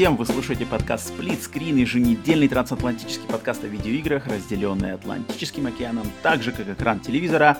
[0.00, 0.16] Всем!
[0.16, 6.52] Вы слушаете подкаст Split Screen, еженедельный трансатлантический подкаст о видеоиграх, разделенный Атлантическим океаном, так же,
[6.52, 7.58] как экран телевизора,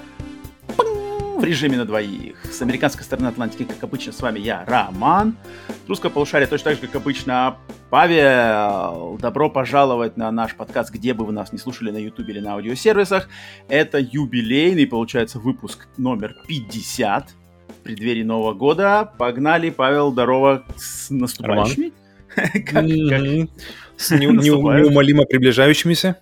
[0.79, 2.42] в режиме на двоих.
[2.50, 5.37] С американской стороны Атлантики, как обычно, с вами я, Роман.
[5.84, 7.59] С русского полушария точно так же, как обычно,
[7.91, 9.18] Павел.
[9.18, 12.54] Добро пожаловать на наш подкаст, где бы вы нас не слушали, на YouTube или на
[12.54, 13.29] аудиосервисах.
[13.68, 17.34] Это юбилейный, получается, выпуск номер 50
[17.68, 19.12] в преддверии Нового года.
[19.18, 21.93] Погнали, Павел, здорово, с наступающими.
[23.97, 26.16] С неумолимо приближающимися.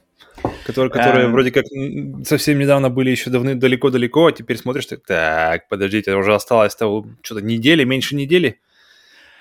[0.64, 1.32] Которые, которые эм...
[1.32, 1.64] вроде как
[2.24, 7.06] совсем недавно были еще давны далеко-далеко, а теперь смотришь, так, так, подождите, уже осталось того
[7.22, 8.60] что-то недели, меньше недели.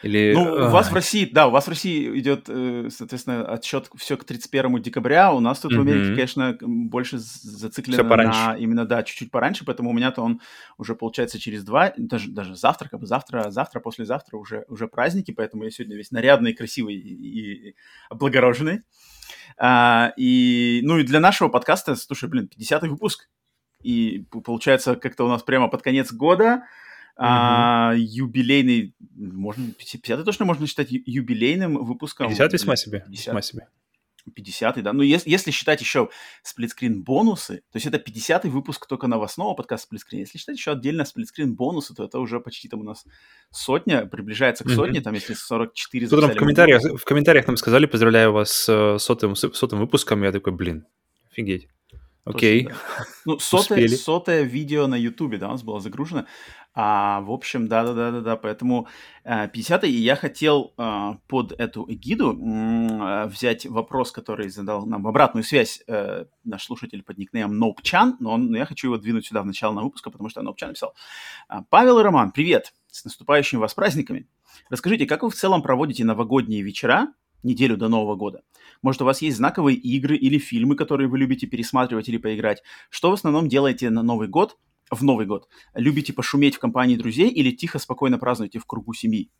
[0.08, 0.34] Или...
[0.34, 4.16] Ну, у вас в России, да, у вас в России идет, э, соответственно, отсчет все
[4.16, 5.34] к 31 декабря.
[5.34, 5.78] У нас тут mm-hmm.
[5.78, 10.42] в Америке, конечно, больше зациклено на именно, да, чуть-чуть пораньше, поэтому у меня-то он
[10.78, 15.32] уже получается через два, даже, даже завтра, как бы завтра, завтра, послезавтра уже, уже праздники,
[15.32, 17.76] поэтому я сегодня весь нарядный, красивый и, и
[18.10, 18.84] облагороженный.
[19.58, 23.30] А, и, ну и для нашего подкаста, слушай, блин, 50-й выпуск.
[23.84, 26.64] И получается как-то у нас прямо под конец года
[27.18, 32.28] а, юбилейный, можно, 50 точно можно считать юбилейным выпуском.
[32.28, 33.28] 50 весьма себе, 50.
[33.28, 33.68] весьма себе.
[34.32, 34.94] 50 да.
[34.94, 36.10] Ну, если, если считать еще
[36.44, 40.20] сплитскрин бонусы, то есть это 50-й выпуск только новостного подкаста сплитскрин.
[40.20, 43.06] Если считать еще отдельно сплитскрин бонусы, то это уже почти там у нас
[43.52, 45.04] сотня, приближается к сотне, mm-hmm.
[45.04, 49.36] там если 44 Кто там в комментариях, в комментариях нам сказали, поздравляю вас с сотым,
[49.36, 50.86] сотым выпуском, я такой, блин,
[51.32, 51.70] офигеть.
[52.28, 52.66] Окей.
[52.66, 52.70] Okay.
[52.70, 53.06] Да.
[53.26, 56.26] Ну, сотое, сотое видео на Ютубе, да, у нас было загружено.
[56.80, 58.88] А, в общем, да-да-да-да-да, поэтому
[59.24, 65.08] э, 50-й, и я хотел э, под эту эгиду э, взять вопрос, который задал нам
[65.08, 69.42] обратную связь э, наш слушатель под никнеймом Нопчан, но, он, я хочу его двинуть сюда
[69.42, 70.94] в начало на выпуска, потому что Нопчан написал.
[71.48, 72.76] «А, Павел и Роман, привет!
[72.92, 74.28] С наступающими вас праздниками!
[74.70, 77.08] Расскажите, как вы в целом проводите новогодние вечера,
[77.42, 78.44] неделю до Нового года?
[78.84, 82.62] Может, у вас есть знаковые игры или фильмы, которые вы любите пересматривать или поиграть?
[82.92, 84.60] Что в основном делаете на Новый год–
[84.92, 85.48] в Новый год.
[85.74, 89.32] Любите пошуметь в компании друзей или тихо, спокойно празднуете в кругу семьи?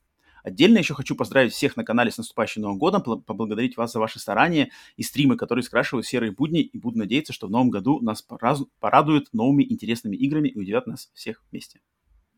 [0.44, 4.18] Отдельно еще хочу поздравить всех на канале с наступающим Новым годом, поблагодарить вас за ваши
[4.18, 8.26] старания и стримы, которые скрашивают серые будни, и буду надеяться, что в новом году нас
[8.80, 11.82] порадуют новыми интересными играми и удивят нас всех вместе.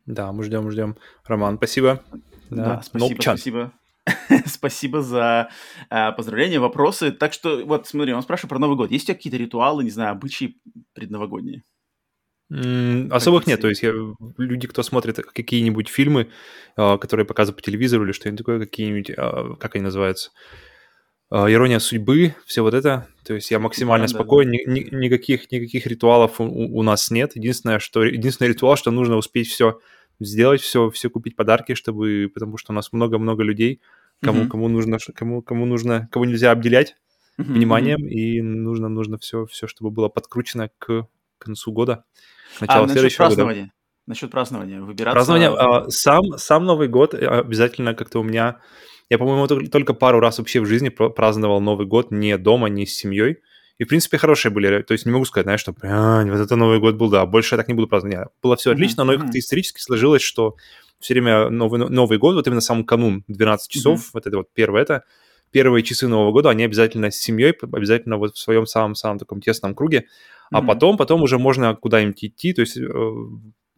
[0.07, 0.97] Да, мы ждем, ждем.
[1.23, 2.03] Роман, спасибо.
[2.49, 3.37] Да, да спасибо, Нопчан.
[3.37, 3.73] спасибо.
[4.47, 5.49] Спасибо за
[5.91, 7.11] э, поздравления, вопросы.
[7.11, 8.89] Так что, вот смотри, он спрашивает про Новый год.
[8.89, 10.59] Есть у тебя какие-то ритуалы, не знаю, обычаи
[10.93, 11.63] предновогодние?
[12.51, 13.93] Особых нет, то есть я,
[14.37, 16.29] люди, кто смотрит какие-нибудь фильмы,
[16.75, 20.31] а, которые показывают по телевизору или что-нибудь такое, какие-нибудь, а, как они называются,
[21.29, 23.07] а, ирония судьбы, все вот это.
[23.23, 24.71] То есть я максимально да, спокоен, да, да.
[24.71, 27.35] Ни, никаких, никаких ритуалов у, у нас нет.
[27.35, 29.79] Единственное, что, единственный ритуал, что нужно успеть все
[30.19, 33.79] сделать, все, все купить подарки, чтобы, потому что у нас много-много людей,
[34.21, 34.47] кому, mm-hmm.
[34.47, 36.95] кому нужно, кому, кому нужно, кого нельзя обделять
[37.37, 37.43] mm-hmm.
[37.43, 42.05] вниманием, и нужно, нужно все, все, чтобы было подкручено к концу года.
[42.61, 43.61] Начало а, следующего празднования.
[43.61, 43.73] года.
[44.07, 44.81] Насчет празднования.
[44.81, 45.15] Выбираться...
[45.15, 45.49] Празднование.
[45.49, 48.59] А, сам, сам Новый год обязательно как-то у меня...
[49.09, 52.95] Я, по-моему, только пару раз вообще в жизни праздновал Новый год не дома, не с
[52.95, 53.37] семьей.
[53.79, 54.81] И, в принципе, хорошие были.
[54.83, 57.57] То есть не могу сказать, знаешь, что вот это Новый год был, да, больше я
[57.57, 58.19] так не буду праздновать.
[58.19, 59.17] Нет, было все отлично, mm-hmm.
[59.17, 60.57] но как-то исторически сложилось, что
[60.99, 64.09] все время Новый, Новый год, вот именно сам канун, 12 часов, mm-hmm.
[64.13, 65.03] вот это вот первое, это
[65.51, 69.73] первые часы Нового года, они обязательно с семьей, обязательно вот в своем самом-самом таком тесном
[69.73, 70.05] круге.
[70.51, 70.67] А mm-hmm.
[70.67, 72.81] потом, потом уже можно куда-нибудь идти, то есть э,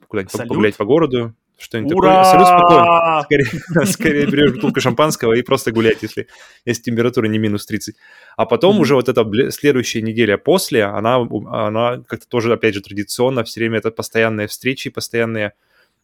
[0.07, 0.49] куда-нибудь Салют.
[0.49, 2.23] погулять по городу, что-нибудь Ура!
[2.23, 2.31] такое.
[2.31, 3.21] Салют спокойно.
[3.23, 6.27] Скорее, скорее берешь бутылку шампанского и просто гулять, если,
[6.65, 7.95] если температура не минус 30.
[8.37, 8.81] А потом mm-hmm.
[8.81, 13.77] уже вот эта следующая неделя после, она, она как-то тоже, опять же, традиционно, все время
[13.77, 15.53] это постоянные встречи, постоянные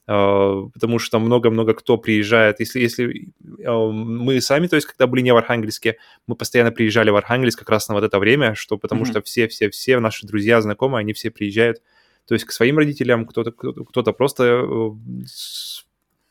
[0.07, 2.61] потому что много-много кто приезжает.
[2.61, 3.33] Если, если
[3.65, 5.97] а, мы сами, то есть, когда были не в Архангельске,
[6.27, 9.09] мы постоянно приезжали в Архангельск как раз на вот это время, что потому mm-hmm.
[9.09, 11.81] что все-все-все наши друзья, знакомые, они все приезжают,
[12.25, 14.91] то есть к своим родителям, кто-то кто-то просто э,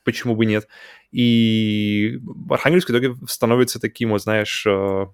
[0.05, 0.69] почему бы нет.
[1.13, 2.19] И
[2.49, 5.07] Архангельск в итоге становится таким, вот, знаешь, э,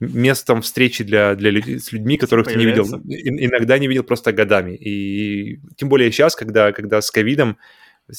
[0.00, 4.32] местом встречи для, для людей, с людьми, которых ты не видел, иногда не видел просто
[4.32, 4.76] годами.
[4.76, 7.58] И тем более сейчас, когда, когда с ковидом,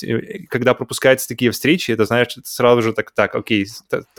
[0.02, 3.68] э, когда пропускаются такие встречи, это, знаешь, сразу же так, так, окей,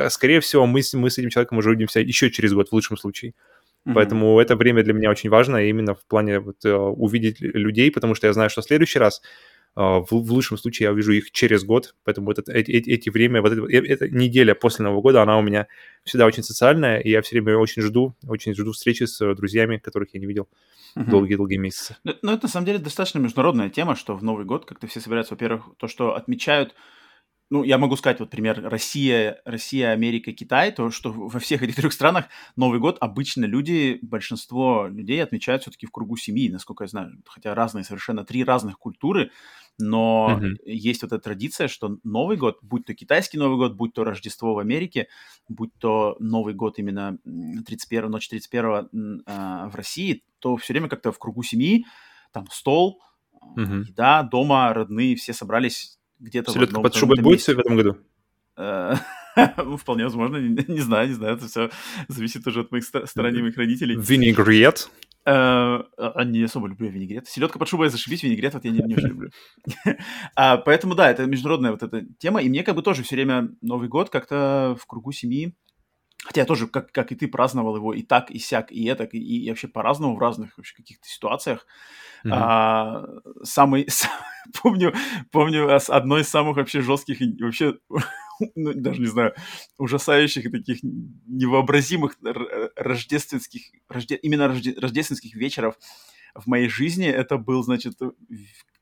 [0.09, 3.33] скорее всего, мы, мы с этим человеком уже увидимся еще через год в лучшем случае.
[3.87, 3.93] Mm-hmm.
[3.95, 8.15] Поэтому это время для меня очень важно именно в плане вот, э, увидеть людей, потому
[8.15, 9.23] что я знаю, что в следующий раз
[9.77, 13.43] в, в лучшем случае я увижу их через год, поэтому вот это, эти, эти время,
[13.43, 15.67] вот это, э, эта неделя после Нового года, она у меня
[16.03, 20.15] всегда очень социальная, и я все время очень жду, очень жду встречи с друзьями, которых
[20.15, 20.49] я не видел
[20.97, 21.97] долгие-долгие месяцы.
[22.05, 25.01] Ну, ну, это на самом деле достаточно международная тема, что в Новый год как-то все
[25.01, 26.75] собираются, во-первых, то, что отмечают
[27.49, 31.77] ну, я могу сказать, вот пример Россия, Россия, Америка, Китай, то, что во всех этих
[31.77, 32.27] трех странах
[32.57, 37.55] Новый год обычно люди, большинство людей отмечают все-таки в кругу семьи, насколько я знаю, хотя
[37.55, 39.31] разные совершенно, три разных культуры,
[39.79, 40.57] но mm-hmm.
[40.65, 44.55] есть вот эта традиция, что Новый год, будь то китайский Новый год, будь то Рождество
[44.55, 45.09] в Америке,
[45.49, 51.13] будь то Новый год именно 31 ночь 31 э, в России, то все время как-то
[51.13, 51.85] в кругу семьи,
[52.33, 53.03] там стол,
[53.57, 53.85] mm-hmm.
[53.89, 57.99] еда, дома, родные, все собрались где-то Селедка под шубой будет в этом году?
[58.57, 58.95] Э,
[59.59, 61.71] ну, вполне возможно, не, не знаю, не знаю, это все
[62.09, 63.97] зависит уже от моих сторонних родителей.
[63.97, 64.91] Винегрет?
[65.29, 67.27] А, не особо люблю винегрет.
[67.27, 69.31] Селедка под шубой зашибись, винегрет вот я не, не очень люблю.
[70.37, 73.51] а, поэтому, да, это международная вот эта тема, и мне как бы тоже все время
[73.61, 75.57] Новый год как-то в кругу семьи
[76.25, 79.05] Хотя я тоже, как, как и ты, праздновал его и так, и сяк, и это,
[79.05, 81.67] и, и вообще по-разному в разных вообще каких-то ситуациях.
[82.25, 82.31] Mm-hmm.
[82.33, 83.05] А,
[83.43, 84.11] самый, сам,
[84.63, 84.95] помню,
[85.31, 87.79] помню одно из самых вообще жестких, вообще,
[88.55, 89.35] ну, даже не знаю,
[89.79, 92.19] ужасающих таких невообразимых
[92.77, 95.79] рождественских, рожде, именно рожде, рождественских вечеров
[96.35, 97.07] в моей жизни.
[97.07, 97.99] Это был, значит,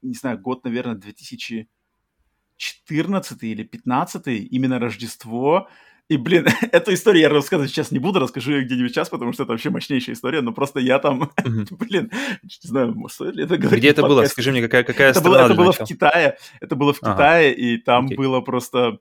[0.03, 5.69] не знаю, год, наверное, 2014 или 15 именно Рождество,
[6.09, 9.45] и, блин, эту историю я рассказывать сейчас не буду, расскажу ее где-нибудь сейчас, потому что
[9.45, 11.31] это вообще мощнейшая история, но просто я там,
[11.71, 12.11] блин,
[12.43, 13.81] не знаю, стоит ли это говорить.
[13.81, 14.25] Где это было?
[14.27, 17.55] Скажи мне, какая, какая это страна было, Это было в Китае, это было в Китае,
[17.55, 18.99] и там было просто...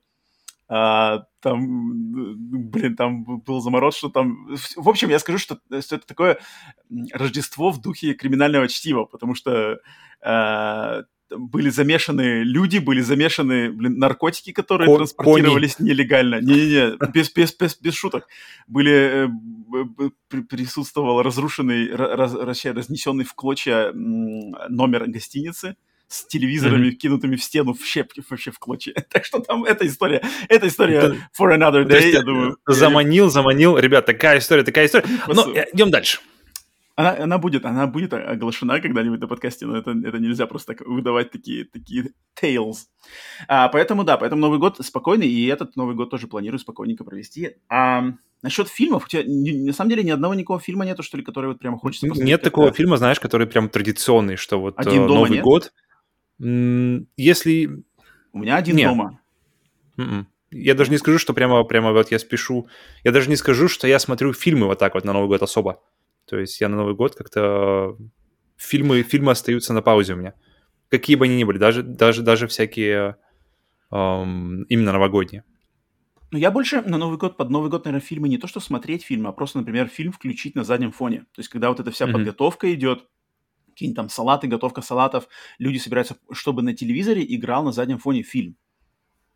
[0.69, 4.55] А, там, блин, там был замороз, что там...
[4.77, 6.39] В общем, я скажу, что, что это такое
[7.11, 9.79] Рождество в духе криминального чтива, потому что
[10.21, 15.89] а, были замешаны люди, были замешаны, блин, наркотики, которые Ко- транспортировались кони.
[15.89, 16.35] нелегально.
[16.41, 18.27] Не-не-не, без, без, без, без шуток.
[18.67, 19.29] Были,
[20.31, 25.75] э, присутствовал разрушенный, раз, разнесенный в клочья номер гостиницы
[26.07, 26.95] с телевизорами, mm-hmm.
[26.95, 28.93] кинутыми в стену в щепки вообще в клочья.
[29.09, 31.15] так что там эта история, эта история Это...
[31.37, 32.57] for another day, есть, я думаю.
[32.67, 33.77] Заманил, заманил.
[33.77, 35.07] Ребят, такая история, такая история.
[35.27, 36.19] Но ну, идем дальше.
[36.95, 40.87] Она, она будет, она будет оглашена когда-нибудь на подкасте, но это, это нельзя просто так
[40.87, 42.85] выдавать такие, такие tales.
[43.47, 47.57] А, поэтому, да, поэтому Новый год спокойный, и этот Новый год тоже планирую спокойненько провести.
[47.67, 48.13] А
[48.43, 51.47] насчет фильмов, у тебя на самом деле ни одного никакого фильма нету, что ли, который
[51.47, 52.27] вот прямо хочется посмотреть?
[52.27, 52.73] Нет такого да?
[52.73, 55.43] фильма, знаешь, который прям традиционный, что вот один э, дома Новый нет?
[55.43, 55.73] год.
[56.37, 57.83] Если...
[58.33, 58.89] У меня один нет.
[58.89, 59.19] дома.
[59.97, 60.03] Mm-mm.
[60.03, 60.27] М-м.
[60.51, 62.67] Я даже не скажу, что прямо, прямо вот я спешу.
[63.03, 65.81] Я даже не скажу, что я смотрю фильмы вот так вот на Новый год особо.
[66.33, 67.95] То есть я на Новый год как-то...
[68.57, 70.33] Фильмы, фильмы остаются на паузе у меня.
[70.89, 73.17] Какие бы они ни были, даже, даже, даже всякие
[73.91, 75.43] эм, именно новогодние.
[76.31, 79.03] Ну, я больше на Новый год, под Новый год, наверное, фильмы не то, что смотреть
[79.03, 81.19] фильмы, а просто, например, фильм включить на заднем фоне.
[81.35, 82.13] То есть, когда вот эта вся mm-hmm.
[82.13, 83.07] подготовка идет,
[83.67, 85.27] какие-нибудь там салаты, готовка салатов,
[85.59, 88.55] люди собираются, чтобы на телевизоре играл на заднем фоне фильм.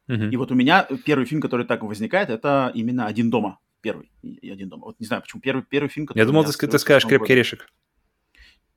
[0.09, 0.31] Mm-hmm.
[0.31, 4.49] И вот у меня первый фильм, который так возникает, это именно «Один дома» первый и
[4.49, 4.85] один дома.
[4.85, 6.19] Вот не знаю, почему первый, первый фильм, который...
[6.19, 7.69] Я думал, ты, ты скажешь «Крепкий орешек».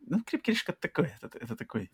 [0.06, 1.90] Ну, «Крепкий орешек»— это такой, это, это такой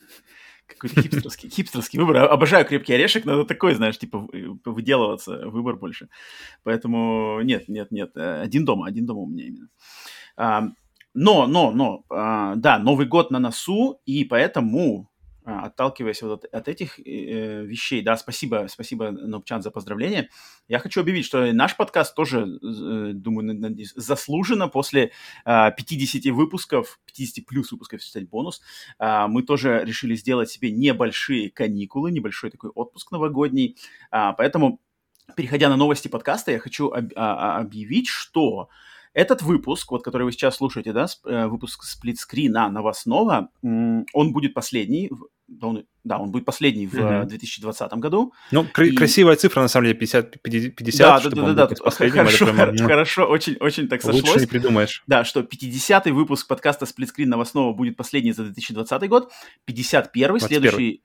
[0.67, 2.17] какой-то хипстерский, хипстерский выбор.
[2.17, 4.29] Обожаю «Крепкий орешек», но это такой, знаешь, типа
[4.65, 6.09] выделываться, выбор больше.
[6.63, 9.69] Поэтому нет, нет, нет, э, один дома, один дома у меня именно.
[10.37, 10.69] А,
[11.15, 15.09] но, но, но, а, да, Новый год на носу, и поэтому
[15.47, 20.29] отталкиваясь вот от, от этих э, вещей, да, спасибо, спасибо, Нопчан, за поздравления.
[20.67, 25.13] Я хочу объявить, что наш подкаст тоже, э, думаю, заслуженно после
[25.45, 28.61] э, 50 выпусков, 50 плюс выпусков, кстати, бонус,
[28.99, 33.77] э, мы тоже решили сделать себе небольшие каникулы, небольшой такой отпуск новогодний.
[34.11, 34.81] Э, поэтому,
[35.37, 38.69] переходя на новости подкаста, я хочу об, а, объявить, что
[39.17, 45.11] этот выпуск, вот который вы сейчас слушаете, да, э, выпуск сплитскрина новостного, он будет последний,
[45.49, 47.25] да, он, да, он будет последний в mm-hmm.
[47.25, 48.35] 2020 году.
[48.53, 48.95] Ну, кр- и...
[48.95, 52.11] красивая цифра, на самом деле, 50, 50 да, чтобы да, да, да, да.
[52.11, 54.23] Хорошо, прямо, ну, хорошо, очень, очень так сошлось.
[54.23, 55.03] Лучше не придумаешь.
[55.07, 59.33] Да, что 50-й выпуск подкаста «Сплитскрин» новостного будет последний за 2020 год,
[59.67, 61.03] 51-й, следующий...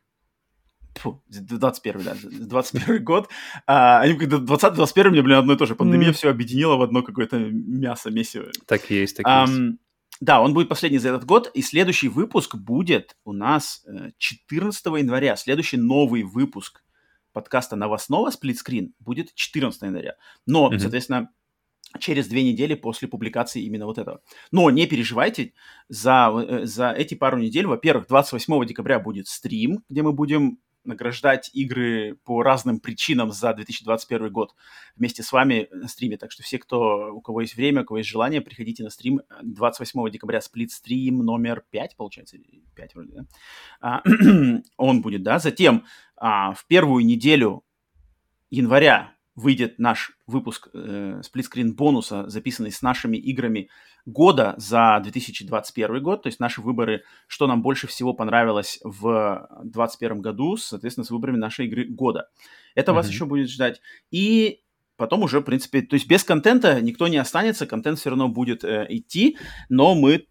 [0.96, 3.30] Фу, 21 да, 21 год.
[3.66, 5.76] А, они когда 20-21 мне, блин, одно и то же.
[5.76, 6.14] Пандемия mm.
[6.14, 8.48] все объединила в одно какое-то мясо, месиво.
[8.68, 9.80] Так и есть, так и um, есть.
[10.20, 13.84] Да, он будет последний за этот год, и следующий выпуск будет у нас
[14.18, 15.36] 14 э, января.
[15.36, 16.84] Следующий новый выпуск
[17.34, 20.16] подкаста новостного сплитскрин будет 14 января.
[20.46, 20.80] Но, mm-hmm.
[20.80, 21.30] соответственно,
[22.00, 24.22] через две недели после публикации именно вот этого.
[24.52, 25.54] Но не переживайте,
[25.90, 31.50] за, э, за эти пару недель, во-первых, 28 декабря будет стрим, где мы будем награждать
[31.54, 34.56] игры по разным причинам за 2021 год
[34.96, 36.18] вместе с вами на стриме.
[36.18, 39.22] Так что все, кто, у кого есть время, у кого есть желание, приходите на стрим
[39.44, 42.38] 28 декабря, сплит-стрим номер 5, получается,
[42.76, 43.26] 5 вроде, да?
[43.80, 44.04] А,
[44.78, 45.40] он будет, да.
[45.40, 45.86] Затем
[46.16, 47.64] а, в первую неделю
[48.50, 53.70] января выйдет наш выпуск э, сплитскрин бонуса, записанный с нашими играми
[54.06, 60.22] года за 2021 год, то есть наши выборы, что нам больше всего понравилось в 2021
[60.22, 62.30] году, соответственно, с выборами нашей игры года.
[62.76, 62.96] Это mm-hmm.
[62.96, 63.82] вас еще будет ждать.
[64.10, 64.62] И
[64.98, 68.64] потом уже, в принципе, то есть без контента никто не останется, контент все равно будет
[68.64, 69.38] э, идти,
[69.70, 70.28] но мы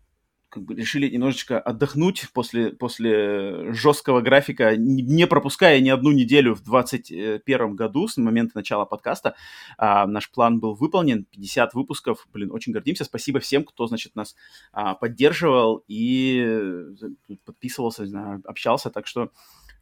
[0.50, 6.62] как бы решили немножечко отдохнуть после, после жесткого графика, не пропуская ни одну неделю в
[6.62, 9.36] 2021 году с момента начала подкаста.
[9.78, 13.04] А, наш план был выполнен, 50 выпусков, блин, очень гордимся.
[13.04, 14.34] Спасибо всем, кто, значит, нас
[14.72, 19.30] а, поддерживал и э, подписывался, знаю, общался, так что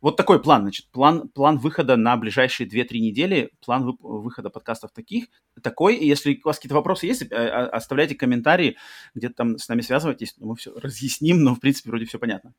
[0.01, 4.93] вот такой план, значит, план, план выхода на ближайшие 2-3 недели, план вы, выхода подкастов
[4.93, 5.27] таких,
[5.63, 5.99] такой.
[5.99, 8.77] Если у вас какие-то вопросы есть, э, оставляйте комментарии,
[9.15, 12.55] где-то там с нами связывайтесь, мы все разъясним, но, в принципе, вроде все понятно.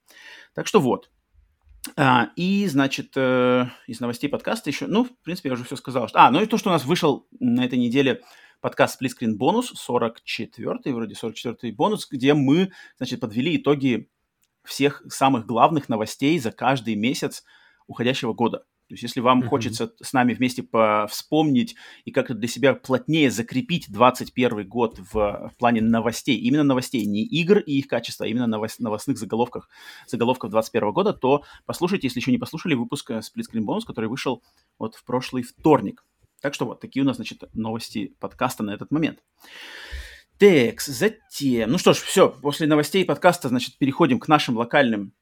[0.54, 1.10] Так что вот.
[1.96, 6.08] А, и, значит, э, из новостей подкаста еще, ну, в принципе, я уже все сказал.
[6.08, 6.20] Что...
[6.20, 8.22] А, ну и то, что у нас вышел на этой неделе
[8.62, 14.10] подкаст Split Screen Bonus, 44-й, вроде 44-й бонус, где мы, значит, подвели итоги
[14.64, 17.44] всех самых главных новостей за каждый месяц
[17.88, 18.66] уходящего года.
[18.90, 19.48] То есть если вам mm-hmm.
[19.48, 20.66] хочется с нами вместе
[21.08, 21.76] вспомнить
[22.06, 27.24] и как-то для себя плотнее закрепить 21 год в, в плане новостей, именно новостей, не
[27.24, 29.70] игр и их качества, а именно новост, новостных заголовках,
[30.08, 34.42] заголовков 21 года, то послушайте, если еще не послушали, выпуск Split Screen Bonus, который вышел
[34.80, 36.04] вот в прошлый вторник.
[36.42, 39.20] Так что вот такие у нас, значит, новости подкаста на этот момент.
[40.40, 41.70] Так, затем...
[41.70, 45.14] Ну что ж, все, после новостей подкаста, значит, переходим к нашим локальным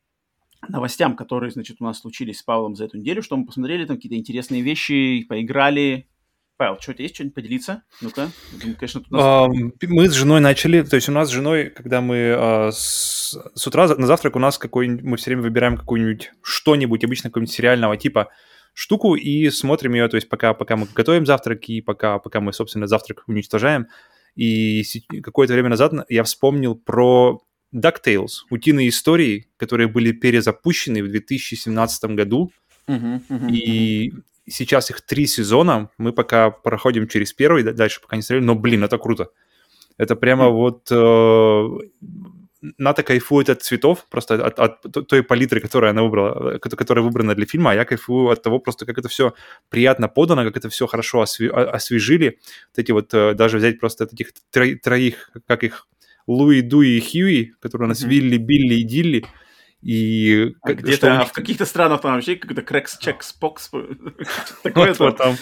[0.69, 3.95] новостям, которые, значит, у нас случились с Павлом за эту неделю, что мы посмотрели, там
[3.95, 6.07] какие-то интересные вещи, поиграли.
[6.55, 7.81] Павел, что-то есть, что-нибудь поделиться?
[8.01, 8.29] Ну-ка.
[8.61, 9.49] Конечно, тут нас...
[9.81, 13.67] Мы с женой начали, то есть у нас с женой, когда мы а, с, с
[13.67, 17.97] утра на завтрак у нас какой мы все время выбираем какую-нибудь что-нибудь, обычно какого-нибудь сериального
[17.97, 18.29] типа
[18.73, 22.53] штуку и смотрим ее, то есть пока, пока мы готовим завтрак и пока, пока мы,
[22.53, 23.87] собственно, завтрак уничтожаем,
[24.37, 24.83] и
[25.21, 27.41] какое-то время назад я вспомнил про
[27.73, 32.51] DuckTales, утиные истории, которые были перезапущены в 2017 году.
[32.87, 34.23] Uh-huh, uh-huh, и uh-huh.
[34.47, 35.89] сейчас их три сезона.
[35.97, 38.45] Мы пока проходим через первый, дальше пока не смотрели.
[38.45, 39.29] Но, блин, это круто.
[39.97, 41.67] Это прямо вот э,
[42.77, 47.45] Ната кайфует от цветов, просто от, от той палитры, которую она выбрала, которая выбрана для
[47.45, 49.33] фильма, а я кайфую от того, просто как это все
[49.69, 52.39] приятно подано, как это все хорошо осве- освежили.
[52.71, 55.87] Вот эти вот, э, даже взять просто этих тро- троих, как их,
[56.27, 58.09] Луи, Дуи и Хьюи, которые у нас mm-hmm.
[58.09, 59.25] Вилли, Билли и Дилли,
[59.81, 61.27] и а где-то них...
[61.29, 63.69] в каких-то странах там вообще какой-то Крэкс, Чекс, Покс,
[64.63, 65.35] такое там.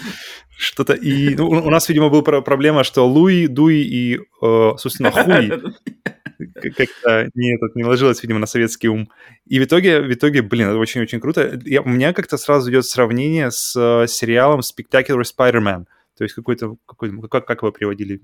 [0.58, 0.94] Что-то.
[0.94, 5.52] И ну, у нас, видимо, была проблема, что Луи, Дуи и, э, собственно, Хуи
[6.54, 9.10] как-то не, этот, не ложилось, видимо, на советский ум.
[9.46, 11.60] И в итоге, в итоге, блин, это очень-очень круто.
[11.66, 15.86] Я, у меня как-то сразу идет сравнение с э, сериалом Spectacular Spider-Man.
[16.18, 18.22] То есть какой-то, какой, как, как его приводили?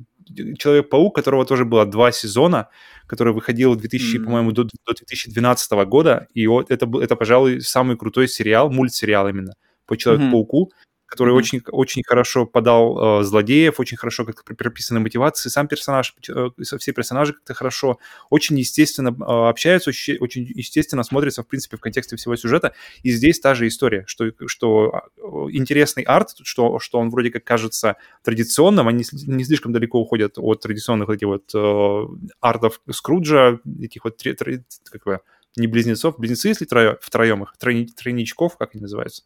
[0.58, 2.70] Человек-паук, которого тоже было два сезона,
[3.06, 4.24] который выходил в 2000, mm-hmm.
[4.24, 6.28] по-моему, до, до 2012 года.
[6.34, 9.54] И вот это, это, пожалуй, самый крутой сериал, мультсериал именно
[9.86, 10.72] по Человеку-пауку.
[10.72, 11.38] Mm-hmm который mm-hmm.
[11.38, 16.50] очень, очень хорошо подал э, злодеев, очень хорошо как-то прописаны мотивации, сам персонаж, э,
[16.80, 18.00] все персонажи как-то хорошо,
[18.30, 22.74] очень естественно э, общаются, очень, очень естественно смотрятся, в принципе, в контексте всего сюжета.
[23.04, 27.44] И здесь та же история, что, что э, интересный арт, что, что он вроде как
[27.44, 34.06] кажется традиционным, они не слишком далеко уходят от традиционных этих вот э, артов Скруджа, этих
[34.06, 35.20] вот, три, три, как бы,
[35.58, 39.24] не близнецов, близнецы, если трое, втроем их, тройни, тройничков, как они называются,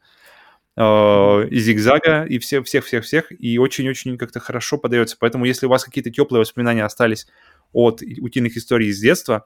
[0.78, 5.18] э, и зигзага, и все, всех-всех-всех, и очень-очень как-то хорошо подается.
[5.20, 7.28] Поэтому если у вас какие-то теплые воспоминания остались
[7.74, 9.46] от утиных историй из детства,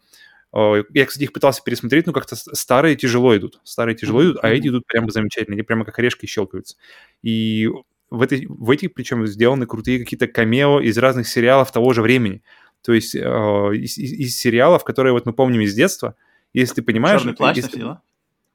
[0.53, 3.59] э, я, кстати, их пытался пересмотреть, но как-то старые тяжело идут.
[3.63, 5.55] Старые тяжело идут, а эти идут прямо замечательно.
[5.55, 6.77] Они прямо как орешки щелкаются.
[7.21, 7.69] И
[8.09, 12.41] в, этой, в этих, причем, сделаны крутые какие-то камео из разных сериалов того же времени.
[12.81, 16.15] То есть э, из, из, из сериалов, которые вот мы помним из детства,
[16.53, 17.21] если ты понимаешь...
[17.21, 17.97] Черный плащ, если,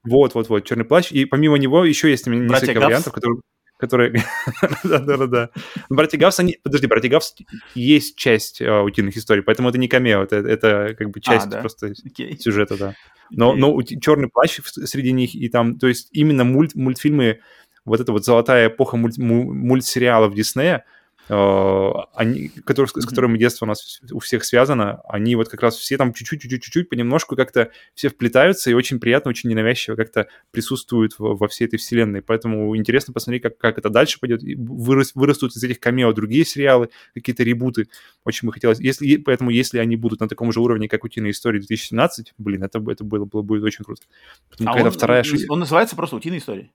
[0.05, 1.11] вот, вот, вот, черный плащ.
[1.13, 3.41] И помимо него еще есть несколько вариантов, которые
[3.77, 4.15] которые...
[4.85, 5.51] Да-да-да.
[5.89, 6.59] Братья Гавс, они...
[6.63, 7.35] Подожди, Братья Гавс
[7.75, 11.47] есть часть э, утиных историй, поэтому это не камео, это, это как бы а, часть
[11.47, 11.61] а, да?
[11.61, 12.37] просто okay.
[12.39, 12.95] сюжета, да.
[13.31, 13.59] Но, okay.
[13.59, 17.41] но черный плащ среди них, и там, то есть именно мульт, мультфильмы,
[17.85, 20.85] вот эта вот золотая эпоха мульт, мультсериалов Диснея,
[21.29, 25.97] они, которые, с которыми детство у нас у всех связано, они вот как раз все
[25.97, 31.19] там чуть-чуть, чуть-чуть, чуть-чуть, понемножку как-то все вплетаются и очень приятно, очень ненавязчиво как-то присутствуют
[31.19, 32.21] во, во всей этой вселенной.
[32.21, 34.43] Поэтому интересно посмотреть, как, как это дальше пойдет.
[34.43, 37.89] Вырос, вырастут из этих камео другие сериалы, какие-то ребуты.
[38.25, 38.81] Очень бы хотелось.
[38.81, 42.79] Если, поэтому если они будут на таком же уровне, как «Утиные истории» 2017, блин, это,
[42.91, 44.03] это было, было будет очень круто.
[44.51, 45.25] Потом, а он, вторая...
[45.49, 46.71] он называется просто «Утиные истории»?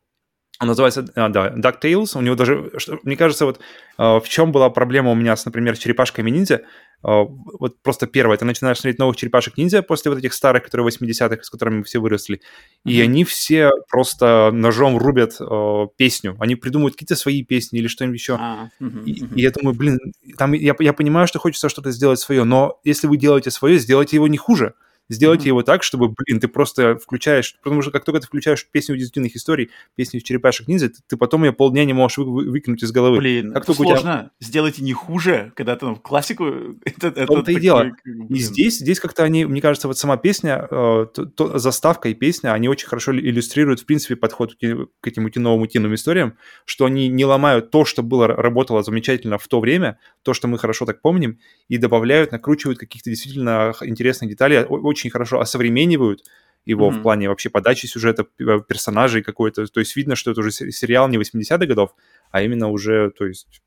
[0.62, 2.18] Он называется, а, да, DuckTales.
[2.18, 3.62] У него даже, что, мне кажется, вот
[3.98, 6.64] а, в чем была проблема у меня с, например, черепашками ниндзя.
[7.02, 10.86] А, вот просто первое, ты начинаешь смотреть новых черепашек ниндзя после вот этих старых, которые
[10.86, 12.92] 80-х, с которыми мы все выросли, mm-hmm.
[12.92, 16.36] и они все просто ножом рубят э, песню.
[16.42, 18.36] Они придумывают какие-то свои песни или что-нибудь еще.
[18.38, 19.98] Ah, mm-hmm, и, и я думаю, блин,
[20.38, 24.18] там я, я понимаю, что хочется что-то сделать свое, но если вы делаете свое, сделайте
[24.18, 24.74] его не хуже
[25.10, 25.48] сделайте mm-hmm.
[25.48, 29.36] его так, чтобы, блин, ты просто включаешь, потому что как только ты включаешь песню удивительных
[29.36, 32.92] историй, песню черепашек ниндзя, ты, ты потом ее полдня не можешь вы, вы, выкинуть из
[32.92, 33.18] головы.
[33.18, 34.00] Блин, как сложно.
[34.00, 34.32] Тебя...
[34.40, 36.46] Сделайте не хуже, когда ты в классику...
[36.86, 37.92] Это, это то и дело.
[38.30, 42.14] И здесь, здесь как-то они, мне кажется, вот сама песня, э, то, то, заставка и
[42.14, 46.36] песня, они очень хорошо иллюстрируют, в принципе, подход к этим утиновым утиным историям,
[46.66, 50.58] что они не ломают то, что было, работало замечательно в то время, то, что мы
[50.58, 56.24] хорошо так помним, и добавляют, накручивают каких-то действительно интересных деталей, очень очень хорошо осовременивают
[56.66, 57.00] его mm-hmm.
[57.00, 59.66] в плане вообще подачи сюжета, персонажей какой-то.
[59.68, 61.96] То есть видно, что это уже сериал не 80-х годов,
[62.32, 63.62] а именно уже, то есть,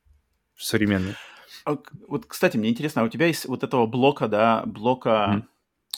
[0.57, 1.15] современный.
[1.65, 5.43] А, вот, кстати, мне интересно, а у тебя есть вот этого блока, да, блока mm-hmm.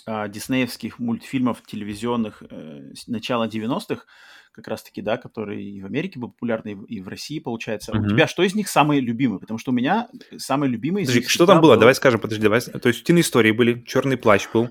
[0.07, 4.05] а, диснеевских мультфильмов телевизионных э, начала 90-х,
[4.53, 7.93] как раз-таки, да, которые и в Америке был популярны, и в России, получается.
[7.93, 8.05] Mm-hmm.
[8.05, 9.41] У тебя что из них самые любимые?
[9.41, 11.29] Потому что у меня самые любимые из них...
[11.29, 11.73] Что там было?
[11.73, 11.81] Был...
[11.81, 12.61] Давай скажем, подожди, давай.
[12.61, 14.71] То есть утиные истории были, черный плащ был,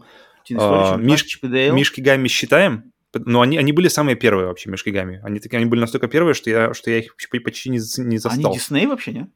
[0.51, 1.41] а, Миш...
[1.43, 2.91] Мишки Гамми считаем?
[3.13, 5.21] Но они, они были самые первые вообще, Мишки Гамми.
[5.23, 8.51] Они, такие, они были настолько первые, что я, что я их почти не, не застал.
[8.51, 9.29] Они Дисней вообще, нет?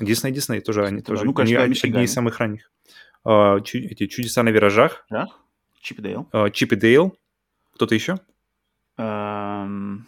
[0.00, 1.24] Дисней, Дисней тоже, они тоже.
[1.24, 2.70] Ну, конечно, они, одни из самых ранних.
[3.24, 5.06] Uh, чу, эти «Чудеса на виражах».
[5.08, 5.28] Да?
[5.80, 6.28] Чип и Дейл.
[6.32, 7.16] Uh, Чип и Дейл.
[7.74, 8.18] Кто-то еще?
[8.98, 10.00] Um...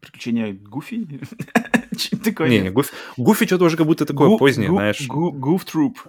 [0.00, 1.08] Приключения Гуфи?
[2.24, 2.48] такое?
[2.48, 5.06] Не, не, Гуфи, Гуфи что-то уже как будто такое позднее, знаешь.
[5.06, 6.00] Гуф Труп.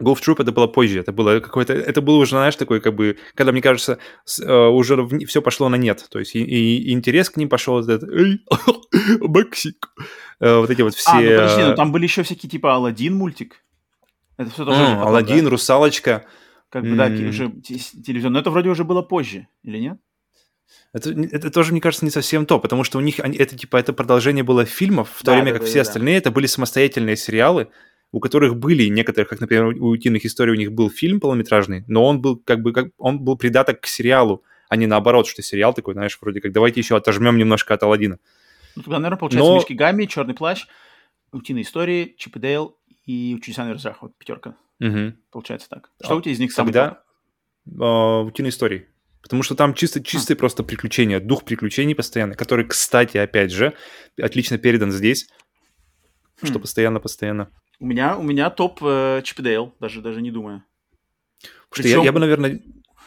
[0.00, 3.18] Golf Troop это было позже, это было какое-то, это было уже, знаешь, такой как бы,
[3.34, 6.92] когда, мне кажется, с, uh, уже в, все пошло на нет, то есть и, и,
[6.92, 8.44] интерес к ним пошел, вот этот, эй,
[9.20, 9.92] Мексик,
[10.40, 11.10] uh, вот эти вот все...
[11.10, 13.64] А, ну подожди, ну там были еще всякие типа Алладин мультик,
[14.36, 14.80] это все тоже...
[14.80, 15.50] Mm, Алладин, да?
[15.50, 16.24] Русалочка.
[16.70, 16.96] Как бы, mm.
[16.96, 19.98] да, уже телевизион, но это вроде уже было позже, или нет?
[20.92, 23.76] Это, это тоже, мне кажется, не совсем то, потому что у них они, это типа
[23.76, 25.82] это продолжение было фильмов, в то да, время да, как да, все да.
[25.82, 27.68] остальные это были самостоятельные сериалы,
[28.12, 32.04] у которых были некоторые, как, например, у «Утиных историй» у них был фильм полнометражный, но
[32.04, 35.74] он был как бы, как, он был придаток к сериалу, а не наоборот, что сериал
[35.74, 38.18] такой, знаешь, вроде как давайте еще отожмем немножко от Аладдина.
[38.76, 39.56] Ну, тогда, наверное, получается но...
[39.56, 40.66] Мишки Гамми, Черный плащ,
[41.32, 44.02] Утиные истории, Чип и Дейл и Чудеса на виражах.
[44.02, 44.54] Вот пятерка.
[44.80, 45.14] Угу.
[45.30, 45.90] Получается так.
[46.02, 47.02] Что а, у тебя из них самый Тогда
[47.66, 48.86] э, Утиные истории.
[49.20, 50.38] Потому что там чисто, чистые а.
[50.38, 53.74] просто приключения, дух приключений постоянно, который, кстати, опять же,
[54.20, 55.28] отлично передан здесь,
[56.40, 56.46] хм.
[56.46, 60.64] что постоянно-постоянно у меня, у меня топ э, Чип и Дейл, даже, даже не думаю.
[61.70, 62.60] Причем, что я, я бы, наверное...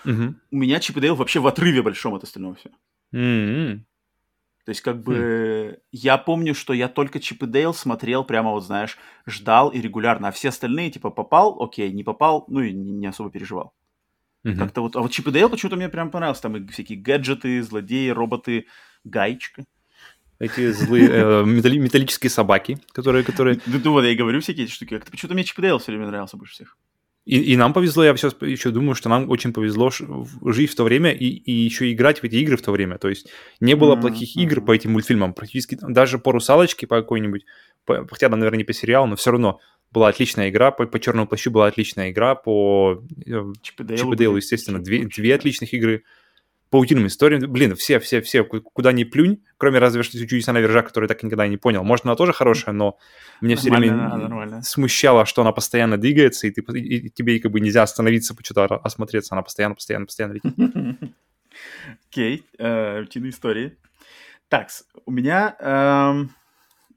[0.06, 0.36] Угу.
[0.52, 2.70] У меня Чип и Дейл вообще в отрыве большом от остального все.
[3.14, 3.80] Mm-hmm.
[4.66, 5.80] То есть, как бы, mm.
[5.92, 10.30] я помню, что я только Чип и Дейл смотрел прямо, вот знаешь, ждал и регулярно,
[10.30, 13.74] а все остальные, типа, попал, окей, не попал, ну и не, не особо переживал.
[14.46, 14.58] Mm-hmm.
[14.58, 17.62] Как-то вот, а вот Чип и Дейл почему-то мне прям понравился, там и всякие гаджеты,
[17.62, 18.68] злодеи, роботы,
[19.04, 19.66] гаечка
[20.42, 23.24] эти злые э, металлические собаки, которые...
[23.24, 23.60] которые...
[23.68, 24.96] Ну, ну вот, я и говорю всякие эти штуки.
[24.96, 26.78] Как-то почему-то мне Чип Дейл все время нравился больше всех.
[27.26, 30.84] И, и нам повезло, я сейчас еще думаю, что нам очень повезло жить в то
[30.84, 32.98] время и, и еще играть в эти игры в то время.
[32.98, 34.02] То есть не было mm-hmm.
[34.02, 35.36] плохих игр по этим мультфильмам.
[35.36, 37.46] Практически даже по «Русалочке» по какой-нибудь,
[37.86, 39.60] по, хотя там, наверное, не по сериалу, но все равно
[39.92, 43.04] была отличная игра, по, по «Черному плащу» была отличная игра, по
[43.62, 46.04] Чип и Дейлу, естественно, две, две отличных игры
[46.72, 47.52] паутинным историям.
[47.52, 51.22] Блин, все, все, все, куда ни плюнь, кроме разве что чудеса на вержах, который так
[51.22, 51.84] никогда не понял.
[51.84, 52.98] Может, она тоже хорошая, но
[53.42, 54.62] мне все время нормально.
[54.64, 58.78] смущало, что она постоянно двигается, и, ты, и, и тебе как бы нельзя остановиться, что-то
[58.78, 60.56] осмотреться, она постоянно, постоянно, постоянно летит.
[62.10, 63.78] Окей, э, утиные истории.
[64.48, 64.70] Так,
[65.06, 65.56] у меня...
[65.60, 66.32] Эм,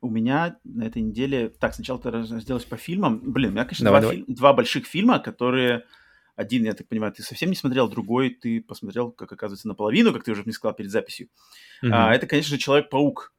[0.01, 1.49] у меня на этой неделе...
[1.49, 3.21] Так, сначала ты разделась по фильмам.
[3.25, 4.25] Блин, у меня, конечно, давай, два, давай.
[4.25, 4.35] Фи...
[4.35, 5.85] два больших фильма, которые
[6.37, 10.25] один, я так понимаю, ты совсем не смотрел, другой ты посмотрел, как оказывается, наполовину, как
[10.25, 11.29] ты уже мне сказал перед записью.
[11.85, 11.91] Mm-hmm.
[11.93, 13.33] А, это, конечно же, Человек-паук.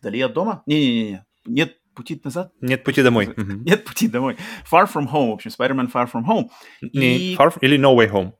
[0.00, 0.62] Вдали от дома?
[0.66, 2.52] Не-не-не, нет пути назад?
[2.60, 3.26] Нет пути домой.
[3.26, 3.62] Mm-hmm.
[3.64, 4.36] Нет пути домой.
[4.70, 6.48] Far From Home, в общем, Spider-Man Far From Home.
[6.80, 7.36] Не, И...
[7.36, 8.32] far, или No Way Home?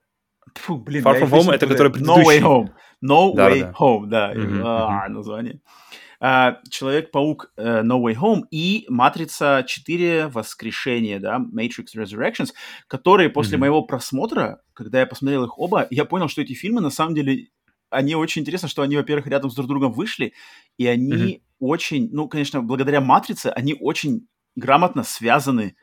[0.54, 2.22] Фу, блин, Far From Home— это который предыдущий.
[2.22, 2.68] No Way Home.
[3.04, 3.72] No да, Way да.
[3.78, 4.62] Home, да, mm-hmm.
[4.64, 5.60] а, название.
[5.64, 5.89] А,
[6.20, 12.50] Человек-паук uh, No Way Home и Матрица 4 Воскрешение, да, Matrix Resurrections,
[12.88, 13.60] которые после mm-hmm.
[13.60, 17.48] моего просмотра, когда я посмотрел их оба, я понял, что эти фильмы на самом деле
[17.88, 20.34] они очень интересно, что они, во-первых, рядом с друг другом вышли,
[20.76, 21.42] и они mm-hmm.
[21.58, 25.74] очень, ну, конечно, благодаря Матрице, они очень грамотно связаны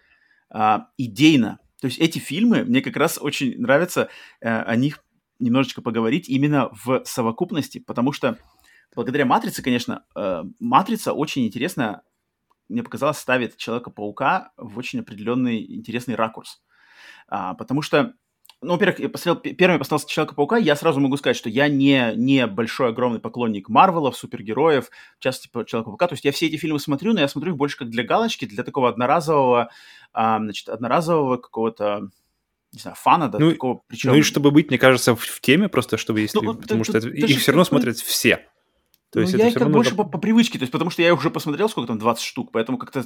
[0.49, 1.59] а, идейно.
[1.81, 4.09] То есть эти фильмы мне как раз очень нравится
[4.43, 5.03] а, о них
[5.39, 8.37] немножечко поговорить именно в совокупности, потому что
[8.95, 12.03] благодаря Матрице, конечно, э, Матрица очень интересно,
[12.69, 16.61] мне показалось, ставит Человека-паука в очень определенный интересный ракурс.
[17.27, 18.13] А, потому что
[18.61, 22.13] ну, во-первых, я посмотрел, первым я посмотрел Человека-паука, я сразу могу сказать, что я не,
[22.15, 26.07] не большой, огромный поклонник Марвелов, супергероев, в частности, Человека-паука.
[26.07, 28.45] То есть я все эти фильмы смотрю, но я смотрю их больше как для галочки,
[28.45, 29.69] для такого одноразового,
[30.11, 32.09] а, значит, одноразового какого-то
[32.73, 34.11] не знаю, фана, да, ну, такого, причем...
[34.11, 36.37] Ну и чтобы быть, мне кажется, в, в теме просто, чтобы если...
[36.39, 38.45] Ну, потому ты, что ты, это, их все равно смотрят все.
[39.11, 41.07] То ну, есть я их как больше по, по привычке, то есть потому что я
[41.07, 43.05] их уже посмотрел, сколько там, 20 штук, поэтому как-то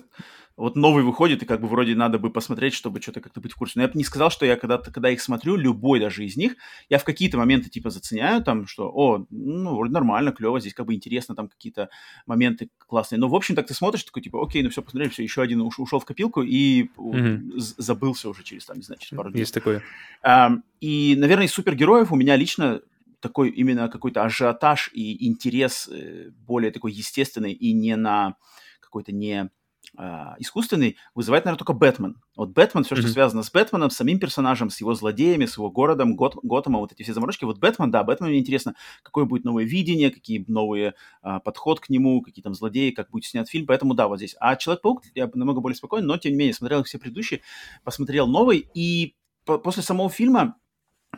[0.58, 3.56] вот новый выходит, и как бы вроде надо бы посмотреть, чтобы что-то как-то быть в
[3.56, 3.74] курсе.
[3.76, 6.56] Но я бы не сказал, что я когда-то, когда их смотрю, любой даже из них,
[6.90, 10.88] я в какие-то моменты типа заценяю там, что, о, ну, вроде нормально, клево, здесь как
[10.88, 11.90] бы интересно, там какие-то
[12.26, 13.20] моменты классные.
[13.20, 15.62] Но, в общем, так ты смотришь, такой, типа, окей, ну все, посмотрели, все, еще один
[15.62, 17.52] уш- ушел в копилку и mm-hmm.
[17.78, 19.42] забылся уже через, там, не знаю, через пару дней.
[19.42, 19.84] Есть такое.
[20.26, 22.82] Um, и, наверное, из супергероев у меня лично
[23.22, 28.36] такой именно какой-то ажиотаж и интерес э, более такой естественный и не на
[28.80, 29.50] какой-то не
[29.98, 32.22] Uh, искусственный, вызывает, наверное, только Бэтмен.
[32.38, 33.00] Вот Бэтмен, все, mm-hmm.
[33.00, 36.80] что связано с Бэтменом, с самим персонажем, с его злодеями, с его городом, Гот- Готэмом,
[36.80, 37.44] вот эти все заморочки.
[37.44, 40.94] Вот Бэтмен, да, Бэтмен мне интересно, какое будет новое видение, какие новые
[41.26, 44.36] uh, подход к нему, какие там злодеи, как будет снят фильм, поэтому да, вот здесь.
[44.40, 47.42] А Человек-паук, я намного более спокоен, но, тем не менее, смотрел все предыдущие,
[47.84, 50.56] посмотрел новый, и по- после самого фильма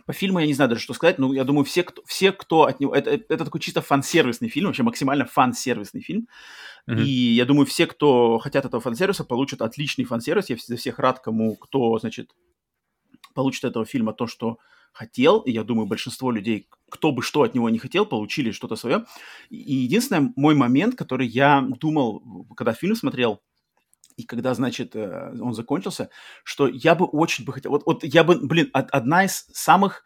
[0.05, 2.63] по фильму я не знаю даже, что сказать, но я думаю, все, кто, все, кто
[2.63, 2.93] от него...
[2.93, 6.27] Это, это такой чисто фан-сервисный фильм, вообще максимально фан-сервисный фильм.
[6.89, 7.03] Mm-hmm.
[7.03, 10.49] И я думаю, все, кто хотят этого фан-сервиса, получат отличный фан-сервис.
[10.49, 12.35] Я за всех рад, кому, кто, значит,
[13.33, 14.57] получит этого фильма то, что
[14.91, 15.39] хотел.
[15.39, 19.05] И я думаю, большинство людей, кто бы что от него не хотел, получили что-то свое.
[19.49, 23.41] И единственный мой момент, который я думал, когда фильм смотрел,
[24.17, 26.09] и когда, значит, э, он закончился,
[26.43, 27.71] что я бы очень бы хотел...
[27.71, 30.03] Вот, вот я бы, блин, одна из самых...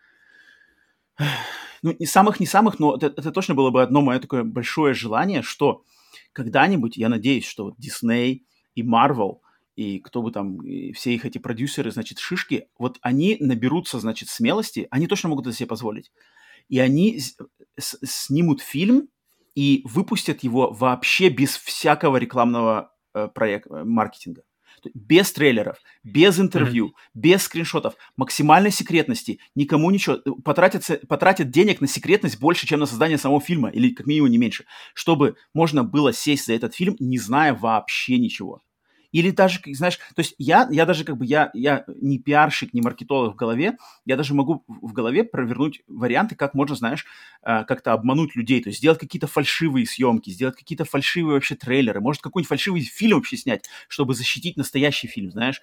[1.83, 4.95] Ну, не самых, не самых, но это, это точно было бы одно мое такое большое
[4.95, 5.83] желание, что
[6.33, 8.41] когда-нибудь, я надеюсь, что вот Disney
[8.73, 9.41] и Marvel,
[9.75, 14.29] и кто бы там, и все их эти продюсеры, значит, шишки, вот они наберутся, значит,
[14.29, 16.11] смелости, они точно могут это себе позволить.
[16.67, 17.19] И они
[17.77, 19.09] снимут фильм
[19.53, 22.91] и выпустят его вообще без всякого рекламного
[23.33, 24.43] проект, э, маркетинга.
[24.93, 27.11] Без трейлеров, без интервью, mm-hmm.
[27.15, 30.17] без скриншотов, максимальной секретности, никому ничего.
[30.17, 34.29] Э, потратят, потратят денег на секретность больше, чем на создание самого фильма, или как минимум
[34.29, 38.61] не меньше, чтобы можно было сесть за этот фильм, не зная вообще ничего.
[39.11, 42.81] Или даже, знаешь, то есть я, я даже как бы, я, я не пиарщик, не
[42.81, 47.05] маркетолог в голове, я даже могу в голове провернуть варианты, как можно, знаешь,
[47.43, 52.01] э, как-то обмануть людей, то есть сделать какие-то фальшивые съемки, сделать какие-то фальшивые вообще трейлеры,
[52.01, 55.61] может какой-нибудь фальшивый фильм вообще снять, чтобы защитить настоящий фильм, знаешь,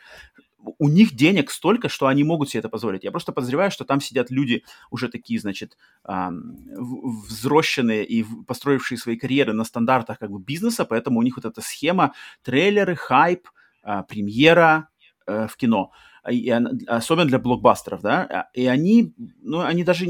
[0.78, 3.04] у них денег столько, что они могут себе это позволить.
[3.04, 9.52] Я просто подозреваю, что там сидят люди уже такие, значит, взросшенные и построившие свои карьеры
[9.52, 13.48] на стандартах как бы бизнеса, поэтому у них вот эта схема трейлеры, хайп,
[13.82, 14.88] а, премьера
[15.26, 15.90] э, в кино–
[16.30, 16.50] и,
[16.86, 20.06] особенно для блокбастеров, да, а, и они, ну, они даже,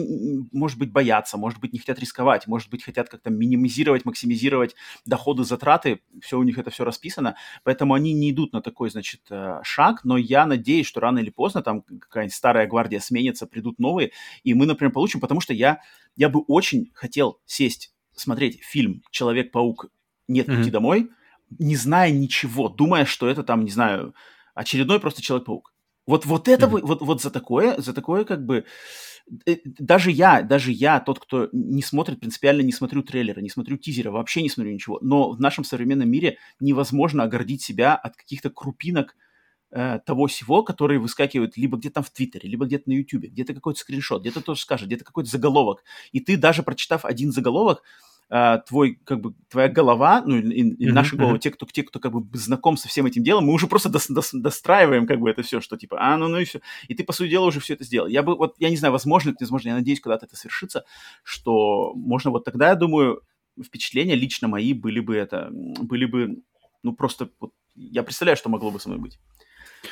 [0.52, 4.74] может быть, боятся, может быть, не хотят рисковать, может быть, хотят как-то минимизировать, максимизировать
[5.04, 9.22] доходы, затраты, все у них это все расписано, поэтому они не идут на такой, значит,
[9.30, 13.78] э, шаг, но я надеюсь, что рано или поздно там какая-нибудь старая гвардия сменится, придут
[13.78, 14.12] новые,
[14.44, 15.80] и мы, например, получим, потому что я,
[16.16, 19.90] я бы очень хотел сесть, смотреть фильм «Человек-паук.
[20.28, 20.70] Нет пути mm-hmm.
[20.70, 21.10] домой»,
[21.58, 24.14] не зная ничего, думая, что это там, не знаю,
[24.54, 25.73] очередной просто Человек-паук.
[26.06, 26.86] Вот, вот это, mm-hmm.
[26.86, 28.64] вот, вот за такое, за такое как бы...
[29.46, 33.78] Э, даже я, даже я, тот, кто не смотрит, принципиально не смотрю трейлера, не смотрю
[33.78, 34.98] тизера, вообще не смотрю ничего.
[35.00, 39.16] Но в нашем современном мире невозможно оградить себя от каких-то крупинок
[39.70, 43.54] э, того всего, которые выскакивают либо где-то там в Твиттере, либо где-то на Ютубе, где-то
[43.54, 45.84] какой-то скриншот, где-то тоже скажет, где-то какой-то заголовок.
[46.12, 47.82] И ты даже прочитав один заголовок,
[48.30, 50.92] а, твой, как бы, твоя голова, ну, и, и mm-hmm.
[50.92, 53.66] наши головы, те, кто, те, кто, как бы, знаком со всем этим делом, мы уже
[53.66, 56.60] просто дос, дос, достраиваем, как бы, это все, что, типа, а, ну, ну и все.
[56.88, 58.08] И ты, по сути дела, уже все это сделал.
[58.08, 60.84] Я бы, вот, я не знаю, возможно это возможно, я надеюсь, когда-то это свершится,
[61.22, 63.22] что можно вот тогда, я думаю,
[63.62, 66.42] впечатления лично мои были бы это, были бы,
[66.82, 69.18] ну, просто, вот, я представляю, что могло бы со мной быть.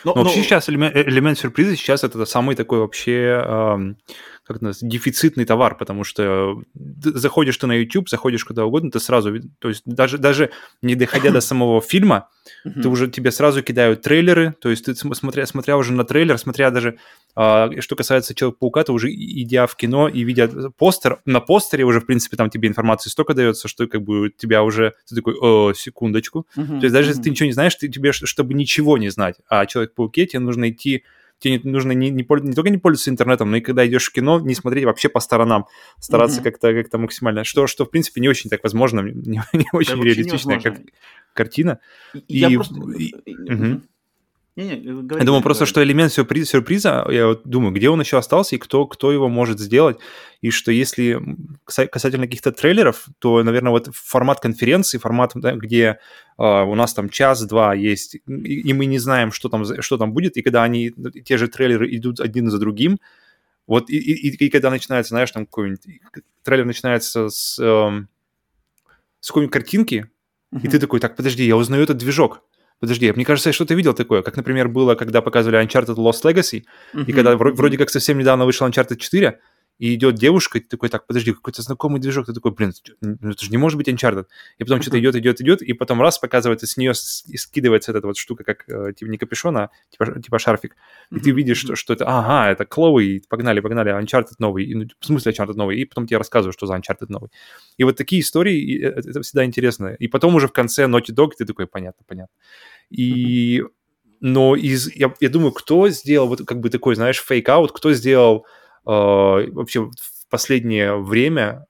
[0.05, 3.97] Но, но, но вообще сейчас элемент, элемент сюрприза сейчас это самый такой вообще эм,
[4.45, 9.33] как называется, дефицитный товар, потому что заходишь ты на YouTube, заходишь куда угодно, ты сразу,
[9.59, 10.51] то есть даже, даже
[10.83, 12.29] не доходя до самого фильма,
[12.65, 16.71] ты уже тебе сразу кидают трейлеры, то есть ты смотря, смотря уже на трейлер, смотря
[16.71, 16.99] даже,
[17.35, 22.01] а, что касается Человека-паука, ты уже идя в кино и видя постер, на постере уже,
[22.01, 25.73] в принципе, там тебе информации столько дается, что как бы тебя уже, ты такой, о,
[25.75, 26.47] секундочку.
[26.55, 29.67] То есть даже если ты ничего не знаешь, ты, тебе, чтобы ничего не знать о
[29.67, 31.05] Человек-пауке, тебе нужно идти
[31.43, 34.41] тебе нужно не, не, не только не пользоваться интернетом, но и когда идешь в кино,
[34.41, 35.67] не смотреть вообще по сторонам,
[35.99, 36.45] стараться mm-hmm.
[36.45, 40.03] как-то как максимально, что, что в принципе не очень так возможно, не, не очень да,
[40.03, 40.79] реалистичная как,
[41.33, 41.81] картина.
[42.29, 42.77] Я и, просто...
[42.97, 43.15] и,
[43.53, 43.83] угу.
[44.55, 48.01] Не, не, говори, я думаю просто, что элемент сюрприз, сюрприза, я вот думаю, где он
[48.01, 49.99] еще остался и кто, кто его может сделать.
[50.43, 51.19] И что если
[51.65, 55.99] касательно каких-то трейлеров, то, наверное, вот формат конференции, формат, да, где
[56.37, 60.13] э, у нас там час-два есть, и, и мы не знаем, что там, что там
[60.13, 60.93] будет, и когда они,
[61.25, 62.99] те же трейлеры идут один за другим,
[63.67, 65.81] вот и, и, и когда начинается, знаешь, там какой-нибудь
[66.43, 68.05] трейлер начинается с, э,
[69.21, 70.11] с какой-нибудь картинки,
[70.53, 70.61] uh-huh.
[70.63, 72.43] и ты такой, так, подожди, я узнаю этот движок
[72.83, 76.65] Подожди, мне кажется, я что-то видел такое, как, например, было, когда показывали Uncharted Lost Legacy,
[76.93, 77.05] uh-huh.
[77.07, 79.39] и когда вроде как совсем недавно вышел Uncharted 4,
[79.83, 83.33] и идет девушка, и ты такой, так, подожди, какой-то знакомый движок, ты такой, блин, ну
[83.33, 84.27] это же не может быть Uncharted.
[84.59, 88.07] И потом что-то идет, идет, идет, и потом раз показывает, и с нее скидывается эта
[88.07, 90.77] вот штука, как, э, типа, не капюшон, а типа, типа шарфик.
[91.11, 94.87] И ты видишь, что, что это, ага, это Chloe, погнали, погнали, Uncharted новый, и, ну,
[95.01, 97.31] в смысле Uncharted новый, и потом тебе рассказывают, что за Uncharted новый.
[97.77, 99.97] И вот такие истории, это, это всегда интересно.
[99.99, 102.37] И потом уже в конце Naughty Dog ты такой, понятно, понятно.
[102.89, 103.65] И
[104.21, 108.47] но из, я, я думаю, кто сделал вот как бы такой, знаешь, fake-out, кто сделал
[108.47, 111.67] Э, вообще в последнее время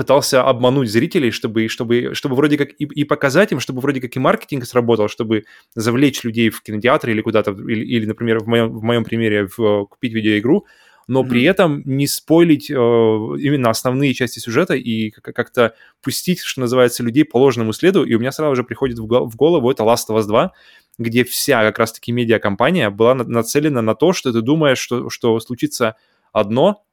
[0.00, 4.16] пытался обмануть зрителей, чтобы, чтобы, чтобы вроде как и, и показать им, чтобы вроде как
[4.16, 5.44] и маркетинг сработал, чтобы
[5.74, 9.84] завлечь людей в кинотеатр или куда-то, или, или например, в моем, в моем примере, в,
[9.84, 10.64] купить видеоигру,
[11.06, 11.28] но mm-hmm.
[11.28, 17.26] при этом не спойлить э, именно основные части сюжета и как-то пустить, что называется, людей
[17.26, 18.04] по ложному следу.
[18.04, 20.52] И у меня сразу же приходит в, в голову это Last of Us 2,
[20.98, 25.96] где вся как раз-таки медиакомпания была нацелена на то, что ты думаешь, что, что случится
[26.32, 26.84] одно,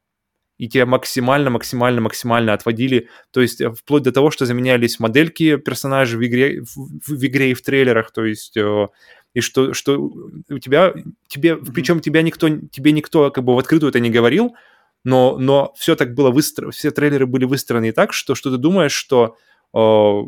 [0.58, 5.58] и тебя максимально, максимально, максимально отводили, то есть э, вплоть до того, что заменялись модельки
[5.58, 6.76] персонажей в игре, в,
[7.08, 8.88] в игре и в трейлерах, то есть э,
[9.34, 10.94] и что, что у тебя,
[11.28, 11.72] тебе, mm-hmm.
[11.74, 14.56] причем тебя никто, тебе никто как бы в открытую это не говорил,
[15.04, 18.94] но, но все так было выстроено, все трейлеры были выстроены так, что, что ты думаешь,
[18.94, 19.38] что
[19.76, 20.22] э,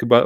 [0.00, 0.16] как бы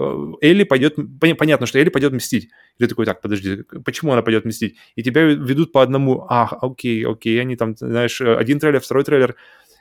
[0.40, 2.44] э, Элли пойдет, понятно, что Элли пойдет мстить.
[2.78, 4.76] И ты такой, так, подожди, почему она пойдет мстить?
[4.94, 9.02] И тебя ведут по одному, а, окей, окей, они там, знаешь, э, один трейлер, второй
[9.02, 9.34] трейлер,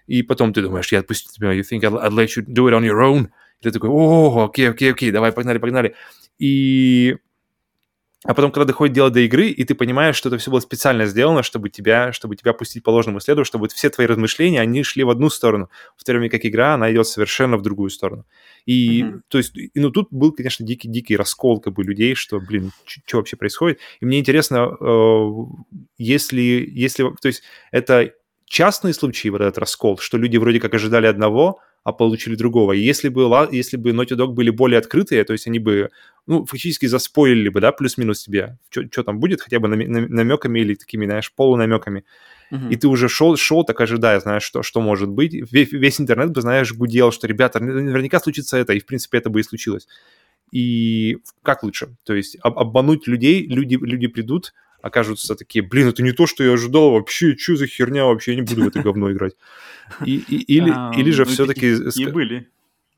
[0.07, 2.73] и потом ты думаешь, я отпустил тебя, you think I'll, I'll let you do it
[2.73, 3.27] on your own?
[3.59, 5.93] И ты такой, о, окей, окей, окей, давай, погнали, погнали.
[6.39, 7.17] И
[8.23, 11.05] а потом, когда доходит дело до игры, и ты понимаешь, что это все было специально
[11.05, 15.03] сделано, чтобы тебя, чтобы тебя пустить по ложному следу, чтобы все твои размышления, они шли
[15.03, 18.25] в одну сторону, в то время как игра, она идет совершенно в другую сторону.
[18.65, 19.21] И, mm-hmm.
[19.27, 23.17] то есть, и, ну, тут был, конечно, дикий-дикий раскол, как бы, людей, что, блин, что
[23.17, 23.79] вообще происходит.
[23.99, 25.29] И мне интересно, э,
[25.97, 28.13] если, если, то есть, это
[28.45, 32.73] частные случаи, вот этот раскол, что люди вроде как ожидали одного, а получили другого.
[32.73, 35.89] И если бы, если бы Naughty Dog были более открытые, то есть они бы,
[36.27, 41.05] ну, фактически заспойлили бы, да, плюс-минус тебе, что там будет, хотя бы намеками или такими,
[41.05, 42.05] знаешь, полунамеками.
[42.51, 42.69] Uh-huh.
[42.69, 45.33] И ты уже шел, шел так ожидая, знаешь, что, что может быть.
[45.33, 49.29] Весь, весь интернет бы, знаешь, гудел, что, ребята, наверняка случится это, и, в принципе, это
[49.29, 49.87] бы и случилось.
[50.51, 51.95] И как лучше?
[52.03, 56.43] То есть об, обмануть людей, люди, люди придут, окажутся такие, блин, это не то, что
[56.43, 59.33] я ожидал вообще, что за херня вообще, я не буду в это говно играть.
[60.05, 61.77] И, и, или, а, или же ну, все-таки...
[61.77, 62.49] Такие были.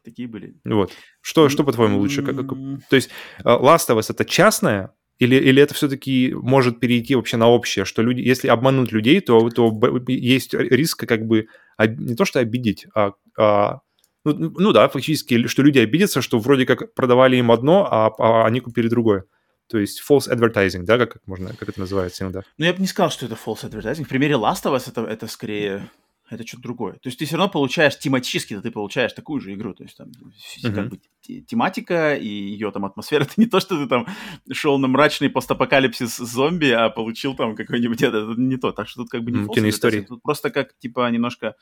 [0.04, 0.56] Такие были.
[0.66, 0.92] Вот.
[1.22, 2.24] Что, что по-твоему, лучше?
[2.24, 2.50] Как, как,
[2.90, 3.12] то есть
[3.44, 7.86] а, Last of Us это частное, или, или это все-таки может перейти вообще на общее,
[7.86, 9.72] что люди, если обмануть людей, то, то
[10.08, 11.48] есть риск как бы
[11.80, 13.82] не то что обидеть, а, а
[14.26, 18.48] ну, ну да, фактически, что люди обидятся, что вроде как продавали им одно, а, а
[18.48, 19.26] они купили другое.
[19.68, 22.44] То есть false advertising, да, как, как можно, как это называется иногда?
[22.58, 24.04] Ну, я бы не сказал, что это false advertising.
[24.04, 25.90] В примере Last of Us это, это скорее
[26.30, 26.94] это что-то другое.
[26.94, 29.76] То есть ты все равно получаешь тематически, ты получаешь такую же игру.
[29.76, 30.74] То есть там uh-huh.
[30.74, 31.00] как бы
[31.44, 33.24] тематика и ее там атмосфера.
[33.26, 34.08] Это не то, что ты там
[34.52, 38.72] шел на мрачный постапокалипсис зомби, а получил там какой-нибудь это, это не то.
[38.72, 40.04] Так что тут как бы не mm, киноистория.
[40.04, 41.56] Тут просто как типа немножко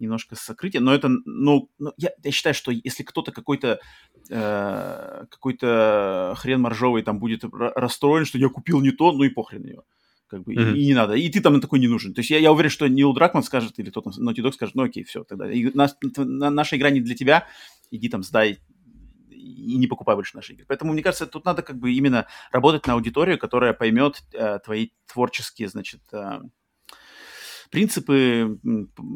[0.00, 3.80] немножко сокрытие, но это, ну, ну я, я считаю, что если кто-то какой-то
[4.28, 9.64] э, какой-то хрен моржовый там будет расстроен, что я купил не то, ну и похрен
[9.64, 9.82] ее.
[10.26, 10.74] Как бы, mm-hmm.
[10.74, 11.14] и, и не надо.
[11.14, 12.14] И ты там такой не нужен.
[12.14, 14.76] То есть я, я уверен, что Нил Дракман скажет, или кто там, Naughty Dog скажет,
[14.76, 15.50] ну окей, все, тогда.
[15.50, 17.48] И нас, на, наша игра не для тебя,
[17.90, 18.60] иди там сдай
[19.28, 20.66] и не покупай больше наши игры.
[20.68, 24.90] Поэтому, мне кажется, тут надо как бы именно работать на аудиторию, которая поймет э, твои
[25.06, 26.40] творческие, значит, э,
[27.70, 28.58] принципы,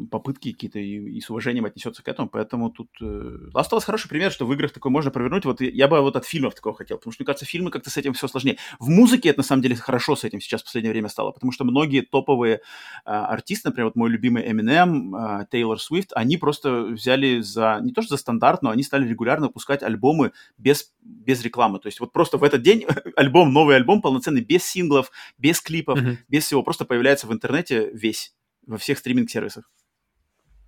[0.09, 3.05] попытки какие-то и, и с уважением отнесется к этому, поэтому тут э,
[3.53, 5.45] Last of Us хороший пример, что в играх такое можно провернуть.
[5.45, 7.97] Вот я бы вот от фильмов такого хотел, потому что, мне кажется, фильмы как-то с
[7.97, 8.57] этим все сложнее.
[8.79, 11.51] В музыке это, на самом деле, хорошо с этим сейчас в последнее время стало, потому
[11.51, 12.61] что многие топовые
[13.03, 17.91] а, артисты, например, вот мой любимый Eminem, а, Taylor Swift, они просто взяли за, не
[17.91, 21.79] то что за стандарт, но они стали регулярно выпускать альбомы без, без рекламы.
[21.79, 22.85] То есть вот просто в этот день
[23.17, 26.17] альбом, новый альбом полноценный, без синглов, без клипов, mm-hmm.
[26.29, 28.33] без всего, просто появляется в интернете весь,
[28.67, 29.69] во всех стриминг-сервисах.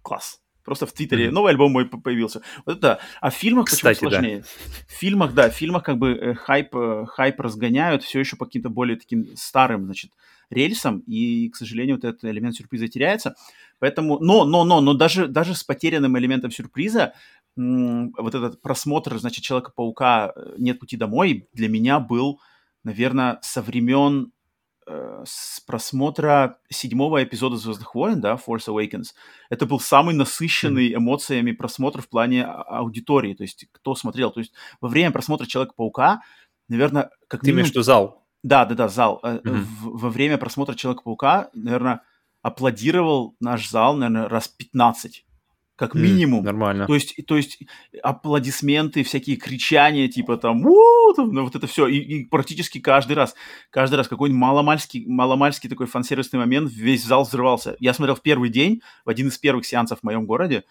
[0.02, 0.42] Класс.
[0.68, 1.32] Просто в Твиттере mm-hmm.
[1.32, 2.42] новый альбом мой появился.
[2.66, 3.00] Вот это.
[3.22, 4.40] А в фильмах Кстати, почему сложнее?
[4.40, 4.46] Да.
[4.88, 8.46] В фильмах, да, в фильмах как бы э, хайп, э, хайп разгоняют все еще по
[8.46, 10.12] каким-то более таким старым, значит,
[10.50, 13.36] рельсам, и, к сожалению, вот этот элемент сюрприза теряется.
[13.80, 17.14] Поэтому, но, но, но, но даже, даже с потерянным элементом сюрприза
[17.56, 22.42] вот этот просмотр, значит, Человека-паука «Нет пути домой» для меня был,
[22.84, 24.32] наверное, со времен
[24.88, 29.14] э, с просмотра седьмого эпизода «Звездных войн», да, «Force Awakens»,
[29.50, 34.32] это был самый насыщенный эмоциями просмотр в плане а, аудитории, то есть кто смотрел.
[34.32, 36.22] То есть во время просмотра «Человека-паука»,
[36.70, 37.60] наверное, как Ты минимум...
[37.60, 38.26] имеешь в виду зал?
[38.44, 39.20] Да, да, да, зал.
[39.24, 39.66] Mm-hmm.
[39.82, 42.02] во время просмотра «Человека-паука», наверное,
[42.42, 45.27] аплодировал наш зал, наверное, раз 15
[45.78, 46.42] как минимум.
[46.42, 46.88] Mm, нормально.
[46.88, 47.60] То есть, то есть
[48.02, 51.88] аплодисменты, всякие кричания, типа там, ну, вот это все.
[51.88, 53.36] И, и практически каждый раз,
[53.70, 57.76] каждый раз какой-нибудь маломальский, маломальский такой фан-сервисный момент, весь зал взрывался.
[57.80, 60.64] Я смотрел в первый день, в один из первых сеансов в моем городе,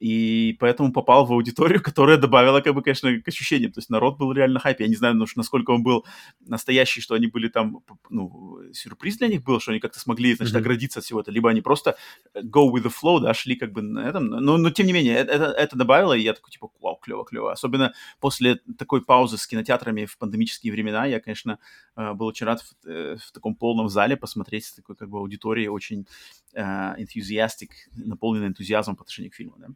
[0.00, 3.70] и поэтому попал в аудиторию, которая добавила, как бы, конечно, к ощущениям.
[3.70, 4.80] То есть народ был реально хайп.
[4.80, 6.06] Я не знаю, ну, насколько он был
[6.40, 10.54] настоящий, что они были там, ну, сюрприз для них был, что они как-то смогли, значит,
[10.54, 10.58] mm-hmm.
[10.58, 11.34] оградиться от всего этого.
[11.34, 11.96] Либо они просто
[12.34, 14.26] go with the flow, да, шли как бы на этом.
[14.26, 17.24] Но, но тем не менее, это, это, это добавило, и я такой, типа, вау, клево,
[17.26, 17.52] клево.
[17.52, 21.58] Особенно после такой паузы с кинотеатрами в пандемические времена, я, конечно,
[21.96, 25.18] э, был очень рад в, э, в таком полном зале посмотреть с такой, как бы,
[25.18, 26.06] аудиторией очень
[26.52, 29.68] энтузиастик, наполненный энтузиазмом по отношению к фильму, да.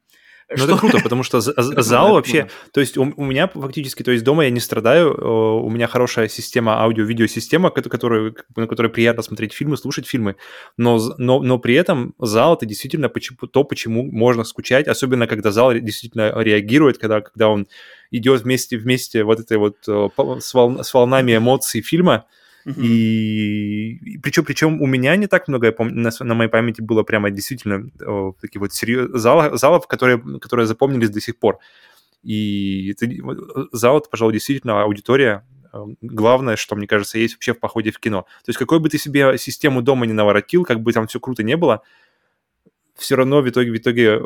[0.50, 0.66] Ну, что...
[0.66, 1.40] это круто, потому что
[1.82, 2.48] зал вообще...
[2.72, 5.14] То есть у, у меня фактически, то есть дома я не страдаю,
[5.64, 10.36] у меня хорошая система, аудио-видеосистема, которую, на которой приятно смотреть фильмы, слушать фильмы,
[10.76, 15.50] но, но, но при этом зал— это действительно почему, то, почему можно скучать, особенно когда
[15.50, 17.66] зал действительно реагирует, когда, когда он
[18.10, 22.26] идет вместе, вместе вот этой вот с, вол, с волнами эмоций фильма,
[22.66, 26.80] И, и причем, причем у меня не так много, я помню, на, на моей памяти
[26.80, 29.10] было прямо действительно о, такие вот серьез...
[29.12, 31.58] зал, залов, которые, которые запомнились до сих пор.
[32.22, 33.06] И это,
[33.72, 35.44] зал, это, пожалуй, действительно аудитория,
[36.00, 38.22] главное, что, мне кажется, есть вообще в походе в кино.
[38.22, 41.42] То есть какой бы ты себе систему дома не наворотил, как бы там все круто
[41.42, 41.82] не было,
[42.96, 44.18] все равно в итоге, в итоге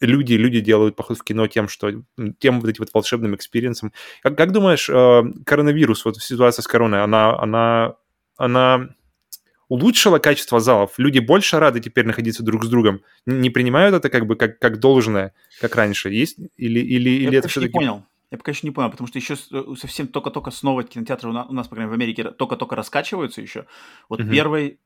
[0.00, 2.02] люди, люди делают поход в кино тем, что
[2.38, 3.92] тем вот этим вот волшебным experience 'ом.
[4.22, 7.94] Как, как думаешь, э, коронавирус, вот ситуация с короной, она, она,
[8.36, 8.88] она
[9.68, 10.92] улучшила качество залов?
[10.98, 13.00] Люди больше рады теперь находиться друг с другом?
[13.26, 16.10] Не принимают это как бы как, как должное, как раньше?
[16.10, 16.38] Есть?
[16.56, 17.72] Или, или, или Я это все-таки...
[17.72, 18.04] не понял.
[18.30, 21.46] Я пока еще не понял, потому что еще э, совсем только-только снова кинотеатры у нас,
[21.48, 23.64] у нас, по крайней мере, в Америке только-только раскачиваются еще.
[24.10, 24.30] Вот uh-huh.
[24.30, 24.80] первый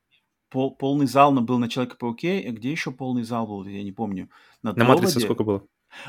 [0.53, 4.29] пол, полный зал был на Человеке-пауке, где еще полный зал был, я не помню.
[4.63, 5.63] На, на Матрице сколько было?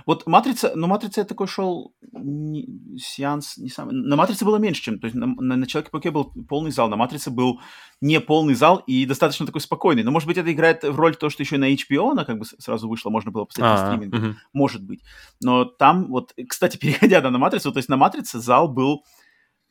[0.05, 3.93] Вот Матрица, ну Матрица такой шел не, сеанс не самый.
[3.93, 6.95] На Матрице было меньше, чем, то есть на, на, на Человеке-пауке был полный зал, на
[6.95, 7.59] Матрице был
[7.99, 10.03] не полный зал и достаточно такой спокойный.
[10.03, 12.39] Но может быть это играет в роль то, что еще и на HBO она как
[12.39, 14.35] бы сразу вышла, можно было посмотреть на стриминге, угу.
[14.53, 15.01] может быть.
[15.41, 19.03] Но там вот, кстати, переходя да, на Матрицу, то есть на Матрице зал был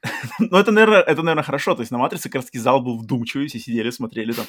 [0.38, 1.74] ну, это, наверное, это, наверное, хорошо.
[1.74, 4.46] То есть на «Матрице» как зал был вдумчивый, все сидели, смотрели там.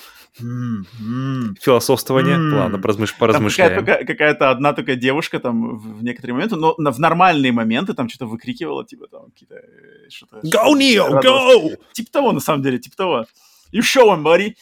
[1.61, 2.37] Философствование.
[2.37, 3.15] Ладно, поразмыш...
[3.17, 3.85] поразмышляем.
[3.85, 8.85] Какая-то, одна только девушка там в некоторые моменты, но в нормальные моменты там что-то выкрикивала,
[8.85, 9.55] типа там какие-то...
[9.55, 11.77] Э, что-то, go, Neo, go!
[11.93, 13.25] Типа того, на самом деле, типа того.
[13.71, 14.55] You show him, buddy.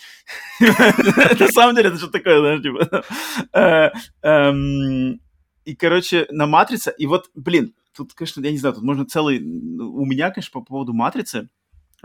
[1.39, 3.03] На самом деле это что-то такое, знаешь, типа...
[3.51, 3.89] Э,
[4.21, 5.19] эм,
[5.65, 7.73] и, короче, на «Матрице», и вот, блин,
[8.05, 9.39] тут, конечно, я не знаю, тут можно целый...
[9.39, 11.49] У меня, конечно, по поводу «Матрицы»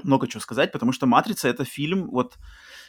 [0.02, 2.36] много чего сказать, потому что «Матрица»— это фильм, вот,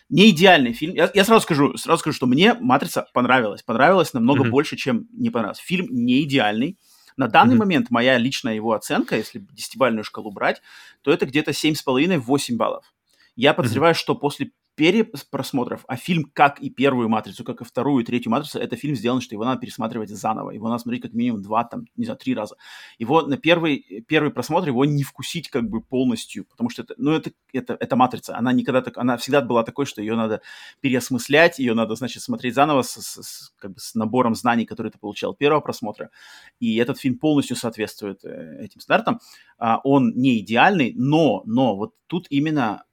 [0.10, 0.94] не идеальный фильм.
[0.94, 3.64] Я, я сразу скажу, сразу скажу, что мне «Матрица» понравилась.
[3.64, 4.50] Понравилась намного mm-hmm.
[4.50, 5.60] больше, чем не понравилась.
[5.60, 6.78] Фильм не идеальный.
[7.18, 7.60] На данный mm-hmm.
[7.60, 10.62] момент моя личная его оценка, если десятибальную шкалу брать,
[11.02, 12.94] то это где-то 7,5-8 баллов.
[13.36, 13.98] Я подозреваю, mm-hmm.
[13.98, 18.60] что после перепросмотров, а фильм, как и первую «Матрицу», как и вторую и третью «Матрицу»,
[18.60, 20.52] это фильм сделан, что его надо пересматривать заново.
[20.52, 22.58] Его надо смотреть как минимум два, там, не знаю, три раза.
[23.00, 27.12] Его на первый, первый просмотр его не вкусить как бы полностью, потому что это, ну,
[27.12, 28.38] это, это, это «Матрица».
[28.38, 30.42] Она никогда так, она всегда была такой, что ее надо
[30.80, 34.92] переосмыслять, ее надо, значит, смотреть заново с, с, с, как бы с набором знаний, которые
[34.92, 36.12] ты получал первого просмотра.
[36.60, 39.22] И этот фильм полностью соответствует э, этим стандартам.
[39.58, 42.84] А, он не идеальный, но, но вот тут именно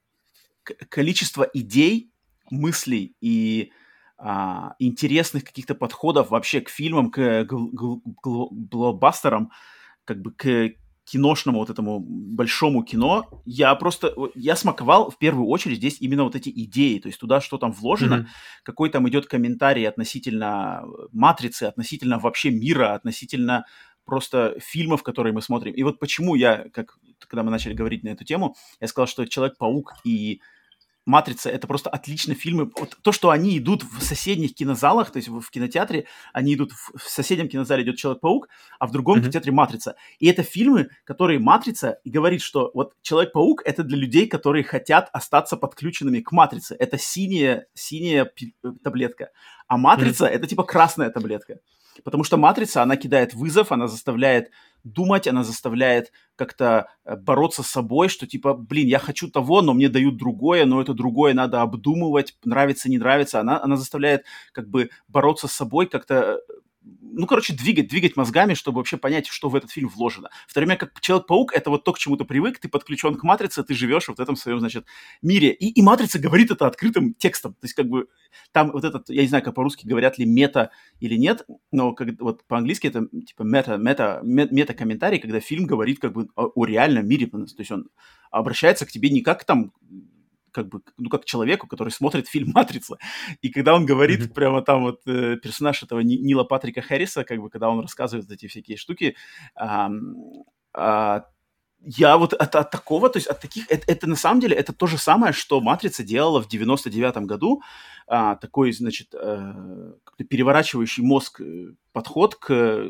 [0.88, 2.12] количество идей,
[2.50, 3.72] мыслей и
[4.18, 9.50] а, интересных каких-то подходов вообще к фильмам, к блокбастерам,
[10.04, 15.76] как бы к киношному вот этому большому кино, я просто, я смаковал в первую очередь
[15.76, 18.26] здесь именно вот эти идеи, то есть туда что там вложено, mm-hmm.
[18.62, 23.66] какой там идет комментарий относительно матрицы, относительно вообще мира, относительно
[24.06, 25.74] просто фильмов, которые мы смотрим.
[25.74, 29.26] И вот почему я, как когда мы начали говорить на эту тему, я сказал, что
[29.26, 30.40] Человек-паук и
[31.06, 32.70] Матрица это просто отличные фильмы.
[32.78, 36.98] Вот то, что они идут в соседних кинозалах, то есть в, кинотеатре, они идут в,
[36.98, 38.48] в соседнем кинозале идет Человек-паук,
[38.78, 39.22] а в другом mm-hmm.
[39.22, 39.96] кинотеатре Матрица.
[40.18, 45.10] И это фильмы, которые Матрица и говорит, что вот Человек-паук это для людей, которые хотят
[45.12, 46.74] остаться подключенными к Матрице.
[46.78, 49.30] Это синяя, синяя э, таблетка.
[49.68, 50.30] А Матрица mm-hmm.
[50.30, 51.58] это типа красная таблетка.
[52.02, 54.50] Потому что матрица, она кидает вызов, она заставляет
[54.82, 59.72] думать, она заставляет как-то э, бороться с собой, что типа, блин, я хочу того, но
[59.74, 63.40] мне дают другое, но это другое надо обдумывать, нравится, не нравится.
[63.40, 66.40] Она, она заставляет как бы бороться с собой, как-то
[66.84, 70.30] ну, короче, двигать, двигать мозгами, чтобы вообще понять, что в этот фильм вложено.
[70.46, 73.22] В то время как Человек-паук— это вот то, к чему ты привык, ты подключен к
[73.22, 74.84] Матрице, ты живешь вот в этом своем, значит,
[75.22, 75.52] мире.
[75.52, 77.54] И, и Матрица говорит это открытым текстом.
[77.54, 78.08] То есть как бы
[78.52, 80.70] там вот этот, я не знаю, как по-русски говорят ли мета
[81.00, 86.12] или нет, но как, вот по-английски это типа мета, мета, мета-комментарий, когда фильм говорит как
[86.12, 87.26] бы о, о реальном мире.
[87.26, 87.88] То есть он
[88.30, 89.72] обращается к тебе не как там
[90.54, 92.96] как бы, ну, как человеку, который смотрит фильм «Матрица».
[93.42, 94.34] И когда он говорит mm-hmm.
[94.34, 98.46] прямо там вот э, персонаж этого Нила Патрика Харриса, как бы, когда он рассказывает эти
[98.46, 99.16] всякие штуки,
[99.54, 99.90] а,
[100.72, 101.24] а,
[101.86, 104.72] я вот от, от такого, то есть от таких, это, это на самом деле, это
[104.72, 107.62] то же самое, что «Матрица» делала в 99-м году,
[108.06, 109.94] а, такой, значит, а,
[110.28, 112.86] переворачивающий мозг э, подход к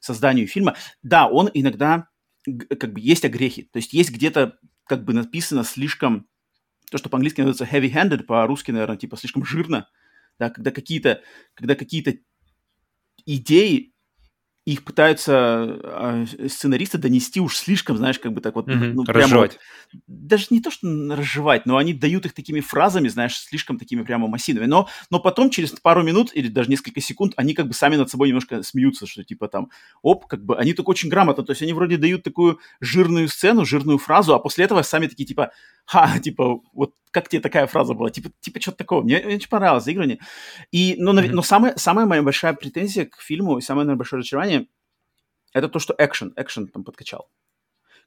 [0.00, 0.76] созданию фильма.
[1.02, 2.08] Да, он иногда,
[2.44, 6.26] как бы, есть огрехи, то есть есть где-то, как бы, написано слишком
[6.92, 9.88] то, что по-английски называется heavy-handed, по-русски, наверное, типа слишком жирно,
[10.38, 11.22] да, когда какие-то,
[11.54, 12.14] когда какие-то
[13.24, 13.91] идеи
[14.64, 18.92] их пытаются э, сценаристы донести уж слишком, знаешь, как бы так вот, mm-hmm.
[18.92, 19.58] ну, прямо разжевать.
[20.06, 24.28] даже не то, что разжевать, но они дают их такими фразами, знаешь, слишком такими прямо
[24.28, 24.66] массивными.
[24.66, 28.08] Но, но потом через пару минут или даже несколько секунд они как бы сами над
[28.08, 31.62] собой немножко смеются, что типа там, оп, как бы они так очень грамотно, то есть
[31.62, 35.50] они вроде дают такую жирную сцену, жирную фразу, а после этого сами такие типа,
[35.84, 38.10] ха, типа, вот как тебе такая фраза была?
[38.10, 39.02] Типа, типа что-то такого.
[39.02, 40.18] Мне, мне очень понравилось заигрывание.
[40.72, 41.30] И, но, mm-hmm.
[41.30, 44.66] но самая, самая моя большая претензия к фильму и самое, наверное, большое разочарование
[45.52, 47.30] это то, что экшен, экшен там подкачал.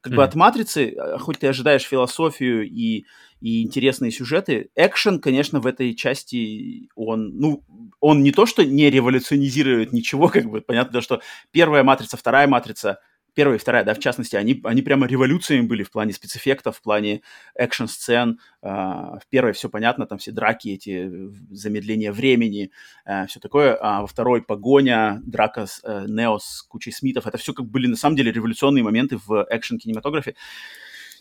[0.02, 0.16] Как mm-hmm.
[0.18, 3.06] бы от «Матрицы», э, хоть ты ожидаешь философию и,
[3.42, 7.64] и интересные сюжеты, экшен, конечно, в этой части, он, ну,
[8.00, 13.00] он не то, что не революционизирует ничего, как бы, понятно, что первая «Матрица», вторая «Матрица»,
[13.36, 16.82] первая и вторая, да, в частности, они, они прямо революциями были в плане спецэффектов, в
[16.82, 17.22] плане
[17.54, 18.40] экшн-сцен.
[18.64, 21.12] Uh, в первой все понятно, там все драки, эти
[21.52, 22.72] замедления времени,
[23.08, 23.78] uh, все такое.
[23.80, 27.28] А во второй погоня, драка с uh, Нео с кучей Смитов.
[27.28, 30.36] Это все как были на самом деле революционные моменты в экшн-кинематографе.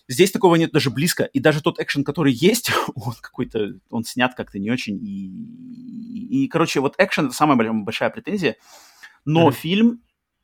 [0.06, 1.24] Здесь такого нет даже близко.
[1.24, 4.96] И даже тот экшен, который есть, он какой-то, он снят как-то не очень.
[5.04, 5.30] И,
[6.14, 8.56] и, и короче, вот экшен— это самая большая претензия.
[9.24, 9.52] Но mm-hmm.
[9.52, 10.00] фильм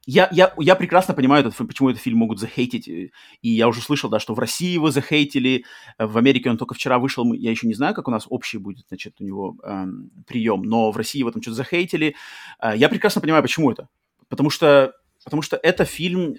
[0.06, 2.88] я, я, я прекрасно понимаю, этот, почему этот фильм могут захейтить.
[2.88, 3.10] И
[3.42, 5.64] я уже слышал, да, что в России его захейтили,
[5.98, 7.30] в Америке он только вчера вышел.
[7.34, 10.90] Я еще не знаю, как у нас общий будет, значит, у него эм, прием, но
[10.90, 12.14] в России его там что-то захейтили.
[12.62, 13.88] Э, я прекрасно понимаю, почему это.
[14.28, 16.36] Потому что, потому что это фильм,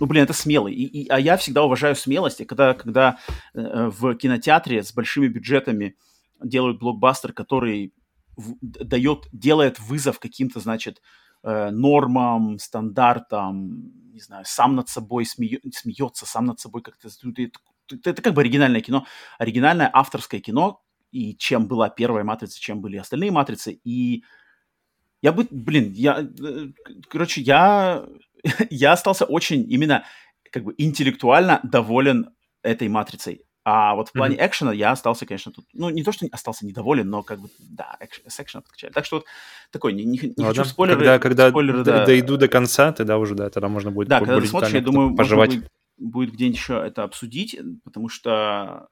[0.00, 0.74] ну, блин, это смелый.
[0.74, 2.44] И, и, а я всегда уважаю смелость.
[2.46, 3.18] когда, когда
[3.54, 5.94] э, в кинотеатре с большими бюджетами
[6.42, 7.94] делают блокбастер, который
[8.36, 11.00] дает, делает вызов каким-то, значит,
[11.44, 17.08] э, нормам, стандартам, не знаю, сам над собой смеё, смеется, сам над собой как-то...
[17.08, 19.06] Это, это как бы оригинальное кино,
[19.38, 20.82] оригинальное авторское кино,
[21.12, 24.24] и чем была первая матрица, чем были остальные матрицы, и
[25.22, 26.66] я бы, блин, я, э,
[27.08, 28.06] короче, я,
[28.70, 30.04] я остался очень именно
[30.50, 33.43] как бы интеллектуально доволен этой матрицей.
[33.66, 34.46] А вот в плане mm-hmm.
[34.46, 37.96] экшена я остался, конечно, тут, ну, не то, что остался недоволен, но как бы, да,
[37.98, 38.92] экшен, с экшена подкачали.
[38.92, 39.24] Так что вот
[39.70, 40.98] такой, не, не, не ну, хочу спойлеры.
[40.98, 42.04] Когда, когда спойлеры, да.
[42.04, 45.16] дойду до конца, тогда уже, да, тогда можно будет Да, когда ты смотришь, я думаю,
[45.16, 45.54] пожевать.
[45.54, 48.88] Будет, будет где-нибудь еще это обсудить, потому что...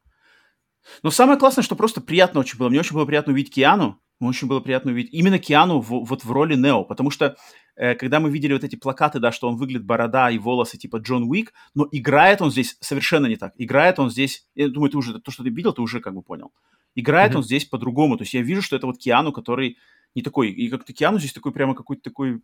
[1.03, 2.71] Но самое классное, что просто приятно очень было.
[2.71, 6.33] Мне очень было приятно увидеть Киану, очень было приятно увидеть именно Киану в, вот в
[6.33, 7.37] роли Нео, потому что
[7.77, 11.25] когда мы видели вот эти плакаты, да, что он выглядит борода и волосы типа Джон
[11.25, 13.53] Уик, но играет он здесь совершенно не так.
[13.57, 16.23] Играет он здесь, я думаю, ты уже то, что ты видел, ты уже как бы
[16.23, 16.53] понял.
[16.95, 17.37] Играет mm-hmm.
[17.37, 19.79] он здесь по-другому, то есть я вижу, что это вот Киану, который
[20.15, 22.43] не такой, и как-то Киану здесь такой прямо какой-то такой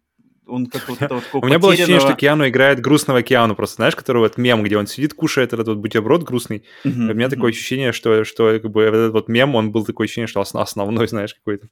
[0.49, 3.76] он как вот это вот У меня было ощущение, что Киану играет грустного Киану, просто
[3.76, 6.64] знаешь, который вот мем, где он сидит, кушает этот вот бутерброд грустный.
[6.85, 10.26] У меня такое ощущение, что, что как бы этот вот мем, он был такое ощущение,
[10.26, 11.68] что основной, знаешь, какой-то.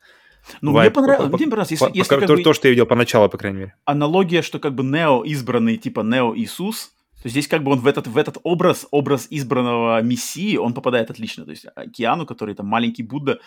[0.61, 2.69] Ну, мне понравилось, По- мне понравилось, если, по- если пока- как то, бы то, что
[2.69, 3.75] я видел поначалу, по крайней мере.
[3.85, 6.93] аналогия, что как бы Нео избранный, типа Нео Иисус,
[7.23, 11.11] то здесь как бы он в этот, в этот образ, образ избранного мессии, он попадает
[11.11, 11.45] отлично.
[11.45, 13.41] То есть а, Киану, который там маленький Будда,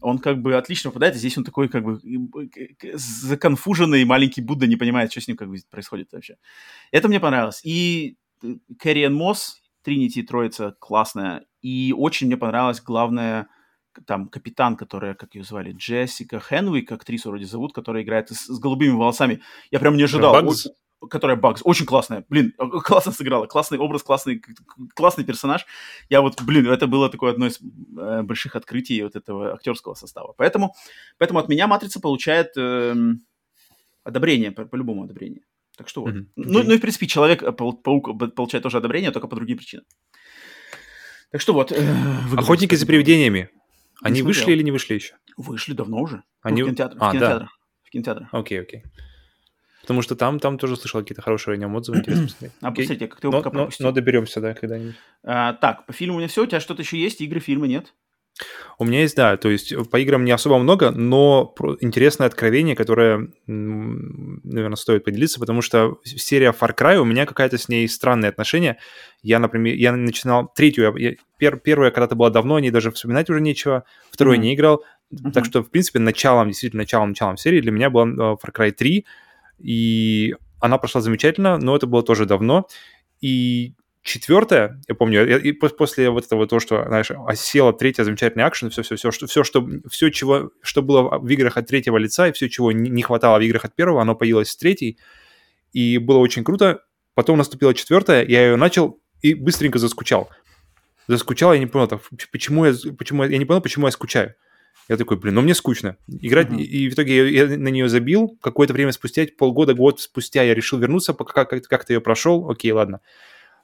[0.00, 1.98] он как бы отлично попадает, а здесь он такой как бы
[2.92, 6.36] законфуженный маленький Будда, не понимает, что с ним как бы происходит вообще.
[6.90, 7.60] Это мне понравилось.
[7.64, 11.44] И э, Кэрриэн Мосс, Тринити, Троица классная.
[11.62, 13.48] И очень мне понравилось, главное,
[14.06, 18.58] там капитан, которая, как ее звали, Джессика Хенвик, актрису вроде зовут, которая играет с, с
[18.58, 19.40] голубыми волосами.
[19.70, 20.32] Я прям не ожидал.
[20.32, 20.68] Багз?
[21.10, 21.60] Которая Багс.
[21.64, 22.24] Очень классная.
[22.30, 23.46] Блин, э, классно сыграла.
[23.46, 24.40] Классный образ, классный,
[24.94, 25.66] классный персонаж.
[26.08, 30.34] Я вот, блин, это было такое одно из э, больших открытий вот этого актерского состава.
[30.38, 30.74] Поэтому,
[31.18, 33.20] поэтому от меня «Матрица» получает эм,
[34.02, 35.42] одобрение, по- по-любому одобрение.
[35.76, 36.14] Так что вот.
[36.14, 36.28] Мгм.
[36.36, 39.84] Ну, ну и, в принципе, Человек-паук б- получает тоже одобрение, только по другим причинам.
[41.32, 41.72] Так что вот.
[41.72, 41.94] э.
[42.36, 43.50] Охотники за привидениями.
[44.02, 44.26] Они смотрел.
[44.26, 45.14] вышли или не вышли еще?
[45.36, 46.22] Вышли давно уже.
[46.42, 47.02] Они- Ну, в кинотеатрах.
[47.02, 47.18] А, в да.
[47.18, 47.58] кинотеатрах.
[47.84, 48.28] В кинотеатрах.
[48.32, 48.82] Окей, окей.
[49.82, 51.98] Потому что там, там тоже слышал какие-то хорошие о нем отзывы.
[51.98, 52.52] Интересно посмотреть.
[52.62, 54.94] А посмотрите, как ты его Но, пока но- но доберемся, да, когда-нибудь.
[55.22, 56.42] А, так, по фильму у меня все.
[56.42, 57.20] У тебя что-то еще есть?
[57.20, 57.92] Игры, фильмы нет?
[58.78, 63.28] У меня есть, да, то есть по играм не особо много, но интересное откровение, которое,
[63.46, 68.78] наверное, стоит поделиться, потому что серия Far Cry, у меня какая-то с ней странные отношения.
[69.22, 73.30] Я, например, я начинал третью, я- пер- первая когда-то была давно, о ней даже вспоминать
[73.30, 74.42] уже нечего, вторую Мгм.
[74.44, 75.44] не играл, так Мгм.
[75.44, 79.06] что, в принципе, началом, действительно, началом, началом серии для меня была э, Far Cry 3,
[79.60, 82.66] и она прошла замечательно, но это было тоже давно,
[83.20, 83.74] и
[84.04, 88.44] четвертая, я помню, я- и пос- после вот этого то, что, знаешь, осела третья замечательный
[88.44, 91.96] акшен, все, все, все, что, все, что, все, чего, что было в играх от третьего
[91.96, 94.98] лица, и все, чего не хватало в играх от первого, оно появилось с третьей,
[95.72, 96.82] и было очень круто.
[97.14, 100.28] Потом наступила четвертая, я ее начал и быстренько заскучал.
[101.08, 102.00] Заскучал, я не понял, так,
[102.30, 104.34] почему я, почему я, я не понял, почему я скучаю.
[104.88, 105.96] Я такой, блин, ну мне скучно.
[106.08, 106.58] Играть, Мгм.
[106.58, 108.36] и, и в итоге я, я на нее забил.
[108.42, 112.50] Какое-то время спустя, полгода, год спустя я решил вернуться, пока как- как-то ее прошел.
[112.50, 113.00] Окей, ладно.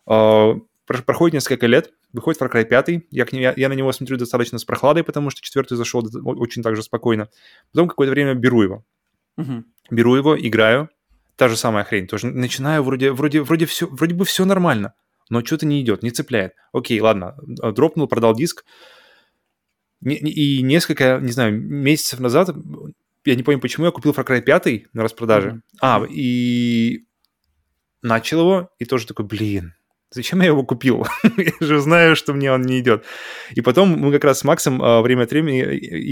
[0.05, 4.17] Проходит несколько лет, выходит Far Cry 5, я, к ней- я, я на него смотрю
[4.17, 7.29] достаточно с прохладой, потому что четвертый зашел очень так же спокойно.
[7.73, 8.85] Потом какое-то время беру его.
[9.37, 9.67] Мгм.
[9.91, 10.89] Беру его, играю,
[11.37, 12.07] та же самая хрень.
[12.07, 14.95] Тоже начинаю, вроде, вроде, вроде, все, вроде бы все нормально,
[15.29, 16.55] но что-то не идет, не цепляет.
[16.73, 18.65] Окей, ладно, а, дропнул, продал диск.
[20.03, 22.51] И несколько, не знаю, месяцев назад,
[23.25, 25.51] я не помню, почему я купил Far Cry 5 на распродаже.
[25.51, 25.63] Мгм.
[25.81, 27.05] А, и
[28.03, 29.75] начал его, и тоже такой, блин,
[30.11, 31.07] зачем я его купил?
[31.37, 33.05] я же знаю, что мне он не идет.
[33.55, 35.63] И потом мы как раз с Максом а, время от времени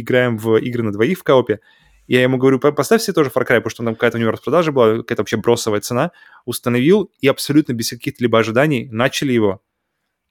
[0.00, 1.60] играем в игры на двоих в коопе.
[2.06, 4.30] Я ему говорю, «По- поставь себе тоже Far Cry, потому что там какая-то у него
[4.30, 6.12] распродажа была, какая-то вообще бросовая цена.
[6.46, 9.60] Установил и абсолютно без каких-то либо ожиданий начали его.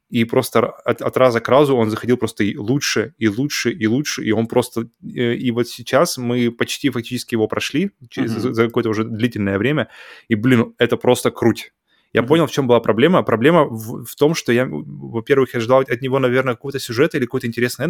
[0.10, 3.86] И просто от, от раза к разу он заходил просто и лучше, и лучше, и
[3.88, 4.24] лучше.
[4.24, 4.88] И он просто...
[5.04, 9.58] э, И вот сейчас мы почти фактически его прошли через, за, за какое-то уже длительное
[9.60, 9.90] время.
[10.30, 11.74] И, блин, это просто круть.
[12.22, 13.24] Я понял, в чем была проблема.
[13.24, 17.26] Проблема в, в том, что я, во-первых, я ждал от него, наверное, какого-то сюжета или
[17.26, 17.88] какой-то интересный.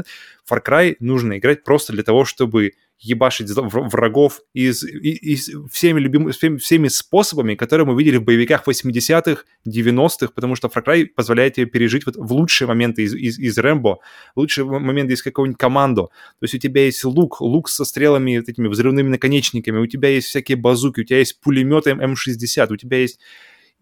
[0.50, 6.32] Far Cry нужно играть просто для того, чтобы ебашить врагов из, и- из всеми, любим,
[6.32, 11.54] всеми, всеми способами, которые мы видели в боевиках 80-х, 90-х, потому что Far Cry позволяет
[11.54, 14.00] тебе пережить вот в лучшие моменты из, из, из Рэмбо,
[14.36, 16.04] лучшие моменты из какого-нибудь командо.
[16.08, 20.10] То есть у тебя есть лук, лук со стрелами, вот этими взрывными наконечниками, у тебя
[20.10, 23.20] есть всякие базуки, у тебя есть пулеметы М60, у тебя есть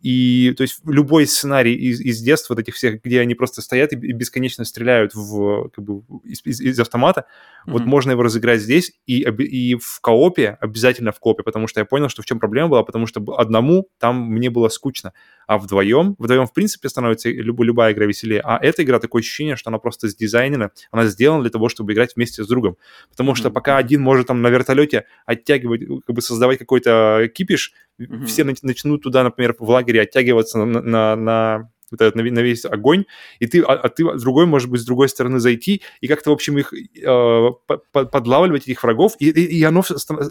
[0.05, 3.91] и то есть любой сценарий из, из детства вот этих всех, где они просто стоят
[3.91, 7.25] и, бесконечно стреляют в, как бы, из, из- из автомата,
[7.65, 7.89] вот Мгм.
[7.89, 12.09] можно его разыграть здесь и, и в коопе, обязательно в коопе, потому что я понял,
[12.09, 15.13] что в чем проблема была, потому что одному там мне было скучно,
[15.47, 19.55] а вдвоем, вдвоем в принципе становится люб, любая игра веселее, а эта игра такое ощущение,
[19.55, 22.77] что она просто сдизайнена, она сделана для того, чтобы играть вместе с другом,
[23.09, 23.53] потому что Мгм.
[23.53, 28.25] пока один может там на вертолете оттягивать, как бы создавать какой-то кипиш, Мгм.
[28.25, 32.31] все нач- начнут туда, например, в лагере оттягиваться на, на, на вот этот, на ве-
[32.31, 33.05] на весь огонь,
[33.39, 36.33] и ты, а, а ты другой, может быть, с другой стороны зайти, и как-то, в
[36.33, 39.83] общем, их э, по- по- подлавливать, этих врагов, и, и, и оно,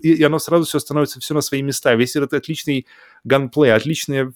[0.03, 1.95] и, оно сразу все становится все на свои места.
[1.95, 2.87] Весь этот отличный
[3.23, 4.33] ганплей, отличное э,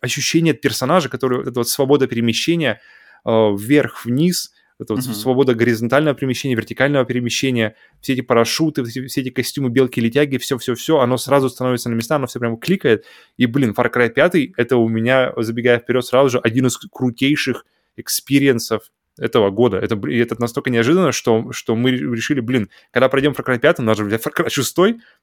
[0.00, 2.80] ощущение персонажа, который, эта вот свобода перемещения
[3.24, 5.14] э, вверх-вниз, это вот Мгм.
[5.14, 11.16] свобода горизонтального перемещения, вертикального перемещения, все эти парашюты, все, все эти костюмы белки-летяги, все-все-все, оно
[11.18, 13.04] сразу становится на места, оно все прям кликает.
[13.36, 17.64] И, блин, Far Cry 5 это у меня, забегая вперед сразу же, один из крутейших
[17.96, 19.76] experience 'ов этого года.
[19.76, 23.98] Это, это настолько неожиданно, что, что мы решили, блин, когда пройдем Far Cry 5, надо
[23.98, 24.68] же, блядь, Far Cry 6,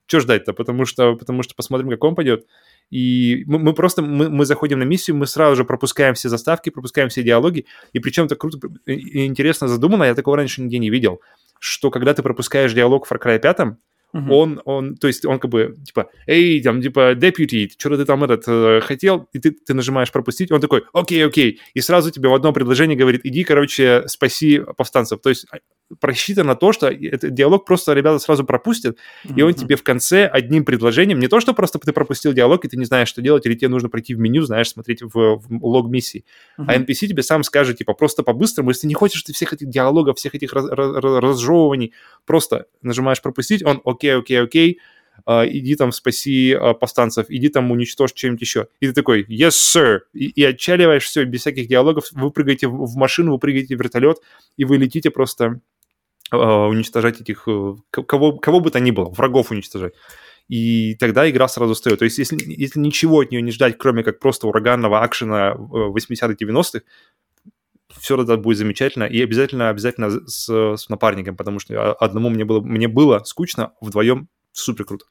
[0.05, 0.53] что ждать-то?
[0.53, 2.45] Потому что, потому что посмотрим, как он пойдет.
[2.89, 6.69] И мы, мы просто, мы, мы заходим на миссию, мы сразу же пропускаем все заставки,
[6.69, 10.89] пропускаем все диалоги, и причем это круто и интересно задумано, я такого раньше нигде не
[10.89, 11.21] видел.
[11.59, 13.77] что когда ты пропускаешь диалог в Far Cry 5,
[14.11, 14.31] Uh-huh.
[14.31, 18.23] Он, он, то есть он как бы, типа, эй, там, типа, deputy, что ты там
[18.23, 22.27] этот э, хотел, и ты, ты нажимаешь пропустить, он такой, окей, окей, и сразу тебе
[22.27, 25.21] в одном предложении говорит, иди, короче, спаси повстанцев.
[25.21, 25.59] То есть а,
[25.99, 29.33] просчитано то, что этот диалог просто ребята сразу пропустят, uh-huh.
[29.35, 32.67] и он тебе в конце одним предложением, не то, что просто ты пропустил диалог, и
[32.67, 35.65] ты не знаешь, что делать, или тебе нужно пройти в меню, знаешь, смотреть в, в
[35.65, 36.25] лог миссии,
[36.59, 36.65] uh-huh.
[36.67, 39.69] а NPC тебе сам скажет, типа, просто по-быстрому, если ты не хочешь ты всех этих
[39.69, 41.93] диалогов, всех этих раз, раз, разжевываний,
[42.25, 44.79] просто нажимаешь пропустить, он, окей, окей, окей,
[45.25, 48.67] Uh, иди там спаси uh, повстанцев, иди там уничтожь чем-нибудь еще.
[48.79, 52.85] И ты такой, yes, sir, и, и отчаливаешь все без всяких диалогов, вы прыгаете в,
[52.85, 54.19] в машину, вы прыгаете в вертолет,
[54.57, 55.59] и вы летите просто
[56.31, 57.47] уничтожать этих,
[57.91, 59.93] кого, кого бы то ни было, врагов уничтожать.
[60.49, 61.99] И тогда игра сразу встает.
[61.99, 66.33] То есть если, если ничего от нее не ждать, кроме как просто ураганного акшена 80-х,
[66.33, 66.81] 90-х,
[67.99, 69.03] все тогда будет замечательно.
[69.03, 74.27] И обязательно, обязательно с, с напарником, потому что одному мне было, мне было скучно, вдвоем
[74.51, 75.05] супер круто.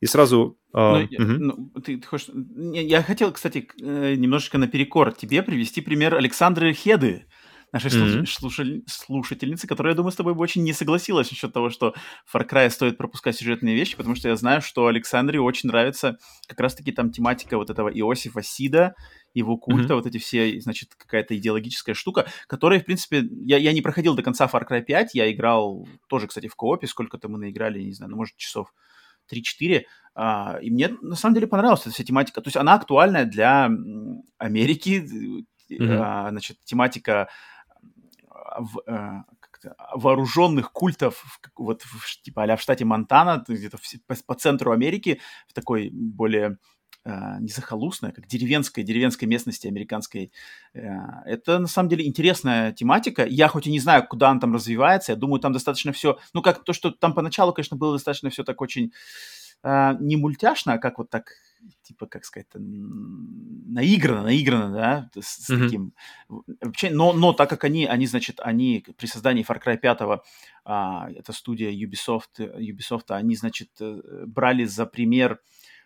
[0.00, 0.58] И сразу...
[0.74, 1.32] Uh, ну, угу.
[1.72, 2.28] ну, ты, ты хочешь...
[2.54, 7.24] Я хотел, кстати, э, немножечко наперекор тебе привести пример Александры Хеды,
[7.72, 8.26] нашей mm-hmm.
[8.26, 8.82] слушаль...
[8.86, 11.94] слушательницы, которая, я думаю, с тобой бы очень не согласилась насчет того, что
[12.24, 16.18] в Far Cry стоит пропускать сюжетные вещи, потому что я знаю, что Александре очень нравится
[16.46, 18.94] как раз-таки там тематика вот этого Иосифа Сида,
[19.34, 19.96] его культа, mm-hmm.
[19.96, 24.22] вот эти все, значит, какая-то идеологическая штука, которая, в принципе, я, я не проходил до
[24.22, 28.10] конца Far Cry 5, я играл тоже, кстати, в коопе, сколько-то мы наиграли, не знаю,
[28.10, 28.72] ну, может, часов
[29.32, 29.82] 3-4,
[30.14, 32.40] а, и мне на самом деле понравилась эта вся тематика.
[32.40, 33.70] То есть она актуальная для
[34.38, 35.06] Америки,
[35.70, 35.98] mm-hmm.
[36.00, 37.28] а, значит, тематика
[38.58, 39.24] в, а,
[39.94, 45.52] вооруженных культов вот в, типа а в штате Монтана, где-то по, по центру Америки, в
[45.52, 46.58] такой более
[47.04, 50.32] э, не захолустная, как деревенской, деревенской местности американской.
[50.74, 50.80] Э,
[51.24, 53.24] это, на самом деле, интересная тематика.
[53.24, 56.18] Я хоть и не знаю, куда он там развивается, я думаю, там достаточно все...
[56.34, 58.92] Ну, как то, что там поначалу, конечно, было достаточно все так очень
[59.62, 61.32] э, не мультяшно, а как вот так
[61.82, 65.64] типа, как сказать, наиграно, наиграно, да, с, mm-hmm.
[65.64, 65.92] таким...
[66.60, 70.00] Вообще, но, но так как они, они, значит, они при создании Far Cry 5,
[70.64, 75.40] а, это студия Ubisoft, Ubisoft, они, значит, э, брали за пример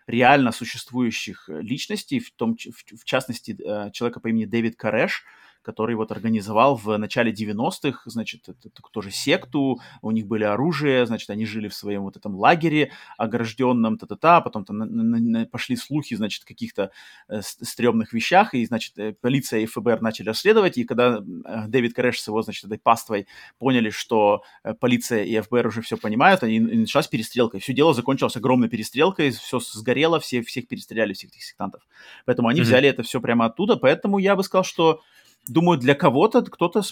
[0.07, 5.25] реально существующих личностей, в, том, в, в частности, э, человека по имени Дэвид Кареш,
[5.63, 11.31] который вот организовал в начале 90-х, значит, это, тоже секту, у них были оружие, значит,
[11.31, 15.77] они жили в своем вот этом лагере огражденном, та-та-та, потом там на, на, на, пошли
[15.77, 16.91] слухи, значит, каких-то
[17.29, 21.95] э, стрёмных вещах, и, значит, э, полиция и ФБР начали расследовать, и когда э, Дэвид
[21.95, 23.27] Кареш с его, значит, этой паствой
[23.59, 27.73] поняли, что э, полиция и ФБР уже все понимают, они, и началась перестрелка, и все
[27.73, 31.83] дело закончилось огромной перестрелкой, все сгорело, все, всех перестреляли, всех этих сектантов.
[32.25, 32.65] Поэтому они mm-hmm.
[32.65, 35.03] взяли это все прямо оттуда, поэтому я бы сказал, что
[35.51, 36.83] думаю, для кого-то кто-то...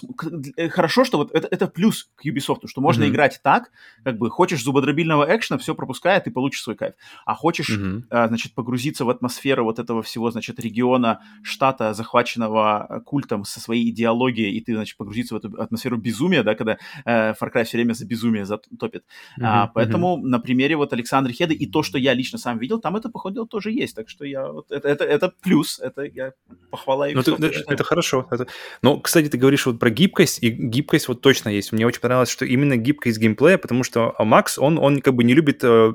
[0.57, 3.09] Э, хорошо, что вот это, это плюс к Ubisoft, что можно mm-hmm.
[3.09, 3.71] играть так,
[4.03, 6.93] как бы хочешь зубодробильного экшена, все пропуская, ты получишь свой кайф.
[7.25, 8.03] А хочешь, mm-hmm.
[8.09, 13.59] а, значит, погрузиться в атмосферу вот этого всего, значит, региона, штата, захваченного э, культом со
[13.59, 17.63] своей идеологией, и ты, значит, погрузиться в эту атмосферу безумия, да, когда э, Far Cry
[17.63, 19.03] все время за безумие затопит.
[19.39, 19.43] Mm-hmm.
[19.43, 20.27] А, поэтому mm-hmm.
[20.27, 23.45] на примере вот Александра Хеды и то, что я лично сам видел, там это, походу,
[23.45, 23.95] тоже есть.
[23.95, 24.51] Так что я...
[24.51, 26.33] Вот, это, это, это плюс, это я
[26.69, 27.35] похвала Ubisoft.
[27.39, 28.27] Ну, это, это хорошо.
[28.31, 28.47] Это,
[28.81, 31.71] но, кстати, ты говоришь вот про гибкость, и гибкость вот точно есть.
[31.71, 35.23] Мне очень понравилось, что именно гибкость геймплея, потому что а, Макс, он, он как бы
[35.23, 35.93] не любит, э,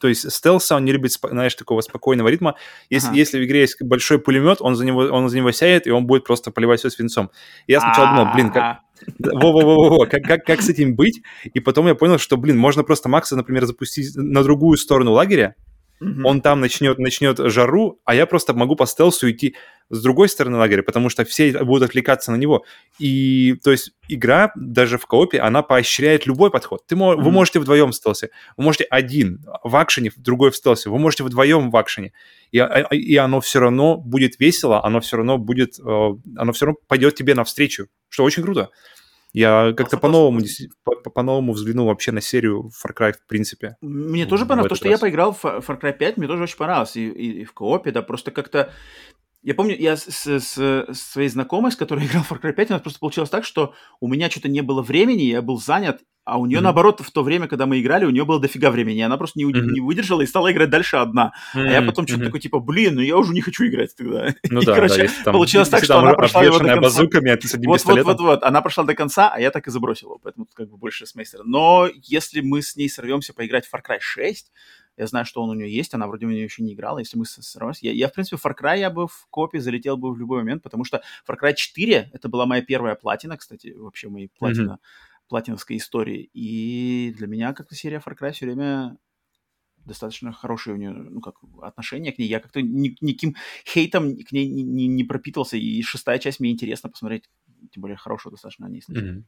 [0.00, 2.56] то есть стелса, он не любит, знаешь, такого спокойного ритма.
[2.90, 3.16] Если, ага.
[3.16, 6.06] если в игре есть большой пулемет, он за него, он за него сядет, и он
[6.06, 7.30] будет просто поливать все свинцом.
[7.66, 8.80] И я сначала думал, блин, как...
[9.18, 11.22] Во-во-во-во, как, как, как с этим быть?
[11.52, 15.56] И потом я понял, что, блин, можно просто Макса, например, запустить на другую сторону лагеря,
[16.02, 16.22] Mm-hmm.
[16.24, 19.54] Он там начнет, начнет жару, а я просто могу по стелсу идти
[19.88, 22.64] с другой стороны лагеря, потому что все будут отвлекаться на него.
[22.98, 26.86] И, то есть, игра даже в коопе, она поощряет любой подход.
[26.86, 27.22] Ты, mm-hmm.
[27.22, 31.24] Вы можете вдвоем в стелсе, вы можете один в акшене, другой в стелсе, вы можете
[31.24, 32.12] вдвоем в акшене.
[32.50, 35.82] И, а, и оно все равно будет весело, оно все равно будет, э,
[36.36, 38.70] оно все равно пойдет тебе навстречу, что очень круто.
[39.32, 40.40] Я как-то по-новому,
[41.14, 43.76] по-новому взглянул вообще на серию Far Cry в принципе.
[43.80, 44.68] Мне тоже понравилось.
[44.70, 44.92] То, что раз.
[44.92, 46.96] я поиграл в Far Cry 5, мне тоже очень понравилось.
[46.96, 48.72] И, и, и в коопе, да, просто как-то...
[49.42, 52.70] Я помню, я с, с, с своей знакомой, с которой играл в Far Cry 5,
[52.70, 56.00] у нас просто получилось так, что у меня что-то не было времени, я был занят,
[56.24, 56.62] а у нее, mm-hmm.
[56.62, 59.00] наоборот, в то время, когда мы играли, у нее было дофига времени.
[59.00, 59.72] Она просто не, mm-hmm.
[59.72, 61.32] не выдержала и стала играть дальше одна.
[61.52, 61.68] Mm-hmm.
[61.68, 62.26] А я потом что-то mm-hmm.
[62.26, 64.28] такой, типа, блин, ну я уже не хочу играть тогда.
[64.48, 66.80] Ну и, да, короче, да, там, получилось так, что она прошла его до конца.
[66.80, 69.50] базуками, а ты с одним вот, вот, вот, вот, она прошла до конца, а я
[69.50, 70.20] так и забросил его.
[70.22, 71.42] Поэтому тут как бы больше с мейстера.
[71.44, 74.52] Но если мы с ней сорвемся поиграть в Far Cry 6,
[75.02, 76.98] я знаю, что он у нее есть, она вроде у нее еще не играла.
[76.98, 77.86] Если мы сорвемся...
[77.86, 80.62] Я, я, в принципе, Far Cry я бы в копе залетел бы в любой момент,
[80.62, 84.72] потому что Far Cry 4, это была моя первая платина, кстати, вообще мои платина.
[84.72, 86.28] Mm-hmm платиновской истории.
[86.34, 88.98] И для меня как-то серия Far Cry все время
[89.78, 92.28] достаточно хорошее у нее ну, как, отношение к ней.
[92.28, 93.36] Я как-то ни, никаким
[93.66, 97.30] хейтом к ней не, не, не пропитался, и шестая часть мне интересно посмотреть,
[97.72, 98.82] тем более хорошего достаточно о ней.
[98.88, 99.22] Mm-hmm.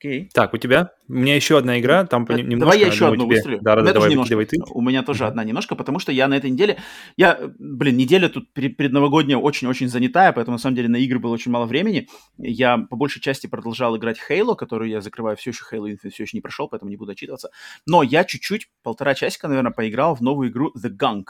[0.00, 0.30] Окей.
[0.32, 0.92] Так, у тебя?
[1.08, 2.60] У меня еще одна игра, там а, немножко...
[2.60, 3.36] Давай я еще одну тебе...
[3.36, 3.58] выстрелю.
[3.60, 4.46] Да, да, давай, немножко.
[4.46, 4.56] ты.
[4.70, 6.78] У меня тоже одна немножко, потому что я на этой неделе...
[7.18, 11.52] Я, блин, неделя тут предновогодняя очень-очень занятая, поэтому, на самом деле, на игры было очень
[11.52, 12.08] мало времени.
[12.38, 16.22] Я по большей части продолжал играть Halo, которую я закрываю все еще, Halo Infinite все
[16.22, 17.50] еще не прошел, поэтому не буду отчитываться.
[17.86, 21.24] Но я чуть-чуть, полтора часика, наверное, поиграл в новую игру The Gunk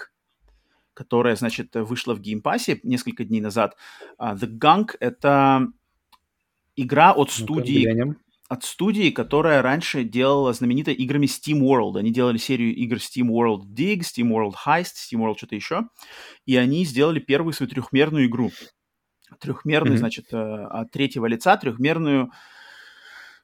[0.92, 3.74] которая, значит, вышла в Game Pass 'е несколько дней назад.
[4.20, 5.68] Uh, The Gunk— это
[6.76, 11.96] игра от студии от студии, которая раньше делала знаменитой играми Steam World.
[11.96, 15.82] Они делали серию игр Steam World Dig, Steam World Heist, Steam World что-то еще.
[16.46, 18.50] И они сделали первую свою трехмерную игру.
[19.38, 19.98] Трехмерную, mm-hmm.
[19.98, 22.32] значит, э, от третьего лица, трехмерную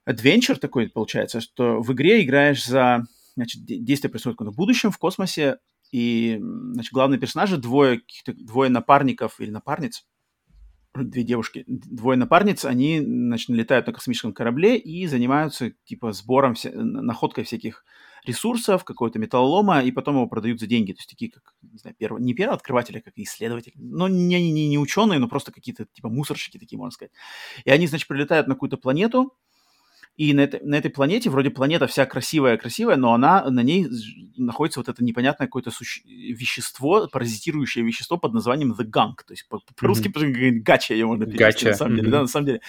[0.09, 3.05] adventure такой получается, что в игре играешь за...
[3.37, 5.59] Значит, действие происходит в будущем, в космосе,
[5.93, 6.41] и,
[6.73, 10.05] значит, главные персонажи, двое, двое напарников или напарниц,
[11.05, 16.71] две девушки, двое напарниц, они, значит, летают на космическом корабле и занимаются, типа, сбором, вся...
[16.73, 17.85] находкой всяких
[18.25, 20.93] ресурсов, какого-то металлолома, и потом его продают за деньги.
[20.93, 24.69] То есть такие, как, не знаю, первые, не первые открыватели, как исследователи, но не, не,
[24.69, 27.13] не ученые, но просто какие-то, типа, мусорщики такие, можно сказать.
[27.65, 29.33] И они, значит, прилетают на какую-то планету,
[30.17, 33.87] и на, этой, на этой планете, вроде планета вся красивая-красивая, но она, на ней
[34.37, 36.03] находится вот это непонятное какое-то суще...
[36.07, 39.25] вещество, паразитирующее вещество под названием The Gunk.
[39.27, 39.47] То есть
[39.77, 40.61] по-русски mm-hmm.
[40.63, 41.71] гача ее можно перевести, gotcha.
[41.71, 41.97] на самом mm-hmm.
[41.97, 42.11] деле.
[42.11, 42.61] Да, на самом деле.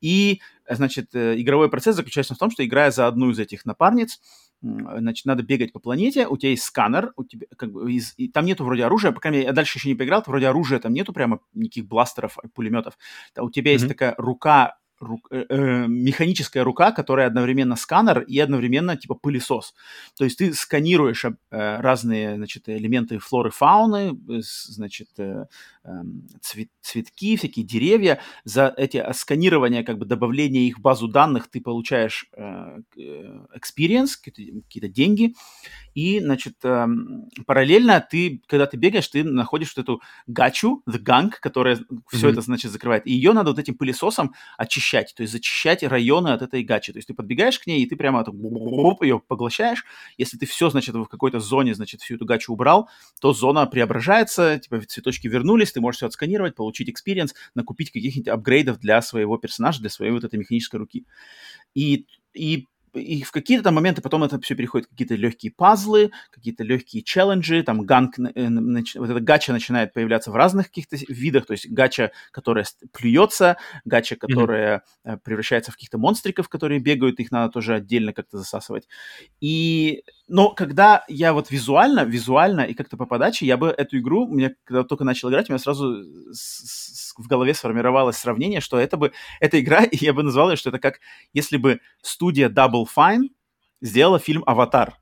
[0.00, 4.20] И, значит, э, игровой процесс заключается в том, что играя за одну из этих напарниц,
[4.62, 8.28] значит, надо бегать по планете, у тебя есть сканер, у тебя, как бы, из, и
[8.28, 10.94] там нету вроде оружия, по крайней мере, я дальше еще не поиграл, вроде оружия там
[10.94, 12.96] нету прямо никаких бластеров, пулеметов.
[13.38, 13.74] У тебя mm-hmm.
[13.74, 19.74] есть такая рука рук, э, э, механическая рука, которая одновременно сканер и одновременно типа пылесос.
[20.16, 25.46] То есть ты сканируешь э, разные значит, элементы флоры, фауны, э, значит, э,
[25.84, 28.20] эм, цвет, цветки, всякие деревья.
[28.44, 33.24] За эти а, сканирования, как бы добавление их в базу данных, ты получаешь э, э
[33.56, 35.34] experience, какие-то, какие-то деньги.
[35.94, 41.30] И, значит, эм, параллельно ты, когда ты бегаешь, ты находишь вот эту гачу, the gang,
[41.40, 41.98] которая mm-hmm.
[42.12, 43.06] все это, значит, закрывает.
[43.06, 46.92] И ее надо вот этим пылесосом очищать, то есть зачищать районы от этой гачи.
[46.92, 48.24] То есть ты подбегаешь к ней, и ты прямо
[49.00, 49.84] ее поглощаешь.
[50.18, 52.88] Если ты все, значит, в какой-то зоне, значит, всю эту гачу убрал,
[53.20, 58.78] то зона преображается, типа цветочки вернулись, ты можешь все отсканировать, получить experience, накупить каких-нибудь апгрейдов
[58.80, 61.06] для своего персонажа, для своей вот этой механической руки.
[61.74, 66.64] И, и и в какие-то моменты потом это все переходит в какие-то легкие пазлы, какие-то
[66.64, 68.48] легкие челленджи, там gunk, э,
[68.96, 74.16] вот эта гача начинает появляться в разных каких-то видах, то есть гача, которая плюется, гача,
[74.16, 75.18] которая mm-hmm.
[75.24, 78.88] превращается в каких-то монстриков, которые бегают, их надо тоже отдельно как-то засасывать.
[79.40, 84.26] И но когда я вот визуально, визуально и как-то по подаче, я бы эту игру,
[84.26, 86.02] мне когда только начал играть, у меня сразу
[86.32, 90.56] с, с, в голове сформировалось сравнение, что это бы, эта игра, я бы назвал ее,
[90.56, 91.00] что это как
[91.34, 93.28] если бы студия Double Fine
[93.82, 94.96] сделала фильм «Аватар».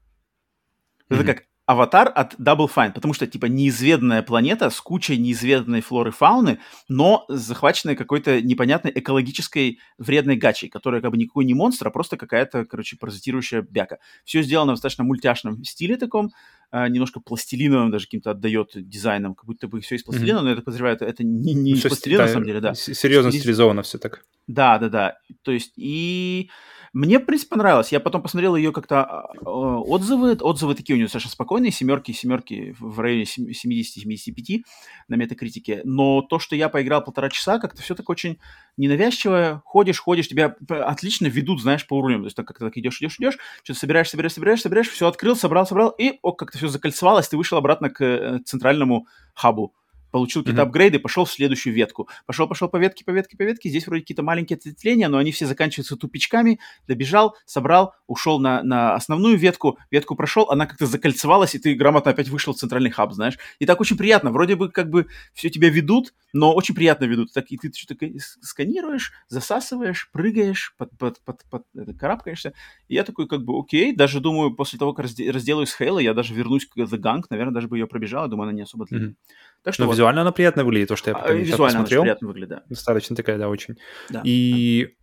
[1.09, 1.15] Mm-hmm.
[1.15, 6.11] Это как аватар от Double Fine, потому что, типа, неизведанная планета с кучей неизведанной флоры
[6.11, 6.59] и фауны,
[6.89, 12.17] но захваченная какой-то непонятной экологической вредной гачей, которая как бы никакой не монстр, а просто
[12.17, 13.99] какая-то, короче, паразитирующая бяка.
[14.25, 16.31] Все сделано в достаточно мультяшном стиле таком,
[16.73, 20.43] э, немножко пластилиновым даже каким-то отдает дизайном, как будто бы все из пластилина, mm-hmm.
[20.43, 22.75] но так подозреваю, это, это не, не ну, из пластилина, на самом деле, да.
[22.75, 24.25] Серьезно стилизовано все так.
[24.49, 25.19] Да, да, да.
[25.43, 26.51] То есть и
[26.93, 27.91] мне, в принципе, понравилось.
[27.91, 30.37] Я потом посмотрел ее как-то а, а, отзывы.
[30.39, 31.73] Отзывы такие у нее совершенно спокойные.
[31.73, 34.65] Семерки, семерки в районе 70-75
[35.09, 35.81] на метакритике.
[35.85, 38.39] Но то, что я поиграл полтора часа, как-то все так очень
[38.77, 39.63] ненавязчиво.
[39.65, 42.21] Ходишь, ходишь, тебя отлично ведут, знаешь, по уровням.
[42.21, 45.35] То есть так как-то так идешь, идешь, идешь, что-то собираешь, собираешь, собираешь, собираешь, все открыл,
[45.35, 49.75] собрал, собрал, и о, как-то все закольцевалось, ты вышел обратно к э, центральному хабу
[50.13, 50.67] получил какие-то mm-hmm.
[50.67, 52.09] апгрейды, пошел в следующую ветку.
[52.27, 53.69] Пошел, пошел по ветке, по ветке, по ветке.
[53.69, 56.61] Здесь вроде какие-то маленькие ответвления, но они все заканчиваются тупичками.
[56.87, 59.79] Добежал, собрал, ушел на, на основную ветку.
[59.91, 63.39] Ветку прошел, она как-то закольцевалась, и ты грамотно опять вышел в центральный хаб, знаешь.
[63.59, 64.31] И так очень приятно.
[64.31, 67.33] Вроде бы как бы все тебя ведут, но очень приятно ведут.
[67.33, 68.07] Так, и ты что-то
[68.43, 72.53] сканируешь, засасываешь, прыгаешь, под, под, под, под, это, карабкаешься.
[72.89, 73.97] И я такой как бы окей.
[73.97, 77.23] Даже думаю, после того, как разделаюсь с Хейла, я даже вернусь к The Gang.
[77.31, 78.29] Наверное, даже бы ее пробежал.
[78.29, 79.11] Думаю, она не особо длинная.
[79.11, 79.17] Mm-hmm.
[79.65, 79.95] Так что Но вот.
[79.95, 82.03] визуально она приятно выглядит, то, что я а, визуально посмотрел.
[82.03, 82.63] приятно выглядит, да.
[82.69, 83.77] Достаточно такая, да, очень.
[84.11, 84.97] Да, и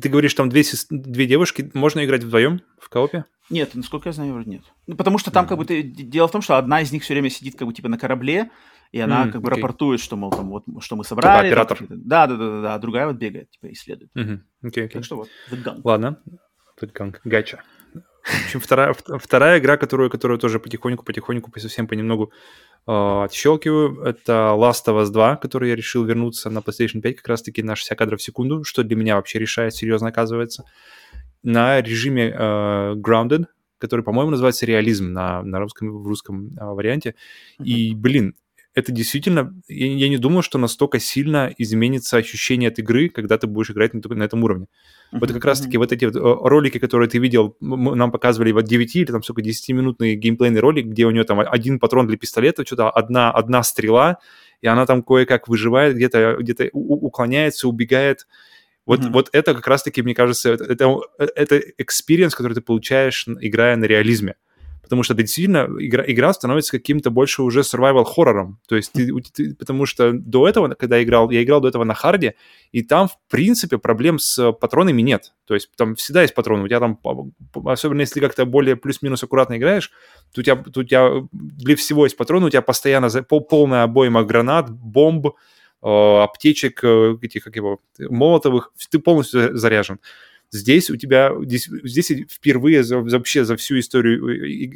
[0.00, 3.24] ты говоришь, там две, две девушки, можно играть вдвоем в коопе?
[3.48, 4.62] Нет, насколько я знаю, вроде нет.
[4.86, 5.48] Ну, потому что там mm-hmm.
[5.48, 7.74] как бы ты, дело в том, что одна из них все время сидит как бы
[7.74, 8.50] типа на корабле,
[8.92, 9.56] и она mm, как бы okay.
[9.56, 11.48] рапортует, что, мол, там вот, что мы типа собрали.
[11.48, 11.86] Типа оператор.
[11.88, 14.10] да, да, да, да, да, а другая вот бегает, типа, исследует.
[14.16, 14.40] Mm-hmm.
[14.66, 14.88] Okay, okay.
[14.88, 15.80] Так что вот, The Gun.
[15.82, 16.22] Ладно,
[16.80, 17.62] The Gun, гача.
[18.22, 22.32] В общем, вторая, вторая игра, которую, которую тоже потихоньку-потихоньку, совсем понемногу
[22.86, 27.28] э, отщелкиваю, это Last of Us 2, который я решил вернуться на PlayStation 5 как
[27.28, 30.64] раз-таки на 60 кадров в секунду, что для меня вообще решает серьезно оказывается.
[31.42, 33.46] На режиме э, Grounded,
[33.78, 37.14] который, по-моему, называется реализм на, на русском, в русском э, варианте.
[37.58, 37.64] Mm-hmm.
[37.64, 38.34] И, блин,
[38.74, 43.46] это действительно, я, я не думал, что настолько сильно изменится ощущение от игры, когда ты
[43.46, 44.66] будешь играть на, на этом уровне.
[45.12, 48.64] Uh-huh, вот как раз-таки вот эти вот э, ролики, которые ты видел, нам показывали вот
[48.64, 52.64] 9 или там сколько, 10-минутный геймплейный ролик, где у него там один патрон для пистолета,
[52.64, 54.18] что-то одна, одна стрела,
[54.60, 58.28] и она там кое-как выживает, где-то где уклоняется, убегает.
[58.86, 59.12] Вот, mm-hmm.
[59.12, 64.36] вот это как раз-таки, мне кажется, это, это experience, который ты получаешь, играя на реализме
[64.90, 68.58] потому что действительно игра, игра становится каким-то больше уже survival хоррором.
[68.66, 71.84] То есть ты, ты, потому что до этого, когда я играл, я играл до этого
[71.84, 72.34] на харде,
[72.72, 75.32] и там, в принципе, проблем с патронами нет.
[75.44, 76.64] То есть там всегда есть патроны.
[76.64, 76.98] У тебя там,
[77.66, 79.92] особенно если как-то более плюс-минус аккуратно играешь,
[80.34, 84.24] то у тебя, то у тебя для всего есть патроны, у тебя постоянно полная обойма
[84.24, 85.32] гранат, бомб, э,
[85.84, 90.00] аптечек, э, этих, как его, молотовых, ты полностью заряжен.
[90.52, 94.18] Здесь у тебя, здесь, здесь впервые за, вообще за всю историю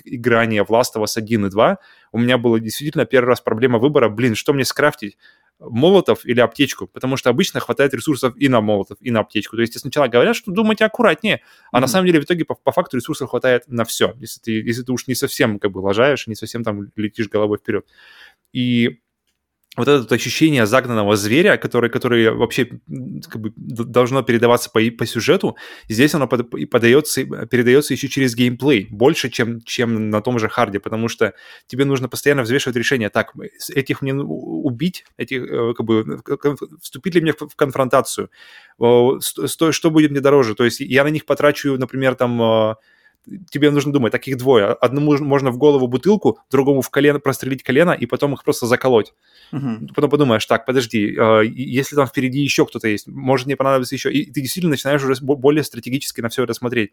[0.05, 1.79] играния в Last of Us 1 и 2
[2.13, 5.17] у меня была действительно первый раз проблема выбора, блин, что мне скрафтить?
[5.61, 9.57] молотов или аптечку, потому что обычно хватает ресурсов и на молотов, и на аптечку.
[9.57, 11.81] То есть сначала говорят, что думайте аккуратнее, а mm-hmm.
[11.81, 14.83] на самом деле в итоге по, по факту ресурсов хватает на все, если ты, если
[14.83, 17.87] ты уж не совсем как бы лажаешь, не совсем там летишь головой вперед.
[18.53, 19.01] И
[19.77, 25.57] вот это ощущение загнанного зверя, который, который вообще как бы, должно передаваться по, по сюжету,
[25.89, 30.79] здесь оно под, подается, передается еще через геймплей, больше, чем, чем на том же харде,
[30.79, 31.35] потому что
[31.67, 33.33] тебе нужно постоянно взвешивать решение, так,
[33.75, 36.21] этих мне убить, этих, э, как бы,
[36.81, 38.31] вступить ли мне в конфронтацию,
[38.79, 42.75] что, что будет мне дороже, то есть я на них потрачу, например, там э,
[43.51, 44.67] тебе нужно думать, таких двое.
[44.67, 49.15] Одному можно в голову бутылку, другому в колено прострелить колено и потом их просто заколоть.
[49.53, 49.89] Uh-huh.
[49.95, 54.13] Потом подумаешь, так, подожди, э, если там впереди еще кто-то есть, может мне понадобится еще.
[54.13, 56.93] И ты действительно начинаешь уже более стратегически на все это смотреть.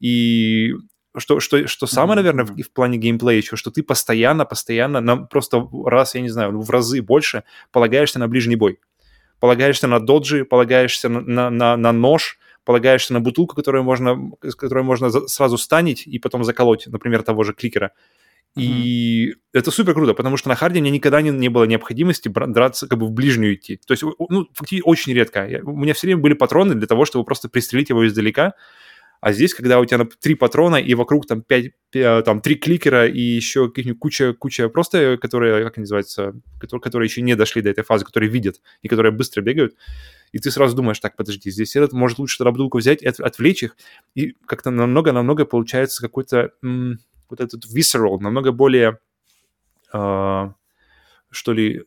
[0.00, 0.72] И
[1.16, 5.16] что, что, что самое, наверное, в, в плане геймплея еще, что ты постоянно, постоянно, на,
[5.16, 8.78] просто раз, я не знаю, в разы больше полагаешься на ближний бой.
[9.40, 12.37] Полагаешься на доджи, полагаешься на, на, на нож,
[12.68, 17.54] полагаешься на бутылку, которую можно, которую можно сразу станить и потом заколоть, например, того же
[17.54, 17.92] кликера.
[18.54, 19.34] И mm-hmm.
[19.54, 22.98] это супер круто, потому что на харде мне никогда не, не было необходимости драться, как
[22.98, 23.80] бы в ближнюю идти.
[23.86, 25.48] То есть, ну, фактически очень редко.
[25.48, 28.52] Я, у меня все время были патроны для того, чтобы просто пристрелить его издалека.
[29.22, 33.18] А здесь, когда у тебя три патрона и вокруг там пять, там три кликера и
[33.18, 37.82] еще куча, куча просто, которые, как они называются, которые, которые еще не дошли до этой
[37.82, 39.74] фазы, которые видят и которые быстро бегают,
[40.32, 43.62] и ты сразу думаешь, так, подожди, здесь этот может лучше Рабдулку взять и от, отвлечь
[43.62, 43.76] их,
[44.14, 46.98] и как-то намного-намного получается какой-то м-
[47.30, 48.98] вот этот visceral, намного более,
[49.92, 50.50] э,
[51.30, 51.84] что ли,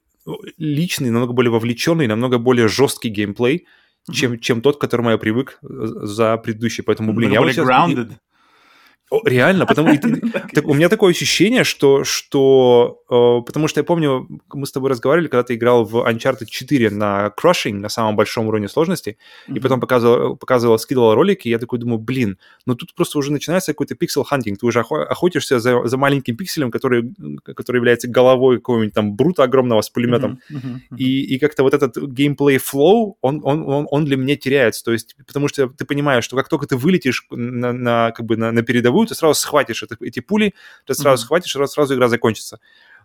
[0.57, 3.65] личный, намного более вовлеченный, намного более жесткий геймплей,
[4.07, 4.13] mm-hmm.
[4.13, 6.83] чем, чем тот, к которому я привык э, за предыдущий.
[6.83, 7.67] Поэтому, блин, я вот сейчас...
[7.67, 8.11] grounded.
[9.25, 9.97] Реально, потому
[10.53, 14.89] так, у меня такое ощущение, что, что э, потому что я помню, мы с тобой
[14.89, 19.57] разговаривали, когда ты играл в Uncharted 4 на Crushing, на самом большом уровне сложности, mm-hmm.
[19.57, 23.33] и потом показывал, показывал, скидывал ролики, и я такой думаю, блин, ну тут просто уже
[23.33, 28.57] начинается какой-то pixel hunting, ты уже охотишься за, за маленьким пикселем, который, который является головой
[28.57, 30.57] какого-нибудь там brute 'а огромного с пулеметом, mm-hmm.
[30.57, 30.97] Mm-hmm.
[30.97, 34.93] И, и как-то вот этот gameplay flow, он, он, он, он для меня теряется, то
[34.93, 38.53] есть потому что ты понимаешь, что как только ты вылетишь на, на, как бы на,
[38.53, 40.53] на передовую, вторую, ты сразу схватишь это, эти пули,
[40.85, 41.25] ты сразу mm-hmm.
[41.25, 42.59] схватишь, сразу, сразу игра закончится.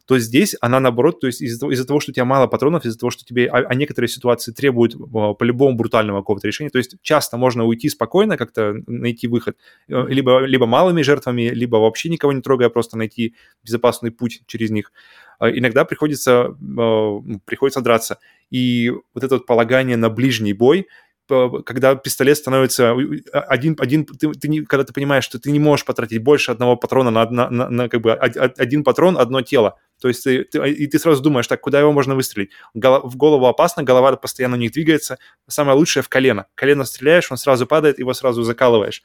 [0.07, 2.85] То здесь она наоборот, то есть из-за того, из того, что у тебя мало патронов,
[2.85, 6.79] из-за того, что тебе, а, а некоторые ситуации требуют а, по-любому брутального какого-то решения, то
[6.79, 9.57] есть часто можно уйти спокойно, как-то найти выход,
[9.89, 13.35] э, либо, либо малыми жертвами, либо вообще никого не трогая, просто найти
[13.65, 14.93] безопасный путь через них.
[15.41, 18.19] А, иногда приходится, ну, приходится драться.
[18.49, 20.87] И вот это вот полагание на ближний бой,
[21.29, 22.93] когда пистолет становится
[23.33, 26.77] один, один ты, ты не, когда ты понимаешь, что ты не можешь потратить больше одного
[26.77, 29.79] патрона на, на, на, на как бы один патрон, одно тело.
[30.01, 32.51] То есть ты, ты, и ты сразу думаешь, так, куда его можно выстрелить?
[32.75, 35.19] В голову опасно, голова постоянно у них двигается.
[35.47, 36.47] Самое лучшее в колено.
[36.55, 39.03] Колено стреляешь, он сразу падает, его сразу закалываешь.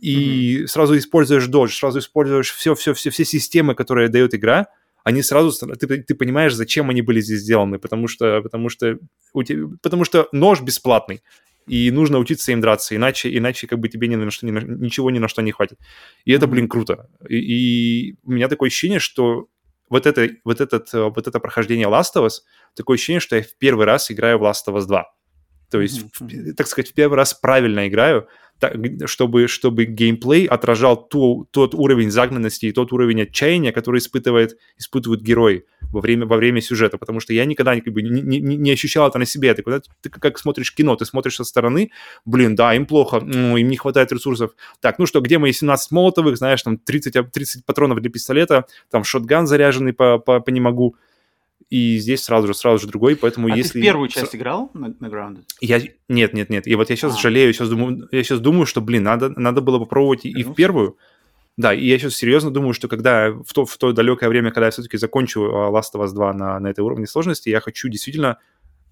[0.00, 0.66] И mm-hmm.
[0.66, 4.66] сразу используешь додж, сразу используешь все, все, все, все системы, которые дает игра,
[5.04, 8.98] они сразу, ты, ты понимаешь, зачем они были здесь сделаны, потому что, потому что,
[9.34, 11.22] у тебя, потому что нож бесплатный,
[11.66, 14.60] и нужно учиться им драться, иначе, иначе как бы тебе ни на что, ни на,
[14.60, 15.78] ничего ни на что не хватит.
[16.24, 17.08] И это, блин, круто.
[17.28, 19.48] И, и у меня такое ощущение, что
[19.88, 22.40] вот это, вот, этот, вот это прохождение Last of Us,
[22.74, 25.04] такое ощущение, что я в первый раз играю в Last of Us 2.
[25.70, 26.52] То есть, mm-hmm.
[26.52, 28.28] в, так сказать, в первый раз правильно играю,
[29.06, 35.22] чтобы, чтобы геймплей отражал ту, тот уровень загнанности и тот уровень отчаяния, который испытывает, испытывают
[35.22, 36.98] герои во время, во время сюжета.
[36.98, 39.52] Потому что я никогда как бы, не, не, не ощущал это на себе.
[39.54, 41.90] Ты, когда, ты как смотришь кино, ты смотришь со стороны,
[42.24, 44.52] блин, да, им плохо, ну, им не хватает ресурсов.
[44.80, 49.04] Так, ну что, где мои 17 молотовых, знаешь, там 30, 30 патронов для пистолета, там
[49.04, 50.96] шотган заряженный по, по, по не могу
[51.70, 53.74] и здесь сразу же, сразу же другой, поэтому а если...
[53.74, 54.34] ты в первую часть С...
[54.34, 55.44] играл на, на Grounded?
[55.60, 55.80] Я...
[56.08, 57.20] Нет, нет, нет, и вот я сейчас а.
[57.20, 60.54] жалею, сейчас думаю, я сейчас думаю, что, блин, надо, надо было попробовать и, и в
[60.54, 60.96] первую,
[61.56, 64.66] да, и я сейчас серьезно думаю, что когда в то, в то далекое время, когда
[64.66, 67.88] я все-таки закончу а, Last of Us 2 на, на этой уровне сложности, я хочу
[67.88, 68.38] действительно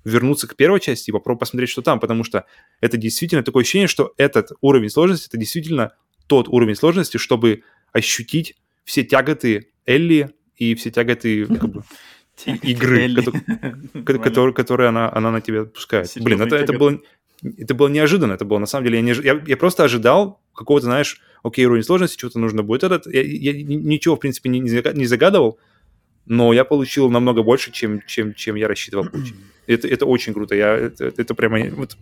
[0.05, 2.45] вернуться к первой части и попробовать посмотреть, что там, потому что
[2.81, 5.93] это действительно такое ощущение, что этот уровень сложности, это действительно
[6.27, 7.63] тот уровень сложности, чтобы
[7.93, 11.83] ощутить все тяготы Элли и все тяготы как бы,
[12.47, 13.15] игры,
[14.05, 16.11] которые, которые она, она на тебя пускает.
[16.17, 17.01] Блин, это, это было
[17.59, 20.87] это было неожиданно, это было на самом деле, я, не, я, я просто ожидал какого-то,
[20.87, 22.85] знаешь, окей, уровень сложности, что-то нужно будет.
[22.85, 25.59] Этот, я, я ничего, в принципе, не, не загадывал,
[26.27, 29.35] но я получил намного больше, чем, чем, чем я рассчитывал получить.
[29.69, 31.65] Это, это очень круто, я, это, это прямо...
[31.77, 31.97] Вот,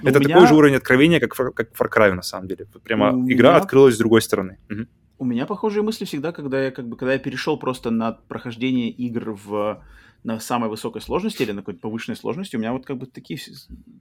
[0.00, 0.30] ну, это меня...
[0.30, 2.66] такой же уровень откровения, как, как Far Cry, на самом деле.
[2.82, 3.58] Прямо у игра меня...
[3.58, 4.56] открылась с другой стороны.
[4.70, 4.86] Угу.
[5.18, 8.90] У меня похожие мысли всегда, когда я как бы когда я перешел просто на прохождение
[8.90, 9.82] игр в
[10.26, 13.38] на самой высокой сложности или на какой-то повышенной сложности, у меня вот как бы такие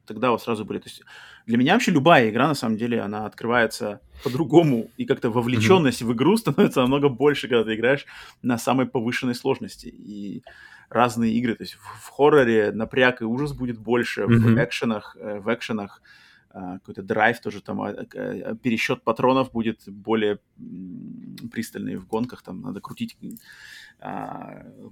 [0.07, 0.79] тогда вот сразу были.
[0.79, 1.03] То есть
[1.45, 6.07] для меня вообще любая игра, на самом деле, она открывается по-другому, и как-то вовлеченность mm-hmm.
[6.07, 8.07] в игру становится намного больше, когда ты играешь
[8.41, 9.85] на самой повышенной сложности.
[9.85, 10.43] И
[10.89, 14.55] разные игры, то есть в, в хорроре напряг и ужас будет больше, mm-hmm.
[14.55, 16.01] в экшенах, в экшенах
[16.55, 20.39] какой-то драйв тоже там, а, а, пересчет патронов будет более
[21.51, 23.17] пристальный в гонках, там надо крутить,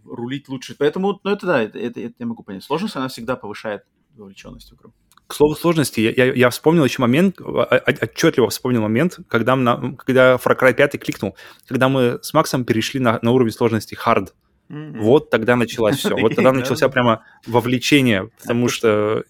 [0.06, 0.76] рулить лучше.
[0.78, 2.64] Поэтому, ну это да, это, это, это я могу понять.
[2.64, 3.84] Сложность, она всегда повышает
[4.16, 4.94] вовлеченность в игру.
[5.28, 10.36] К слову сложности, я, я, я вспомнил еще момент, отчетливо вспомнил момент, когда, на, когда
[10.36, 14.30] Far Cry 5 кликнул, когда мы с Максом перешли на, на уровень сложности hard.
[14.70, 15.00] Mm-hmm.
[15.00, 16.16] Вот тогда началось все.
[16.16, 19.24] Вот тогда начался прямо вовлечение, потому что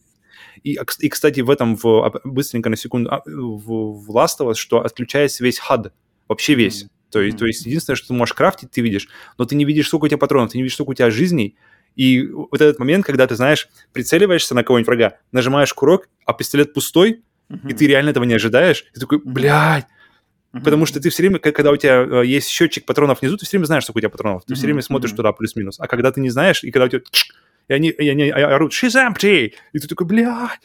[0.61, 4.55] и, и, кстати, в этом, в, быстренько на секунду, а, в, в Last of Us,
[4.55, 5.91] что отключается весь HUD,
[6.27, 6.83] вообще весь.
[6.83, 6.89] Mm-hmm.
[7.11, 7.39] То, есть, mm-hmm.
[7.39, 10.07] то есть единственное, что ты можешь крафтить, ты видишь, но ты не видишь, сколько у
[10.07, 11.55] тебя патронов, ты не видишь, сколько у тебя жизней,
[11.95, 16.73] и вот этот момент, когда ты, знаешь, прицеливаешься на кого-нибудь врага, нажимаешь курок, а пистолет
[16.73, 17.69] пустой, mm-hmm.
[17.69, 19.85] и ты реально этого не ожидаешь, и ты такой, блядь.
[20.51, 23.57] Потому что ты все время, когда у тебя э, есть счетчик патронов внизу, ты все
[23.57, 24.45] время знаешь, сколько у тебя патронов.
[24.45, 25.79] Ты все время смотришь туда плюс-минус.
[25.79, 27.01] А когда ты не знаешь, и когда у тебя
[27.67, 30.59] и они, и они орут «She's empty!» И ты такой, блядь,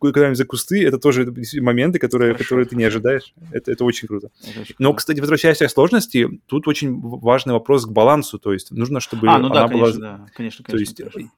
[0.00, 3.34] когда-нибудь за кусты, это тоже моменты, которые, которые ты не ожидаешь.
[3.52, 4.30] Это, это очень круто.
[4.42, 9.00] Это Но, кстати, возвращаясь к сложности, тут очень важный вопрос к балансу, то есть нужно,
[9.00, 9.86] чтобы а, ну она да, была...
[9.86, 10.26] Конечно, да.
[10.34, 10.64] конечно, конечно.
[10.64, 11.30] То есть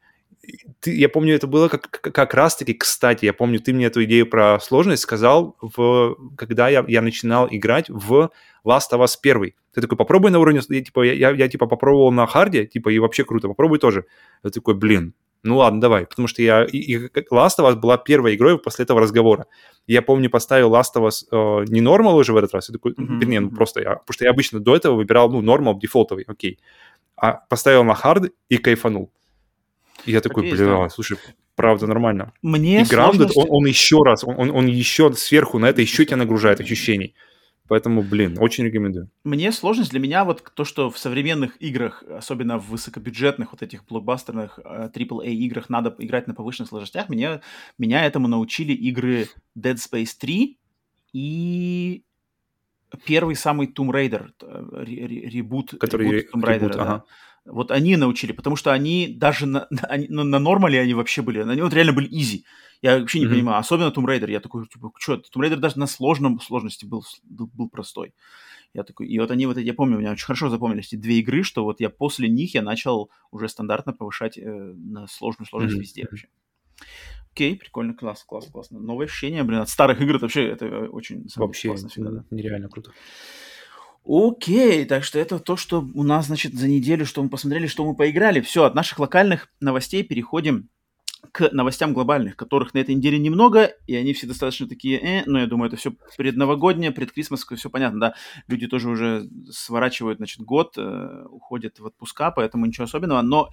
[0.81, 4.27] ты, я помню, это было как, как раз-таки, кстати, я помню, ты мне эту идею
[4.27, 8.31] про сложность сказал, в, когда я, я начинал играть в
[8.65, 9.53] Last of Us 1.
[9.75, 12.89] Ты такой, попробуй на уровне, я, типа, я, я, я типа попробовал на харде, типа,
[12.89, 14.07] и вообще круто, попробуй тоже.
[14.43, 16.65] Я такой, блин, ну ладно, давай, потому что я...
[16.65, 16.97] И, и
[17.31, 19.47] Last of Us была первой игрой после этого разговора.
[19.87, 22.93] Я помню, поставил Last of Us э, не нормал уже в этот раз, я такой,
[22.93, 23.19] mm-hmm.
[23.21, 23.97] вернее, ну просто я...
[23.97, 26.59] Потому что я обычно до этого выбирал, ну, нормал, дефолтовый, окей.
[27.17, 29.13] А поставил на хард и кайфанул.
[30.07, 31.19] И я такой, бля, слушай,
[31.55, 32.33] правда, нормально.
[32.43, 36.05] Мне И Grounded, он, он еще раз, он, он, он еще сверху на это еще
[36.05, 37.15] тебя нагружает ощущений.
[37.69, 39.11] Поэтому, блин, очень рекомендую.
[39.25, 43.85] Мне сложность для меня вот то, что в современных играх, особенно в высокобюджетных вот этих
[43.85, 47.43] блокбастерных AAA э, играх надо играть на повышенных сложностях, меня,
[47.77, 50.59] меня этому научили игры Dead Space 3
[51.13, 52.03] и
[53.05, 56.83] первый самый Tomb Raider, э, ребут, Который ребут Tomb Raider, да.
[56.83, 57.05] ага.
[57.51, 61.41] Вот они научили, потому что они даже на, на, на, на нормале они вообще были,
[61.41, 62.45] они вот реально были изи.
[62.81, 63.31] Я вообще не mm-hmm.
[63.31, 64.31] понимаю, особенно Tomb Raider.
[64.31, 68.15] Я такой, типа, что, Tomb Raider даже на сложном сложности был, был, был простой.
[68.75, 71.19] Я такой, и вот они вот, я помню, у меня очень хорошо запомнились эти две
[71.21, 75.77] игры, что вот я после них я начал уже стандартно повышать э, на сложную сложность
[75.77, 75.81] mm-hmm.
[75.81, 76.29] везде вообще.
[77.33, 78.79] Окей, прикольно, класс, класс, классно.
[78.79, 82.25] Новое ощущение, блин, от старых игр это вообще это очень вообще классно всегда, да.
[82.31, 82.93] нереально круто.
[84.11, 87.85] Окей, так что это то, что у нас, значит, за неделю, что мы посмотрели, что
[87.85, 88.41] мы поиграли.
[88.41, 90.71] Все, от наших локальных новостей переходим
[91.31, 95.41] к новостям глобальных, которых на этой неделе немного, и они все достаточно такие, э, но
[95.41, 98.15] я думаю, это все предновогоднее, предкрисмовское, все понятно, да.
[98.47, 103.21] Люди тоже уже сворачивают, значит, год, э, уходят в отпуска, поэтому ничего особенного.
[103.21, 103.51] Но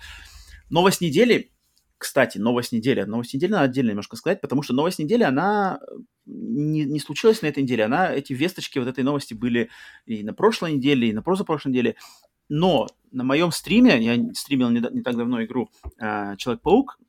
[0.69, 1.51] новость недели,
[1.97, 3.01] кстати, новость недели.
[3.01, 5.79] Новость недели надо отдельно немножко сказать, потому что новость недели, она
[6.25, 7.85] не, не случилась на этой неделе.
[7.85, 9.69] Она, эти весточки вот этой новости были
[10.05, 11.95] и на прошлой неделе, и на позапрошлой неделе.
[12.49, 15.69] но на моем стриме, я стримил не, не так давно игру
[15.99, 16.99] э, Человек-паук,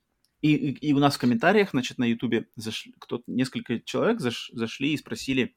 [0.41, 2.47] и, и, и у нас в комментариях, значит, на Ютубе
[2.99, 5.55] кто несколько человек заш, зашли и спросили,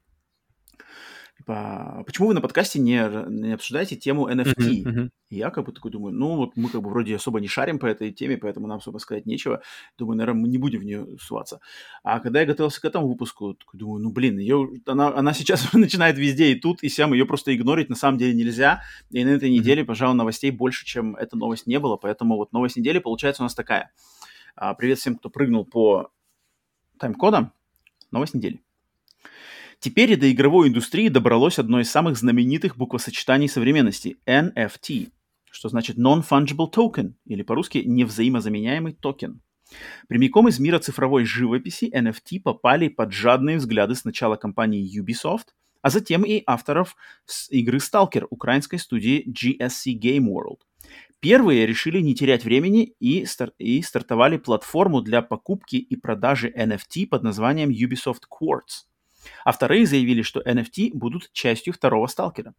[1.41, 4.55] типа, почему вы на подкасте не, не обсуждаете тему NFT?
[4.55, 5.09] Uh-huh, uh-huh.
[5.29, 7.85] Я как бы такой думаю, ну вот мы как бы вроде особо не шарим по
[7.85, 9.61] этой теме, поэтому нам особо сказать нечего.
[9.97, 11.59] Думаю, наверное, мы не будем в нее суваться.
[12.03, 15.71] А когда я готовился к этому выпуску, такой думаю, ну блин, ее, она, она сейчас
[15.73, 18.81] начинает везде и тут, и сям, ее просто игнорить на самом деле нельзя.
[19.09, 19.87] И на этой неделе, uh-huh.
[19.87, 23.55] пожалуй, новостей больше, чем эта новость не было, поэтому вот новость недели получается у нас
[23.55, 23.91] такая.
[24.55, 26.11] А, привет всем, кто прыгнул по
[26.99, 27.53] тайм-кодам.
[28.11, 28.61] Новость недели.
[29.81, 35.09] Теперь и до игровой индустрии добралось одно из самых знаменитых буквосочетаний современности– NFT,
[35.49, 39.41] что значит Non-Fungible Token, или по-русски невзаимозаменяемый токен.
[40.07, 45.47] Прямиком из мира цифровой живописи NFT попали под жадные взгляды сначала компании Ubisoft,
[45.81, 46.95] а затем и авторов
[47.49, 50.59] игры Stalker украинской студии GSC Game World.
[51.19, 57.07] Первые решили не терять времени и, стар- и стартовали платформу для покупки и продажи NFT
[57.07, 58.85] под названием Ubisoft Quartz–
[59.45, 62.53] а вторые заявили, что NFT будут частью второго сталкера.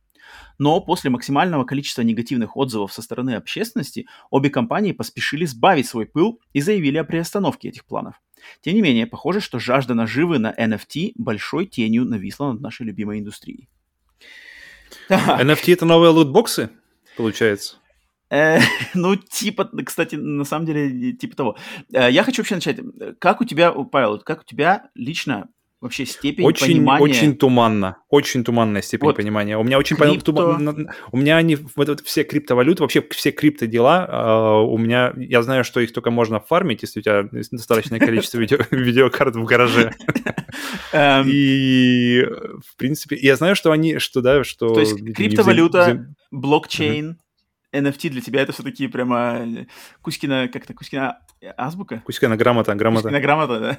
[0.58, 6.40] Но после максимального количества негативных отзывов со стороны общественности обе компании поспешили сбавить свой пыл
[6.52, 8.20] и заявили о приостановке этих планов.
[8.60, 13.20] Тем не менее, похоже, что жажда наживы на NFT большой тенью нависла над нашей любимой
[13.20, 13.68] индустрией.
[15.08, 16.70] NFT это новые лутбоксы,
[17.16, 17.76] получается?
[18.30, 18.60] Э,
[18.94, 21.56] ну, типа, кстати, на самом деле, типа того.
[21.92, 22.78] Э, я хочу вообще начать.
[23.18, 25.48] Как у тебя, Павел, как у тебя лично
[25.82, 27.02] вообще степень очень, понимания...
[27.02, 29.16] Очень туманно, очень туманная степень вот.
[29.16, 29.58] понимания.
[29.58, 30.32] У меня очень Крипто...
[30.32, 30.88] туман...
[31.10, 35.42] у меня они вот, вот все криптовалюты, вообще все крипто дела, uh, у меня я
[35.42, 39.92] знаю, что их только можно фармить, если у тебя достаточное количество видео, видеокарт в гараже.
[40.92, 41.26] Эм.
[41.26, 44.72] И в принципе, я знаю, что они, что да, что.
[44.74, 47.18] То есть криптовалюта, блокчейн,
[47.72, 49.66] NFT для тебя это все-таки прямо э,
[50.02, 51.20] Кузькина, как-то Кузькина
[51.56, 52.02] азбука?
[52.04, 53.02] Кузькина грамота, грамота.
[53.04, 53.78] Кузькина грамота, да.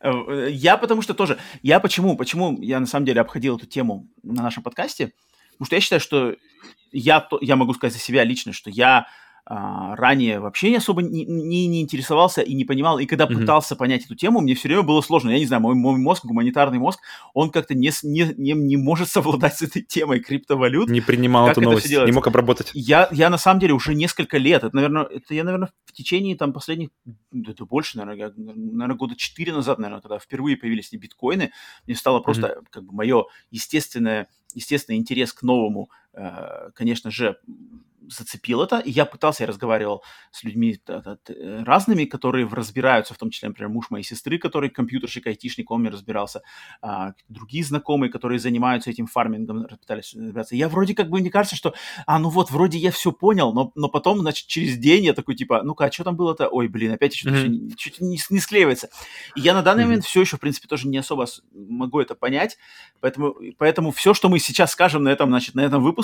[0.00, 4.08] Э, я потому что тоже, я почему, почему я на самом деле обходил эту тему
[4.22, 5.12] на нашем подкасте,
[5.52, 6.36] потому что я считаю, что
[6.92, 9.06] я, я могу сказать за себя лично, что я
[9.44, 13.40] а, ранее вообще не особо не, не, не интересовался и не понимал, и когда mm-hmm.
[13.40, 15.30] пытался понять эту тему, мне все время было сложно.
[15.30, 17.00] Я не знаю, мой, мой мозг, гуманитарный мозг,
[17.34, 20.88] он как-то не, не, не, не может совладать с этой темой криптовалют.
[20.88, 22.70] Не принимал эту новость, не мог обработать.
[22.72, 26.36] Я, я на самом деле уже несколько лет, это, наверное, это я, наверное, в течение
[26.36, 26.90] там последних,
[27.34, 31.50] это больше, наверное, я, наверное, года четыре назад, наверное, когда впервые появились биткоины,
[31.86, 32.66] мне стало просто mm-hmm.
[32.70, 35.90] как бы мое естественное, естественный интерес к новому,
[36.74, 37.36] конечно же,
[38.08, 43.30] зацепил это, и я пытался, я разговаривал с людьми э, разными, которые разбираются, в том
[43.30, 46.42] числе, например, муж моей сестры, который компьютерщик, айтишник, он мне разбирался,
[46.80, 50.56] а, другие знакомые, которые занимаются этим фармингом, пытались разбираться.
[50.56, 51.74] Я вроде как бы, мне кажется, что,
[52.06, 55.34] а, ну вот, вроде я все понял, но, но потом, значит, через день я такой,
[55.34, 56.48] типа, ну-ка, а что там было-то?
[56.48, 57.74] Ой, блин, опять что-то mm-hmm.
[57.76, 58.88] чуть не, не склеивается.
[59.36, 59.86] И я на данный mm-hmm.
[59.86, 62.58] момент все еще, в принципе, тоже не особо могу это понять,
[63.00, 66.01] поэтому, поэтому все, что мы сейчас скажем на этом, значит, на этом выпуске,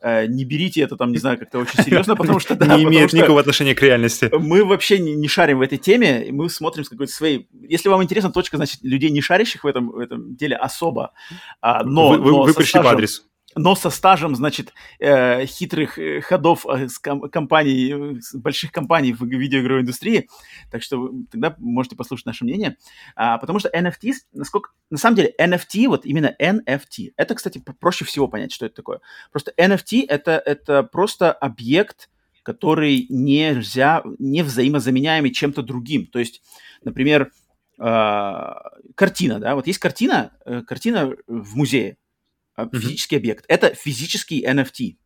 [0.00, 2.54] э, не берите это там, не знаю, как-то очень серьезно, потому что...
[2.54, 4.30] Да, не имеет никакого отношения к реальности.
[4.32, 7.48] Мы вообще не, не шарим в этой теме, мы смотрим с какой-то своей...
[7.68, 11.12] Если вам интересна точка, значит, людей, не шарящих в этом, в этом деле особо,
[11.60, 12.10] а, но...
[12.10, 13.22] Вы, но вы пришли по адресу
[13.56, 19.12] но со стажем, значит, э, хитрых э, ходов э, с ком- компаний, с больших компаний
[19.12, 20.28] в видеоигровой индустрии.
[20.70, 22.76] Так что вы тогда можете послушать наше мнение.
[23.16, 24.70] А, потому что NFT, насколько...
[24.90, 29.00] На самом деле, NFT, вот именно NFT, это, кстати, проще всего понять, что это такое.
[29.30, 32.10] Просто NFT это, это просто объект,
[32.42, 36.06] который нельзя, не взаимозаменяемый чем-то другим.
[36.06, 36.42] То есть,
[36.82, 37.32] например,
[37.78, 38.52] э,
[38.94, 41.96] картина, да, вот есть картина, э, картина в музее,
[42.56, 43.44] а, физический объект.
[43.48, 44.96] Это физический NFT.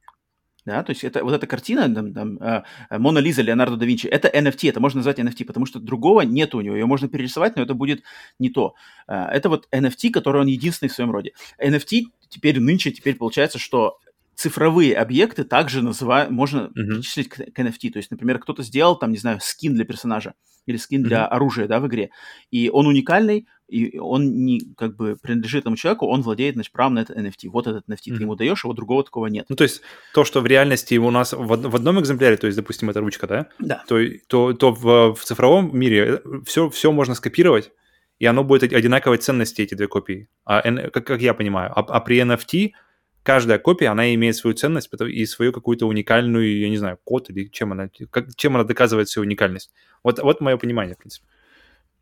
[0.66, 4.06] Да, то есть это, вот эта картина, там, там, э, Мона Лиза Леонардо да Винчи,
[4.06, 7.56] это NFT, это можно назвать NFT, потому что другого нет у него, ее можно перерисовать,
[7.56, 8.02] но это будет
[8.38, 8.74] не то.
[9.06, 11.32] Э, это вот NFT, который он единственный в своем роде.
[11.58, 13.98] NFT теперь нынче, теперь получается, что
[14.38, 16.94] цифровые объекты также называют, можно uh-huh.
[16.94, 17.90] причислить к, к NFT.
[17.90, 20.34] То есть, например, кто-то сделал там, не знаю, скин для персонажа
[20.64, 21.08] или скин uh-huh.
[21.08, 22.10] для оружия, да, в игре,
[22.52, 26.94] и он уникальный, и он не как бы принадлежит этому человеку, он владеет, значит, правом
[26.94, 27.48] на это NFT.
[27.48, 28.16] Вот этот NFT mm-hmm.
[28.16, 29.46] ты ему даешь, его другого такого нет.
[29.48, 29.82] Ну, то есть
[30.14, 33.26] то, что в реальности у нас в, в одном экземпляре, то есть, допустим, это ручка,
[33.26, 33.48] да?
[33.58, 33.82] Да.
[33.86, 33.98] То,
[34.28, 37.70] то, то в, в цифровом мире все, все можно скопировать,
[38.18, 40.28] и оно будет одинаковой ценности, эти две копии.
[40.44, 41.70] А, как, как я понимаю.
[41.74, 42.72] А, а при NFT
[43.22, 47.48] каждая копия, она имеет свою ценность и свою какую-то уникальную, я не знаю, код или
[47.48, 49.72] чем она, как, чем она доказывает свою уникальность.
[50.02, 51.26] Вот, вот мое понимание, в принципе.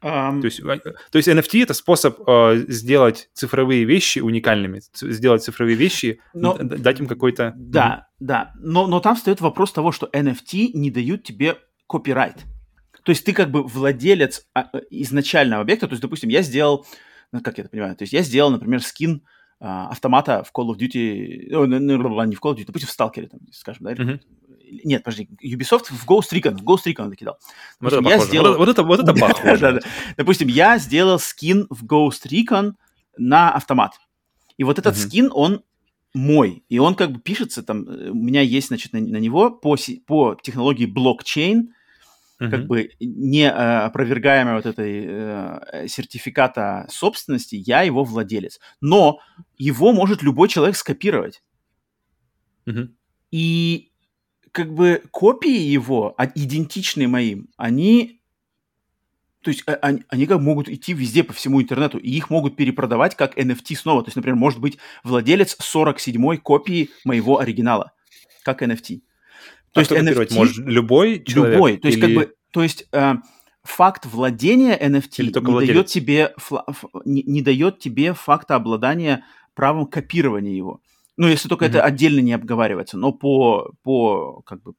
[0.03, 0.41] Um...
[0.41, 5.75] То, есть, а, то есть NFT это способ э, сделать цифровые вещи уникальными, сделать цифровые
[5.75, 7.55] вещи, но, дать им какой-то...
[7.57, 8.17] Да, mm-hmm.
[8.21, 8.53] да.
[8.61, 11.57] Но, но там встает вопрос того, что NFT не дают тебе
[11.87, 12.45] копирайт.
[13.05, 15.87] То есть ты как бы владелец а, э, изначального объекта.
[15.87, 16.85] То есть, допустим, я сделал,
[17.33, 19.23] ну, как я это понимаю, то есть я сделал, например, скин
[19.59, 23.41] автомата в Call of Duty, ну, не в Call of Duty, допустим, в Stalker, там,
[23.53, 24.21] скажем, да, mm-hmm
[24.85, 27.39] нет, подожди, Ubisoft в Ghost Recon, в Ghost Recon накидал.
[27.81, 28.57] Вот это, я сделал...
[28.57, 29.59] вот, это, вот это похоже.
[29.59, 29.81] да, да.
[30.17, 32.73] Допустим, я сделал скин в Ghost Recon
[33.17, 33.93] на автомат.
[34.57, 35.07] И вот этот uh-huh.
[35.07, 35.63] скин, он
[36.15, 36.65] мой.
[36.69, 39.77] И он как бы пишется, там, у меня есть, значит, на, на него по,
[40.07, 41.75] по технологии блокчейн,
[42.41, 42.51] uh-huh.
[42.51, 48.61] как бы не э, опровергаемая вот этой э, сертификата собственности, я его владелец.
[48.81, 49.21] Но
[49.57, 51.43] его может любой человек скопировать.
[52.67, 52.89] Uh-huh.
[53.31, 53.93] И
[54.53, 58.23] как бы копии его, а, идентичные моим, они,
[59.43, 63.17] то есть они, они как могут идти везде по всему интернету, и их могут перепродавать
[63.17, 64.03] как NFT снова.
[64.03, 67.93] То есть, например, может быть владелец 47-й копии моего оригинала,
[68.45, 69.03] как NFT.
[69.77, 71.55] То есть NFT может любой человек?
[71.55, 71.77] Любой.
[71.77, 72.07] То есть или...
[72.07, 73.15] как бы, то есть э,
[73.63, 75.75] факт владения NFT не владелец?
[75.75, 76.35] дает тебе
[77.05, 79.25] не, не дает тебе факта обладания
[79.55, 80.81] правом копирования его.
[81.17, 81.69] Ну, если только mm-hmm.
[81.69, 84.75] это отдельно не обговаривается, но по, по, как бы,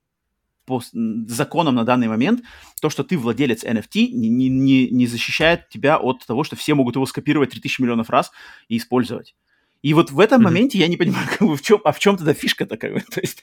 [0.66, 0.82] по
[1.28, 2.44] законам на данный момент,
[2.82, 6.96] то, что ты владелец NFT, не, не, не защищает тебя от того, что все могут
[6.96, 8.32] его скопировать 3000 миллионов раз
[8.68, 9.36] и использовать.
[9.82, 10.44] И вот в этом mm-hmm.
[10.44, 13.00] моменте я не понимаю, как бы, в чем, а в чем тогда фишка такая?
[13.12, 13.42] То есть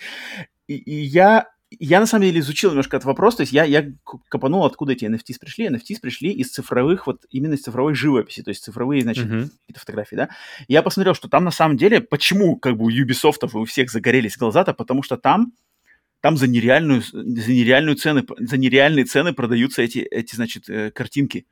[0.66, 1.47] и, и я
[1.81, 3.91] я на самом деле изучил немножко этот вопрос, то есть я, я
[4.28, 5.66] копанул, откуда эти NFTs пришли.
[5.69, 9.51] NFTs пришли из цифровых, вот именно из цифровой живописи, то есть цифровые, значит, uh-huh.
[9.61, 10.28] какие-то фотографии, да.
[10.69, 14.36] Я посмотрел, что там на самом деле, почему как бы у Ubisoft у всех загорелись
[14.36, 15.53] глаза-то, потому что там
[16.20, 21.47] там за нереальную, за нереальную цены, за нереальные цены продаются эти, эти значит, э, картинки.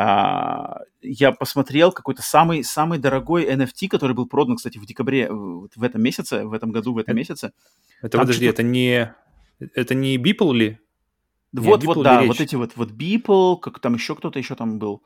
[0.00, 5.82] А, я посмотрел какой-то самый, самый дорогой NFT, который был продан, кстати, в декабре в,
[5.82, 7.50] этом месяце, в этом году, в этом месяце.
[8.00, 9.12] Это, подожди, это не
[9.74, 10.78] это не Beeple ли?
[11.52, 12.28] Вот, Нет, вот, да, речь.
[12.28, 15.02] вот эти вот, вот Beeple, как там еще кто-то еще там был.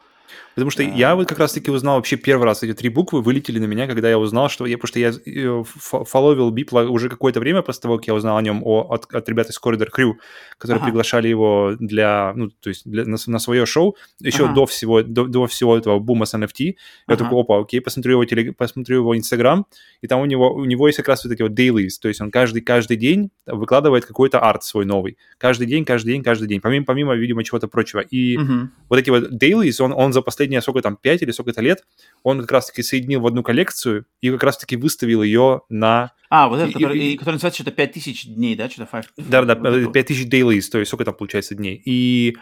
[0.54, 3.64] Потому что я вот как раз-таки узнал вообще первый раз, эти три буквы вылетели на
[3.64, 7.62] меня, когда я узнал, что я, потому что я э, фоловил Бипла уже какое-то время
[7.62, 10.14] после того, как я узнал о нем о, от, от ребят из Corridor Crew,
[10.58, 10.86] которые ага.
[10.86, 14.54] приглашали его для, ну, то есть для, на, на свое шоу, еще ага.
[14.54, 16.64] до всего, до, до всего этого бума с NFT.
[16.64, 16.74] Я
[17.06, 17.24] ага.
[17.24, 18.56] такой, опа, окей, посмотрю его, телег...
[18.56, 19.66] посмотрю его Инстаграм,
[20.02, 22.20] и там у него, у него есть как раз вот такие вот dailies, то есть
[22.20, 25.16] он каждый, каждый день выкладывает какой-то арт свой новый.
[25.38, 28.00] Каждый день, каждый день, каждый день, помимо, помимо видимо, чего-то прочего.
[28.00, 28.68] И угу.
[28.88, 31.84] вот эти вот dailies, он, он за последние сколько там, 5 или сколько-то лет,
[32.22, 36.12] он как раз-таки соединил в одну коллекцию и как раз-таки выставил ее на...
[36.30, 38.70] А, вот этот, который, и, который называется что-то 5000 дней, да?
[38.70, 39.28] Что-то 5...
[39.28, 41.80] Да-да, вот 5000 dailies, то есть сколько там получается дней.
[41.84, 42.36] И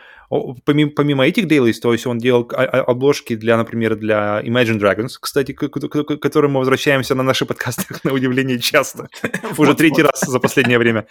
[0.64, 5.52] помимо, помимо этих dailies, то есть он делал обложки для, например, для Imagine Dragons, кстати,
[5.52, 9.08] к, к, к которым мы возвращаемся на наши подкасты, на удивление, часто.
[9.58, 11.06] Уже третий раз за последнее время.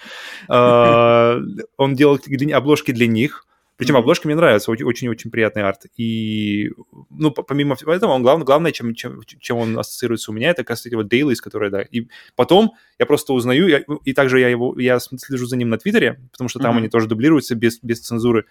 [0.47, 1.39] А,
[1.77, 2.19] он делал
[2.53, 3.45] обложки для них,
[3.79, 5.85] причем обложка мне нравится, очень-очень приятный арт.
[5.95, 6.69] И,
[7.09, 10.93] ну, помимо этого, он главное, главное чем, чем, чем он ассоциируется у меня, это, кстати,
[10.95, 11.81] вот Dailies, которые, да.
[11.83, 15.77] И потом я просто узнаю, я, и также я его, я слежу за ним на
[15.77, 16.79] Твиттере, потому что там mm-hmm.
[16.79, 18.47] они тоже дублируются без, без цензуры.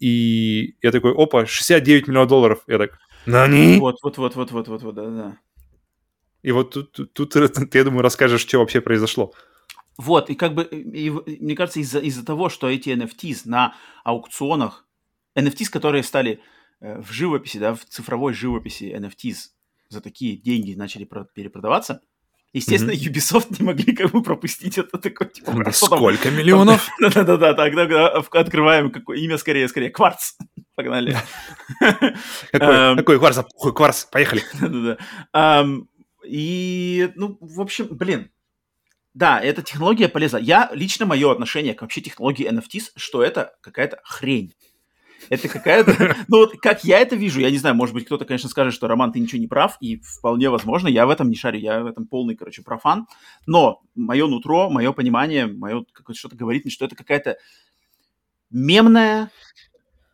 [0.00, 2.64] И я такой, опа, 69 миллионов долларов.
[2.66, 3.78] Я так, Нани?
[3.78, 5.38] Вот, вот, вот, вот, вот, вот, вот, да, да.
[6.42, 7.32] И вот тут, тут, тут
[7.70, 9.32] ты, я думаю, расскажешь, что вообще произошло.
[9.98, 13.74] Вот, и как бы, и, мне кажется, из-за из того, что эти NFTs на
[14.04, 14.86] аукционах,
[15.34, 16.40] NFTs, которые стали
[16.80, 19.36] э, в живописи, да, в цифровой живописи NFTs
[19.88, 22.02] за такие деньги начали про- перепродаваться,
[22.52, 23.10] естественно, mm-hmm.
[23.10, 26.90] Ubisoft не могли как бы пропустить это такое, типа, да сколько там, миллионов?
[27.00, 30.34] Да-да-да, тогда открываем какое имя скорее, скорее, Кварц.
[30.74, 31.16] Погнали.
[32.52, 33.38] Какой кварц?
[33.58, 34.42] Кварц, поехали.
[34.60, 35.64] Да-да-да.
[36.28, 38.30] И, ну, в общем, блин,
[39.16, 40.36] да, эта технология полезна.
[40.36, 44.52] Я, лично мое отношение к вообще технологии NFTs, что это какая-то хрень.
[45.30, 46.14] Это какая-то...
[46.28, 48.88] Ну вот как я это вижу, я не знаю, может быть, кто-то, конечно, скажет, что,
[48.88, 51.86] Роман, ты ничего не прав, и вполне возможно, я в этом не шарю, я в
[51.86, 53.06] этом полный, короче, профан.
[53.46, 57.38] Но мое нутро, мое понимание, мое какое-то что-то говорит мне, что это какая-то
[58.50, 59.30] мемная,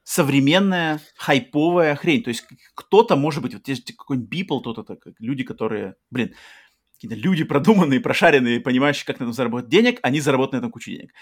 [0.05, 2.23] современная, хайповая хрень.
[2.23, 2.45] То есть
[2.77, 6.35] кто-то, может быть, вот какой-нибудь Beeple, кто-то, люди, которые, блин,
[7.03, 10.91] какие-то люди продуманные, прошаренные, понимающие, как на этом заработать денег, они заработают на этом кучу
[10.91, 11.12] денег.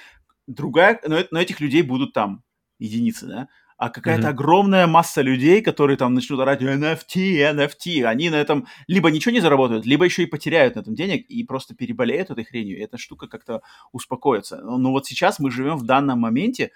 [0.47, 2.43] Другая, но, но этих людей будут там
[2.79, 3.49] единицы, да,
[3.79, 4.31] а какая-то mm-hmm.
[4.31, 9.41] огромная масса людей, которые там начнут орать NFT, NFT, они на этом либо ничего не
[9.41, 12.99] заработают, либо еще и потеряют на этом денег и просто переболеют этой хренью, и эта
[12.99, 13.63] штука как-то
[13.93, 14.59] успокоится.
[14.59, 16.73] Но, но вот сейчас мы живем в данном моменте,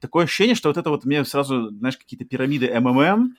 [0.00, 3.36] такое ощущение, что вот это вот мне сразу, знаешь, какие-то пирамиды МММ,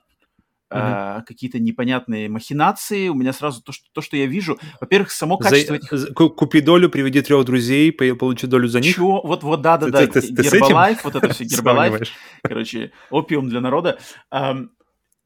[0.71, 1.21] Uh-huh.
[1.23, 3.09] какие-то непонятные махинации.
[3.09, 4.57] У меня сразу то, что, то, что я вижу.
[4.81, 6.15] Во-первых, само качество за, этих...
[6.15, 8.95] Купи долю, приведи трех друзей, получи долю за них.
[8.95, 9.21] Чего?
[9.21, 10.05] Вот, вот, да, да, да.
[10.05, 12.09] Гербалайф, вот это все, Гербалайф.
[12.41, 13.99] Короче, опиум для народа.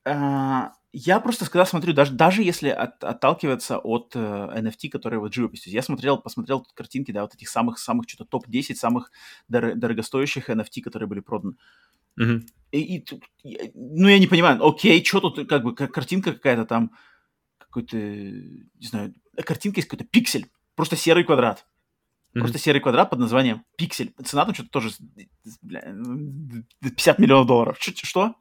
[0.06, 5.34] А, я просто когда смотрю, даже, даже если от, отталкиваться от э, NFT, которые вот
[5.34, 9.12] живопись, я смотрел, посмотрел тут картинки, да, вот этих самых, самых что-то топ-10 самых
[9.48, 11.56] дор- дорогостоящих NFT, которые были проданы.
[12.72, 13.06] И, и,
[13.74, 16.92] ну, я не понимаю, окей, что тут, как бы, как картинка какая-то там,
[17.58, 19.14] какой-то, не знаю,
[19.44, 21.66] картинка есть какой-то пиксель, просто серый квадрат.
[22.34, 22.40] Mm-hmm.
[22.42, 24.14] Просто серый квадрат под названием пиксель.
[24.24, 24.92] Цена там что-то тоже
[25.64, 25.82] бля,
[26.82, 27.78] 50 миллионов долларов.
[27.80, 28.06] Что?
[28.06, 28.36] что?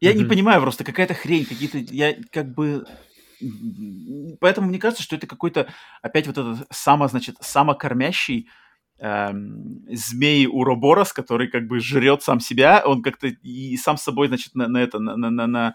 [0.00, 0.18] Я mm-hmm.
[0.18, 2.86] не понимаю просто, какая-то хрень, какие-то, я как бы...
[4.40, 8.48] Поэтому мне кажется, что это какой-то, опять вот этот само, значит, самокормящий
[8.98, 14.54] эм, змей Уроборос, который как бы жрет сам себя, он как-то и сам собой, значит,
[14.54, 15.74] на, на это, на, на, на, на,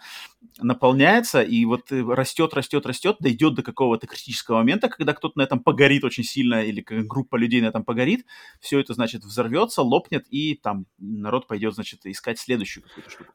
[0.60, 5.60] наполняется, и вот растет, растет, растет, дойдет до какого-то критического момента, когда кто-то на этом
[5.60, 8.26] погорит очень сильно, или группа людей на этом погорит,
[8.60, 13.34] все это, значит, взорвется, лопнет, и там народ пойдет, значит, искать следующую какую-то штуку.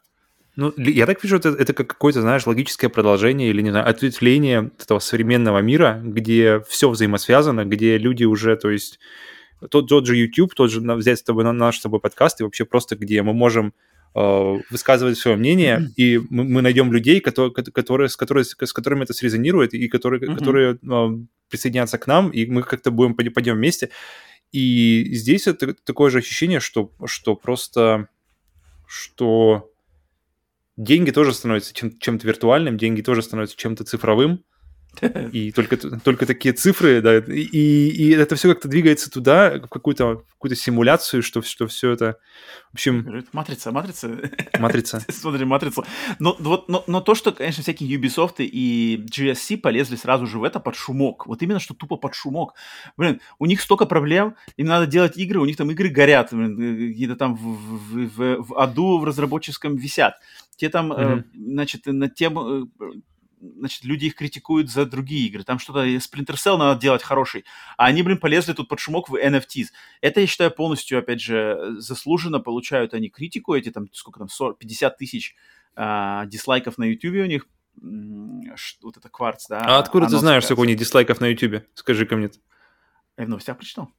[0.54, 4.70] Ну, я так вижу, это, это как какое-то, знаешь, логическое продолжение или, не знаю, ответвление
[4.78, 8.98] этого современного мира, где все взаимосвязано, где люди уже, то есть,
[9.70, 12.64] тот, тот же YouTube, тот же взять с тобой наш с тобой подкаст, и вообще
[12.64, 13.74] просто где мы можем
[14.14, 15.92] э, высказывать свое мнение, mm-hmm.
[15.96, 20.20] и мы, мы найдем людей, которые, которые, с, которые, с которыми это срезонирует, и которые,
[20.20, 20.36] mm-hmm.
[20.36, 23.90] которые э, присоединятся к нам, и мы как-то будем пойдем вместе.
[24.52, 28.08] И здесь это такое же ощущение, что, что просто,
[28.86, 29.70] что
[30.76, 34.44] деньги тоже становятся чем- чем-то виртуальным, деньги тоже становятся чем-то цифровым,
[35.32, 40.22] и только, только такие цифры, да, и, и это все как-то двигается туда, в какую-то
[40.34, 42.18] какую симуляцию, что, что все это,
[42.70, 43.24] в общем...
[43.32, 44.18] Матрица, матрица.
[44.58, 45.04] Матрица.
[45.08, 45.84] Смотри, матрицу.
[46.18, 50.44] Но, вот, но, но то, что, конечно, всякие Ubisoft и GSC полезли сразу же в
[50.44, 51.26] это под шумок.
[51.26, 52.54] Вот именно, что тупо под шумок.
[52.96, 57.16] Блин, у них столько проблем, им надо делать игры, у них там игры горят, какие-то
[57.16, 60.14] там в, в, в, в аду в разработческом висят.
[60.56, 61.18] Те там, mm-hmm.
[61.18, 62.68] э, значит, на тему
[63.42, 65.44] значит, люди их критикуют за другие игры.
[65.44, 67.44] Там что-то Splinter Cell надо делать хороший.
[67.76, 69.66] А они, блин, полезли тут под шумок в NFTs.
[70.00, 73.54] Это, я считаю, полностью, опять же, заслуженно получают они критику.
[73.54, 75.34] Эти там, сколько там, 40, 50 тысяч
[75.74, 77.46] а, дизлайков на YouTube у них.
[78.82, 79.62] Вот это кварц, да.
[79.64, 81.64] А откуда ты знаешь, сколько у них дизлайков на YouTube?
[81.74, 82.30] Скажи-ка мне.
[83.16, 83.90] Я в новостях прочитал.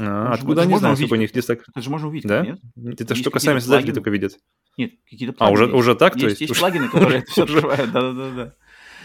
[0.00, 1.68] А, откуда они знают, сколько у них дизлайков?
[1.68, 2.44] Это же можно увидеть, да?
[2.44, 2.60] нет?
[3.00, 4.38] Это что сами создатели только видят.
[4.76, 5.50] Нет, какие-то плагины.
[5.50, 6.14] А, уже, уже так?
[6.14, 6.40] Есть, то есть?
[6.42, 8.54] есть плагины, которые это все открывают, да-да-да.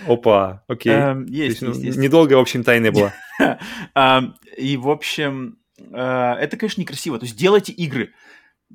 [0.07, 0.94] Опа, окей.
[0.94, 1.98] Эм, есть, есть, есть.
[1.98, 3.14] Недолго, в общем, тайны было.
[4.57, 7.20] И, в общем, э, это, конечно, некрасиво.
[7.20, 8.14] То есть делайте игры.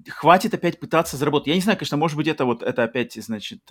[0.08, 1.48] Хватит опять пытаться заработать.
[1.48, 3.62] Я не знаю, конечно, может быть, это вот, это опять, значит,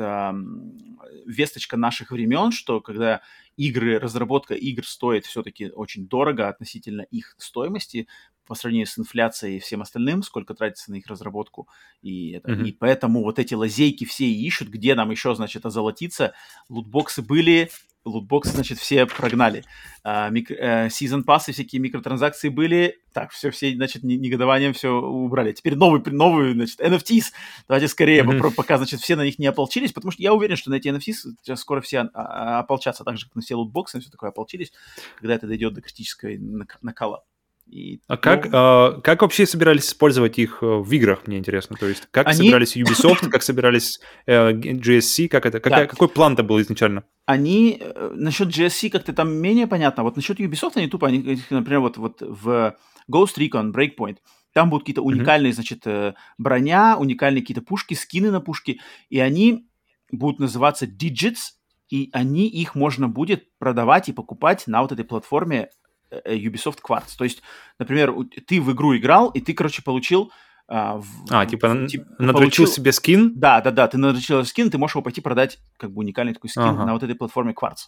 [1.25, 3.21] весточка наших времен, что когда
[3.55, 8.07] игры, разработка игр стоит все-таки очень дорого относительно их стоимости,
[8.47, 11.67] по сравнению с инфляцией и всем остальным, сколько тратится на их разработку.
[12.01, 12.67] И, это, mm-hmm.
[12.67, 16.33] и поэтому вот эти лазейки все ищут, где нам еще, значит, озолотиться.
[16.69, 17.69] Лутбоксы были,
[18.07, 19.63] лутбоксы, значит, все прогнали.
[20.03, 22.97] А, мик, э, season пассы, всякие микротранзакции были.
[23.13, 25.51] Так, все, все, значит, негодованием все убрали.
[25.51, 27.25] Теперь новый, новый, значит, NFTs.
[27.67, 28.51] Давайте скорее, mm-hmm.
[28.55, 31.35] пока, значит, все на них не ополчились, потому что я уверен, что на эти NFTs
[31.41, 34.71] сейчас скоро все а, а, ополчатся, так же, как на все лутбоксы, все такое ополчились,
[35.17, 36.37] когда это дойдет до критической
[36.81, 37.23] накала.
[37.69, 38.19] И, а ну...
[38.21, 41.75] как, а, как вообще собирались использовать их э, в играх, мне интересно?
[41.77, 42.37] То есть, как Они...
[42.37, 45.87] собирались Ubisoft, как собирались э, GSC, как это, какая, да.
[45.87, 47.03] какой план-то был изначально?
[47.25, 51.81] Они, э, насчет GSC как-то там менее понятно, вот насчет Ubisoft они тупо, они, например,
[51.81, 52.75] вот, вот в
[53.11, 54.17] Ghost Recon, Breakpoint,
[54.53, 55.55] там будут какие-то уникальные, mm-hmm.
[55.55, 58.79] значит, э, броня, уникальные какие-то пушки, скины на пушки,
[59.09, 59.67] и они
[60.11, 61.57] будут называться Digits,
[61.89, 65.69] и они, их можно будет продавать и покупать на вот этой платформе
[66.11, 67.17] Ubisoft Quartz.
[67.17, 67.41] То есть,
[67.79, 68.13] например,
[68.45, 70.31] ты в игру играл, и ты, короче, получил...
[70.69, 72.67] А, в, а типа, типа надрочил получил...
[72.67, 73.31] себе скин?
[73.35, 76.49] Да, да, да, ты надрочил скин, ты можешь его пойти продать, как бы уникальный такой
[76.49, 76.85] скин ага.
[76.85, 77.87] на вот этой платформе Quartz.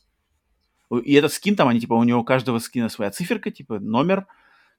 [1.04, 4.28] И этот скин там, они, типа, у него у каждого скина своя циферка, типа, номер,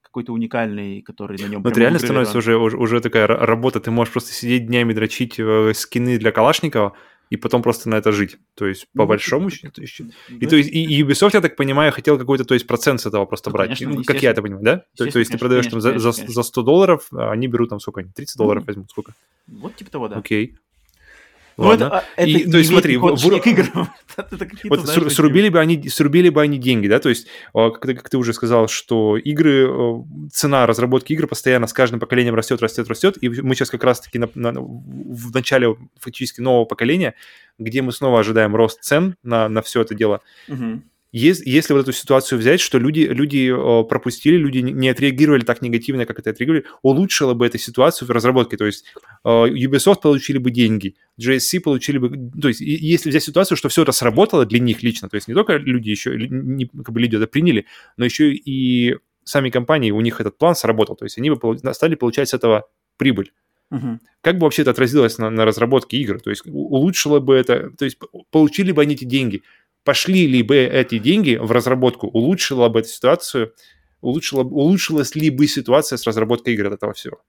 [0.03, 1.65] какой-то уникальный, который на нем...
[1.65, 5.73] Это реально становится уже, уже, уже такая работа, ты можешь просто сидеть днями дрочить э,
[5.75, 6.95] скины для Калашникова,
[7.31, 8.37] и потом просто на это жить.
[8.55, 9.83] То есть, по ну, большому счету.
[10.29, 13.25] И, то есть, и Ubisoft, я так понимаю, хотел какой-то то есть, процент с этого
[13.25, 13.69] просто ну, брать.
[13.69, 14.85] Конечно, ну, как я это понимаю, да?
[14.97, 16.35] То, то есть, ты продаешь конечно, там конечно, за, конечно.
[16.35, 18.11] за 100 долларов, а они берут там сколько?
[18.13, 19.15] 30 долларов возьмут, сколько?
[19.47, 20.17] Вот типа того, да.
[20.17, 20.57] Окей.
[21.57, 23.67] Ну, это, а, это и, то есть, смотри, в, в, игр.
[24.65, 28.09] вот знаешь, срубили, бы они, срубили бы они деньги, да, то есть, как ты, как
[28.09, 29.69] ты уже сказал, что игры,
[30.33, 34.19] цена разработки игр постоянно с каждым поколением растет, растет, растет, и мы сейчас как раз-таки
[34.19, 37.15] на, на, в начале фактически нового поколения,
[37.59, 40.23] где мы снова ожидаем рост цен на, на все это дело.
[40.49, 40.83] Угу.
[41.13, 43.53] Если, вот эту ситуацию взять, что люди, люди
[43.89, 48.57] пропустили, люди не отреагировали так негативно, как это отреагировали, улучшило бы эту ситуацию в разработке.
[48.57, 48.85] То есть
[49.25, 52.31] Ubisoft получили бы деньги, GSC получили бы...
[52.41, 55.35] То есть если взять ситуацию, что все это сработало для них лично, то есть не
[55.35, 57.67] только люди еще, не, как бы люди это приняли,
[57.97, 60.95] но еще и сами компании, у них этот план сработал.
[60.95, 63.33] То есть они бы стали получать с этого прибыль.
[63.73, 63.99] Uh-huh.
[64.21, 66.21] Как бы вообще это отразилось на, на разработке игр?
[66.21, 67.99] То есть улучшило бы это, то есть
[68.31, 69.43] получили бы они эти деньги
[69.85, 73.55] пошли ли бы эти деньги в разработку, улучшила бы эту ситуацию,
[74.01, 77.23] улучшила, улучшилась ли бы ситуация с разработкой игр от этого всего?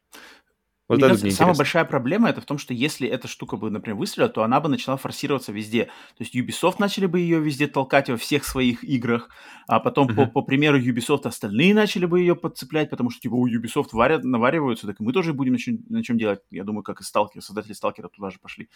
[0.91, 3.97] Вот мне кажется, самая большая проблема это в том, что если эта штука бы, например,
[3.97, 5.85] выстрелила, то она бы начала форсироваться везде.
[6.17, 9.29] То есть Ubisoft начали бы ее везде толкать во всех своих играх,
[9.67, 10.15] а потом uh-huh.
[10.15, 14.25] по, по примеру Ubisoft остальные начали бы ее подцеплять, потому что типа у Ubisoft варят,
[14.25, 16.41] навариваются, так и мы тоже будем на чем, на чем делать.
[16.51, 18.67] Я думаю, как и Сталкер, создатели Сталкера туда же пошли.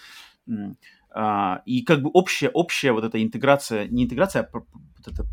[1.11, 5.25] А, и как бы общая, общая вот эта интеграция, не интеграция, а вот это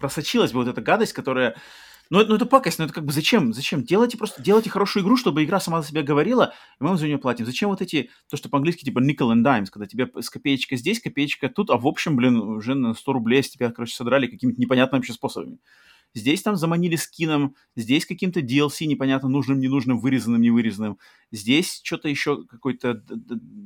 [0.00, 1.54] просочилась бы вот эта гадость, которая
[2.14, 3.52] ну, это, ну, это пакость, но это как бы зачем?
[3.52, 3.82] Зачем?
[3.82, 7.06] Делайте просто, делайте хорошую игру, чтобы игра сама за себя говорила, и мы вам за
[7.06, 7.44] нее платим.
[7.44, 11.00] Зачем вот эти, то, что по-английски типа nickel and dimes, когда тебе с копеечка здесь,
[11.00, 14.60] копеечка тут, а в общем, блин, уже на 100 рублей с тебя, короче, содрали какими-то
[14.60, 15.58] непонятными вообще способами.
[16.14, 20.98] Здесь там заманили скином, здесь каким-то DLC непонятно нужным, ненужным, вырезанным, невырезанным.
[21.32, 23.02] Здесь что-то еще какой-то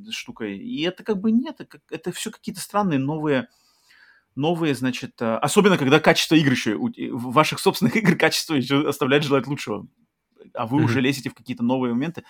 [0.09, 0.57] штукой.
[0.57, 3.47] И это как бы нет, это, это все какие-то странные новые
[4.35, 9.23] новые, значит, э, особенно когда качество игр еще, в ваших собственных игр качество еще оставляет
[9.23, 9.87] желать лучшего
[10.53, 10.85] а вы mm-hmm.
[10.85, 12.23] уже лезете в какие-то новые моменты.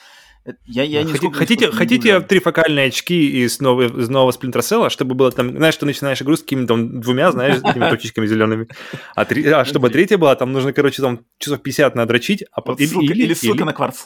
[0.65, 5.15] Я, я не хотите, хотите, хотите трифокальные очки из нового, из нового Splinter Cell, чтобы
[5.15, 8.67] было там, знаешь, что начинаешь игру с какими-то двумя, знаешь, такими точечками зелеными,
[9.15, 12.79] а, три, а чтобы третья была, там нужно, короче, там часов 50 надрочить, а вот
[12.79, 13.63] или, ссылка, или, или ссылка или...
[13.63, 14.05] на кварц.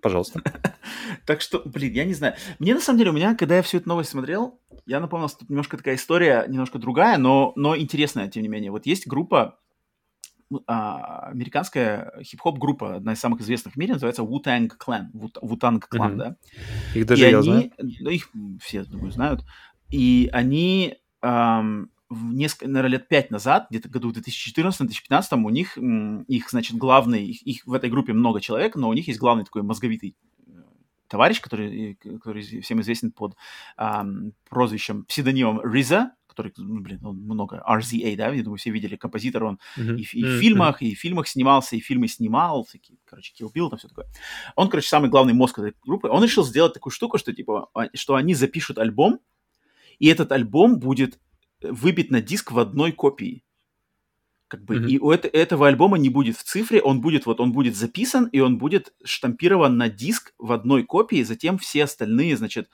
[0.00, 0.42] Пожалуйста.
[1.26, 2.34] так что, блин, я не знаю.
[2.58, 5.40] Мне на самом деле, у меня, когда я всю эту новость смотрел, я напомнил, что
[5.40, 8.70] тут немножко такая история, немножко другая, но, но интересная, тем не менее.
[8.70, 9.58] Вот есть группа,
[10.66, 15.10] а, американская хип-хоп группа, одна из самых известных в мире, называется Wu-Tang Clan.
[15.12, 16.16] Wu-Tang Clan, mm-hmm.
[16.16, 16.36] да.
[16.94, 17.72] Их даже и я они, знаю.
[17.78, 18.30] Ну, их
[18.60, 19.44] все, думаю, знают.
[19.90, 26.50] И они эм, несколько, наверное, лет пять назад, где-то году в 2014-2015, у них, их,
[26.50, 29.62] значит, главный, их, их в этой группе много человек, но у них есть главный такой
[29.62, 30.16] мозговитый
[30.46, 30.50] э,
[31.08, 33.36] товарищ, который, который всем известен под
[33.78, 38.96] эм, прозвищем, псевдонимом Риза, который, ну, блин, он много, RZA, да, я думаю, все видели,
[38.96, 39.96] композитор он uh-huh.
[39.96, 43.70] и, и в фильмах, и в фильмах снимался, и фильмы снимал, такие, короче, Kill Bill,
[43.70, 44.06] там все такое.
[44.56, 47.86] Он, короче, самый главный мозг этой группы, он решил сделать такую штуку, что, типа, а,
[47.94, 49.20] что они запишут альбом,
[50.00, 51.20] и этот альбом будет
[51.70, 53.44] выбит на диск в одной копии.
[54.48, 54.88] Как бы, mm-hmm.
[54.88, 58.26] И у это, этого альбома не будет в цифре, он будет, вот, он будет записан,
[58.26, 62.68] и он будет штампирован на диск в одной копии, затем все остальные, значит,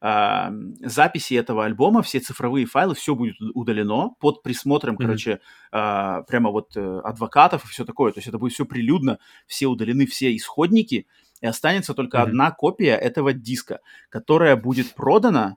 [0.00, 0.50] э,
[0.80, 5.02] записи этого альбома, все цифровые файлы, все будет удалено под присмотром, mm-hmm.
[5.02, 5.40] короче,
[5.72, 8.12] э, прямо вот э, адвокатов и все такое.
[8.12, 11.06] То есть это будет все прилюдно, все удалены, все исходники,
[11.40, 12.28] и останется только mm-hmm.
[12.28, 13.80] одна копия этого диска,
[14.10, 15.56] которая будет продана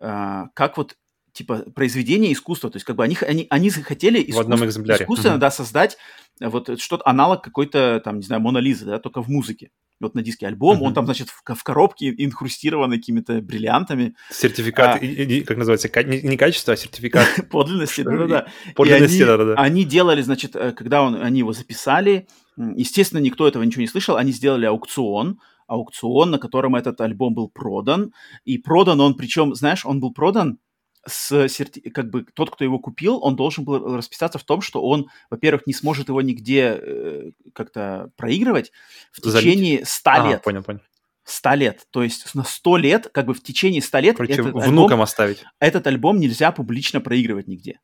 [0.00, 0.96] э, как вот
[1.34, 5.04] типа произведение искусства, то есть как бы они, они, они захотели искусство, в одном экземпляре.
[5.04, 5.38] искусственно, mm-hmm.
[5.38, 5.98] да, создать
[6.40, 9.70] вот что-то, аналог какой-то там, не знаю, Монолизы, да, только в музыке.
[10.00, 10.86] Вот на диске альбом, mm-hmm.
[10.86, 14.14] он там, значит, в, в коробке инхрустирован какими-то бриллиантами.
[14.30, 17.28] Сертификат, а, и, и, как называется, не, не качество, а сертификат.
[17.50, 18.46] Подлинности, да-да-да.
[18.74, 19.54] Подлинности, да-да-да.
[19.54, 24.16] Они делали, значит, э, когда он, они его записали, естественно, никто этого ничего не слышал,
[24.16, 28.12] они сделали аукцион, аукцион, на котором этот альбом был продан,
[28.44, 30.58] и продан он, причем, знаешь, он был продан
[31.06, 31.80] с серти...
[31.90, 35.66] как бы тот, кто его купил, он должен был расписаться в том, что он, во-первых,
[35.66, 38.72] не сможет его нигде э, как-то проигрывать
[39.12, 40.42] в течение 100 а, лет.
[40.42, 40.80] Понял, понял.
[41.24, 41.86] 100 лет.
[41.90, 44.16] То есть на 100 лет, как бы в течение 100 лет...
[44.16, 45.44] Короче, этот внукам альбом, оставить.
[45.58, 47.80] Этот альбом нельзя публично проигрывать нигде.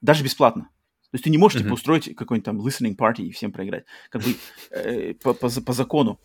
[0.00, 0.68] Даже бесплатно.
[1.12, 1.64] То есть ты не можешь, uh-huh.
[1.64, 3.84] типа, устроить какой-нибудь там listening party и всем проиграть.
[4.08, 4.34] Как бы
[4.70, 6.18] э, по, по, по закону.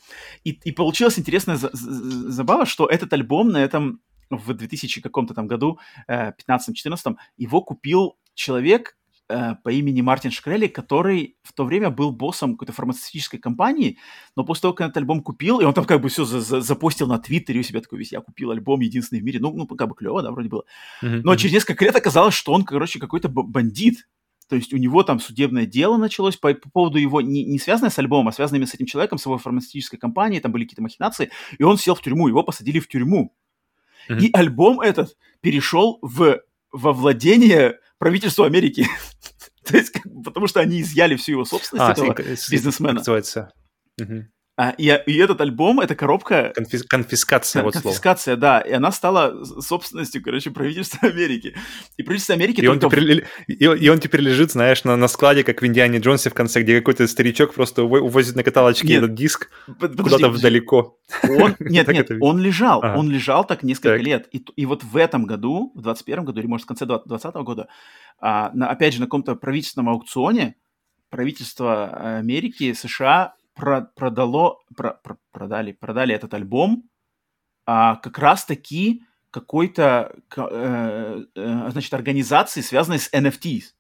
[0.45, 5.33] И, и получилась интересная за, за, забава, что этот альбом на этом в 2000 каком-то
[5.33, 5.79] там году,
[6.09, 6.35] 15-14,
[7.05, 8.97] э, его купил человек
[9.29, 13.97] э, по имени Мартин Шкрелли, который в то время был боссом какой-то фармацевтической компании,
[14.35, 16.41] но после того, как он этот альбом купил, и он там как бы все за
[16.41, 19.53] за запостил на Твиттере у себя такой весь, я купил альбом единственный в мире, ну,
[19.53, 20.63] ну как бы клево, да, вроде было.
[21.03, 21.21] Mm-hmm.
[21.23, 24.07] Но через несколько лет оказалось, что он, короче, какой-то бандит,
[24.49, 27.89] то есть у него там судебное дело началось по, по поводу его, не, не связанное
[27.89, 31.31] с альбомом, а связанное с этим человеком, с его фармацевтической компанией, там были какие-то махинации,
[31.57, 33.33] и он сел в тюрьму, его посадили в тюрьму.
[34.09, 34.19] Mm-hmm.
[34.19, 38.88] И альбом этот перешел в, во владение правительства Америки.
[39.63, 39.93] То есть,
[40.23, 42.15] потому что они изъяли всю его собственность а, этого
[42.49, 42.93] бизнесмена.
[42.93, 43.51] Называется.
[43.99, 44.25] Угу.
[44.59, 46.51] А, и, и этот альбом, эта коробка...
[46.55, 48.41] Конфис, конфискация, вот Конфискация, слово.
[48.41, 48.59] да.
[48.61, 51.55] И она стала собственностью, короче, правительства Америки.
[51.95, 52.61] И правительство Америки...
[52.61, 52.85] И, только...
[52.85, 56.31] он, теперь, и, и он теперь лежит, знаешь, на, на складе, как в Индиане Джонсе
[56.31, 60.97] в конце, где какой-то старичок просто увозит на каталочке нет, этот диск куда-то вдалеко.
[61.29, 62.79] Он, нет, нет, он лежал.
[62.81, 62.97] Ага.
[62.97, 64.01] Он лежал так несколько так.
[64.01, 64.27] лет.
[64.31, 67.67] И, и вот в этом году, в 21 году, или, может, в конце 2020 года,
[68.19, 70.55] а, на, опять же, на каком-то правительственном аукционе
[71.11, 76.89] правительство Америки, США про продало, про, про, продали, продали этот альбом
[77.65, 83.73] а, как раз-таки какой-то, э, э, значит, организации, связанной с NFTs.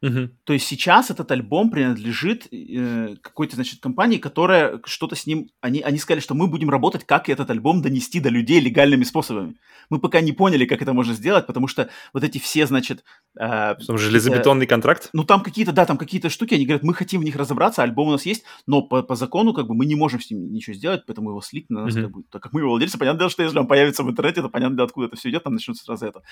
[0.00, 0.30] Угу.
[0.44, 5.50] То есть сейчас этот альбом принадлежит э, какой-то, значит, компании, которая что-то с ним...
[5.60, 9.56] Они, они сказали, что мы будем работать, как этот альбом донести до людей легальными способами.
[9.90, 13.02] Мы пока не поняли, как это можно сделать, потому что вот эти все, значит...
[13.36, 15.10] Э, там железобетонный э, контракт?
[15.12, 18.08] Ну, там какие-то, да, там какие-то штуки, они говорят, мы хотим в них разобраться, альбом
[18.08, 20.74] у нас есть, но по, по закону, как бы, мы не можем с ним ничего
[20.74, 22.02] сделать, поэтому его слить на нас, угу.
[22.02, 24.42] как бы, так как мы его владельцы, понятно дело, что если он появится в интернете,
[24.42, 26.22] то понятно, откуда это все идет, там начнется сразу это.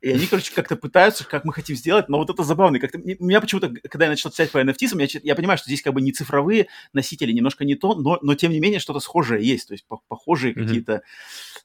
[0.00, 3.24] И они, короче, как-то пытаются, как мы хотим сделать, но вот это забавно, как-то у
[3.24, 6.00] меня почему-то, когда я начал читать по NFT, я, я понимаю, что здесь как бы
[6.00, 9.74] не цифровые носители, немножко не то, но, но тем не менее что-то схожее есть, то
[9.74, 10.64] есть похожие mm-hmm.
[10.64, 11.02] какие-то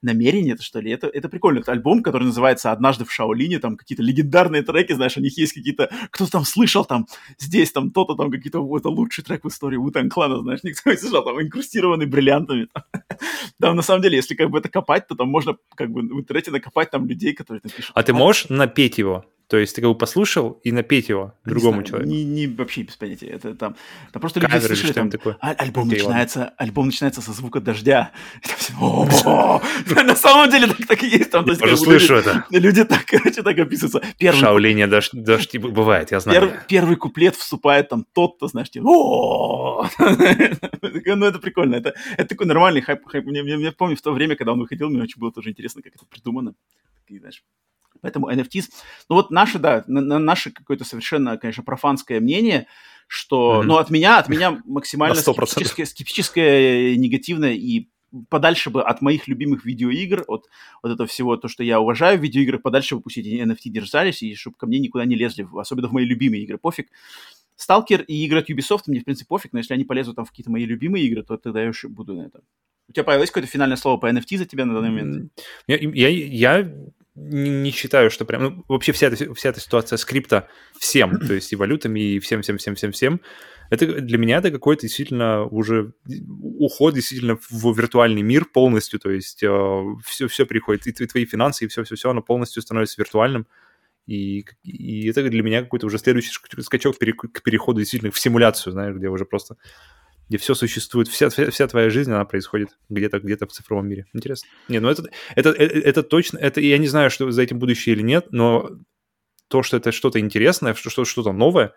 [0.01, 0.91] намерения, это что ли.
[0.91, 1.59] Это, это прикольно.
[1.59, 5.53] Это альбом, который называется «Однажды в Шаолине», там какие-то легендарные треки, знаешь, у них есть
[5.53, 5.91] какие-то...
[6.09, 7.07] Кто-то там слышал, там,
[7.37, 8.59] здесь, там, то-то, там, какие-то...
[8.77, 12.67] Это лучший трек в истории Вутан Клана, знаешь, никто не слышал, там, инкрустированный бриллиантами.
[13.59, 16.19] Там, на самом деле, если как бы это копать, то там можно как бы в
[16.19, 17.91] интернете накопать там людей, которые там пишут.
[17.93, 19.25] А ты можешь напеть его?
[19.47, 22.09] То есть ты как бы послушал и напеть его не другому знаю, человеку.
[22.09, 23.27] Не, не вообще без понятия.
[23.27, 23.76] Это там,
[24.11, 25.38] там просто люди слышали, там, такое.
[25.39, 28.11] А, альбом начинается, альбом начинается со звука дождя.
[28.80, 31.34] На самом деле так и есть.
[31.34, 32.45] Я слышу это.
[32.51, 34.01] Люди так, короче, так описываются.
[34.19, 36.53] В Шаолине дождь бывает, я знаю.
[36.68, 38.85] Первый куплет вступает там тот-то, знаешь, типа,
[39.99, 41.76] ну это прикольно.
[41.76, 43.01] Это такой нормальный хайп.
[43.13, 46.05] Я помню в то время, когда он выходил, мне очень было тоже интересно, как это
[46.05, 46.53] придумано.
[47.01, 47.43] Такие, знаешь,
[48.01, 48.65] Поэтому NFTs,
[49.09, 52.67] ну вот наше, да, на, на наше какое-то совершенно, конечно, профанское мнение,
[53.07, 53.65] что, mm-hmm.
[53.65, 57.89] ну от меня, от меня максимально скептическое, скептическое, негативное и
[58.29, 60.47] подальше бы от моих любимых видеоигр, от
[60.83, 64.21] вот этого всего, то, что я уважаю в видеоиграх, подальше бы пусть эти NFT держались,
[64.21, 66.89] и чтобы ко мне никуда не лезли, особенно в мои любимые игры, пофиг.
[67.55, 70.29] Сталкер и игры от Ubisoft мне, в принципе, пофиг, но если они полезут там в
[70.29, 72.41] какие-то мои любимые игры, то тогда я уж буду на это.
[72.89, 75.31] У тебя появилось какое-то финальное слово по NFT за тебя на данный момент?
[75.67, 76.73] Я, я, я
[77.22, 78.43] не, не считаю, что прям...
[78.43, 80.48] Ну, вообще вся эта, вся эта ситуация скрипта
[80.80, 83.22] всем, то есть и валютами, и всем-всем-всем-всем-всем,
[83.69, 85.93] это для меня это какой-то действительно уже
[86.41, 91.64] уход действительно в виртуальный мир полностью, то есть э, все, все приходит, и твои финансы,
[91.64, 93.48] и все-все-все, оно полностью становится виртуальным.
[94.07, 96.31] И, и это для меня какой-то уже следующий
[96.61, 99.56] скачок к переходу действительно в симуляцию, знаешь, где уже просто
[100.31, 104.05] где все существует, вся, вся, вся твоя жизнь, она происходит где-то где-то в цифровом мире.
[104.13, 104.47] Интересно.
[104.69, 105.03] Не, ну это,
[105.35, 108.69] это, это, это точно, это я не знаю, что за этим будущее или нет, но
[109.49, 111.73] то, что это что-то интересное, что, что-то новое,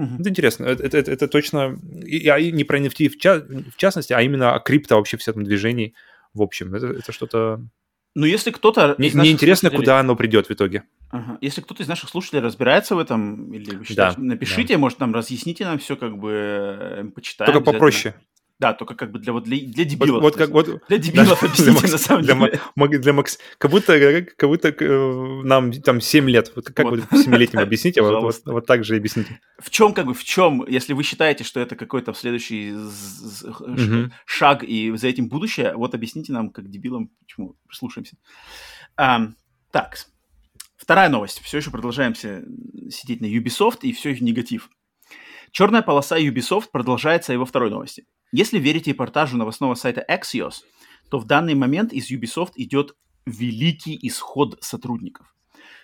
[0.00, 0.18] uh-huh.
[0.18, 0.64] это интересно.
[0.64, 4.52] Это, это, это, это точно, я не про NFT в, ча- в частности, а именно
[4.52, 5.94] о крипто вообще в этом движении
[6.34, 6.74] в общем.
[6.74, 7.64] Это, это что-то
[8.14, 8.94] ну, если кто-то...
[8.98, 9.86] Мне, мне интересно, слушателей...
[9.86, 10.84] куда оно придет в итоге.
[11.10, 11.38] Ага.
[11.40, 14.78] Если кто-то из наших слушателей разбирается в этом, или считаете, да, напишите, да.
[14.78, 17.52] может, нам разъясните нам все, как бы э, почитаем.
[17.52, 18.14] Только попроще.
[18.58, 20.22] Да, только как бы для вот для, для дебилов.
[20.22, 22.60] Вот, вот как вот для дебилов да, объясните для, на самом для, деле.
[22.76, 26.52] Для, для Макс, как будто как будто э, нам там 7 лет.
[26.54, 27.00] Вот как вот.
[27.00, 29.40] вы 7-летним объясните, вот, вот, вот так же объясните.
[29.58, 34.12] В чем как бы в чем, если вы считаете, что это какой-то следующий угу.
[34.26, 38.16] шаг и за этим будущее, вот объясните нам как дебилам, почему прислушаемся.
[38.96, 39.28] А,
[39.70, 39.96] так,
[40.76, 41.40] вторая новость.
[41.40, 42.44] Все еще продолжаемся
[42.90, 44.70] сидеть на Ubisoft и все еще негатив.
[45.50, 48.06] Черная полоса Ubisoft продолжается и во второй новости.
[48.34, 50.62] Если верить репортажу новостного сайта Axios,
[51.10, 52.96] то в данный момент из Ubisoft идет
[53.26, 55.36] великий исход сотрудников.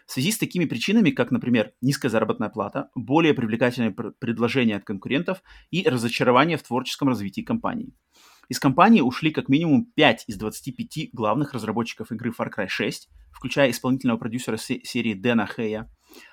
[0.07, 5.43] В связи с такими причинами, как, например, низкая заработная плата, более привлекательные предложения от конкурентов
[5.71, 7.93] и разочарование в творческом развитии компании.
[8.49, 13.71] Из компании ушли как минимум 5 из 25 главных разработчиков игры Far Cry 6, включая
[13.71, 15.91] исполнительного продюсера серии Дэна Хэя,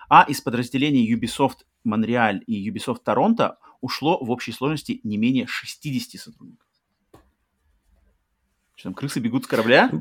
[0.07, 6.19] а из подразделений Ubisoft Монреаль и Ubisoft Торонто ушло в общей сложности не менее 60
[6.19, 6.67] сотрудников.
[8.73, 9.91] Что там, крысы бегут с корабля?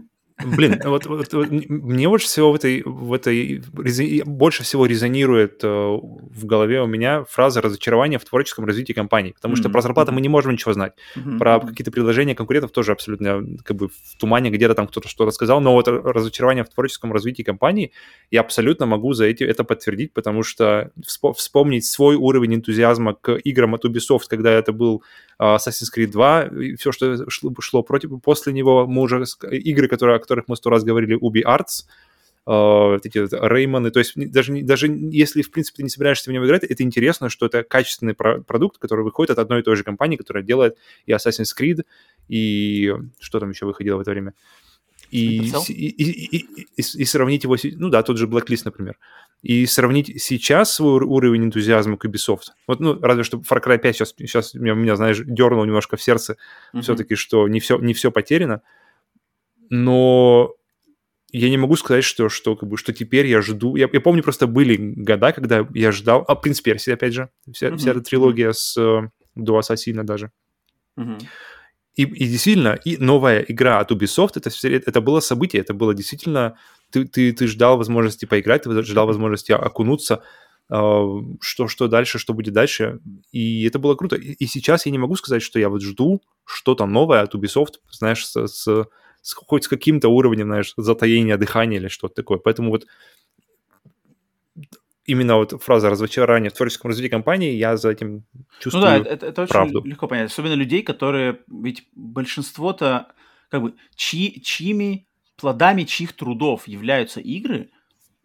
[0.43, 3.63] Блин, вот, вот, вот мне больше всего в этой, в этой
[4.25, 9.55] больше всего резонирует э, в голове у меня фраза разочарования в творческом развитии компании, потому
[9.55, 9.59] mm-hmm.
[9.59, 11.39] что про зарплату мы не можем ничего знать, mm-hmm.
[11.39, 15.61] про какие-то предложения конкурентов тоже абсолютно как бы в тумане где-то там кто-то что-то сказал,
[15.61, 17.93] но вот разочарование в творческом развитии компании
[18.33, 20.91] я абсолютно могу за эти, это подтвердить, потому что
[21.37, 25.05] вспомнить свой уровень энтузиазма к играм от Ubisoft, когда это был
[25.41, 30.17] Assassin's Creed 2, и все, что шло, шло против, после него, мы уже игры, которые,
[30.17, 31.87] о которых мы сто раз говорили, Ubi Arts,
[32.47, 36.29] Uh, вот эти вот Реймоны, то есть даже, даже если, в принципе, ты не собираешься
[36.29, 39.63] в него играть, это интересно, что это качественный про- продукт, который выходит от одной и
[39.63, 41.87] той же компании, которая делает и Assassin's Creed,
[42.29, 44.35] и что там еще выходило в это время?
[44.35, 44.74] И,
[45.15, 46.47] и, и, и, и,
[46.77, 48.99] и сравнить его, ну да, тот же Blacklist, например,
[49.43, 52.49] и сравнить сейчас свой уровень энтузиазма к Ubisoft.
[52.67, 56.03] Вот, ну, разве что Far Cry 5 сейчас, сейчас меня, меня, знаешь, дернул немножко в
[56.03, 56.37] сердце
[56.73, 56.81] mm-hmm.
[56.81, 58.63] все-таки, что не все, не все потеряно,
[59.71, 60.55] но
[61.31, 63.77] я не могу сказать, что, что, как бы, что теперь я жду...
[63.77, 66.25] Я, я помню, просто были года, когда я ждал...
[66.27, 67.31] А, «Принц Персии», опять же.
[67.53, 67.77] Вся, mm-hmm.
[67.77, 70.33] вся эта трилогия с э, до Ассасина даже.
[70.99, 71.23] Mm-hmm.
[71.97, 76.57] И, и действительно, и новая игра от Ubisoft, это, это было событие, это было действительно...
[76.91, 80.23] Ты, ты, ты ждал возможности поиграть, ты ждал возможности окунуться,
[80.71, 81.03] э,
[81.41, 83.01] что, что дальше, что будет дальше.
[83.33, 84.17] И это было круто.
[84.17, 87.75] И, и сейчас я не могу сказать, что я вот жду что-то новое от Ubisoft,
[87.91, 88.87] знаешь, с, с
[89.25, 92.39] с, хоть с каким-то уровнем, знаешь, затаения дыхания или что-то такое.
[92.39, 92.87] Поэтому вот
[95.07, 98.25] именно вот фраза разочарования в творческом развитии компании, я за этим
[98.61, 99.83] чувствую Ну да, это, это очень правду.
[99.85, 100.31] легко понять.
[100.31, 103.09] Особенно людей, которые, ведь большинство-то,
[103.49, 105.07] как бы, чьи, чьими
[105.37, 107.71] плодами чьих трудов являются игры,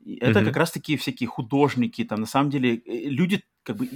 [0.05, 0.45] это mm-hmm.
[0.45, 3.87] как раз-таки всякие художники, там, на самом деле, э, люди, как бы,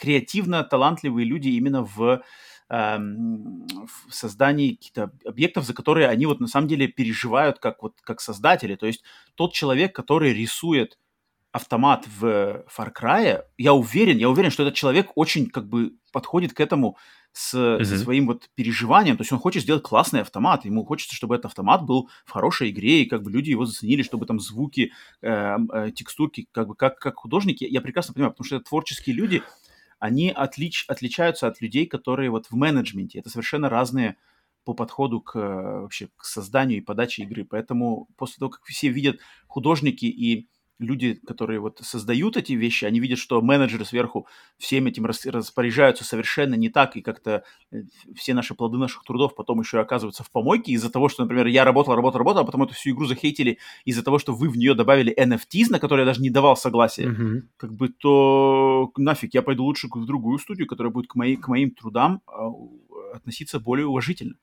[0.00, 2.22] креативно талантливые люди именно в
[2.70, 3.66] Эм,
[4.08, 8.22] в создании каких-то объектов, за которые они вот на самом деле переживают как вот как
[8.22, 8.74] создатели.
[8.74, 9.04] То есть
[9.34, 10.98] тот человек, который рисует
[11.54, 16.52] автомат в Far Cry, я уверен, я уверен, что этот человек очень как бы подходит
[16.52, 16.96] к этому
[17.30, 17.84] с, mm-hmm.
[17.84, 19.16] со своим вот переживанием.
[19.16, 22.70] То есть он хочет сделать классный автомат, ему хочется, чтобы этот автомат был в хорошей
[22.70, 24.90] игре, и как бы люди его заценили, чтобы там звуки,
[25.22, 27.62] э, э, текстурки, как бы как, как художники.
[27.62, 29.44] Я прекрасно понимаю, потому что это творческие люди,
[30.00, 33.20] они отлич, отличаются от людей, которые вот в менеджменте.
[33.20, 34.16] Это совершенно разные
[34.64, 37.44] по подходу к вообще к созданию и подаче игры.
[37.44, 40.48] Поэтому после того, как все видят художники и
[40.78, 44.26] люди, которые вот создают эти вещи, они видят, что менеджеры сверху
[44.58, 47.82] всем этим распоряжаются совершенно не так, и как-то э,
[48.14, 51.64] все наши плоды наших трудов потом еще оказываются в помойке из-за того, что, например, я
[51.64, 54.74] работал, работал, работал, а потом эту всю игру захейтили из-за того, что вы в нее
[54.74, 57.42] добавили NFTs, на которые я даже не давал согласия, mm-hmm.
[57.56, 61.48] как бы то нафиг, я пойду лучше в другую студию, которая будет к, моей, к
[61.48, 62.50] моим трудам а,
[63.14, 64.34] относиться более уважительно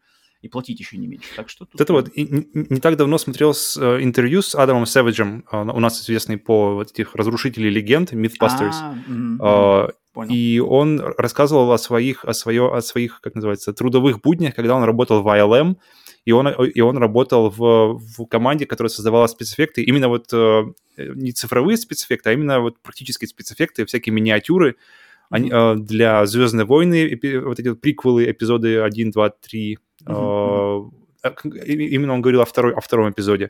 [0.42, 1.30] и платить еще не меньше.
[1.36, 1.80] Так что тут...
[1.80, 5.80] Это вот не, не так давно смотрел с, э, интервью с Адамом Сэвиджем, э, у
[5.80, 8.74] нас известный по вот этих разрушителей легенд, Mythbusters.
[8.74, 9.88] А, mm-hmm.
[9.90, 14.76] э, и он рассказывал о своих, о, свое, о своих, как называется, трудовых буднях, когда
[14.76, 15.78] он работал в ILM,
[16.26, 20.64] и он, и он работал в, в команде, которая создавала спецэффекты, именно вот э,
[20.98, 24.76] не цифровые спецэффекты, а именно вот практические спецэффекты, всякие миниатюры,
[25.32, 30.92] они, э, для «Звездные войны», вот эти вот приквелы, эпизоды 1, 2, 3, Uh-huh.
[31.66, 33.50] Именно он говорил о, второй, о втором эпизоде.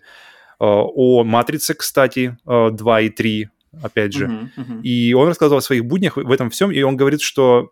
[0.59, 3.49] А, о «Матрице», кстати, 2 и 3,
[3.81, 4.25] опять же.
[4.25, 4.81] Uh-huh, uh-huh.
[4.83, 7.71] И он рассказывал о своих буднях в этом всем, и он говорит, что...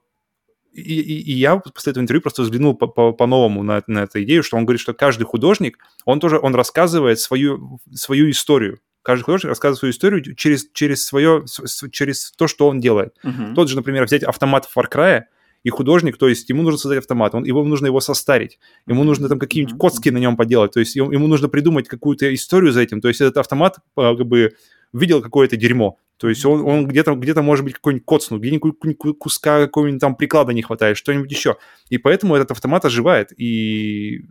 [0.72, 4.56] И, и, и я после этого интервью просто взглянул по-новому на, на эту идею, что
[4.56, 8.80] он говорит, что каждый художник, он тоже, он рассказывает свою, свою историю.
[9.10, 11.44] Каждый художник рассказывает свою историю через, через, свое,
[11.92, 13.16] через то, что он делает.
[13.26, 13.56] Uh-huh.
[13.56, 15.24] Тот же, например, взять автомат в Far Cry,
[15.64, 19.28] и художник, то есть ему нужно создать автомат, он, ему нужно его состарить, ему нужно
[19.28, 22.82] там какие-нибудь коцки на нем поделать, то есть ему, ему нужно придумать какую-то историю за
[22.82, 24.52] этим, то есть этот автомат а, как бы
[24.94, 28.76] видел какое-то дерьмо, то есть он, он где-то, где-то может быть какой-нибудь коцнут, где-нибудь
[29.18, 31.56] куска какого-нибудь там приклада не хватает, что-нибудь еще.
[31.90, 33.32] И поэтому этот автомат оживает.
[33.40, 34.26] И,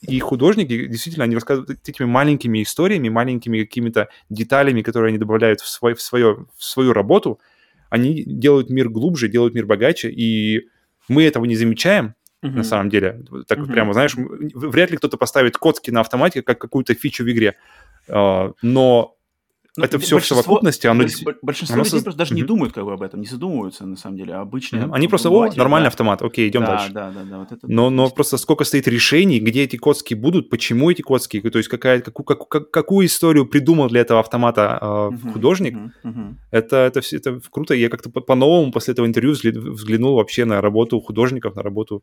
[0.00, 5.68] и, художники действительно, они рассказывают этими маленькими историями, маленькими какими-то деталями, которые они добавляют в,
[5.68, 7.40] свой, в, свое, в свою работу–
[7.92, 10.66] они делают мир глубже, делают мир богаче, и
[11.08, 12.48] мы этого не замечаем, uh-huh.
[12.48, 13.22] на самом деле.
[13.46, 13.70] Так uh-huh.
[13.70, 17.56] прямо, знаешь, вряд ли кто-то поставит коцки на автомате как какую-то фичу в игре.
[18.08, 19.18] Uh, но
[19.78, 20.86] это все в совокупности.
[20.86, 21.04] Оно,
[21.40, 22.04] большинство оно людей со...
[22.04, 24.34] просто даже не думают как бы об этом, не задумываются на самом деле.
[24.34, 24.90] Mm-hmm.
[24.92, 26.92] Они просто, о, нормальный автомат, окей, идем да, дальше.
[26.92, 27.38] Да, да, да.
[27.38, 31.40] Вот это но, но просто сколько стоит решений, где эти коцки будут, почему эти коцки,
[31.40, 35.78] то есть какая, какую, как, какую историю придумал для этого автомата э, художник.
[36.50, 37.74] Это, это, все, это круто.
[37.74, 42.02] Я как-то по- по-новому после этого интервью взглянул вообще на работу художников, на работу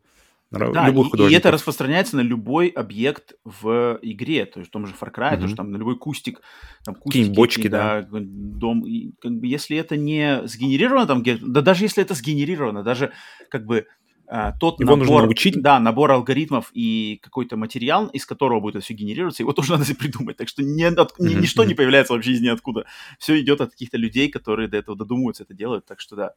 [0.50, 4.86] да, любых и, и это распространяется на любой объект в игре, то есть в том
[4.86, 5.36] же Far Cry, mm-hmm.
[5.36, 6.40] то есть там на любой кустик,
[6.84, 11.60] там кустики, бочки, да, да, дом, и, как бы, если это не сгенерировано там, да
[11.60, 13.12] даже если это сгенерировано, даже
[13.48, 13.86] как бы
[14.32, 15.60] а, тот его набор, научить.
[15.60, 19.92] Да, набор алгоритмов и какой-то материал, из которого будет это все генерироваться, его тоже надо
[19.94, 20.36] придумать.
[20.36, 22.86] Так что ни, от, ни, ничто не появляется вообще из ниоткуда.
[23.18, 25.84] Все идет от каких-то людей, которые до этого додумываются, это делают.
[25.84, 26.34] Так что да.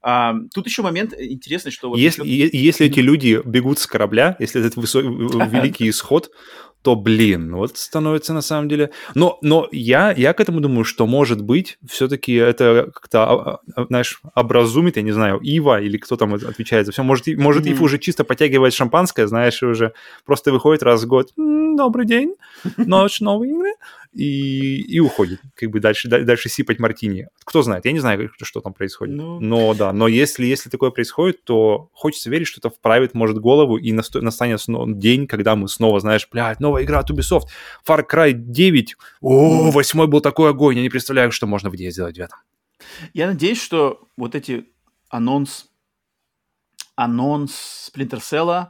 [0.00, 1.90] А, тут еще момент интересный, что...
[1.90, 2.54] Вот если, насчет...
[2.54, 5.04] если эти люди бегут с корабля, если этот высок...
[5.50, 6.30] великий исход,
[6.82, 8.90] то, блин, вот становится на самом деле...
[9.14, 13.84] Но, но я, я к этому думаю, что, может быть, все-таки это как-то, а, а,
[13.86, 17.02] знаешь, образумит, я не знаю, Ива или кто там отвечает за все.
[17.02, 17.72] Может, может mm-hmm.
[17.72, 19.92] Ив уже чисто подтягивает шампанское, знаешь, и уже
[20.24, 21.32] просто выходит раз в год.
[21.36, 22.34] Добрый день,
[22.76, 23.72] ночь, новые игры
[24.12, 27.28] и, и уходит, как бы дальше, дальше сипать мартини.
[27.44, 29.16] Кто знает, я не знаю, что там происходит.
[29.16, 29.38] Ну...
[29.40, 33.76] Но да, но если, если такое происходит, то хочется верить, что это вправит, может, голову,
[33.76, 34.20] и насто...
[34.20, 34.60] настанет
[34.98, 37.48] день, когда мы снова, знаешь, блядь, новая игра от Ubisoft,
[37.86, 41.90] Far Cry 9, о, восьмой был такой огонь, я не представляю, что можно в ней
[41.90, 42.38] сделать в этом.
[43.12, 44.68] Я надеюсь, что вот эти
[45.10, 45.66] анонс,
[46.96, 48.68] анонс Splinter Cell,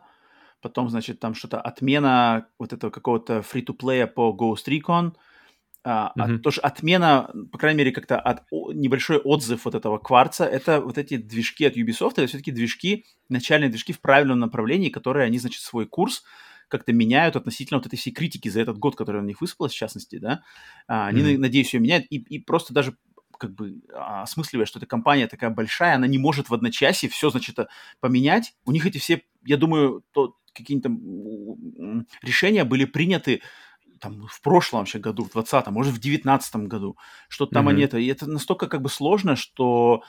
[0.61, 5.13] потом, значит, там что-то отмена вот этого какого-то free-to-play по Ghost Recon–
[5.85, 6.39] а, mm-hmm.
[6.39, 10.99] тоже отмена, по крайней мере, как-то от, о, небольшой отзыв вот этого кварца, это вот
[10.99, 15.63] эти движки от Ubisoft, это все-таки движки, начальные движки в правильном направлении, которые они, значит,
[15.63, 16.25] свой курс
[16.69, 19.77] как-то меняют относительно вот этой всей критики за этот год, который на них высыпалась, в
[19.77, 20.43] частности, да,
[20.87, 21.39] а, они, mm-hmm.
[21.39, 22.97] надеюсь, ее меняют, и, и просто даже
[23.39, 27.31] как бы а, осмысливая, что эта компания такая большая, она не может в одночасье все,
[27.31, 27.57] значит,
[28.01, 28.55] поменять.
[28.67, 30.91] У них эти все, я думаю, то какие-то
[32.23, 33.41] решения были приняты
[34.01, 36.97] там, в прошлом вообще году, в 20-м, может, в 19-м году,
[37.29, 37.71] что-то там mm-hmm.
[37.71, 37.99] они это...
[37.99, 40.03] И это настолько как бы сложно, что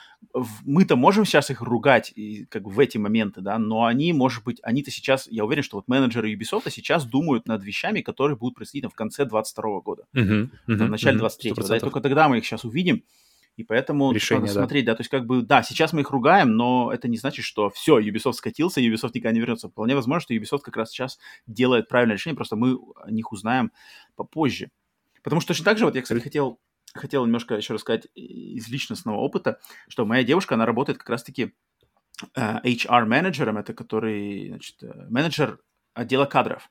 [0.64, 4.44] мы-то можем сейчас их ругать и, как бы в эти моменты, да, но они, может
[4.44, 8.56] быть, они-то сейчас, я уверен, что вот менеджеры Ubisoft сейчас думают над вещами, которые будут
[8.56, 10.22] происходить там, в конце 22 года, mm-hmm.
[10.22, 10.50] Mm-hmm.
[10.66, 11.26] в начале mm-hmm.
[11.26, 13.02] 23-го, да, и только тогда мы их сейчас увидим,
[13.60, 14.92] и поэтому Решение, надо смотреть, да.
[14.92, 17.68] да, то есть как бы, да, сейчас мы их ругаем, но это не значит, что
[17.68, 19.68] все, Ubisoft скатился, Ubisoft никогда не вернется.
[19.68, 23.70] Вполне возможно, что Ubisoft как раз сейчас делает правильное решение, просто мы о них узнаем
[24.16, 24.70] попозже.
[25.22, 26.58] Потому что точно так же, вот я, кстати, хотел,
[26.94, 31.52] хотел немножко еще рассказать из личностного опыта, что моя девушка, она работает как раз-таки
[32.34, 35.58] э, HR-менеджером, это который, значит, э, менеджер
[35.92, 36.70] отдела кадров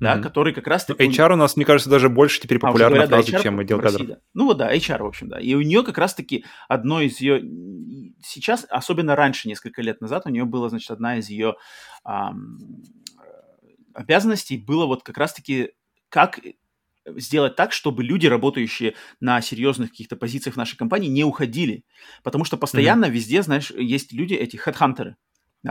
[0.00, 0.22] да, mm-hmm.
[0.22, 0.86] который как раз...
[0.88, 3.80] Ну, HR у нас, мне кажется, даже больше теперь популярна а, фраза, да, чем отдел
[3.80, 4.06] кадров.
[4.06, 4.18] Да.
[4.34, 5.40] Ну вот да, HR, в общем, да.
[5.40, 7.42] И у нее как раз-таки одно из ее...
[8.22, 11.54] Сейчас, особенно раньше, несколько лет назад, у нее была, значит, одна из ее
[12.04, 12.58] ам,
[13.94, 15.70] обязанностей было вот как раз-таки
[16.08, 16.40] как
[17.06, 21.84] сделать так, чтобы люди, работающие на серьезных каких-то позициях в нашей компании, не уходили.
[22.22, 23.10] Потому что постоянно mm-hmm.
[23.10, 25.16] везде, знаешь, есть люди, эти хедхантеры,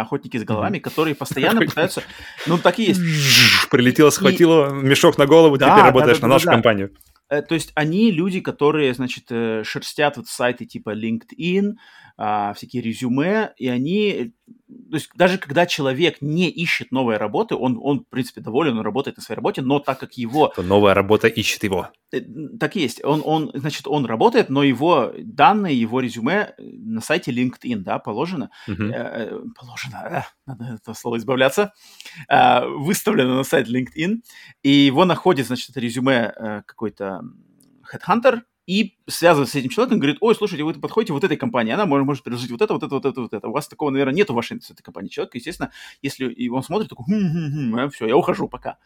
[0.02, 2.04] охотники с головами, которые постоянно пытаются...
[2.48, 3.02] Ну, так и есть.
[3.70, 6.92] Прилетело, схватило мешок на голову, теперь работаешь на нашу компанию.
[7.30, 11.74] Э, то есть они люди, которые, значит, э, шерстят вот сайты типа LinkedIn,
[12.16, 14.34] а, всякие резюме, и они,
[14.68, 18.84] то есть даже когда человек не ищет новой работы, он, он в принципе, доволен, он
[18.84, 20.48] работает на своей работе, но так как его...
[20.56, 21.90] То новая работа ищет его.
[22.12, 22.22] Э,
[22.60, 23.04] так и есть.
[23.04, 28.50] Он, он, значит, он работает, но его данные, его резюме на сайте LinkedIn, да, положено,
[28.68, 28.84] угу.
[28.84, 31.74] э, положено, э, надо это слово избавляться,
[32.30, 34.22] э, выставлено на сайт LinkedIn,
[34.64, 37.22] и его находит, значит, это резюме э, какой-то
[37.92, 41.86] headhunter, и связывается с этим человеком, говорит, ой, слушайте, вы подходите вот этой компании, она
[41.86, 43.48] может, может предложить вот это, вот это, вот это, вот это.
[43.48, 45.38] У вас такого, наверное, нет в вашей с этой компании человека.
[45.38, 45.72] Естественно,
[46.02, 48.78] если и он смотрит, такой, хм, хм, хм, а, все, я ухожу пока.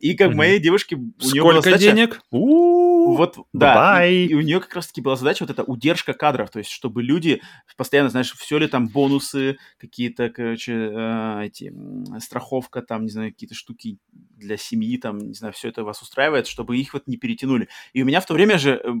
[0.00, 0.34] И как mm-hmm.
[0.34, 0.96] моей девушке...
[0.96, 2.22] У Сколько нее была задача, денег?
[2.30, 4.06] У-у-у, вот, да.
[4.06, 7.02] И, и у нее как раз-таки была задача вот эта удержка кадров, то есть чтобы
[7.02, 7.40] люди
[7.76, 11.72] постоянно, знаешь, все ли там бонусы, какие-то, короче, э, эти,
[12.20, 16.46] страховка, там, не знаю, какие-то штуки для семьи, там, не знаю, все это вас устраивает,
[16.46, 17.68] чтобы их вот не перетянули.
[17.92, 18.92] И у меня в то время же э,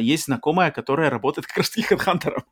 [0.00, 2.44] есть знакомая, которая работает как раз-таки хедхантером.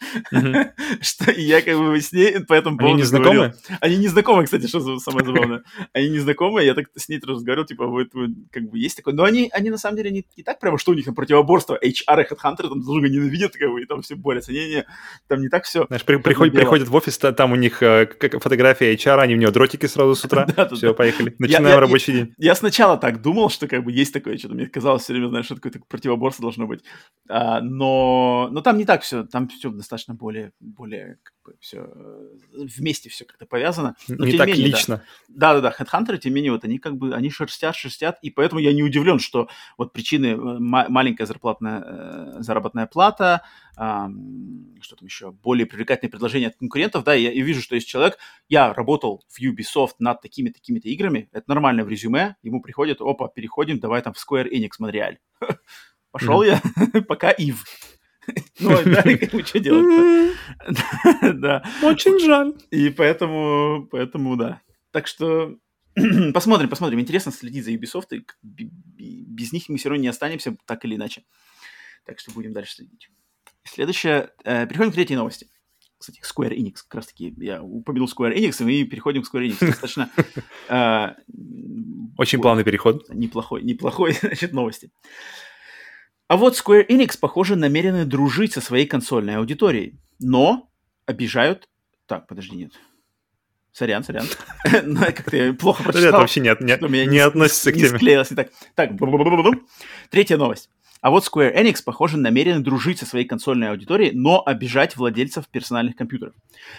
[1.00, 3.54] Что я как бы с ней по этому поводу Они не знакомы?
[3.80, 5.62] Они не знакомы, кстати, что самое забавное.
[5.92, 8.08] Они не знакомы, я так с ней разговаривал, типа, вот
[8.50, 9.14] как бы есть такое.
[9.14, 11.78] Но они, они на самом деле не, не так прямо, что у них там противоборство.
[11.82, 14.52] HR и HeadHunter там друг друга ненавидят, как бы, и там все борются.
[14.52, 14.84] Не-не,
[15.28, 15.86] там не так все.
[15.86, 19.38] Знаешь, при, приходят, приходят в офис, там у них э, как фотография HR, они у
[19.38, 20.46] него дротики сразу с утра.
[20.74, 21.34] Все, поехали.
[21.38, 22.34] Начинаем рабочий день.
[22.38, 25.46] Я сначала так думал, что как бы есть такое, что-то мне казалось все время, знаешь,
[25.46, 26.80] что такое противоборство должно быть.
[27.28, 31.56] А, но, но там не так все, там все достаточно достаточно более, более как бы
[31.60, 33.94] все э, вместе все как-то повязано.
[34.08, 35.02] Но, не так менее, лично.
[35.28, 38.30] Да, да, да, хедхантеры, тем не менее, вот они как бы, они шерстят, шерстят, и
[38.30, 39.48] поэтому я не удивлен, что
[39.78, 43.42] вот причины э, маленькая зарплатная, э, заработная плата,
[43.76, 43.80] э,
[44.80, 48.18] что там еще, более привлекательные предложения от конкурентов, да, я, я вижу, что есть человек,
[48.48, 53.78] я работал в Ubisoft над такими-такими-то играми, это нормально в резюме, ему приходит, опа, переходим,
[53.78, 55.18] давай там в Square Enix Монреаль.
[56.10, 56.62] Пошел я,
[57.08, 57.64] пока Ив.
[58.60, 59.02] Ну, да,
[59.44, 60.36] что делать
[61.34, 61.64] Да.
[61.82, 62.54] Очень жаль.
[62.70, 64.60] И поэтому, поэтому, да.
[64.90, 65.56] Так что
[66.34, 67.00] посмотрим, посмотрим.
[67.00, 71.24] Интересно следить за Ubisoft, и без них мы все равно не останемся, так или иначе.
[72.04, 73.08] Так что будем дальше следить.
[73.64, 74.30] Следующее.
[74.44, 75.48] Э, переходим к третьей новости.
[75.98, 77.34] Кстати, Square Enix, как раз таки.
[77.38, 79.58] Я упомянул Square Enix, и мы переходим к Square Enix.
[79.60, 80.10] Достаточно...
[80.68, 81.14] Э,
[82.18, 83.08] Очень плавный переход.
[83.08, 84.90] Неплохой, неплохой, значит, новости.
[86.34, 90.68] А вот Square Enix, похоже, намерены дружить со своей консольной аудиторией, но
[91.06, 91.68] обижают...
[92.08, 92.72] Так, подожди, нет.
[93.70, 94.26] Сорян, сорян.
[94.84, 96.08] Ну, как-то я плохо прочитал.
[96.08, 97.88] Это вообще не, не, не относится к теме.
[97.88, 98.28] Не склеилось.
[98.30, 98.90] Так, так.
[100.10, 100.70] Третья новость.
[101.00, 105.94] А вот Square Enix, похоже, намерены дружить со своей консольной аудиторией, но обижать владельцев персональных
[105.94, 106.34] компьютеров.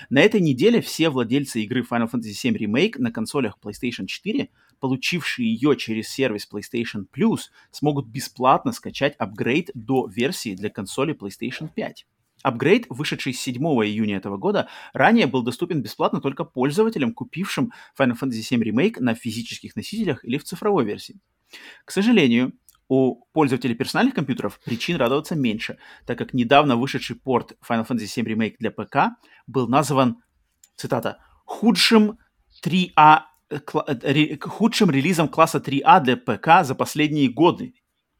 [0.10, 4.50] На этой неделе все владельцы игры Final Fantasy VII Remake на консолях PlayStation 4,
[4.80, 11.70] получившие ее через сервис PlayStation Plus, смогут бесплатно скачать апгрейд до версии для консоли PlayStation
[11.74, 12.06] 5.
[12.44, 18.42] Апгрейд, вышедший 7 июня этого года, ранее был доступен бесплатно только пользователям, купившим Final Fantasy
[18.52, 21.20] VII Remake на физических носителях или в цифровой версии.
[21.86, 22.54] К сожалению,
[22.88, 28.36] у пользователей персональных компьютеров причин радоваться меньше, так как недавно вышедший порт Final Fantasy VII
[28.36, 30.18] Remake для ПК был назван,
[30.76, 32.20] цитата, худшим
[32.64, 33.20] 3А э, э,
[34.42, 37.74] худшим релизом класса 3А для ПК за последние годы.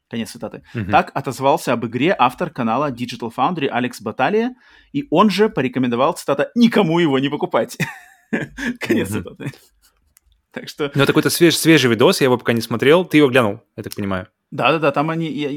[0.08, 0.64] Конец цитаты.
[0.76, 0.90] Uh-huh.
[0.92, 4.56] Так отозвался об игре автор канала Digital Foundry Алекс Баталия,
[4.94, 7.78] и он же порекомендовал, цитата, никому его не покупать.
[8.80, 9.24] Конец uh-huh.
[9.24, 9.52] цитаты.
[10.52, 10.92] Так что...
[10.94, 13.04] Ну, это какой-то свеж, свежий видос, я его пока не смотрел.
[13.04, 14.28] Ты его глянул, я так понимаю.
[14.52, 15.50] Да-да-да, там они, я,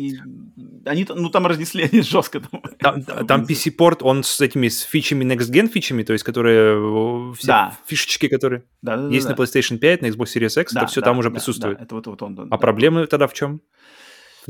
[0.88, 2.40] они, ну там разнесли они жестко.
[2.78, 7.34] Там, там, там PC-порт, он с этими с фичами, Next Gen фичами, то есть которые,
[7.34, 7.78] все да.
[7.86, 10.90] фишечки, которые да, да, есть да, на PlayStation 5, на Xbox Series X, да, это
[10.90, 11.78] все да, там уже да, присутствует.
[11.78, 12.40] Да, это вот, вот он.
[12.40, 12.56] А да.
[12.56, 13.60] проблемы тогда в чем?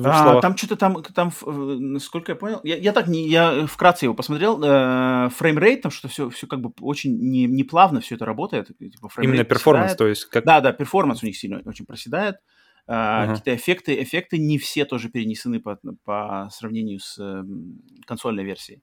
[0.05, 4.15] А, там что-то там, там, насколько я понял, я, я так не, я вкратце его
[4.15, 8.15] посмотрел, э, frame rate, там что все, все как бы очень не, не плавно все
[8.15, 8.69] это работает.
[8.79, 10.45] Типа, Именно performance, то есть как...
[10.45, 12.37] Да, да, performance у них сильно очень проседает.
[12.37, 12.58] Uh,
[12.89, 13.27] uh-huh.
[13.27, 17.45] Какие-то эффекты, эффекты не все тоже перенесены по, по сравнению с э,
[18.07, 18.83] консольной версией.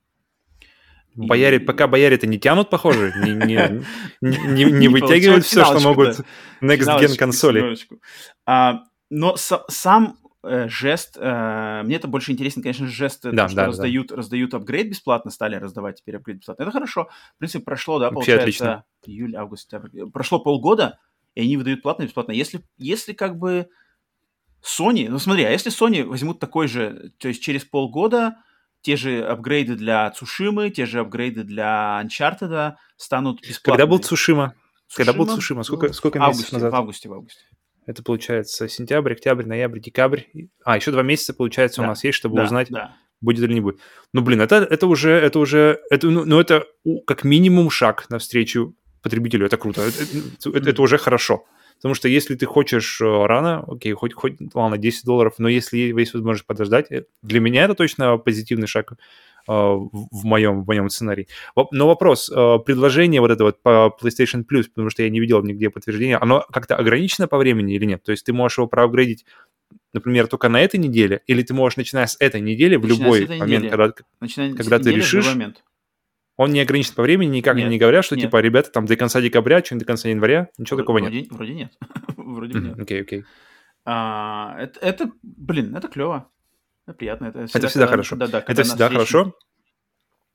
[1.15, 1.59] Бояре, и...
[1.59, 3.83] пока бояре-то не тянут, похоже, не, не,
[4.21, 6.19] не, не вытягивают все, что могут
[6.61, 7.77] Next Gen консоли.
[8.45, 13.65] А, но сам э, жест, э, мне это больше интересен, конечно, жест, да, что да,
[13.67, 14.17] раздают, да.
[14.17, 16.63] раздают апгрейд бесплатно, стали раздавать теперь апгрейд бесплатно.
[16.63, 17.09] Это хорошо.
[17.35, 18.85] В принципе, прошло, да, Вообще получается, отлично.
[19.05, 19.73] июль, август.
[20.13, 20.99] Прошло полгода,
[21.33, 22.33] и они выдают платно и бесплатно.
[22.33, 23.69] Если, если как бы
[24.65, 28.37] Sony, ну смотри, а если Sony возьмут такой же, то есть через полгода
[28.81, 33.63] те же апгрейды для Цушимы, те же апгрейды для Uncharted станут бесплатными.
[33.63, 34.55] Когда был Цушима?
[34.93, 35.63] Когда был Цушима?
[35.63, 36.71] Сколько, сколько месяцев августе, назад?
[36.71, 37.41] В августе, в августе.
[37.85, 40.21] Это получается сентябрь, октябрь, ноябрь, декабрь.
[40.63, 41.83] А, еще два месяца, получается, да.
[41.83, 42.95] у нас есть, чтобы да, узнать, да.
[43.21, 43.79] будет или не будет.
[44.13, 46.65] Ну, блин, это, это уже, это уже, это, ну, ну, это
[47.05, 49.45] как минимум шаг навстречу потребителю.
[49.45, 49.81] Это круто.
[49.81, 50.03] Это,
[50.49, 51.45] это, это уже хорошо.
[51.77, 55.77] Потому что если ты хочешь э, рано, окей, хоть, хоть ладно, 10 долларов, но если
[55.77, 58.95] есть возможность подождать, э, для меня это точно позитивный шаг э,
[59.47, 61.27] в моем, в моем сценарии.
[61.71, 65.69] Но вопрос, предложение вот это вот по PlayStation Plus, потому что я не видел нигде
[65.69, 68.03] подтверждения, оно как-то ограничено по времени или нет?
[68.03, 69.25] То есть ты можешь его проапгрейдить,
[69.93, 73.69] например, только на этой неделе, или ты можешь, начиная с этой недели, в любой момент,
[73.69, 73.93] когда,
[74.55, 75.25] когда ты решишь...
[75.27, 75.63] Момент.
[76.37, 78.25] Он не ограничен по времени, никак нет, не говорят, что нет.
[78.25, 81.31] типа, ребята, там до конца декабря, что-нибудь до конца января, ничего такого вроде, нет.
[81.31, 81.73] Вроде нет.
[82.17, 82.79] вроде нет.
[82.79, 83.23] Окей, окей.
[83.85, 86.29] А, это, это, блин, это клево.
[86.85, 87.25] Это приятно.
[87.25, 88.15] Это всегда, это всегда когда, хорошо.
[88.15, 89.33] Да, да, это всегда хорошо.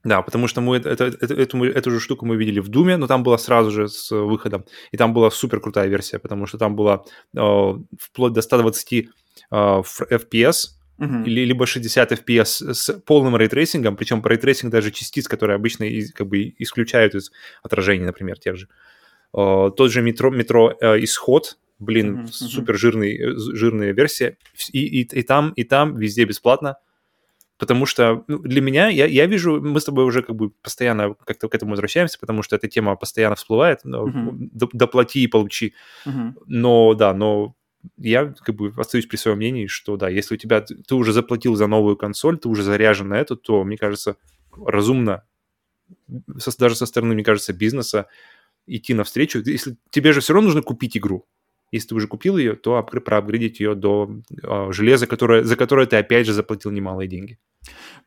[0.02, 2.84] Да, потому что мы это, это, это, эту, эту же штуку мы видели в Doom
[2.84, 4.64] 'е, но там была сразу же с выходом.
[4.92, 7.04] И там была супер крутая версия, потому что там была
[7.36, 9.06] э, вплоть до 120 э,
[9.50, 10.70] FPS,
[11.00, 15.56] Или, либо 60 FPS с полным ray tracing 'ом, причем ray tracing даже частиц, которые
[15.56, 17.32] обычно из, как бы исключают из
[17.62, 18.68] отражений, например, тех же.
[19.32, 22.32] Uh, тот же Metro, Metro uh, Исход, блин, uh-huh.
[22.32, 24.36] супер жирный, э, жирная версия,
[24.72, 26.76] и, и, и там, и там везде бесплатно,
[27.56, 31.14] потому что ну, для меня, я, я вижу, мы с тобой уже как бы постоянно
[31.14, 34.50] как-то к этому возвращаемся, потому что эта тема постоянно всплывает, uh-huh.
[34.72, 35.74] доплати и получи,
[36.04, 36.34] uh-huh.
[36.46, 37.54] но да, но
[37.96, 41.56] я как бы остаюсь при своем мнении, что да, если у тебя ты уже заплатил
[41.56, 44.16] за новую консоль, ты уже заряжен на это, то, мне кажется,
[44.56, 45.24] разумно
[46.58, 48.06] даже со стороны, мне кажется, бизнеса
[48.66, 49.42] идти навстречу.
[49.44, 51.26] Если тебе же все равно нужно купить игру.
[51.72, 54.10] Если ты уже купил ее, то проапгрейдить ее до
[54.42, 57.38] э, железа, которое, за которое ты опять же заплатил немалые деньги.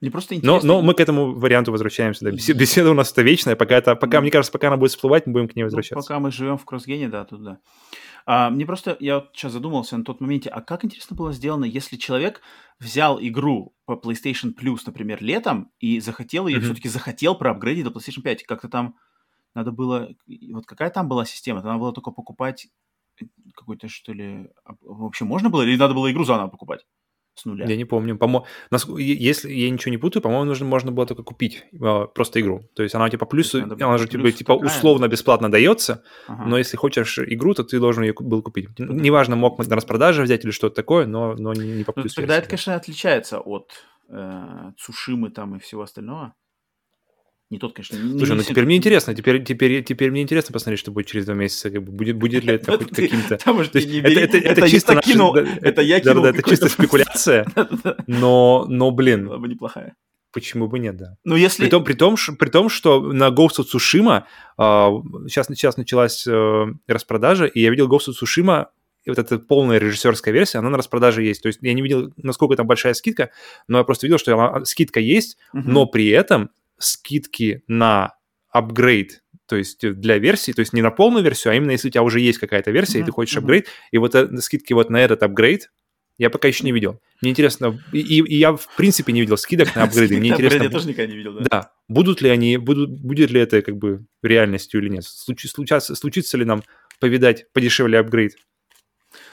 [0.02, 0.68] Мне просто интересно...
[0.68, 2.26] Но, но мы к этому варианту возвращаемся.
[2.26, 2.32] Да.
[2.32, 3.56] Беседа у нас-то вечная.
[3.56, 5.96] Пока, это, пока мне кажется, пока она будет всплывать, мы будем к ней ну, возвращаться.
[5.96, 7.60] Ну, пока мы живем в кроссгене, да, тут да.
[8.26, 11.66] А, мне просто, я вот сейчас задумался на тот моменте, а как интересно было сделано,
[11.66, 12.42] если человек
[12.80, 16.62] взял игру по PlayStation Plus, например, летом, и захотел ее, mm-hmm.
[16.62, 18.96] все-таки захотел проапгрейдить до PlayStation 5, как-то там
[19.56, 20.10] надо было...
[20.52, 21.62] Вот какая там была система?
[21.62, 22.68] Надо было только покупать
[23.56, 24.50] какой-то, что ли...
[24.82, 25.64] Вообще можно было?
[25.64, 26.86] Или надо было игру заново покупать?
[27.36, 27.66] с нуля.
[27.68, 28.18] Я не помню.
[28.18, 28.46] По
[28.98, 32.70] если я ничего не путаю, по-моему, нужно можно было только купить э, просто игру.
[32.76, 36.46] То есть она типа плюс, она же тебе типа условно бесплатно дается, ага.
[36.46, 38.68] но если хочешь игру, то ты должен ее был купить.
[38.78, 42.14] Неважно, мог на распродаже взять или что-то такое, но, но не, не по плюсу.
[42.18, 43.72] Ну, тогда это, конечно, отличается от
[44.10, 46.36] э, Цушимы там и всего остального.
[47.54, 47.98] Не тот, конечно.
[47.98, 51.06] Не, Слушай, не ну теперь мне интересно, теперь, теперь, теперь мне интересно посмотреть, что будет
[51.06, 51.70] через два месяца.
[51.70, 53.36] Как бы, будет, будет ли это хоть каким-то...
[53.36, 56.26] Это, чисто кинул, это я кинул.
[56.26, 57.46] это чисто спекуляция,
[58.08, 59.28] но, но, блин.
[59.28, 59.96] Была бы неплохая.
[60.32, 61.16] Почему бы нет, да.
[61.24, 61.66] Ну, если...
[61.66, 64.24] При том, при том, при том что на Ghost of Tsushima
[64.58, 68.66] э, сейчас, сейчас началась э, распродажа, и я видел Ghost of Tsushima,
[69.04, 71.44] и вот эта полная режиссерская версия, она на распродаже есть.
[71.44, 73.30] То есть я не видел, насколько там большая скидка,
[73.68, 75.62] но я просто видел, что она, скидка есть, uh-huh.
[75.66, 76.50] но при этом
[76.84, 78.14] скидки на
[78.50, 81.92] апгрейд, то есть для версии, то есть не на полную версию, а именно если у
[81.92, 83.04] тебя уже есть какая-то версия, mm-hmm.
[83.04, 85.70] и ты хочешь апгрейд, и вот это, скидки вот на этот апгрейд
[86.18, 87.02] я пока еще не видел.
[87.22, 90.18] Мне интересно, и, и я в принципе не видел скидок на апгрейды.
[90.18, 91.46] Мне интересно, я тоже никогда не видел, да.
[91.50, 95.06] Да, будут ли они, будут, будет ли это как бы реальностью или нет?
[95.06, 96.64] Случится ли нам
[97.00, 98.36] повидать подешевле апгрейд?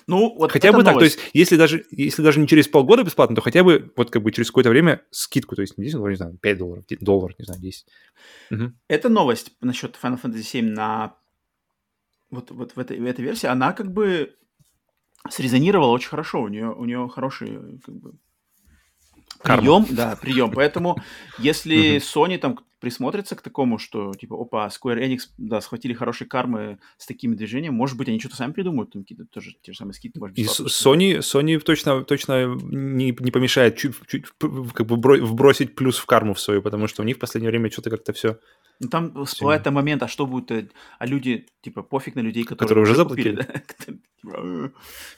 [0.06, 0.86] Ну, вот хотя бы новость.
[0.86, 4.10] так, то есть если даже, если даже не через полгода бесплатно, то хотя бы вот
[4.10, 6.84] как бы через какое-то время скидку, то есть не 10 долларов, не знаю, 5 долларов,
[7.00, 7.86] доллар, не знаю, 10.
[8.50, 8.72] Угу.
[8.88, 11.14] Эта новость насчет Final Fantasy 7 на
[12.30, 14.34] вот, вот в, этой, в этой версии, она как бы
[15.28, 18.12] срезонировала очень хорошо, у нее, у нее хороший как бы,
[19.42, 20.50] прием, да, прием.
[20.52, 20.96] Поэтому,
[21.38, 26.78] если Sony там присмотрится к такому, что типа, опа, Square Enix, да, схватили хорошие кармы
[26.96, 29.94] с такими движениями, может быть, они что-то сами придумают, там какие-то тоже те же самые
[29.94, 30.38] скидки, может.
[30.38, 36.06] И Sony, Sony точно, точно не, не помешает чуть, чуть как бы вбросить плюс в
[36.06, 38.38] карму в свою, потому что у них в последнее время что-то как-то все
[38.80, 42.44] ну, там всплывает там момент, а что будет, э, а люди, типа, пофиг на людей,
[42.44, 43.36] которые, которые уже заплатили.
[43.36, 43.44] да?
[43.84, 44.70] типа, «Э,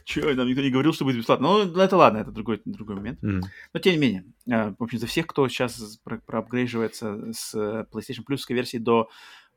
[0.04, 1.46] Че, нам никто не говорил, что будет бесплатно.
[1.46, 3.22] Ну, это ладно, это другой, другой момент.
[3.22, 3.40] Mm.
[3.72, 8.24] Но, тем не менее, э, в общем, за всех, кто сейчас про проапгрейживается с PlayStation
[8.28, 9.08] Plus версии до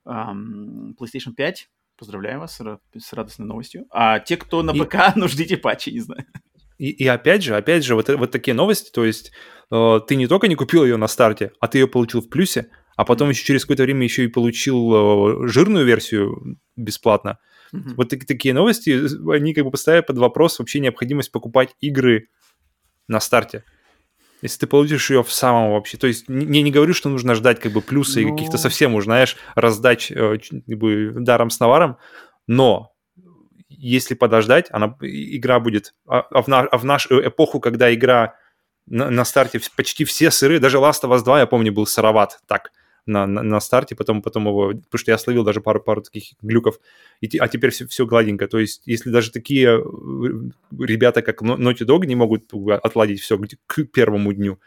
[0.05, 2.61] um, PlayStation 5, поздравляю вас
[2.95, 3.85] с, радостной новостью.
[3.89, 4.99] А те, кто на ПК, и...
[5.19, 6.25] ну, ждите патчи, не знаю.
[6.77, 9.31] И, и опять же, опять же, вот, вот такие новости, то есть
[9.71, 12.69] э, ты не только не купил ее на старте, а ты ее получил в плюсе,
[12.95, 17.39] а потом еще через какое-то время еще и получил э, жирную версию бесплатно.
[17.73, 17.93] Mm-hmm.
[17.97, 19.01] Вот так, такие новости,
[19.31, 22.29] они как бы поставят под вопрос вообще необходимость покупать игры
[23.07, 23.63] на старте.
[24.41, 27.59] Если ты получишь ее в самом вообще, то есть не, не говорю, что нужно ждать
[27.59, 28.27] как бы плюсы но...
[28.27, 31.97] и каких-то совсем уж, знаешь, раздач э, как бы даром с наваром,
[32.47, 32.91] но
[33.67, 38.35] если подождать, она, игра будет, а, а, в, на, а в нашу эпоху, когда игра
[38.85, 42.39] на, на старте почти все сыры, даже Last of Us 2, я помню, был сыроват,
[42.47, 42.71] так,
[43.05, 46.79] на, на, на старте, потом, потом его, потому что я словил даже пару-пару таких глюков,
[47.21, 48.47] и, а теперь все, все гладенько.
[48.47, 49.81] То есть, если даже такие э,
[50.79, 54.59] ребята, как Naughty Dog, не могут отладить все к первому дню,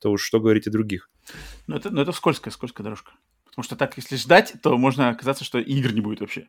[0.00, 1.10] то уж что говорить о других.
[1.66, 3.12] Ну, это, ну, это скользкая, скользкая дорожка.
[3.44, 6.48] Потому что так, если ждать, то можно оказаться, что игр не будет вообще.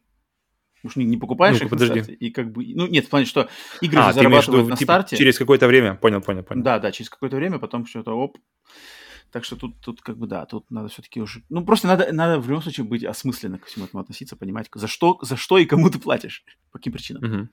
[0.83, 1.95] Уж не, не покупаешь ну их подожди.
[1.95, 2.65] на старте, и как бы...
[2.75, 3.49] Ну, нет, в плане, что
[3.81, 5.17] игры а, зарабатывают виду, на типа, старте.
[5.17, 6.61] через какое-то время, понял, понял, понял.
[6.61, 8.37] Да, да, через какое-то время, потом что-то, оп,
[9.31, 11.43] так что тут, тут как бы да, тут надо все-таки уже...
[11.49, 14.87] Ну, просто надо, надо в любом случае быть осмысленно ко всему этому относиться, понимать, за
[14.87, 17.23] что, за что и кому ты платишь, по каким причинам.
[17.23, 17.49] Угу.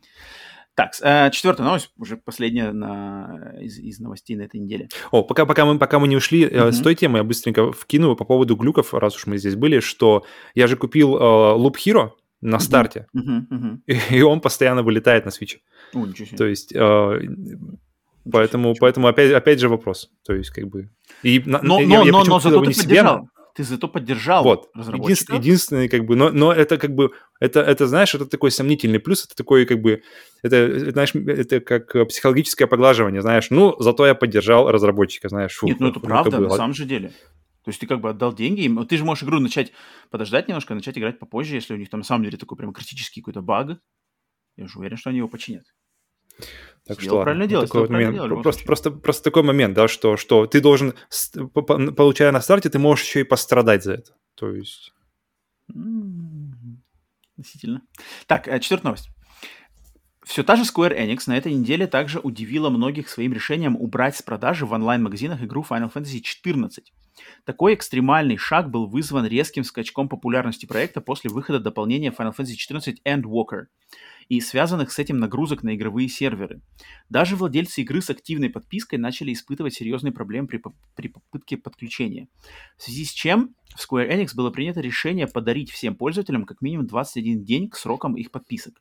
[0.74, 4.88] Так, э, четвертая новость, уже последняя на, из, из новостей на этой неделе.
[5.12, 6.72] О, пока, пока, мы, пока мы не ушли mm-hmm.
[6.72, 10.24] с той темы, я быстренько вкину по поводу глюков, раз уж мы здесь были, что
[10.56, 12.10] я же купил э, Loop Hero
[12.40, 13.48] на старте, mm-hmm.
[13.50, 13.78] Mm-hmm.
[13.86, 15.60] И, и он постоянно вылетает на свече.
[15.92, 16.36] Себе.
[16.36, 17.20] То есть э,
[18.30, 20.10] Поэтому, поэтому опять, опять же вопрос.
[20.24, 20.90] То есть, как бы...
[21.22, 23.18] И, но, но, я, но, но зато ты поддержал.
[23.18, 24.70] Себя, ты зато поддержал вот.
[24.74, 28.98] Единственный, единственный, как бы, но, но это как бы, это, это, знаешь, это такой сомнительный
[28.98, 30.02] плюс, это такой, как бы,
[30.42, 35.54] это, знаешь, это как психологическое поглаживание, знаешь, ну, зато я поддержал разработчика, знаешь.
[35.54, 37.12] Фу, Нет, ну это правда, на самом же деле.
[37.64, 39.72] То есть ты как бы отдал деньги им, ты же можешь игру начать
[40.10, 43.20] подождать немножко, начать играть попозже, если у них там на самом деле такой прям критический
[43.20, 43.78] какой-то баг.
[44.56, 45.64] Я же уверен, что они его починят.
[46.86, 47.68] Так что правильно делать.
[47.68, 48.14] Такой вот момент.
[48.14, 50.94] Делали, просто, просто, просто такой момент, да, что, что ты должен,
[51.52, 54.12] получая на старте, ты можешь еще и пострадать за это.
[54.34, 54.92] То есть...
[57.36, 57.82] Относительно.
[58.26, 59.08] Так, э, четвертая новость.
[60.24, 64.22] Все та же Square Enix на этой неделе также удивила многих своим решением убрать с
[64.22, 66.84] продажи в онлайн-магазинах игру Final Fantasy XIV.
[67.44, 72.96] Такой экстремальный шаг был вызван резким скачком популярности проекта после выхода дополнения Final Fantasy XIV
[73.04, 73.66] Endwalker
[74.28, 76.60] и связанных с этим нагрузок на игровые серверы.
[77.08, 80.62] Даже владельцы игры с активной подпиской начали испытывать серьезные проблемы при,
[80.96, 82.28] при попытке подключения.
[82.76, 86.86] В связи с чем в Square Enix было принято решение подарить всем пользователям как минимум
[86.86, 88.80] 21 день к срокам их подписок.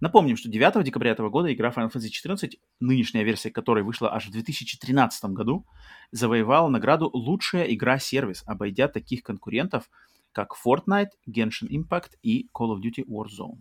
[0.00, 4.26] Напомним, что 9 декабря этого года игра Final Fantasy XIV, нынешняя версия которой вышла аж
[4.26, 5.66] в 2013 году,
[6.10, 9.88] завоевала награду «Лучшая игра-сервис», обойдя таких конкурентов,
[10.32, 13.60] как Fortnite, Genshin Impact и Call of Duty Warzone.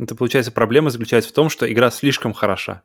[0.00, 2.82] Это, получается, проблема заключается в том, что игра слишком хороша.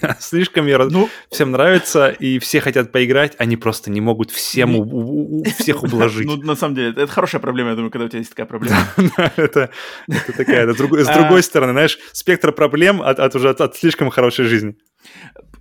[0.18, 5.44] слишком ну, всем нравится, и все хотят поиграть, они просто не могут всем у, у,
[5.44, 6.26] всех ублажить.
[6.26, 8.78] ну, на самом деле, это хорошая проблема, я думаю, когда у тебя есть такая проблема.
[9.36, 9.70] это,
[10.08, 11.42] это такая, с другой а.
[11.42, 14.74] стороны, знаешь, спектр проблем от, от уже от, от слишком хорошей жизни.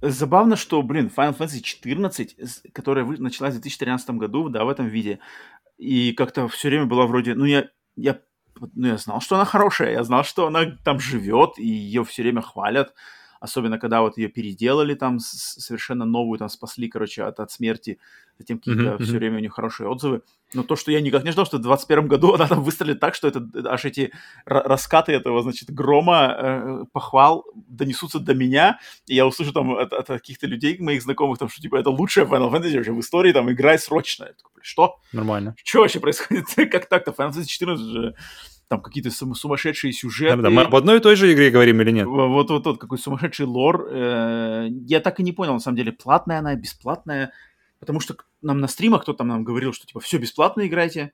[0.02, 2.38] Забавно, что, блин, Final Fantasy 14,
[2.72, 5.20] которая началась в 2013 году, да, в этом виде,
[5.78, 7.66] и как-то все время была вроде, ну, я,
[7.98, 8.20] я
[8.74, 12.24] ну, я знал, что она хорошая, я знал, что она там живет, и ее все
[12.24, 12.94] время хвалят,
[13.44, 18.00] особенно когда вот ее переделали там совершенно новую, там спасли, короче, от, от смерти,
[18.40, 19.04] затем какие-то mm-hmm.
[19.04, 20.22] все время у нее хорошие отзывы.
[20.54, 23.16] Но то, что я никак не ждал, что в 21 году она там выстрелит так,
[23.16, 24.14] что это аж эти
[24.46, 30.08] раскаты этого, значит, грома, э, похвал донесутся до меня, и я услышу там от, от
[30.08, 33.52] каких-то людей, моих знакомых, там, что типа это лучшая Final Fantasy вообще в истории, там,
[33.52, 34.24] играй срочно.
[34.24, 35.02] Я такой, что?
[35.12, 35.54] Нормально.
[35.66, 36.46] Что вообще происходит?
[36.72, 37.12] как так-то?
[37.12, 38.16] Final Fantasy 14 же
[38.68, 40.38] там какие-то сумасшедшие сюжеты.
[40.38, 42.08] Да, да, мы об одной и той же игре говорим или нет?
[42.08, 43.88] Вот, вот, вот, какой сумасшедший лор.
[43.92, 47.32] Э, я так и не понял, на самом деле, платная она, бесплатная.
[47.80, 51.14] Потому что нам на стримах кто-то нам говорил, что типа все бесплатно играйте.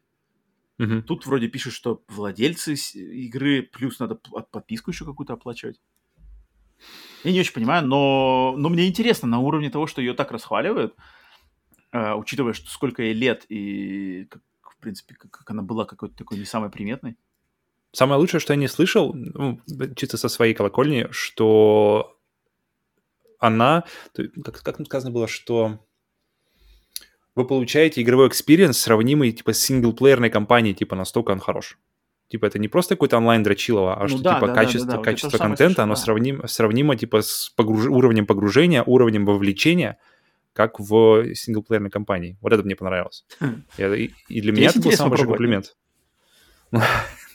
[0.80, 1.02] Угу.
[1.02, 5.80] Тут вроде пишут, что владельцы игры, плюс надо подписку еще какую-то оплачивать.
[7.24, 10.96] Я не очень понимаю, но, но мне интересно на уровне того, что ее так расхваливают,
[11.92, 16.16] э, учитывая, что сколько ей лет и, как, в принципе, как, как она была какой-то
[16.16, 17.18] такой не самой приметной.
[17.91, 19.60] Самое лучшее, что я не слышал, ну,
[19.95, 22.16] чисто со своей колокольни, что
[23.40, 25.80] она, как, как сказано было, что
[27.36, 31.80] вы получаете игровой experience, сравнимый типа с single-player 'ной кампанией, типа настолько он хорош.
[32.28, 34.98] Типа это не просто какой-то онлайн дрочилово, а ну, что да, типа да, качество, да,
[34.98, 35.99] да, качество вот контента, оно да.
[35.99, 37.86] сравнимо, сравнимо типа с погруж...
[37.88, 39.98] уровнем погружения, уровнем вовлечения,
[40.53, 42.38] как в single-player 'ной кампании.
[42.41, 43.26] Вот это мне понравилось.
[43.40, 43.64] Хм.
[43.78, 45.76] И, и для меня это был самый большой комплимент.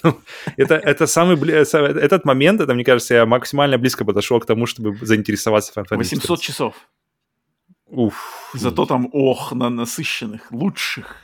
[0.57, 4.97] это, это самый, этот момент, это, мне кажется, я максимально близко подошел к тому, чтобы
[5.07, 6.75] заинтересоваться Fantasy 800 часов.
[7.87, 8.51] Уф.
[8.55, 11.17] Зато там, ох, на насыщенных, лучших.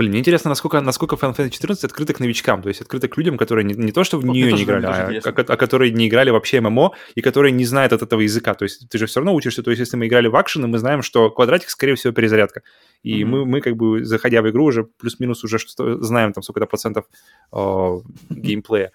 [0.00, 3.18] Блин, мне интересно, насколько, насколько Final Fantasy 14 открыто к новичкам, то есть открыто к
[3.18, 5.90] людям, которые не, не то, что в вот нее не играли, а, а, а которые
[5.90, 8.54] не играли вообще ММО и которые не знают от этого языка.
[8.54, 10.78] То есть ты же все равно учишься, то есть если мы играли в акшены, мы
[10.78, 12.62] знаем, что квадратик, скорее всего, перезарядка.
[13.02, 13.26] И mm-hmm.
[13.26, 17.04] мы, мы как бы, заходя в игру, уже плюс-минус уже что знаем там сколько-то процентов
[17.52, 18.00] о,
[18.30, 18.92] геймплея.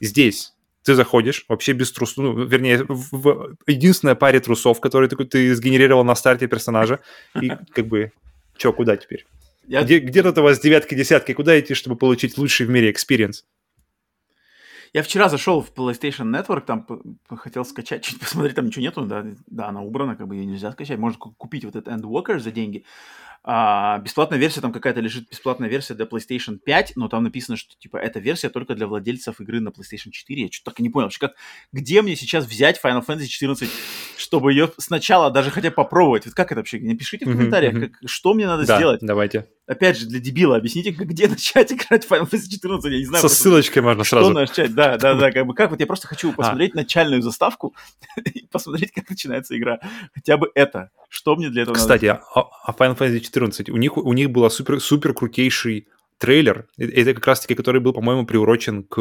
[0.00, 0.54] Здесь
[0.84, 5.54] ты заходишь вообще без трусов, ну, вернее, в, в единственная паре трусов, которые ты, ты
[5.54, 7.00] сгенерировал на старте персонажа,
[7.42, 8.12] и как бы,
[8.56, 9.26] чё, куда теперь?
[9.66, 9.82] Я...
[9.82, 11.32] Где, где тут у вас девятки, десятки?
[11.32, 13.44] Куда идти, чтобы получить лучший в мире experience?
[14.92, 16.86] Я вчера зашел в PlayStation Network, там
[17.28, 20.72] хотел скачать, чуть посмотреть, там ничего нету, да, да, она убрана, как бы ее нельзя
[20.72, 20.98] скачать.
[20.98, 22.84] Можно купить вот этот Endwalker за деньги.
[23.48, 27.76] А, бесплатная версия, там какая-то лежит бесплатная версия для PlayStation 5, но там написано, что
[27.78, 30.42] типа эта версия только для владельцев игры на PlayStation 4.
[30.42, 31.34] Я что-то так и не понял, как,
[31.72, 33.70] где мне сейчас взять Final Fantasy 14,
[34.16, 36.26] чтобы ее сначала даже хотя бы попробовать.
[36.26, 36.80] Вот как это вообще?
[36.80, 39.00] Напишите в комментариях, как, что мне надо да, сделать.
[39.00, 39.46] давайте.
[39.68, 43.22] Опять же, для дебила, объясните, где начать играть в Final Fantasy 14, я не знаю.
[43.22, 44.32] Со ссылочкой можно что сразу.
[44.32, 46.32] начать, да, да, да, как бы, как вот я просто хочу а.
[46.32, 46.78] посмотреть а.
[46.78, 47.76] начальную заставку
[48.24, 49.78] и посмотреть, как начинается игра.
[50.14, 50.90] Хотя бы это.
[51.08, 52.20] Что мне для этого Кстати, надо?
[52.20, 53.35] Кстати, а, а Final Fantasy 14,
[53.70, 55.88] у них, у них была супер, супер крутейший
[56.18, 58.98] трейлер, э, это как раз-таки, который был, по-моему, приурочен к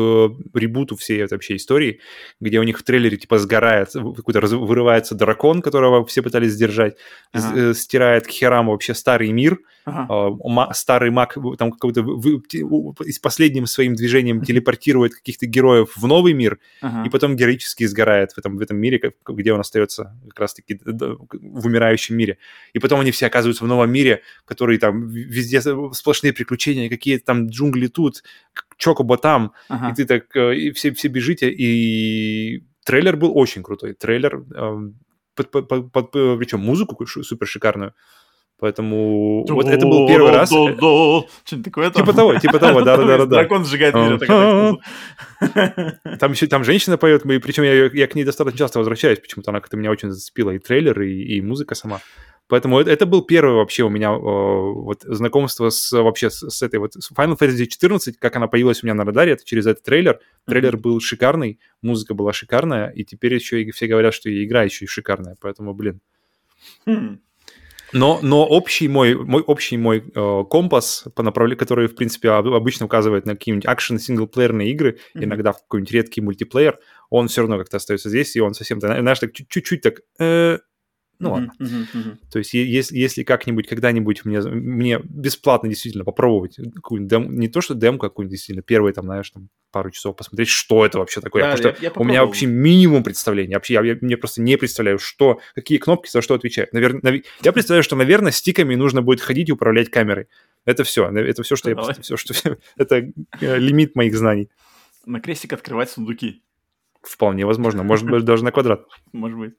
[0.53, 1.99] ребуту всей этой вообще истории,
[2.39, 6.97] где у них в трейлере типа сгорает, какой-то вырывается дракон, которого все пытались сдержать,
[7.31, 7.53] ага.
[7.55, 10.35] Э, стирает к херам вообще старый мир, ага.
[10.45, 12.05] А, старый маг там какой-то
[13.03, 17.07] с последним своим движением телепортирует каких-то героев в новый мир, ага.
[17.07, 21.65] и потом героически сгорает в этом, в этом мире, где он остается как раз-таки в
[21.65, 22.37] умирающем мире.
[22.73, 27.19] И потом они все оказываются в новом мире, который там везде сплошные приключения, какие какие
[27.19, 28.23] там джунгли тут,
[28.77, 29.89] Чокоба там, ага.
[29.89, 33.93] и ты так, э, и все, все бежите, и трейлер был очень крутой.
[33.93, 34.91] Трейлер, э,
[35.35, 37.93] под, под, под, под, причем музыку супер шикарную.
[38.57, 40.49] Поэтому вот это был первый раз.
[40.49, 43.25] Что-то такое Типа того, типа того, да-да-да.
[43.25, 44.17] Дракон сжигает мир.
[46.19, 49.59] Там еще там женщина поет, причем я, я к ней достаточно часто возвращаюсь, почему-то она
[49.59, 51.99] как-то меня очень зацепила, и трейлер, и, и музыка сама.
[52.47, 56.61] Поэтому это, это был первый вообще у меня о, вот знакомство с вообще с, с
[56.61, 59.65] этой вот с Final Fantasy 14, как она появилась у меня на радаре, это через
[59.65, 60.19] этот трейлер.
[60.45, 60.81] Трейлер mm-hmm.
[60.81, 64.85] был шикарный, музыка была шикарная, и теперь еще и все говорят, что и игра еще
[64.85, 66.01] и шикарная, поэтому, блин.
[66.87, 67.17] Mm-hmm.
[67.93, 72.87] Но, но общий мой, мой общий мой э, компас по направлению, который, в принципе, обычно
[72.87, 75.23] указывает на какие-нибудь акшен синглплеерные игры, mm-hmm.
[75.23, 79.19] иногда в какой-нибудь редкий мультиплеер, он все равно как-то остается здесь, и он совсем, знаешь,
[79.19, 80.01] так чуть-чуть так...
[80.19, 80.59] Э,
[81.19, 81.51] ну ладно.
[81.59, 82.17] Uh-huh, uh-huh.
[82.31, 87.61] То есть если, если как-нибудь, когда-нибудь мне, мне бесплатно действительно попробовать какую-нибудь дем, не то
[87.61, 91.19] что демку, а какую-нибудь действительно первые там, знаешь, там пару часов посмотреть, что это вообще
[91.19, 91.43] такое.
[91.43, 93.55] Да, Потому я, что я у меня вообще минимум представления.
[93.55, 96.71] Вообще я, я мне просто не представляю, что, какие кнопки за что отвечают.
[96.71, 97.21] Наверное, нав...
[97.43, 100.27] Я представляю, что, наверное, стиками нужно будет ходить и управлять камерой.
[100.63, 101.09] Это все.
[101.09, 101.93] Это все, что Давай.
[101.95, 102.01] я...
[102.01, 102.33] Все, что...
[102.77, 103.11] это
[103.41, 104.49] э, лимит моих знаний.
[105.05, 106.41] На крестик открывать сундуки.
[107.05, 107.83] Вполне возможно.
[107.91, 108.85] Может быть, даже на квадрат.
[109.13, 109.55] Может быть.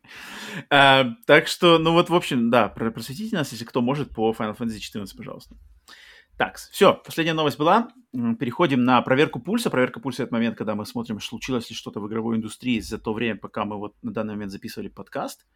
[0.70, 4.56] А, так что, ну вот, в общем, да, просветите нас, если кто может, по Final
[4.56, 5.56] Fantasy 14, пожалуйста.
[6.36, 7.88] Так, все, последняя новость была.
[8.12, 9.70] Переходим на проверку пульса.
[9.70, 13.14] Проверка пульса— это момент, когда мы смотрим, случилось ли что-то в игровой индустрии за то
[13.14, 15.46] время, пока мы вот на данный момент записывали подкаст.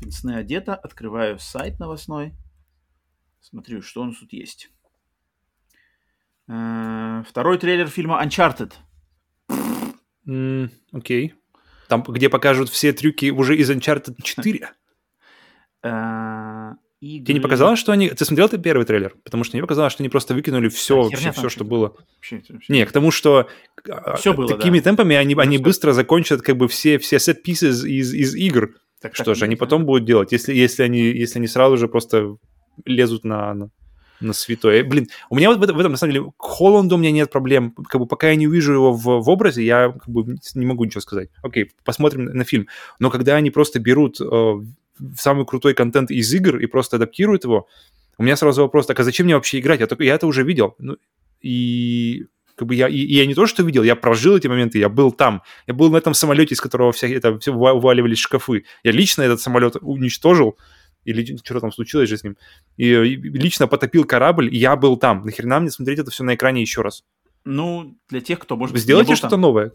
[0.00, 2.34] Пенсне одета, открываю сайт новостной,
[3.40, 4.70] смотрю, что у нас тут есть.
[6.48, 8.72] А, второй трейлер фильма Uncharted—
[10.26, 11.28] Окей.
[11.28, 11.32] Okay.
[11.88, 14.70] Там, где покажут все трюки уже из Uncharted 4.
[16.98, 17.24] Игры...
[17.26, 18.08] Тебе не показалось, что они...
[18.08, 19.14] Ты смотрел ты первый трейлер?
[19.22, 21.94] Потому что мне показалось, что они просто выкинули все, вообще, все, что было.
[22.16, 22.72] Вообще, вообще.
[22.72, 23.48] Не, к тому, что
[24.16, 24.84] все было, такими да.
[24.84, 28.74] темпами они, ну, они быстро закончат как бы все, все set-pieces из, из игр.
[29.00, 31.86] Так, что так, же они потом будут делать, если, если, они, если они сразу же
[31.86, 32.36] просто
[32.86, 33.70] лезут на, на,
[34.20, 34.84] на святое.
[34.84, 37.10] Блин, у меня вот в этом, в этом, на самом деле, к Холланду у меня
[37.10, 37.72] нет проблем.
[37.88, 40.84] Как бы пока я не увижу его в, в образе, я как бы не могу
[40.84, 41.30] ничего сказать.
[41.42, 42.68] Окей, посмотрим на фильм.
[42.98, 44.54] Но когда они просто берут э,
[45.16, 47.66] самый крутой контент из игр и просто адаптируют его,
[48.18, 49.80] у меня сразу вопрос, так а зачем мне вообще играть?
[49.80, 50.74] Я, только, я это уже видел.
[50.78, 50.96] Ну,
[51.42, 52.26] и
[52.56, 54.88] как бы я, и, и я не то, что видел, я прожил эти моменты, я
[54.88, 55.42] был там.
[55.66, 58.64] Я был на этом самолете, из которого вся, это, все вываливались шкафы.
[58.82, 60.56] Я лично этот самолет уничтожил,
[61.06, 62.36] или что там случилось же с ним,
[62.76, 65.22] и, и лично потопил корабль, и я был там.
[65.24, 67.04] Нахрена мне смотреть это все на экране еще раз?
[67.44, 69.72] Ну, для тех, кто может Сделайте что-то новое.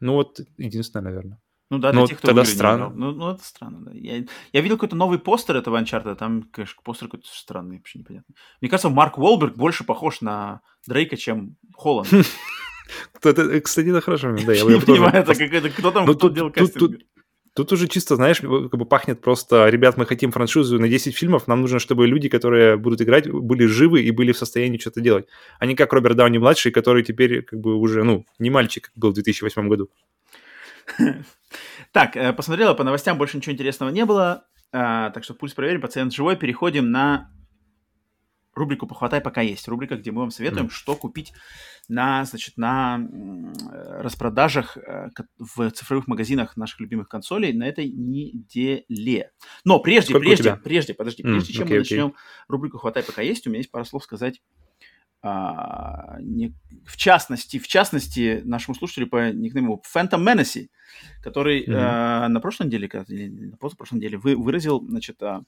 [0.00, 1.38] Ну вот, единственное, наверное.
[1.70, 2.88] Ну да, для ну, тех, кто тогда странно.
[2.88, 3.92] Ну, ну, это странно, да.
[3.94, 8.34] Я, я видел какой-то новый постер этого Uncharted, там, конечно, постер какой-то странный, вообще непонятно.
[8.60, 12.08] Мне кажется, Марк Уолберг больше похож на Дрейка, чем Холланд.
[13.20, 14.52] Кстати, это хорошо, да.
[14.52, 17.02] Я не понимаю, это кто там, ну, кто делал кастинг?
[17.54, 21.48] Тут уже чисто, знаешь, как бы пахнет просто, ребят, мы хотим франшизу на 10 фильмов,
[21.48, 25.26] нам нужно, чтобы люди, которые будут играть, были живы и были в состоянии что-то делать.
[25.58, 29.10] А не как Роберт Дауни-младший, который теперь как бы уже, ну, не мальчик, как был
[29.10, 29.90] в 2008 году.
[31.92, 35.80] Так, э, посмотрела, по новостям больше ничего интересного не было, а, так что пульс проверим,
[35.80, 36.36] пациент живой.
[36.36, 37.32] Переходим на
[38.54, 39.66] рубрику «Похватай, пока есть».
[39.66, 41.32] Рубрика, где мы вам советуем, что купить
[41.90, 43.06] на, значит, на
[44.00, 45.08] распродажах э,
[45.38, 49.32] в цифровых магазинах наших любимых консолей на этой неделе.
[49.64, 52.14] Но прежде, Сколько прежде, прежде, подожди, mm, прежде чем okay, мы начнем okay.
[52.48, 54.40] рубрику «Хватай, пока есть», у меня есть пара слов сказать
[55.22, 56.54] а, не,
[56.86, 60.68] в частности, в частности, нашему слушателю по никнейму Phantom Menace,
[61.22, 61.74] который mm-hmm.
[61.76, 65.42] а, на прошлой неделе, на позапрошлой неделе вы, выразил, значит, а,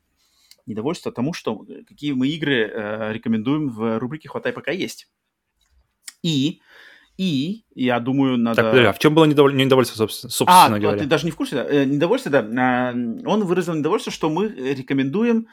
[0.67, 5.09] недовольство тому, что какие мы игры а, рекомендуем в рубрике «Хватай, пока есть».
[6.23, 6.61] И,
[7.19, 8.63] и, я думаю, надо...
[8.63, 9.55] Так, а в чем было недоволь...
[9.55, 10.99] недовольство, собственно, собственно а, говоря?
[10.99, 11.67] ты даже не в курсе, да?
[11.69, 12.41] Э, недовольство, да.
[12.41, 15.47] А, он выразил недовольство, что мы рекомендуем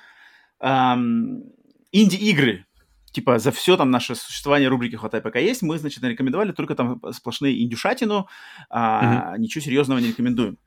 [0.61, 1.43] эм,
[1.91, 2.65] инди-игры.
[3.11, 5.63] Типа за все там наше существование рубрики «Хватай, пока есть».
[5.63, 8.27] Мы, значит, рекомендовали только там сплошные индюшатину,
[8.69, 9.41] а угу.
[9.41, 10.57] ничего серьезного не рекомендуем.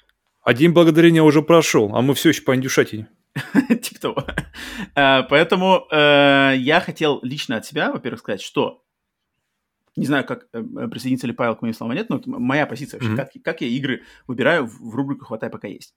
[0.42, 3.08] Один благодарения уже прошел, а мы все еще по индюшатине.
[3.82, 4.26] Типа того.
[4.96, 8.82] Э, поэтому э, я хотел лично от себя, во-первых, сказать, что
[9.96, 12.98] не знаю, как э, э, присоединится ли Павел к моим словам, нет, но моя позиция
[12.98, 13.16] вообще, mm-hmm.
[13.16, 15.94] как, как я игры выбираю в, в рубрику «Хватай, пока есть».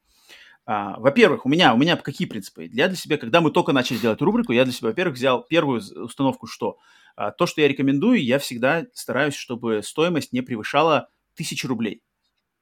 [0.65, 2.67] А, во-первых, у меня, у меня какие принципы?
[2.71, 5.81] Я для себя, когда мы только начали делать рубрику, я для себя, во-первых, взял первую
[6.03, 6.77] установку, что
[7.15, 12.01] а, то, что я рекомендую, я всегда стараюсь, чтобы стоимость не превышала тысячи рублей.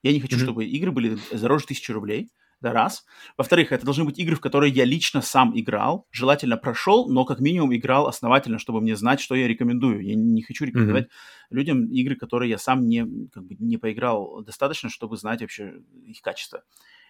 [0.03, 0.43] Я не хочу, mm-hmm.
[0.43, 2.29] чтобы игры были дороже тысячи рублей.
[2.63, 3.05] Да, раз.
[3.37, 7.41] Во-вторых, это должны быть игры, в которые я лично сам играл, желательно прошел, но как
[7.41, 10.01] минимум играл основательно, чтобы мне знать, что я рекомендую.
[10.01, 11.47] Я не хочу рекомендовать mm-hmm.
[11.55, 15.73] людям игры, которые я сам не, как бы, не поиграл достаточно, чтобы знать вообще
[16.05, 16.63] их качество.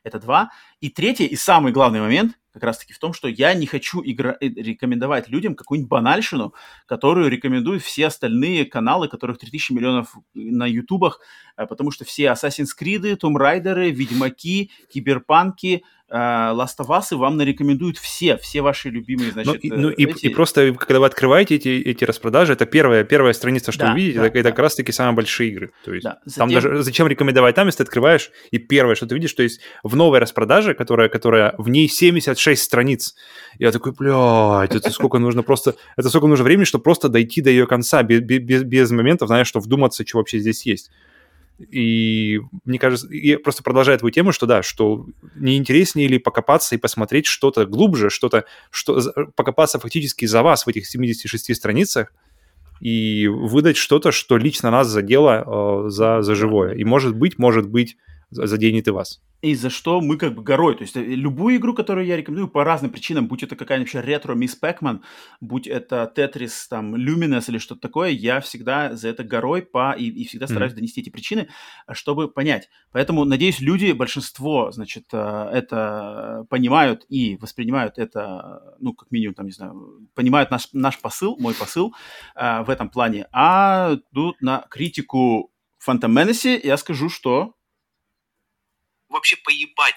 [0.03, 0.51] Это два.
[0.81, 4.37] И третий и самый главный момент как раз-таки в том, что я не хочу игра-
[4.39, 6.53] э, рекомендовать людям какую-нибудь банальщину,
[6.85, 11.19] которую рекомендуют все остальные каналы, которых 3000 миллионов на ютубах,
[11.57, 17.37] э, потому что все Assassin's Creed, Tomb Raider, Ведьмаки, Киберпанки, э, Last of Us вам
[17.37, 20.27] нарекомендуют все, все ваши любимые, Ну, значит, и, ну, и, эти...
[20.27, 23.99] и просто, когда вы открываете эти, эти распродажи, это первая, первая страница, что Да, вы
[23.99, 24.51] видите, да, это, это да.
[24.51, 25.71] как раз-таки самые большие игры.
[25.83, 29.07] То есть Да, там затем- даже зачем рекомендовать там, если ты открываешь, и первое, что
[29.07, 33.15] ты видишь, то есть в новой распродаже, которая, которая в ней 76 страниц.
[33.57, 37.49] Я такой, блядь, это сколько нужно просто, это сколько нужно времени, чтобы просто дойти до
[37.49, 40.91] ее конца, без, без, без моментов, знаешь, что вдуматься, что вообще здесь есть.
[41.59, 45.05] И мне кажется, и просто продолжая твою тему, что да, что
[45.35, 48.99] не интереснее ли покопаться и посмотреть что-то глубже, что-то, что
[49.35, 52.11] покопаться фактически за вас в этих 76 страницах
[52.81, 56.73] и выдать что-то, что лично нас задело э, за, за живое.
[56.73, 57.97] И может быть, может быть,
[58.29, 59.21] за- заденет и вас.
[59.43, 60.75] И за что мы как бы горой.
[60.75, 64.35] То есть э, любую игру, которую я рекомендую по разным причинам, будь это какая-нибудь ретро
[64.35, 65.03] Мисс Пэкман,
[65.41, 69.91] будь это Тетрис, там, Люминес или что-то такое, я всегда за это горой по...
[69.91, 70.77] и, и всегда стараюсь Мгм.
[70.77, 71.49] донести эти причины,
[71.91, 72.69] чтобы понять.
[72.93, 79.47] Поэтому, надеюсь, люди, большинство, значит, э, это понимают и воспринимают это, ну, как минимум, там,
[79.47, 81.93] не знаю, понимают наш, наш посыл, мой посыл
[82.35, 83.27] э, в этом плане.
[83.33, 85.51] А тут на критику
[85.85, 87.55] Phantom Menace я скажу, что
[89.13, 89.93] Вообще поебать.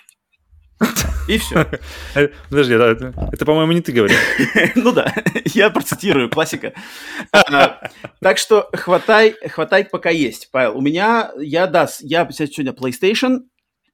[1.27, 1.67] и все.
[2.51, 4.17] Подожди, да, это, это, по-моему, не ты говорил.
[4.77, 5.13] Ну да,
[5.55, 6.75] я процитирую, классика.
[7.33, 7.81] А,
[8.21, 10.77] Так что хватай, хватай пока есть, Павел.
[10.77, 13.41] У меня, я, да, я сегодня PlayStation,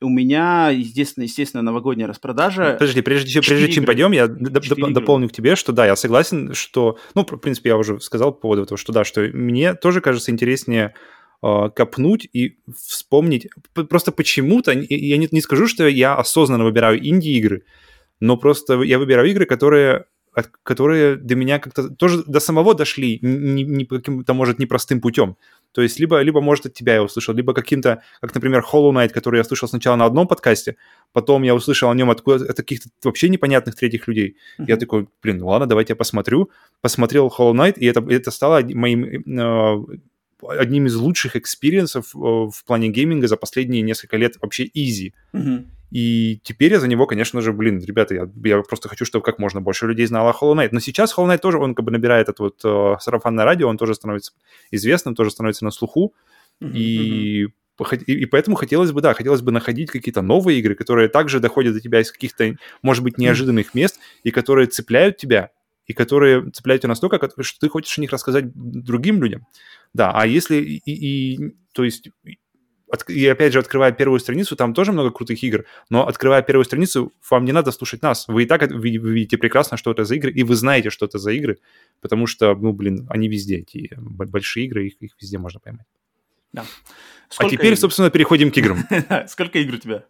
[0.00, 2.72] у меня, естественно, естественно, новогодняя распродажа.
[2.72, 3.86] Подожди, прежде, чем- прежде чем игры.
[3.94, 4.94] пойдем, я д- Четыре д- игры.
[4.94, 8.40] дополню к тебе, что да, я согласен, что, ну, в принципе, я уже сказал по
[8.40, 10.94] поводу этого, что да, что мне тоже кажется интереснее
[11.42, 13.48] копнуть и вспомнить.
[13.74, 17.64] Просто почему-то, я не, не скажу, что я осознанно выбираю инди-игры,
[18.20, 20.04] но просто я выбираю игры, которые
[20.34, 25.36] от- которые до меня как-то тоже до самого дошли не, не каким-то, может, непростым путем.
[25.72, 29.10] То есть либо, либо, может, от тебя я услышал, либо каким-то, как, например, Hollow Knight,
[29.10, 30.76] который я слышал сначала на одном подкасте,
[31.12, 34.36] потом я услышал о нем от, от каких-то вообще непонятных третьих людей.
[34.58, 36.50] Я такой, блин, ну ладно, давайте я посмотрю.
[36.80, 39.96] Посмотрел Hollow Knight, и это, это стало моим э,
[40.48, 45.12] одним из лучших experience 'ов э, в плане гейминга за последние несколько лет вообще easy.
[45.32, 45.70] Мгм.
[45.92, 49.38] И теперь я за него, конечно же, блин, ребята, я, я просто хочу, чтобы как
[49.38, 50.70] можно больше людей знало о Hollow Knight.
[50.72, 53.76] Но сейчас Hollow Knight тоже, он как бы набирает это вот э, сарафанное радио, он
[53.76, 54.32] тоже становится
[54.70, 56.14] известным, тоже становится на слуху.
[56.60, 56.72] Мгм.
[56.74, 57.46] И,
[58.06, 61.74] и, и поэтому хотелось бы, да, хотелось бы находить какие-то новые игры, которые также доходят
[61.74, 65.50] до тебя из каких-то, может быть, неожиданных мест, и которые цепляют тебя,
[65.92, 69.46] и которые цепляют тебя настолько, что ты хочешь о них рассказать другим людям.
[69.94, 72.10] Да, а если и, и- то есть
[73.08, 77.10] и опять же, открывая первую страницу, там тоже много крутых игр, но открывая первую страницу,
[77.30, 78.28] вам не надо слушать нас.
[78.28, 81.18] Вы и так вы видите прекрасно, что это за игры, и вы знаете, что это
[81.18, 81.56] за игры,
[82.02, 85.86] потому что, ну, блин, они везде, эти большие игры, их, их везде можно поймать.
[86.52, 86.62] Да.
[86.62, 87.76] А Сколько теперь, игр?
[87.78, 88.84] собственно, переходим к играм.
[89.28, 90.04] Сколько игр у тебя?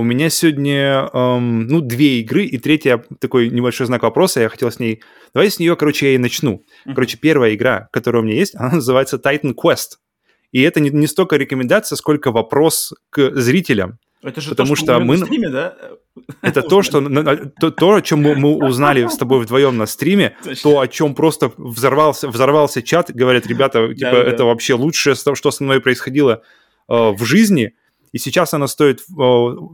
[0.00, 4.70] У меня сегодня, эм, ну, две игры, и третья такой небольшой знак вопроса, я хотел
[4.70, 5.02] с ней...
[5.34, 6.64] Давай с нее, короче, я и начну.
[6.86, 9.98] Короче, первая игра, которая у меня есть, она называется Titan Quest.
[10.52, 13.98] И это не, не столько рекомендация, сколько вопрос к зрителям.
[14.22, 15.76] Это же Потому то, что мы мы- на стриме, да?
[16.40, 17.02] Это то, что,
[17.60, 20.62] то, то, о чем мы, мы узнали с тобой вдвоем на стриме, Точно.
[20.62, 25.62] то, о чем просто взорвался, взорвался чат, говорят, ребята, типа, это вообще лучшее, что со
[25.62, 26.42] мной происходило
[26.88, 27.74] э, в жизни,
[28.12, 29.02] и сейчас она стоит э,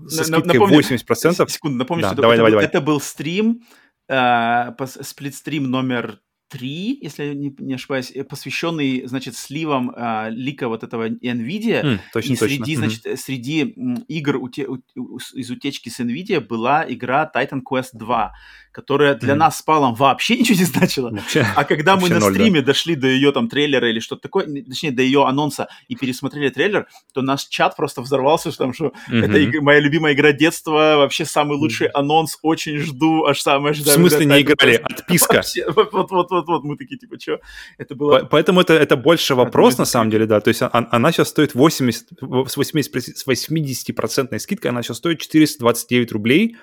[0.08, 1.48] со скидкой напомню- 80%.
[1.48, 2.64] Секунду, напомню, Да, что это- давай, это, давай, был- давай.
[2.66, 3.62] это был стрим,
[4.08, 4.72] э,
[5.02, 10.84] сплит-стрим номер три, если я не, не ошибаюсь, э, посвященный, значит, сливам э, лика вот
[10.84, 11.80] этого NVIDIA.
[11.82, 12.46] М, точно, и точно.
[12.56, 12.84] среди, Мгм.
[12.84, 13.60] значит, э, среди
[14.06, 18.32] игр уте- у- из утечки с NVIDIA была игра Titan Quest 2,
[18.76, 19.38] которая для Мгм.
[19.38, 21.08] нас с Павлом вообще ничего не значила.
[21.10, 22.38] Вообще, А когда мы на ноль, да.
[22.38, 25.96] стриме дошли до ее там трейлера или что-то такое, не- точнее, до ее анонса и
[25.96, 29.36] пересмотрели трейлер, то наш чат просто взорвался, что там, что это мгм.
[29.36, 34.10] иг- моя любимая игра детства, вообще самый лучший анонс, очень жду, аж самое В ожидаемое.
[34.10, 34.74] смысле не играли?
[34.84, 35.36] Отписка.
[35.36, 37.40] Вообще, вот, вот, вот, вот, вот, мы такие, типа, что?
[37.78, 38.28] Это По- было...
[38.30, 40.40] Поэтому это, это больше вопрос, это на самом деле, да.
[40.40, 42.08] То есть он- она сейчас стоит 80,
[42.46, 46.56] с 80, с 80% скидкой, она сейчас стоит 429 рублей.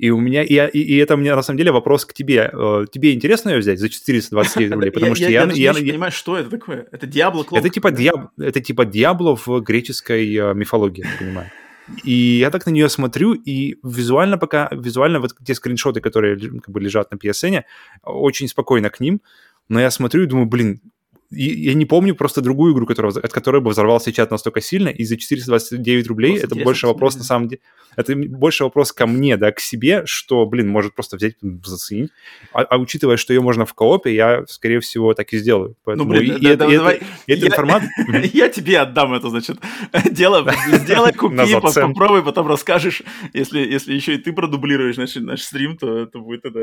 [0.00, 2.50] И у меня, и, и, и это у меня на самом деле вопрос к тебе.
[2.52, 4.90] Э, Тебе интересно ее взять за 429 рублей?
[4.90, 6.86] Потому что я, не я- я- понимаю, что это такое.
[6.90, 11.50] Это Диабло это типа диаб, это типа Диабло в греческой э, мифологии, я понимаю.
[12.04, 16.70] И я так на нее смотрю, и визуально пока, визуально вот те скриншоты, которые как
[16.70, 17.62] бы лежат на PSN,
[18.04, 19.20] очень спокойно к ним,
[19.68, 20.80] но я смотрю и думаю, блин,
[21.30, 25.04] я не помню просто другую игру, которая, от которой бы взорвался чат настолько сильно, и
[25.04, 27.60] за 429 рублей просто это больше вопрос, на самом деле,
[27.96, 31.34] это больше вопрос ко мне, да, к себе, что, блин, может просто взять,
[31.64, 32.10] заценить.
[32.52, 35.76] А, а учитывая, что ее можно в коопе, я, скорее всего, так и сделаю.
[35.84, 37.90] Поэтому ну, блин, и, да, и, да, и, давай, это, я, информация...
[38.32, 39.58] Я тебе отдам это, значит,
[40.10, 43.02] дело, сделай, купи, попробуй, потом расскажешь,
[43.32, 46.60] если, если еще и ты продублируешь наш, наш стрим, то это будет тогда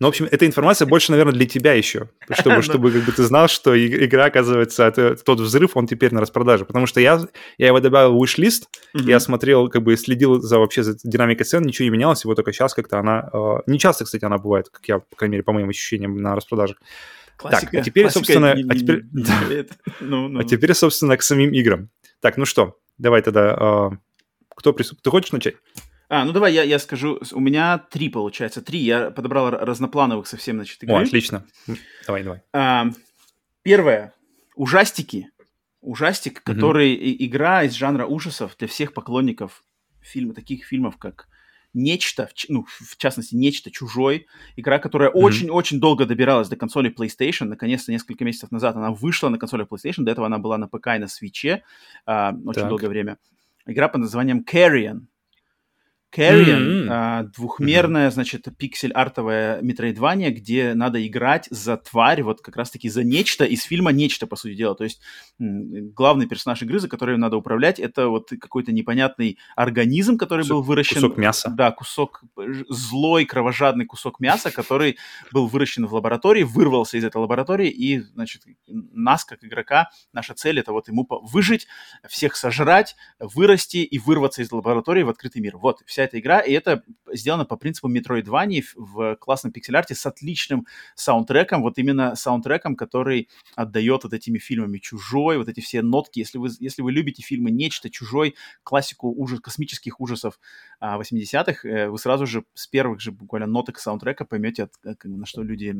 [0.00, 2.62] ну, в общем, эта информация больше, наверное, для тебя еще, чтобы, ну.
[2.62, 6.64] чтобы как бы ты знал, что игра, оказывается, это, тот взрыв, он теперь на распродаже.
[6.64, 7.20] Потому что я,
[7.58, 9.08] я его добавил в wish-лист, mm-hmm.
[9.08, 12.52] я смотрел, как бы следил за вообще за динамикой цен, ничего не менялось, вот только
[12.52, 13.28] сейчас как-то она...
[13.32, 16.34] Э, не часто, кстати, она бывает, как я, по крайней мере, по моим ощущениям, на
[16.34, 16.78] распродажах.
[17.36, 19.68] Классика, так, а теперь, собственно, не, а, теперь, не, не,
[20.00, 20.40] ну, ну.
[20.40, 21.90] а теперь, собственно, к самим играм.
[22.20, 23.90] Так, ну что, давай тогда...
[23.92, 23.96] Э,
[24.54, 24.96] кто прису...
[24.96, 25.56] Ты хочешь начать?
[26.14, 27.18] А, ну давай я, я скажу.
[27.32, 28.60] У меня три, получается.
[28.60, 28.80] Три.
[28.80, 30.96] Я подобрал разноплановых совсем, значит, игры.
[30.96, 31.46] О, отлично.
[32.06, 32.42] Давай, давай.
[32.52, 32.90] А,
[33.62, 34.12] первое.
[34.54, 35.30] Ужастики.
[35.80, 36.52] Ужастик, угу.
[36.52, 39.64] который игра из жанра ужасов для всех поклонников
[40.02, 41.28] фильма, таких фильмов, как
[41.72, 44.26] Нечто, ну, в частности, Нечто, Чужой.
[44.56, 45.80] Игра, которая очень-очень mm-hmm.
[45.80, 47.46] долго добиралась до консоли PlayStation.
[47.46, 50.02] Наконец-то, несколько месяцев назад она вышла на консоли PlayStation.
[50.02, 51.62] До этого она была на ПК и на Свиче
[52.04, 52.68] а, очень так.
[52.68, 53.16] долгое время.
[53.64, 55.06] Игра под названием Carrion.
[56.14, 56.86] Carrion, mm-hmm.
[56.90, 58.12] а, двухмерная, mm-hmm.
[58.12, 63.92] значит, пиксель-артовая метроидвания, где надо играть за тварь, вот как раз-таки за нечто из фильма
[63.92, 64.74] «Нечто», по сути дела.
[64.74, 65.00] То есть
[65.38, 70.62] главный персонаж игры, за которым надо управлять, это вот какой-то непонятный организм, который кусок, был
[70.62, 70.96] выращен...
[70.96, 71.50] Кусок мяса.
[71.50, 72.22] Да, кусок,
[72.68, 74.98] злой, кровожадный кусок мяса, который
[75.32, 80.58] был выращен в лаборатории, вырвался из этой лаборатории, и, значит, нас, как игрока, наша цель—
[80.60, 81.66] это вот ему выжить,
[82.06, 85.56] всех сожрать, вырасти и вырваться из лаборатории в открытый мир.
[85.56, 90.06] Вот, вся вся эта игра, и это сделано по принципу Metroidvania в классном пиксель-арте с
[90.06, 96.20] отличным саундтреком, вот именно саундтреком, который отдает вот этими фильмами «Чужой», вот эти все нотки.
[96.20, 98.34] Если вы, если вы любите фильмы «Нечто», «Чужой»,
[98.64, 100.38] классику ужас, космических ужасов
[100.80, 104.94] а, 80-х, э, вы сразу же с первых же буквально ноток саундтрека поймете, от, э,
[105.04, 105.74] на что люди,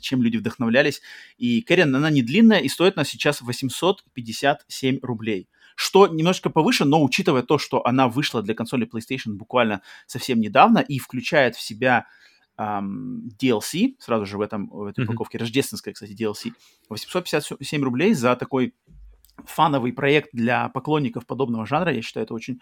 [0.00, 1.00] чем люди вдохновлялись.
[1.38, 5.48] И Кэрриан, она не длинная и стоит она сейчас 857 рублей
[5.78, 10.80] что немножко повыше, но учитывая то, что она вышла для консоли PlayStation буквально совсем недавно
[10.80, 12.06] и включает в себя
[12.58, 15.42] um, DLC, сразу же в, этом, в этой упаковке, mm-hmm.
[15.42, 16.50] рождественская, кстати, DLC,
[16.88, 18.74] 857 рублей за такой
[19.44, 21.92] фановый проект для поклонников подобного жанра.
[21.92, 22.60] Я считаю, это очень,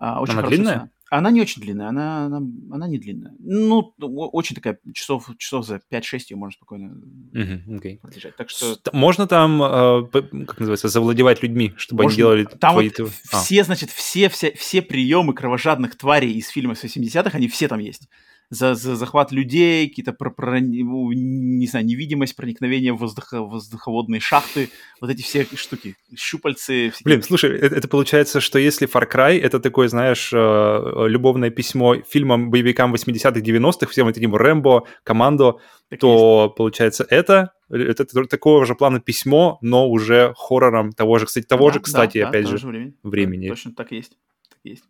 [0.00, 0.74] uh, очень Она длинная?
[0.74, 0.90] Цена.
[1.08, 2.42] Она не очень длинная, она, она,
[2.72, 3.32] она не длинная.
[3.38, 7.00] Ну, очень такая, часов, часов за 5-6 ее можно спокойно
[7.32, 7.98] uh-huh, okay.
[8.00, 8.34] продержать.
[8.34, 8.76] Так что...
[8.92, 12.14] Можно там, э, как называется, завладевать людьми, чтобы можно...
[12.14, 12.90] они делали там твои...
[12.98, 13.38] Вот а.
[13.38, 18.08] все, значит, все, все, все приемы кровожадных тварей из фильма 80-х, они все там есть
[18.50, 24.70] за, за захват людей, какие-то про, про, не знаю, невидимость, проникновение в воздухо, воздуховодные шахты,
[25.00, 26.90] вот эти все штуки, щупальцы.
[26.90, 27.04] Всякие...
[27.04, 31.96] Блин, слушай, это, это получается, что если Far Cry это такое, знаешь, э, любовное письмо
[31.96, 35.58] фильмам, боевикам 80-х, 90-х, всем этим Рэмбо, Командо,
[35.88, 36.56] так то есть.
[36.56, 41.74] получается это это такого же плана письмо, но уже хоррором того же, кстати, того да,
[41.74, 42.94] же, кстати, да, опять да, же, же времени.
[43.02, 43.48] времени.
[43.48, 44.16] Точно так и есть.
[44.48, 44.84] Так и есть.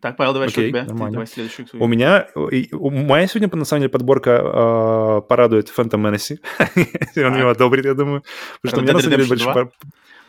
[0.00, 0.84] Так, Павел, давай, Окей, что у тебя?
[0.84, 1.12] Нормально.
[1.12, 1.66] давай следующую.
[1.74, 6.38] У меня, у, моя сегодня, на самом деле, подборка э, порадует Phantom Menace.
[7.26, 8.24] Он его одобрит, я думаю.
[8.62, 9.70] Потому что у меня, на самом деле, больше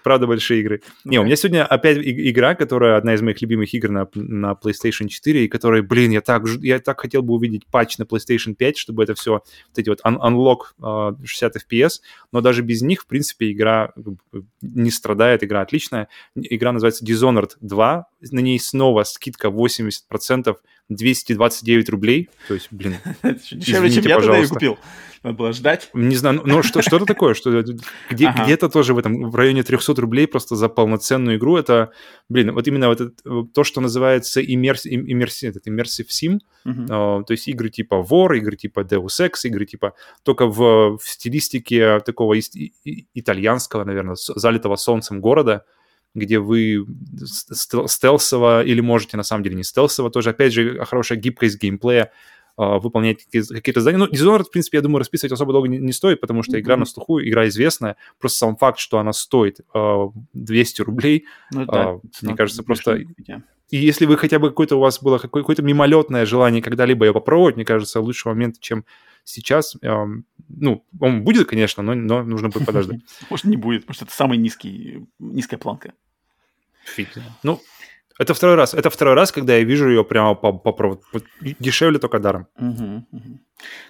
[0.04, 0.82] правда, большие игры.
[1.06, 5.08] Не, у меня сегодня опять игра, которая одна из моих любимых игр на, на PlayStation
[5.08, 8.78] 4, и которая, блин, я так, я так хотел бы увидеть патч на PlayStation 5,
[8.78, 9.46] чтобы это все, вот
[9.76, 12.02] эти вот un unlock 60 FPS,
[12.32, 13.94] но даже без них, в принципе, игра
[14.62, 16.08] не страдает, игра отличная.
[16.36, 20.56] Игра называется Dishonored 2, на ней снова скидка 80%,
[20.90, 24.78] 229 рублей, то есть, блин, Дешевле, чем я тогда купил.
[25.24, 25.90] Надо было ждать.
[25.94, 27.36] Не знаю, но что, что это такое?
[27.36, 27.64] Что,
[28.10, 28.44] где, ага.
[28.44, 31.58] Где-то тоже в этом, в районе 300 рублей просто за полноценную игру.
[31.58, 31.92] Это,
[32.28, 36.88] блин, вот именно вот это, то, что называется иммерси, иммерси, этот immersive sim, uh-huh.
[36.88, 39.94] uh, то есть игры типа War, игры типа Deus Ex, игры типа
[40.24, 42.36] только в, в стилистике такого
[43.14, 45.66] итальянского, наверное, залитого солнцем города,
[46.16, 46.86] где вы
[47.24, 52.12] стелсово или можете на самом деле не стелсово, тоже, опять же, хорошая гибкость геймплея,
[52.58, 54.06] выполнять какие-то задания.
[54.06, 56.62] Ну, Dishonored, в принципе, я думаю, расписывать особо долго не, не стоит, потому что mm-hmm.
[56.62, 57.96] игра на слуху, игра известная.
[58.20, 62.64] Просто сам факт, что она стоит э, а, 200 рублей, ну, да, э, мне кажется,
[62.64, 63.00] просто...
[63.70, 67.56] И если вы хотя бы какое-то у вас было какое-то мимолетное желание когда-либо ее попробовать,
[67.56, 68.84] мне кажется, лучший момент, чем
[69.24, 69.78] сейчас.
[69.82, 70.06] Э,
[70.50, 73.00] ну, он будет, конечно, но, но нужно будет подождать.
[73.30, 75.94] Может, не будет, потому что это самая низкая планка.
[76.84, 77.10] Фиг.
[77.44, 77.62] Ну,
[78.22, 78.76] Это второй раз.
[78.76, 81.02] Это второй раз, когда я вижу ее прямо по, по, по
[81.60, 82.48] дешевле только даром.
[82.56, 83.40] Угу, угу.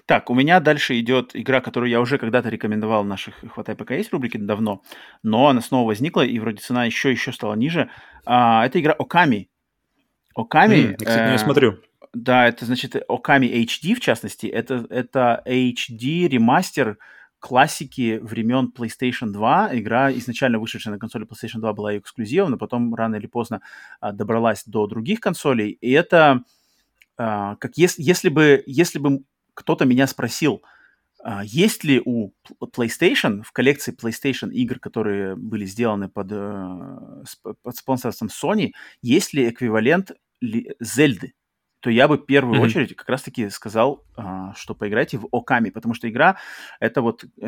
[0.06, 3.94] Так, у меня дальше идет игра, которую я уже когда-то рекомендовал в наших «Хватай пока
[3.94, 4.80] есть» рубрике давно,
[5.22, 7.90] но она снова возникла, и вроде цена еще еще стала ниже.
[8.24, 9.50] А, это игра Оками.
[10.34, 10.76] Оками...
[10.76, 11.78] Mm, я, кстати, не э, смотрю.
[12.14, 14.46] Да, это значит Оками HD, в частности.
[14.46, 16.96] Это, это HD ремастер
[17.42, 19.70] классики времен PlayStation 2.
[19.78, 23.60] Игра, изначально вышедшая на консоли PlayStation 2, была эксклюзивом, но потом рано или поздно
[24.00, 25.70] а, добралась до других консолей.
[25.80, 26.44] И это
[27.18, 29.24] а, как если, если бы, если бы
[29.54, 30.62] кто-то меня спросил,
[31.24, 37.24] а, есть ли у PlayStation в коллекции PlayStation игр, которые были сделаны под, э,
[37.62, 38.70] под спонсорством Sony,
[39.02, 40.12] есть ли эквивалент
[40.80, 41.34] Зельды?
[41.82, 42.64] То я бы в первую mm-hmm.
[42.64, 46.36] очередь как раз-таки сказал, а, что поиграйте в Оками, потому что игра
[46.78, 47.46] это вот э,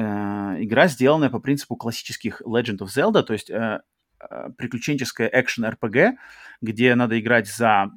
[0.59, 3.81] игра, сделанная по принципу классических Legend of Zelda, то есть э,
[4.20, 6.16] э приключенческая экшен-РПГ,
[6.61, 7.93] где надо играть за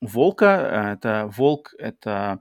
[0.00, 0.92] волка.
[0.94, 2.40] Это волк, это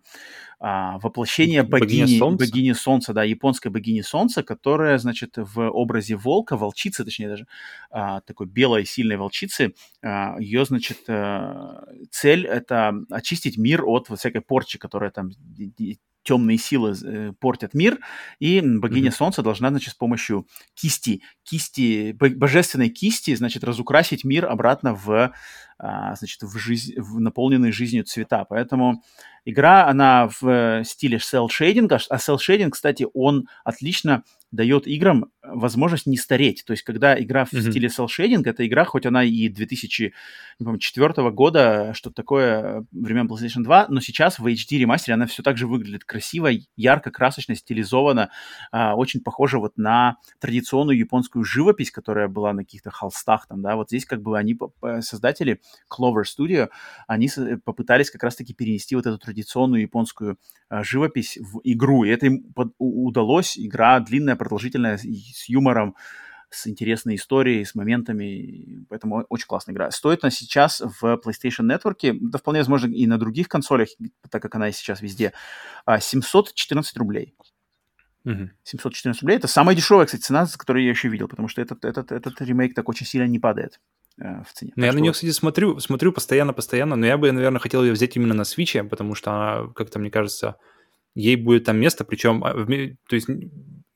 [0.60, 2.46] а, воплощение богини, богини, солнца.
[2.46, 7.48] богини солнца, да, японской богини солнца, которая, значит, в образе волка, волчицы, точнее даже,
[7.92, 14.20] а, такой белой сильной волчицы, а, ее, значит, а, цель это очистить мир от вот
[14.20, 15.30] всякой порчи, которая там
[16.26, 18.00] темные силы э, портят мир,
[18.40, 19.16] и богиня mm-hmm.
[19.16, 25.32] Солнца должна, значит, с помощью кисти, кисти, божественной кисти, значит, разукрасить мир обратно в
[25.78, 28.46] а, значит, в, жизнь, в наполненные жизнью цвета.
[28.46, 29.04] Поэтому
[29.46, 34.24] игра, она в э, стиле cel-шейдинга, а cel-шейдинг, кстати, он отлично
[34.56, 36.64] дает играм возможность не стареть.
[36.66, 37.70] То есть, когда игра в mm-hmm.
[37.70, 44.00] стиле cel-shading, эта игра, хоть она и 2004 года, что-то такое, времен PlayStation 2, но
[44.00, 48.32] сейчас в HD ремастере она все так же выглядит красиво, ярко, красочно, стилизовано,
[48.72, 53.76] а, очень похоже вот на традиционную японскую живопись, которая была на каких-то холстах там, да,
[53.76, 54.58] вот здесь как бы они,
[55.02, 55.62] создатели
[55.92, 56.70] Clover Studio,
[57.08, 57.30] они
[57.64, 60.38] попытались как раз-таки перенести вот эту традиционную японскую
[60.70, 65.96] а, живопись в игру, и это им удалось, игра длинная, продолжительная, с юмором,
[66.50, 69.92] с интересной историей, с моментами, поэтому очень классная игра.
[69.92, 73.90] Стоит она сейчас в PlayStation Network, да вполне возможно и на других консолях,
[74.30, 75.34] так как она и сейчас везде,
[76.00, 77.36] 714 а, рублей.
[78.24, 78.50] Угу.
[78.64, 79.38] 714 рублей.
[79.38, 82.74] Это самая дешевая, кстати, цена, которую я еще видел, потому что этот, этот, этот ремейк
[82.74, 84.72] так очень сильно не падает э, в цене.
[84.76, 85.00] Ну, я что...
[85.00, 88.44] на нее, кстати, смотрю, смотрю постоянно-постоянно, но я бы, наверное, хотел ее взять именно на
[88.44, 90.56] Switch, потому что она, как-то, мне кажется,
[91.16, 93.28] ей будет там место, причем, а, то есть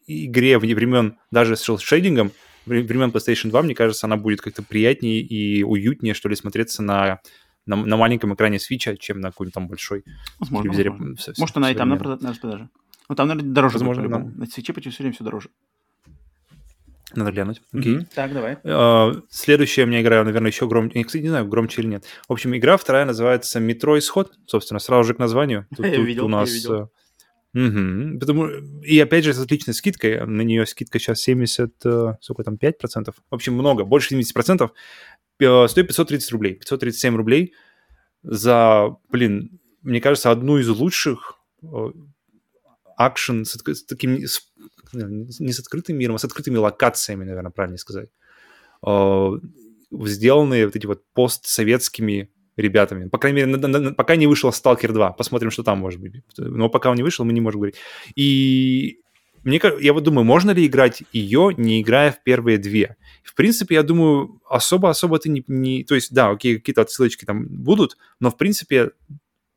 [0.08, 2.32] игре времен даже с шейдингом,
[2.66, 7.20] времен PlayStation 2, мне кажется, она будет как-то приятнее и уютнее, что ли, смотреться на,
[7.66, 10.04] на, на маленьком экране Switch, чем на какой-нибудь там большой
[10.40, 10.90] возможно, телевизоре.
[10.92, 11.34] Возможно.
[11.38, 12.70] Может, она и там на, на распродаже.
[13.08, 13.74] Ну, там, наверное, дороже.
[13.74, 14.20] Возможно, будет, на...
[14.20, 15.50] на Switch почти все время все дороже.
[17.16, 17.62] Надо глянуть.
[17.74, 17.98] Окей.
[17.98, 18.08] Mm-hmm.
[18.14, 18.54] Так, давай.
[18.64, 21.00] Uh, следующая у меня игра, наверное, еще громче.
[21.00, 22.06] Я, кстати, не знаю, громче или нет.
[22.28, 24.34] В общем, игра вторая называется «Метро Исход».
[24.46, 25.66] Собственно, сразу же к названию.
[25.76, 26.50] Тут, я тут видел, у нас...
[26.50, 26.92] Я видел.
[27.56, 28.20] Угу.
[28.20, 28.48] Потому...
[28.84, 30.26] И опять же, с отличной скидкой.
[30.26, 33.12] На нее скидка сейчас 70, э, сколько там, 5%?
[33.32, 34.70] В общем, много, больше 70%.
[35.68, 36.54] Стоит 530 рублей.
[36.56, 37.54] 537 рублей
[38.22, 41.40] за, блин, мне кажется, одну из лучших
[42.98, 44.49] акшен с, с таким, с,
[44.94, 48.10] не с открытым миром, а с открытыми локациями, наверное, правильно сказать.
[48.86, 49.32] Э,
[49.92, 53.08] сделанные вот эти вот постсоветскими ребятами.
[53.08, 55.14] По крайней мере, на, на, на, пока не вышел Stalker 2.
[55.14, 56.22] Посмотрим, что там может быть.
[56.38, 57.78] Но пока он не вышел, мы не можем говорить.
[58.16, 59.00] И
[59.44, 62.98] мне, я вот думаю, можно ли играть ее, не играя в первые две?
[63.24, 65.84] В принципе, я думаю, особо-особо ты не, не...
[65.84, 68.92] То есть, да, окей, какие-то отсылочки там будут, но, в принципе,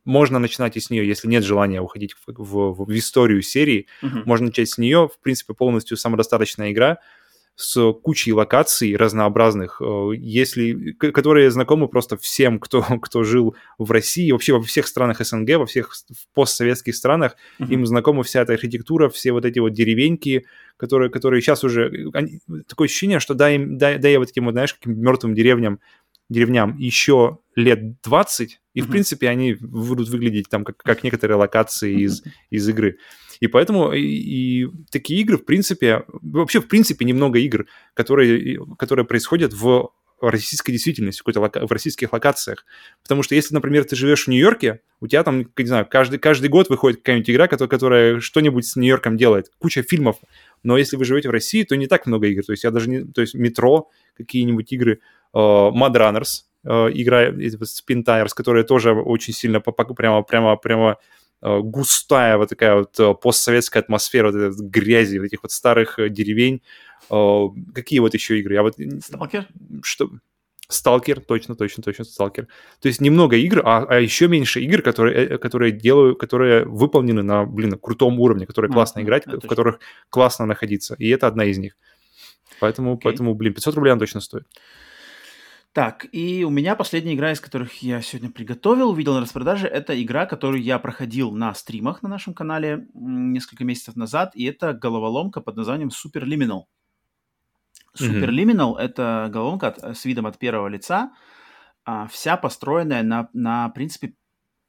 [0.05, 4.23] можно начинать и с нее, если нет желания уходить в, в, в историю серии, uh-huh.
[4.25, 5.09] можно начать с нее.
[5.13, 6.99] В принципе, полностью самодостаточная игра
[7.55, 14.31] с кучей локаций разнообразных, э, если, которые знакомы просто всем, кто, кто жил в России,
[14.31, 15.93] вообще во всех странах СНГ, во всех
[16.33, 17.69] постсоветских странах, mm-hmm.
[17.69, 20.45] им знакома вся эта архитектура, все вот эти вот деревеньки,
[20.77, 22.09] которые, которые сейчас уже...
[22.13, 25.79] Они, такое ощущение, что дай, им, дай, дай вот этим вот, знаешь, каким мертвым деревням,
[26.29, 28.83] деревням еще лет 20, и, mm-hmm.
[28.83, 32.01] в принципе, они будут выглядеть там как, как некоторые локации mm-hmm.
[32.01, 32.97] из, из игры.
[33.39, 39.05] И поэтому и, и такие игры, в принципе, вообще, в принципе, немного игр, которые, которые
[39.05, 39.91] происходят в
[40.21, 42.65] российской действительности, в, лока- в российских локациях.
[43.01, 46.49] Потому что если, например, ты живешь в Нью-Йорке, у тебя там, не знаю, каждый, каждый
[46.49, 50.17] год выходит какая-нибудь игра, которая, которая что-нибудь с Нью-Йорком делает, куча фильмов.
[50.63, 52.43] Но если вы живете в России, то не так много игр.
[52.43, 53.03] То есть я даже не...
[53.03, 55.01] То есть метро, какие-нибудь игры,
[55.35, 60.97] uh, Mad Runners, uh, игра Spin Tires, которая тоже очень сильно прямо, прямо, прямо
[61.43, 65.99] Э, густая вот такая вот э, постсоветская атмосфера вот этой грязи, вот этих вот старых
[65.99, 66.61] э, деревень.
[67.75, 68.53] Какие вот еще игры?
[68.53, 68.75] Я вот...
[69.01, 69.47] Сталкер?
[69.83, 70.09] Что?
[70.69, 72.47] Сталкер, точно, точно, точно, Сталкер.
[72.79, 77.23] То есть немного игр, а, а еще меньше игр, которые, э, которые делаю, которые выполнены
[77.23, 78.73] на, блин, крутом уровне, которые mm-hmm.
[78.73, 79.79] классно играть, в которых
[80.09, 80.95] классно находиться.
[80.97, 81.75] И это одна из них.
[82.61, 83.01] Поэтому, okay.
[83.03, 84.47] поэтому, блин, 500 рублей она точно стоит.
[85.73, 89.99] Так, и у меня последняя игра, из которых я сегодня приготовил, увидел на распродаже, это
[89.99, 95.41] игра, которую я проходил на стримах на нашем канале несколько месяцев назад, и это головоломка
[95.41, 96.65] под названием Superliminal.
[97.99, 101.11] Superliminal mm-hmm.— это головоломка от, с видом от первого лица,
[101.85, 104.13] а, вся построенная на, на принципе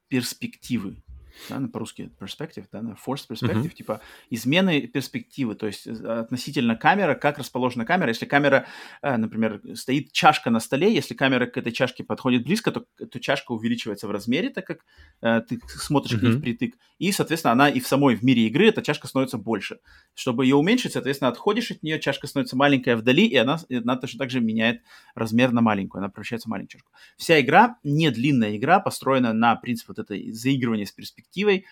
[0.09, 1.04] перспективы
[1.49, 3.71] да, по-русски perspective, да, forced perspective, uh-huh.
[3.71, 4.01] типа
[4.31, 8.09] измены перспективы, то есть э, относительно камеры, как расположена камера.
[8.09, 8.67] Если камера,
[9.03, 13.21] э, например, стоит чашка на столе, если камера к этой чашке подходит близко, то, то
[13.21, 14.85] чашка увеличивается в размере, так как
[15.23, 16.21] э, ты смотришь uh-huh.
[16.21, 19.39] к ней впритык, и, соответственно, она и в самой в мире игры эта чашка становится
[19.39, 19.79] больше.
[20.15, 23.97] Чтобы ее уменьшить, соответственно, отходишь от нее, чашка становится маленькая вдали, и она, и она
[23.97, 24.83] точно так же меняет
[25.15, 26.93] размер на маленькую, она превращается в маленькую чашку.
[27.17, 31.67] Вся игра, не длинная игра, построена на принципе вот этой заигрывания с перспективой, перспективой.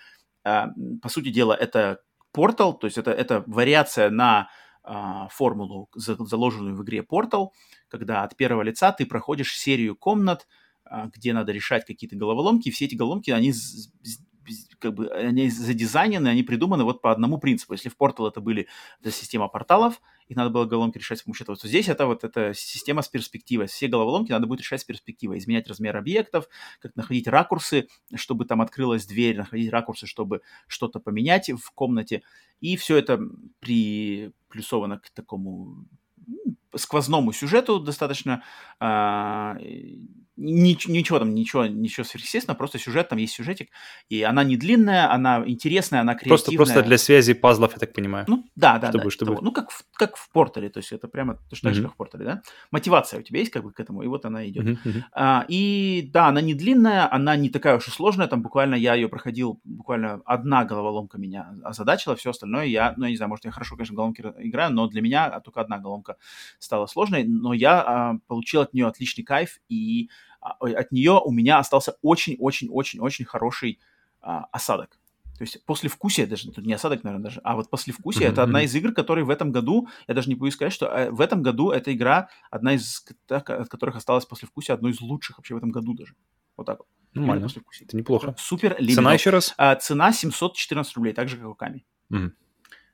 [0.44, 0.68] А,
[1.00, 2.00] по сути дела, это
[2.32, 4.48] портал, то есть это, это вариация на
[4.82, 7.50] а, формулу, заложенную в игре Portal,
[7.88, 10.48] когда от первого лица ты проходишь серию комнат,
[10.84, 13.52] а, где надо решать какие-то головоломки, и все эти головоломки, они
[14.78, 17.72] как бы они задизайнены, они придуманы вот по одному принципу.
[17.74, 18.68] Если в Portal это были
[19.00, 22.24] это система порталов, их надо было головоломки решать с помощью этого, то здесь это вот
[22.24, 23.66] эта система с перспективой.
[23.66, 26.48] Все головоломки надо будет решать с перспективой, изменять размер объектов,
[26.80, 32.22] как находить ракурсы, чтобы там открылась дверь, находить ракурсы, чтобы что-то поменять в комнате.
[32.60, 33.20] И все это
[33.60, 35.86] приплюсовано к такому
[36.74, 38.42] сквозному сюжету достаточно
[40.36, 43.70] а, ничего, там, ничего, ничего сверхъестественного, просто сюжет, там есть сюжетик,
[44.08, 46.36] и она не длинная, она интересная, она креативная.
[46.36, 48.24] Просто, просто для связи пазлов, я так понимаю.
[48.28, 49.10] Ну, да, да, чтобы, да.
[49.10, 49.38] Чтобы...
[49.42, 51.82] Ну, как в, как в Портале, то есть это прямо точно mm-hmm.
[51.82, 52.42] как в Портале, да?
[52.70, 54.64] Мотивация у тебя есть как бы к этому, и вот она идет.
[54.64, 55.02] Mm-hmm.
[55.12, 58.94] А, и да, она не длинная, она не такая уж и сложная, там буквально я
[58.94, 63.44] ее проходил, буквально одна головоломка меня озадачила, все остальное я, ну, я не знаю, может,
[63.44, 66.16] я хорошо, конечно, головоломки играю, но для меня только одна головоломка
[66.58, 70.12] стала сложной, но я а, получил от нее отличный кайф, и а,
[70.42, 73.78] от нее у меня остался очень-очень-очень-очень хороший
[74.20, 74.98] а, осадок.
[75.38, 78.32] То есть послевкусие, даже тут не осадок, наверное, даже, а вот послевкусие mm-hmm.
[78.32, 81.10] это одна из игр, которые в этом году, я даже не боюсь сказать, что э,
[81.10, 85.54] в этом году эта игра одна из, от которых осталось послевкусие, одной из лучших вообще
[85.54, 86.14] в этом году даже.
[86.56, 86.88] Вот так вот.
[87.14, 87.48] Нормально.
[87.80, 88.34] Это неплохо.
[88.38, 88.94] Супер лимит.
[88.94, 89.54] Цена еще раз?
[89.56, 91.84] А, цена 714 рублей, так же, как у Ками.
[92.12, 92.30] Mm-hmm.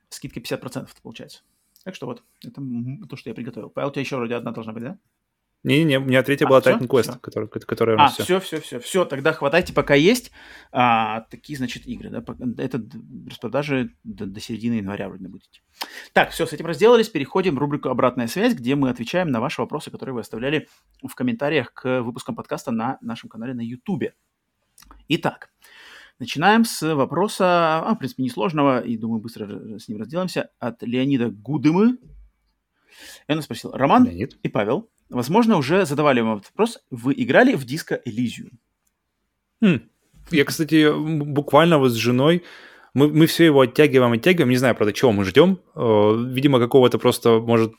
[0.09, 1.41] Скидка 50% получается.
[1.83, 2.61] Так что вот, это
[3.07, 3.69] то, что я приготовил.
[3.69, 4.97] Павел, у тебя еще вроде одна должна быть, да?
[5.63, 8.23] Не-не, у меня третья а, была Titan Quest, которая, которая а, все.
[8.23, 10.31] все, все, все, все, тогда хватайте, пока есть.
[10.71, 12.23] А, такие, значит, игры, да,
[12.57, 12.81] это
[13.29, 15.61] распродажи до, до середины января вроде будете.
[16.13, 19.61] Так, все, с этим разделались, переходим в рубрику «Обратная связь», где мы отвечаем на ваши
[19.61, 20.69] вопросы, которые вы оставляли
[21.05, 24.13] в комментариях к выпускам подкаста на нашем канале на YouTube.
[25.09, 25.51] Итак,
[26.19, 31.31] начинаем с вопроса, а, в принципе, несложного, и, думаю, быстро с ним разделаемся, от Леонида
[31.31, 31.97] Гудымы.
[33.27, 34.37] И он спросил, Роман Леонид.
[34.41, 36.79] и Павел, возможно, уже задавали вам этот вопрос.
[36.91, 38.59] Вы играли в диско Элизиум?
[39.61, 39.81] Хм.
[40.31, 40.91] Я, кстати,
[41.23, 42.43] буквально вот с женой
[42.93, 44.49] мы, мы все его оттягиваем, оттягиваем.
[44.49, 45.59] Не знаю, правда, чего мы ждем.
[45.75, 47.73] Э, видимо, какого-то просто, может,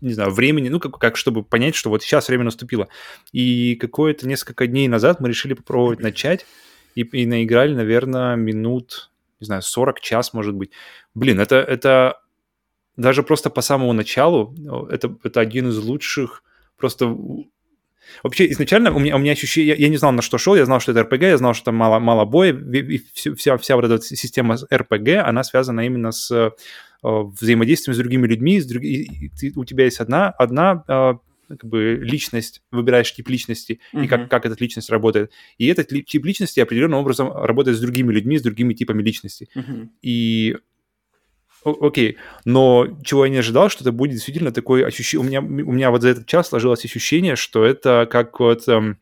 [0.00, 2.88] не знаю, времени, ну, как, как чтобы понять, что вот сейчас время наступило.
[3.32, 6.46] И какое-то несколько дней назад мы решили попробовать начать
[6.94, 9.10] и, и наиграли, наверное, минут,
[9.40, 10.72] не знаю, 40, час, может быть.
[11.14, 12.21] Блин, это, это
[13.02, 14.54] даже просто по самому началу,
[14.90, 16.42] это, это один из лучших
[16.76, 17.16] просто
[18.22, 20.66] Вообще, изначально у меня, у меня ощущение, я, я не знал, на что шел, я
[20.66, 23.84] знал, что это РПГ, я знал, что там мало, мало боя, и вся, вся вот
[23.84, 26.50] эта система РПГ, она связана именно с э,
[27.02, 28.82] взаимодействием с другими людьми, с друг...
[28.82, 31.14] и, ты, у тебя есть одна, одна э,
[31.48, 34.04] как бы личность, выбираешь тип личности uh-huh.
[34.04, 35.32] и как, как эта личность работает.
[35.58, 39.48] И этот тип личности определенным образом работает с другими людьми, с другими типами личности.
[39.54, 39.88] Uh-huh.
[40.02, 40.56] И
[41.64, 45.24] Окей, но чего я не ожидал, что это будет действительно такое ощущение...
[45.24, 48.98] У меня, у меня вот за этот час сложилось ощущение, что это как вот эм,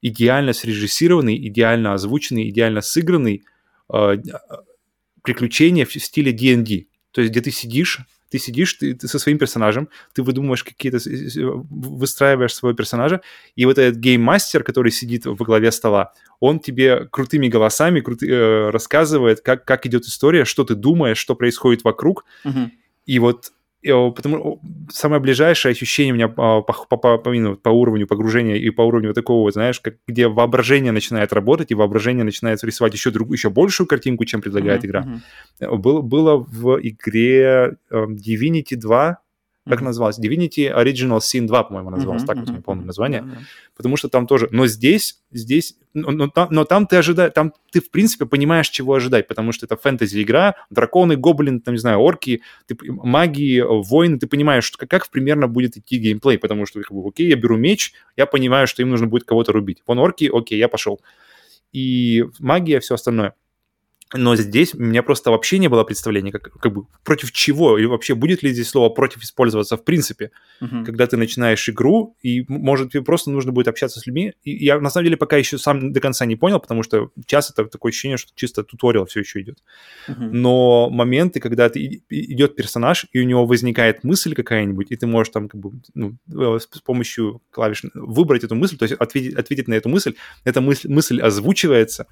[0.00, 3.44] идеально срежиссированный, идеально озвученный, идеально сыгранный
[3.92, 4.16] э,
[5.22, 6.86] приключение в стиле D&D.
[7.12, 8.00] То есть где ты сидишь,
[8.32, 10.98] ты сидишь ты, ты со своим персонажем, ты выдумываешь какие-то,
[11.70, 13.20] выстраиваешь своего персонажа,
[13.56, 18.70] и вот этот гейммастер, который сидит во главе стола, он тебе крутыми голосами крут, э,
[18.70, 22.70] рассказывает, как, как идет история, что ты думаешь, что происходит вокруг, uh-huh.
[23.04, 23.52] и вот
[23.84, 28.82] потому самое ближайшее ощущение у меня по, по, по, по, по уровню погружения и по
[28.82, 33.50] уровню такого, знаешь, как, где воображение начинает работать, и воображение начинает рисовать еще, друг, еще
[33.50, 34.86] большую картинку, чем предлагает mm-hmm.
[34.86, 35.76] игра.
[35.76, 39.18] Было, было в игре Divinity 2
[39.68, 39.84] как mm-hmm.
[39.84, 40.18] называлось?
[40.18, 42.26] Divinity Original Sin 2, по-моему, называлось, mm-hmm.
[42.26, 43.20] так вот, не помню название.
[43.20, 43.38] Mm-hmm.
[43.76, 44.48] Потому что там тоже...
[44.50, 45.76] Но здесь, здесь...
[45.94, 47.32] Но, но, там, но там ты ожидаешь...
[47.32, 51.80] Там ты, в принципе, понимаешь, чего ожидать, потому что это фэнтези-игра, драконы, гоблины, там, не
[51.80, 56.80] знаю, орки, ты, магии, воины, ты понимаешь, что, как примерно будет идти геймплей, потому что,
[56.80, 59.82] как бы, окей, я беру меч, я понимаю, что им нужно будет кого-то рубить.
[59.86, 61.00] Вон орки, окей, я пошел.
[61.72, 63.34] И магия, все остальное.
[64.14, 67.86] Но здесь у меня просто вообще не было представления, как, как бы против чего, и
[67.86, 70.84] вообще будет ли здесь слово против использоваться в принципе, uh-huh.
[70.84, 74.32] когда ты начинаешь игру, и может тебе просто нужно будет общаться с людьми.
[74.42, 77.62] И я на самом деле пока еще сам до конца не понял, потому что часто
[77.62, 79.58] это такое ощущение, что чисто туториал все еще идет.
[80.08, 80.28] Uh-huh.
[80.30, 85.32] Но моменты, когда ты, идет персонаж, и у него возникает мысль какая-нибудь, и ты можешь
[85.32, 89.68] там как бы ну, э, с помощью клавиш выбрать эту мысль, то есть ответить, ответить
[89.68, 92.06] на эту мысль, эта мысль, мысль озвучивается,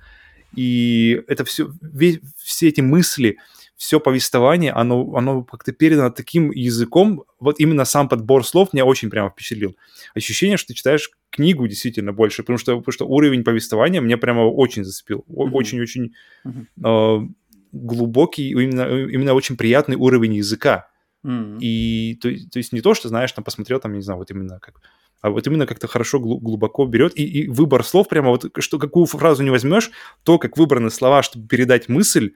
[0.54, 3.38] и это все, весь, все эти мысли,
[3.76, 9.08] все повествование, оно, оно как-то передано таким языком, вот именно сам подбор слов меня очень
[9.08, 9.74] прямо впечатлил.
[10.14, 14.40] Ощущение, что ты читаешь книгу действительно больше, потому что, потому что уровень повествования мне прямо
[14.42, 15.24] очень зацепил.
[15.28, 16.12] Очень-очень
[16.46, 17.24] mm-hmm.
[17.24, 17.28] э,
[17.72, 20.90] глубокий, именно, именно очень приятный уровень языка.
[21.24, 21.58] Mm-hmm.
[21.60, 24.58] И то, то есть не то, что, знаешь, там посмотрел, там, не знаю, вот именно
[24.60, 24.80] как
[25.20, 27.18] а вот именно как-то хорошо глубоко берет.
[27.18, 29.90] И, и выбор слов прямо вот, что какую фразу не возьмешь,
[30.22, 32.32] то, как выбраны слова, чтобы передать мысль,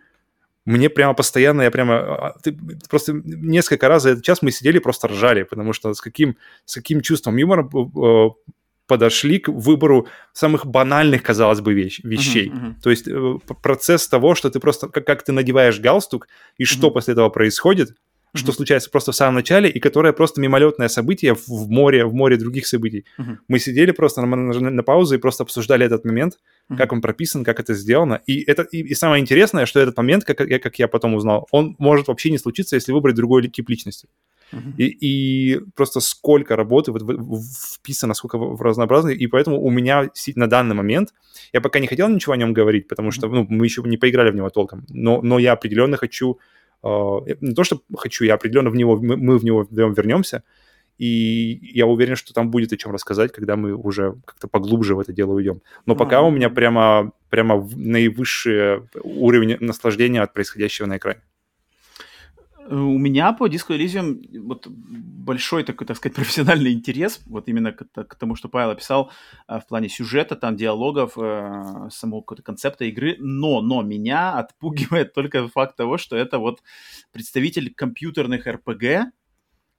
[0.66, 1.94] мне прямо постоянно, я прямо...
[1.94, 2.56] А, ты,
[2.88, 6.74] просто несколько раз за этот час мы сидели просто ржали, потому что с каким, с
[6.74, 8.30] каким чувством юмора э,
[8.86, 12.48] подошли к выбору самых банальных, казалось бы, вещ, вещей.
[12.48, 12.82] Uh-huh, uh-huh.
[12.82, 16.66] То есть э, процесс того, что ты просто, как, как ты надеваешь галстук, и uh-huh.
[16.66, 17.94] что после этого происходит,
[18.34, 18.38] mm-hmm.
[18.38, 22.36] что случается просто в самом начале, и которое просто мимолетное событие в, море, в море
[22.36, 23.04] других событий.
[23.18, 23.36] Mm-hmm.
[23.48, 26.76] Мы сидели просто на, на, на паузу и просто обсуждали этот момент, mm-hmm.
[26.76, 28.20] как он прописан, как это сделано.
[28.26, 31.46] И, это, и, и самое интересное, что этот момент, как, я, как я потом узнал,
[31.50, 34.08] он может вообще не случиться, если выбрать другой тип личности.
[34.76, 37.02] И, и просто сколько работы вот,
[37.74, 41.14] вписано, сколько в, разнообразные, и поэтому у меня на данный момент,
[41.52, 44.30] я пока не хотел ничего о нем говорить, потому что ну, мы еще не поиграли
[44.30, 46.38] в него толком, но, но я определенно хочу
[47.40, 50.42] не то, что хочу, я определенно в него, мы в него вернемся,
[50.98, 55.00] и я уверен, что там будет о чем рассказать, когда мы уже как-то поглубже в
[55.00, 55.60] это дело уйдем.
[55.86, 61.20] Но пока у меня прямо, прямо наивысший уровень наслаждения от происходящего на экране.
[62.66, 67.84] У меня по Disco Elysium вот большой такой, так сказать, профессиональный интерес, вот именно к,
[67.84, 69.10] к тому, что Павел описал
[69.48, 75.48] э, в плане сюжета, там, диалогов, э, самого концепта игры, но, но меня отпугивает только
[75.48, 76.62] факт того, что это вот
[77.12, 79.04] представитель компьютерных RPG,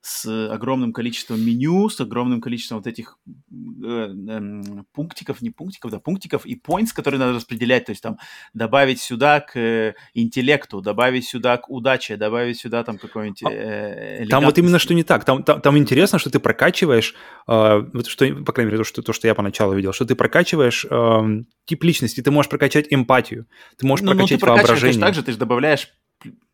[0.06, 4.62] с огромным количеством меню, с огромным количеством вот этих э, э,
[4.92, 8.16] пунктиков, не пунктиков, да, пунктиков и points, которые надо распределять, то есть там
[8.54, 14.26] добавить сюда к э, интеллекту, добавить сюда к удаче, добавить сюда там какой-нибудь а э,
[14.28, 17.16] Там вот именно что не так, там, там, там интересно, что ты прокачиваешь,
[17.48, 20.14] э, вот что, по крайней мере, то что, то, что я поначалу видел, что ты
[20.14, 25.00] прокачиваешь э, тип личности, ты можешь прокачать эмпатию, ты можешь ну, прокачать ну, ты воображение.
[25.00, 25.88] также ты же добавляешь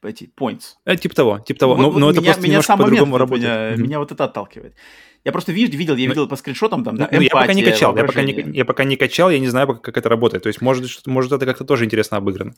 [0.02, 0.76] эти points.
[0.84, 1.74] Э, типа того, типа того.
[1.74, 3.42] Вот, но, вот но меня, это просто меня немножко по-другому работает.
[3.42, 3.76] Меня, mm-hmm.
[3.76, 4.74] меня вот это отталкивает.
[5.24, 7.62] Я просто видел, видел, я видел по скриншотам там, да, ну, эмпатия, я пока не
[7.62, 10.42] качал, я пока не, я пока не качал, я не знаю, как, это работает.
[10.42, 12.54] То есть, может, может это как-то тоже интересно обыграно.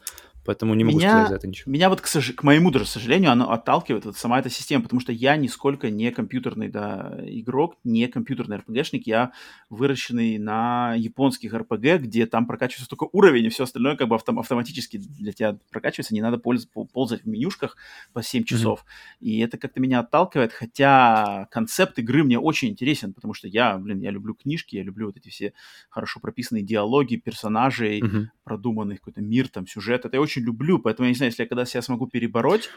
[0.47, 1.70] Поэтому не могу меня, сказать за это ничего.
[1.70, 2.33] Меня вот, к, сож...
[2.33, 6.10] к моему даже сожалению, оно отталкивает, вот сама эта система, потому что я нисколько не
[6.10, 9.33] компьютерный да, игрок, не компьютерный RPG-шник, я
[9.68, 14.41] выращенный на японских RPG, где там прокачивается только уровень, и все остальное как бы автом-
[14.41, 17.76] автоматически для тебя прокачивается, не надо польз- ползать в менюшках
[18.15, 18.81] по 7 часов.
[18.81, 19.26] Mm-hmm.
[19.26, 24.00] И это как-то меня отталкивает, хотя концепт игры мне очень интересен, потому что я, блин,
[24.00, 25.52] я люблю книжки, я люблю вот эти все
[25.89, 28.26] хорошо прописанные диалоги персонажей, uh-huh.
[28.44, 30.05] продуманный какой-то мир, там, сюжет.
[30.05, 32.70] Это я очень люблю, поэтому я не знаю, если я когда себя смогу перебороть,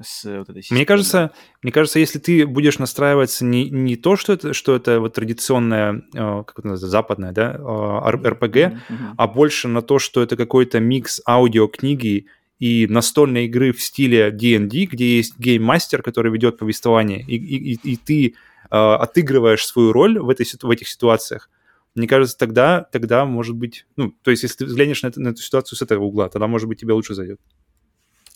[0.00, 0.80] с вот этой системой.
[0.80, 1.30] Мне кажется,
[1.62, 6.02] мне кажется, если ты будешь настраиваться не, не то, что это, что это вот традиционная,
[6.14, 8.72] э, как это называется, западная, да, RPG, mm-hmm.
[8.88, 9.14] Mm-hmm.
[9.16, 12.26] а больше на то, что это какой-то микс аудиокниги
[12.58, 17.96] и настольной игры в стиле D&D, где есть гейммастер, который ведет повествование, и, и, и
[17.96, 18.32] ты э,
[18.70, 21.50] отыгрываешь свою роль в, этой, в этих ситуациях,
[21.96, 25.28] мне кажется, тогда, тогда может быть, ну, то есть, если ты взглянешь на, это, на
[25.28, 27.40] эту ситуацию с этого угла, тогда, может быть, тебе лучше зайдет.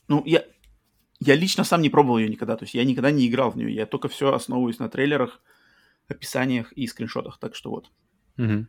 [0.08, 0.44] Ну, я,
[1.20, 3.72] я лично сам не пробовал ее никогда, то есть я никогда не играл в нее,
[3.74, 5.42] я только все основываюсь на трейлерах,
[6.08, 7.90] описаниях и скриншотах, так что вот.
[8.38, 8.66] Угу.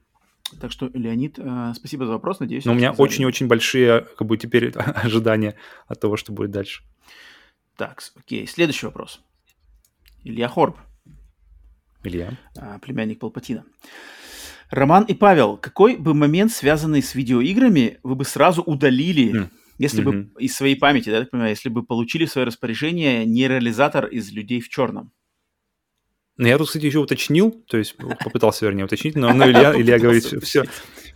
[0.60, 2.66] Так что, Леонид, э, спасибо за вопрос, надеюсь.
[2.66, 5.56] Но у меня очень-очень большие, как бы, теперь ожидания
[5.88, 6.84] от того, что будет дальше.
[7.78, 9.22] Так, окей, следующий вопрос.
[10.24, 10.78] Илья Хорб.
[12.04, 12.38] Илья.
[12.58, 13.66] А, племянник Палпатина.
[14.70, 19.50] Роман и Павел, какой бы момент, связанный с видеоиграми, вы бы сразу удалили, mm.
[19.78, 20.24] если mm-hmm.
[20.34, 24.32] бы из своей памяти, да, так понимаю, если бы получили в свое распоряжение нейролизатор из
[24.32, 25.12] людей в черном?
[26.38, 30.00] Ну, я тут, кстати, еще уточнил, то есть попытался, вернее, уточнить, но, но Илья, Илья
[30.00, 30.64] говорит, все,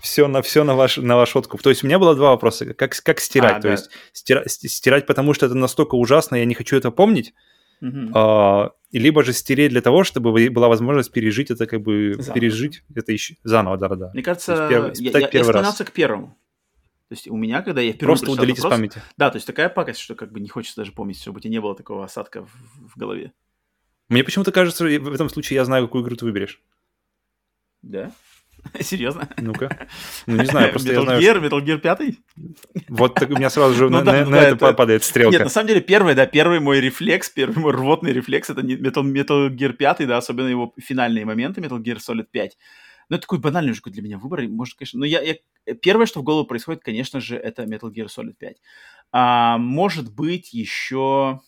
[0.02, 1.64] все на, все на, ваш, на ваш откуп.
[1.64, 2.74] То есть у меня было два вопроса.
[2.74, 3.54] Как, как стирать?
[3.54, 3.72] А, то да.
[3.72, 7.34] есть стира, стирать, потому что это настолько ужасно, я не хочу это помнить,
[7.82, 12.34] а, либо же стереть для того, чтобы была возможность пережить это, как бы, заново.
[12.34, 14.12] пережить это еще заново, да-да-да.
[14.14, 16.38] Мне кажется, первый, я, я, я склонялся к первому.
[17.08, 19.02] То есть у меня, когда я впервые Просто удалить вопрос, из памяти.
[19.16, 21.52] Да, то есть такая пакость, что как бы не хочется даже помнить, чтобы у тебя
[21.52, 22.50] не было такого осадка в,
[22.94, 23.32] в голове.
[24.10, 26.62] Мне почему-то кажется, в этом случае я знаю, какую игру ты выберешь.
[27.84, 28.12] Да?
[28.82, 29.30] Серьезно?
[29.38, 29.88] Ну-ка.
[30.26, 31.22] Ну, не знаю, просто Metal я знаю...
[31.22, 32.16] Gear, Metal Gear 5?
[32.90, 35.32] Вот так у меня сразу же ну, на, да, на, на это, это падает стрелка.
[35.32, 39.04] Нет, на самом деле, первый, да, первый мой рефлекс, первый мой рвотный рефлекс, это Metal,
[39.04, 42.58] Metal Gear 5, да, особенно его финальные моменты, Metal Gear Solid 5.
[43.10, 45.36] Ну, это такой банальный уже для меня выбор, может, конечно, но я, я...
[45.76, 48.58] Первое, что в голову происходит, конечно же, это Metal Gear Solid 5.
[49.12, 51.42] А, может быть, еще...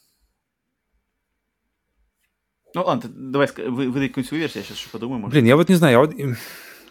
[2.73, 5.19] Ну ладно, давай, вы, выдай какую-нибудь свою версию, я сейчас еще подумаю.
[5.19, 5.33] Может.
[5.33, 6.37] Блин, я вот не знаю, я вот,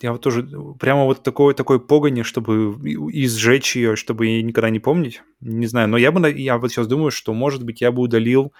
[0.02, 2.74] я вот тоже прямо вот такой, такой погони, чтобы
[3.12, 5.88] изжечь ее, чтобы ее никогда не помнить, не знаю.
[5.88, 8.52] Но я бы, я вот сейчас думаю, что, может быть, я бы удалил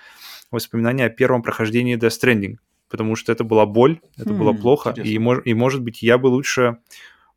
[0.50, 2.56] воспоминания о первом прохождении Death Stranding,
[2.89, 6.28] потому что это была боль, это хм, было плохо, и, и, может быть, я бы
[6.28, 6.78] лучше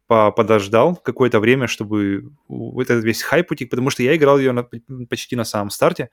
[0.07, 2.31] подождал какое-то время, чтобы
[2.77, 4.63] этот весь хайп утек, потому что я играл ее на,
[5.07, 6.09] почти на самом старте,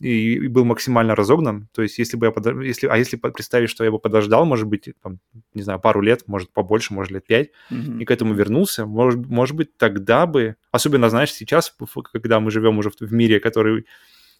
[0.00, 1.68] и, и был максимально разогнан.
[1.72, 2.64] То есть, если бы я подож...
[2.64, 5.18] если, а если представить, что я бы подождал, может быть, там,
[5.54, 8.00] не знаю, пару лет, может побольше, может лет пять, mm-hmm.
[8.00, 11.74] и к этому вернулся, может, может быть, тогда бы, особенно, знаешь, сейчас,
[12.12, 13.80] когда мы живем уже в, в мире, который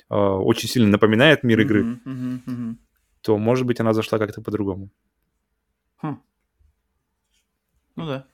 [0.08, 2.40] э, очень сильно напоминает мир игры, mm-hmm.
[2.46, 2.74] Mm-hmm.
[3.20, 4.90] то, может быть, она зашла как-то по-другому.
[6.02, 6.16] Huh.
[7.96, 8.24] Ну да.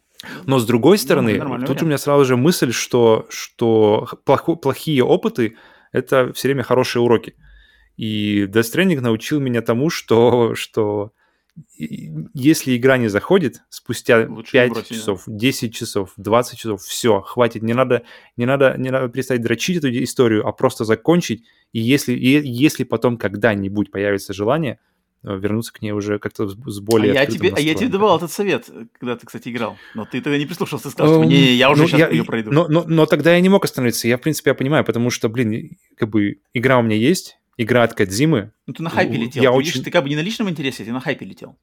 [0.44, 1.82] Но с другой стороны, ну, тут вариант.
[1.82, 5.56] у меня сразу же мысль, что, что плохо, плохие опыты
[5.96, 7.34] это все время хорошие уроки.
[7.96, 11.12] И Death Stranding научил меня тому, что, что
[11.78, 15.32] если игра не заходит, спустя Лучше 5 бросить, часов, да.
[15.38, 18.02] 10 часов, 20 часов, все, хватит, не надо,
[18.36, 21.44] не надо, не надо перестать дрочить эту историю, а просто закончить.
[21.72, 24.78] И если, и если потом когда-нибудь появится желание,
[25.34, 27.12] вернуться к ней уже как-то с более...
[27.12, 29.76] А я, тебе, а я тебе давал этот совет, когда ты, кстати, играл.
[29.94, 32.52] Но ты тогда не прислушался, сказал, что не, я уже ну, сейчас я, ее пройду.
[32.52, 34.06] Но, но, но тогда я не мог остановиться.
[34.06, 37.82] Я, в принципе, я понимаю, потому что, блин, как бы игра у меня есть, игра
[37.82, 38.52] от Кадзимы.
[38.66, 39.42] Ну ты на хайпе летел.
[39.42, 39.68] Я ты, очень...
[39.68, 41.58] видишь, ты как бы не на личном интересе, ты на хайпе летел.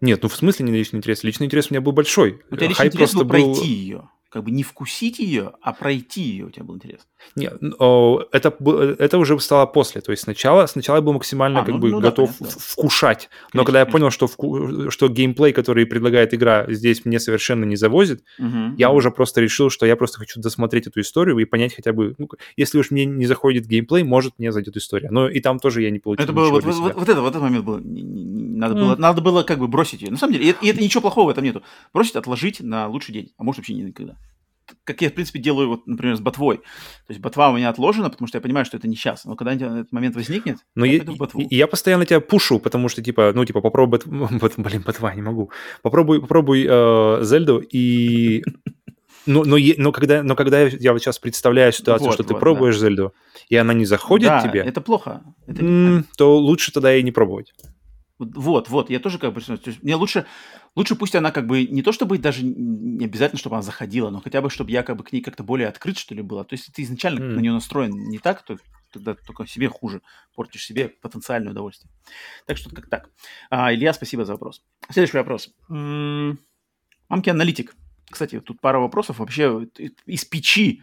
[0.00, 1.24] Нет, ну в смысле не на личный интерес?
[1.24, 2.42] Личный интерес у меня был большой.
[2.50, 6.22] У тебя личный Хайп интерес был пройти ее как бы не вкусить ее, а пройти
[6.22, 7.06] ее у тебя был интерес.
[7.36, 8.54] Нет, это,
[8.98, 10.00] это уже стало после.
[10.00, 12.60] То есть сначала, сначала я был максимально а, как ну, бы ну, готов да, понятно.
[12.60, 13.30] вкушать.
[13.30, 17.64] Но конечно, когда я понял, что, вку, что геймплей, который предлагает игра, здесь мне совершенно
[17.64, 18.98] не завозит, угу, я угу.
[18.98, 22.28] уже просто решил, что я просто хочу досмотреть эту историю и понять хотя бы, ну,
[22.56, 25.08] если уж мне не заходит геймплей, может мне зайдет история.
[25.10, 27.42] Но и там тоже я не получил это было, вот, вот, вот, это, вот этот
[27.42, 27.80] момент был.
[27.82, 28.78] Надо, mm.
[28.78, 30.10] было, надо было как бы бросить ее.
[30.10, 31.62] На самом деле, и, и это ничего плохого в этом нету.
[31.92, 34.16] Бросить, отложить на лучший день, а может вообще никогда
[34.84, 36.58] как я, в принципе, делаю, вот, например, с ботвой.
[36.58, 39.24] То есть ботва у меня отложена, потому что я понимаю, что это не сейчас.
[39.24, 41.42] Но когда этот момент возникнет, Но я, я, ботву.
[41.50, 44.00] я постоянно тебя пушу, потому что, типа, ну, типа, попробуй...
[44.04, 45.50] Бот, блин, ботва, не могу.
[45.82, 48.42] Попробуй, попробуй э, Зельду и...
[49.24, 52.40] Но, но, но, когда, но когда я вот сейчас представляю ситуацию, вот, что ты вот,
[52.40, 52.88] пробуешь да.
[52.88, 53.14] Зельду,
[53.48, 54.62] и она не заходит да, тебе...
[54.62, 55.22] это плохо.
[55.46, 57.52] Это то лучше тогда и не пробовать.
[58.18, 59.40] Вот, вот, я тоже как бы...
[59.40, 60.26] То есть мне лучше,
[60.76, 61.66] лучше пусть она как бы...
[61.66, 64.96] Не то чтобы даже не обязательно, чтобы она заходила, но хотя бы, чтобы я как
[64.96, 66.44] бы к ней как-то более открыт, что ли, была.
[66.44, 67.28] То есть ты изначально mm.
[67.34, 68.56] на нее настроен не так, то
[68.92, 70.02] тогда только себе хуже.
[70.34, 71.90] Портишь себе потенциальное удовольствие.
[72.46, 73.10] Так что как так.
[73.50, 74.62] А, Илья, спасибо за вопрос.
[74.90, 75.50] Следующий вопрос.
[75.68, 76.38] М-м-
[77.08, 77.74] мамки аналитик.
[78.10, 79.66] Кстати, тут пара вопросов вообще
[80.06, 80.82] из печи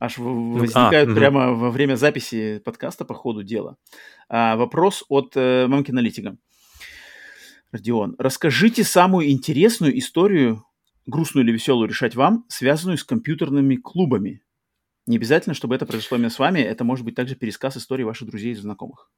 [0.00, 1.60] аж ну, возникают а, прямо угу.
[1.60, 3.76] во время записи подкаста по ходу дела.
[4.28, 6.36] А, вопрос от э, мамки аналитика.
[7.74, 10.64] Родион, расскажите самую интересную историю,
[11.06, 14.42] грустную или веселую решать вам, связанную с компьютерными клубами.
[15.06, 18.28] Не обязательно, чтобы это произошло именно с вами, это может быть также пересказ истории ваших
[18.28, 19.10] друзей и знакомых.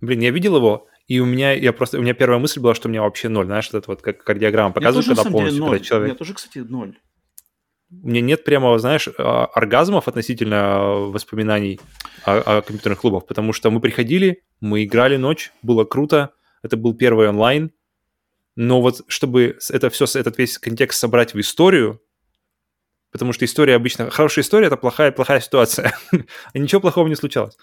[0.00, 2.86] Блин, я видел его, и у меня, я просто, у меня первая мысль была, что
[2.86, 6.04] у меня вообще ноль, знаешь, это вот как кардиограмма показывает, когда полностью, деле, когда человек...
[6.04, 6.98] У меня тоже, кстати, ноль.
[7.90, 11.80] У меня нет прямо, знаешь, а, оргазмов относительно воспоминаний
[12.24, 16.94] о, о компьютерных клубах, потому что мы приходили, мы играли ночь, было круто, это был
[16.94, 17.72] первый онлайн,
[18.56, 22.00] но вот чтобы это все, этот весь контекст собрать в историю,
[23.10, 24.10] потому что история обычно...
[24.10, 25.96] Хорошая история— это плохая, плохая ситуация.
[26.54, 27.56] и ничего плохого не случалось.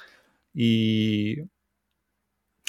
[0.53, 1.45] И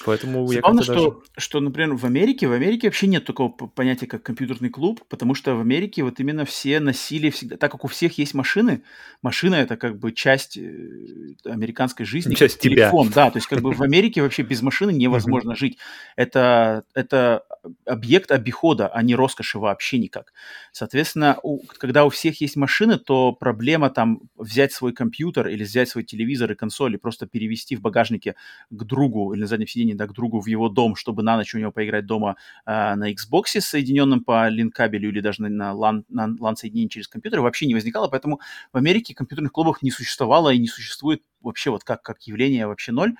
[0.04, 1.22] Поэтому я Главное, как-то что, даже...
[1.36, 5.54] что, например, в Америке, в Америке вообще нет такого понятия, как компьютерный клуб, потому что
[5.54, 8.82] в Америке вот именно все носили всегда, так как у всех есть машины,
[9.22, 12.74] машина это как бы часть э, американской жизни, Часть как тебя.
[12.86, 15.78] телефон, да, то есть как бы в Америке вообще без машины невозможно жить.
[16.16, 17.44] Это, это
[17.84, 20.32] объект обихода, а не роскоши вообще никак.
[20.72, 25.88] Соответственно, у- когда у всех есть машины, то проблема там взять свой компьютер или взять
[25.88, 28.34] свой телевизор и консоль и просто перевести в багажнике
[28.70, 31.54] к другу или на заднем сиденье, да, к другу в его дом, чтобы на ночь
[31.54, 32.36] у него поиграть дома
[32.66, 37.08] э, на Xbox, соединенном по линкабелю или даже на, на, LAN, на LAN соединении через
[37.08, 38.40] компьютер, вообще не возникало, поэтому
[38.72, 42.92] в Америке компьютерных клубов не существовало и не существует вообще вот как, как явление вообще
[42.92, 43.14] ноль.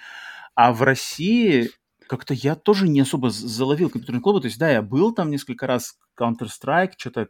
[0.55, 1.71] А в России
[2.11, 4.41] как-то я тоже не особо заловил компьютерные клубы.
[4.41, 7.29] То есть, да, я был там несколько раз, Counter-Strike, что-то.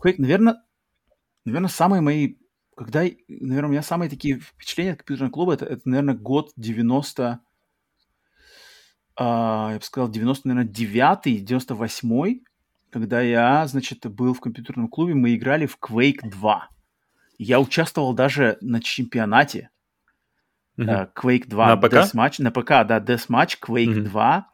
[0.00, 0.62] Quake, наверное,
[1.44, 2.36] наверное, самые мои...
[2.76, 7.40] Когда, наверное, у меня самые такие впечатления от компьютерного клуба, это, это наверное, год 90...
[9.24, 12.40] а, я бы сказал, 90, наверное, 9 98
[12.90, 16.68] когда я, значит, был в компьютерном клубе, мы играли в Quake 2.
[17.38, 19.70] Я участвовал даже на чемпионате
[20.76, 21.94] э, Quake 2 На ПК?
[21.94, 24.04] Deathmatch, на ПК, да, Deathmatch, Quake Мгм.
[24.04, 24.46] 2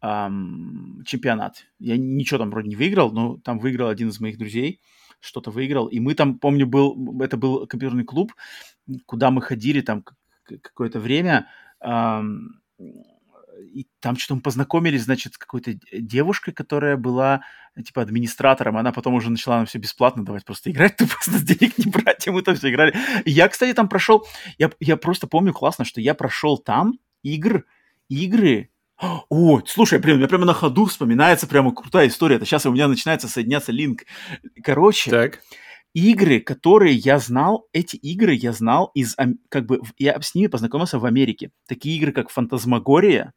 [0.00, 1.64] ам, чемпионат.
[1.80, 4.80] Я ничего там вроде не выиграл, но там выиграл один из моих друзей,
[5.18, 5.86] что-то выиграл.
[5.88, 8.34] И мы там, помню, был, это был компьютерный клуб,
[9.06, 10.04] куда мы ходили там
[10.44, 11.48] какое-то время,
[11.80, 12.60] ам,
[13.74, 17.42] и там что-то мы познакомились, значит, с какой-то девушкой, которая была,
[17.84, 21.42] типа, администратором, она потом уже начала нам все бесплатно давать просто играть, тупо с нас
[21.42, 22.94] денег не брать, и мы там все играли.
[23.24, 24.26] И я, кстати, там прошел,
[24.58, 27.64] я, я просто помню классно, что я прошел там игр,
[28.08, 28.70] игры,
[29.28, 32.36] о, слушай, прям, у меня прямо на ходу вспоминается прямо крутая история.
[32.36, 34.02] Это сейчас у меня начинается соединяться линк.
[34.62, 35.40] Короче, Так.
[35.94, 39.16] игры, которые я знал, эти игры я знал из,
[39.48, 41.50] как бы, я с ними познакомился в Америке.
[41.66, 43.32] Такие игры, как Фантазмагория,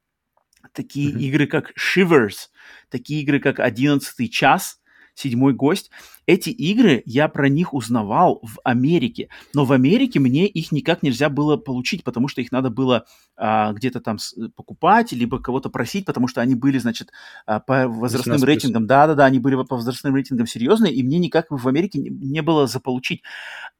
[0.74, 1.20] такие Мгм.
[1.20, 2.50] игры, как Shivers,
[2.90, 4.80] такие игры, как «Одиннадцатый час»,
[5.14, 5.92] «Седьмой гость».
[6.28, 9.30] Эти игры, я про них узнавал в Америке.
[9.54, 13.06] Но в Америке мне их никак нельзя было получить, потому что их надо было
[13.38, 14.18] а, где-то там
[14.58, 17.12] покупать, либо кого-то просить, потому что они были, значит,
[17.46, 18.46] а, по возрастным 18+.
[18.46, 18.88] рейтингам.
[18.88, 22.68] Да-да-да, они были по возрастным рейтингам серьезные, и мне никак в Америке не, не было
[22.68, 23.22] заполучить.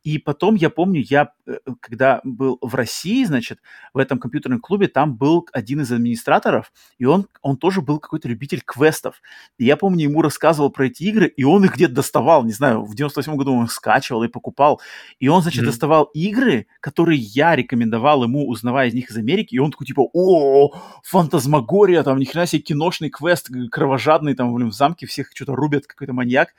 [0.04, 3.60] И потом, я помню, я, э, когда был в России, значит,
[3.94, 8.30] в этом компьютерном клубе, там был один из администраторов, и он, он тоже был какой-то
[8.30, 9.22] любитель квестов.
[9.58, 12.84] И я помню, ему рассказывал про эти игры, и он их где-то доставал, не знаю,
[12.84, 14.82] в 98 году он скачивал и покупал.
[15.20, 15.72] И он, значит, Мгм.
[15.72, 20.08] доставал игры, которые я рекомендовал ему, узнавая из них из Америки, и он такой, типа,
[20.14, 25.56] о, фантазмагория, там, ни хрена себе киношный квест, кровожадный, там, блин, в замке всех что-то
[25.56, 26.50] рубят, какой-то маньяк.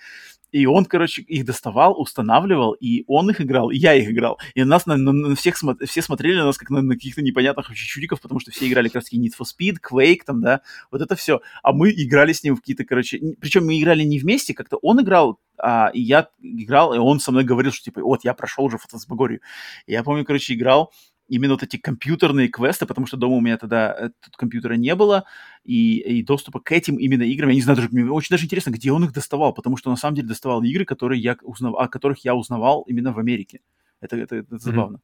[0.52, 4.38] И он, короче, их доставал, устанавливал, и он их играл, и я их играл.
[4.54, 7.22] И нас на, на- на всех смо- все смотрели на нас как на, на каких-то
[7.22, 10.40] непонятных вообще чудиков, потому что все играли как раз таки Need for Speed, Quake, там,
[10.40, 11.40] да, вот это все.
[11.62, 15.00] А мы играли с ним в какие-то, короче, причем мы играли не вместе, как-то он
[15.02, 18.64] играл, а, и я играл, и он со мной говорил, что типа, вот, я прошел
[18.64, 19.40] уже фантасмагорию.
[19.86, 20.92] И я помню, короче, играл
[21.28, 24.94] именно вот эти компьютерные квесты, потому что дома у меня тогда э, тут компьютера не
[24.94, 25.24] было,
[25.64, 28.70] и, и доступа к этим именно играм, я не знаю, даже, мне очень даже интересно,
[28.70, 31.88] где он их доставал, потому что на самом деле доставал игры, которые я узнавал, о
[31.88, 33.60] которых я узнавал именно в Америке.
[34.00, 35.00] Это, это, это забавно.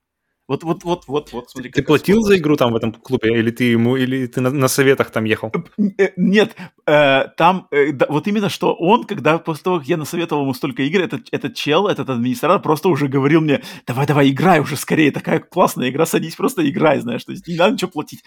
[0.47, 1.71] Вот, вот, вот, вот, вот, смотри.
[1.71, 4.51] Ты как платил за игру там в этом клубе, или ты ему, или ты на,
[4.51, 5.51] на советах там ехал?
[5.99, 6.55] Э, Нет,
[6.87, 10.53] э, там э, да, вот именно что он, когда после того, как я насоветовал ему
[10.53, 14.77] столько игр, этот, этот чел, этот администратор просто уже говорил мне, давай, давай, играй уже
[14.77, 18.23] скорее, такая классная игра, садись, просто играй, знаешь, то есть не надо ничего платить.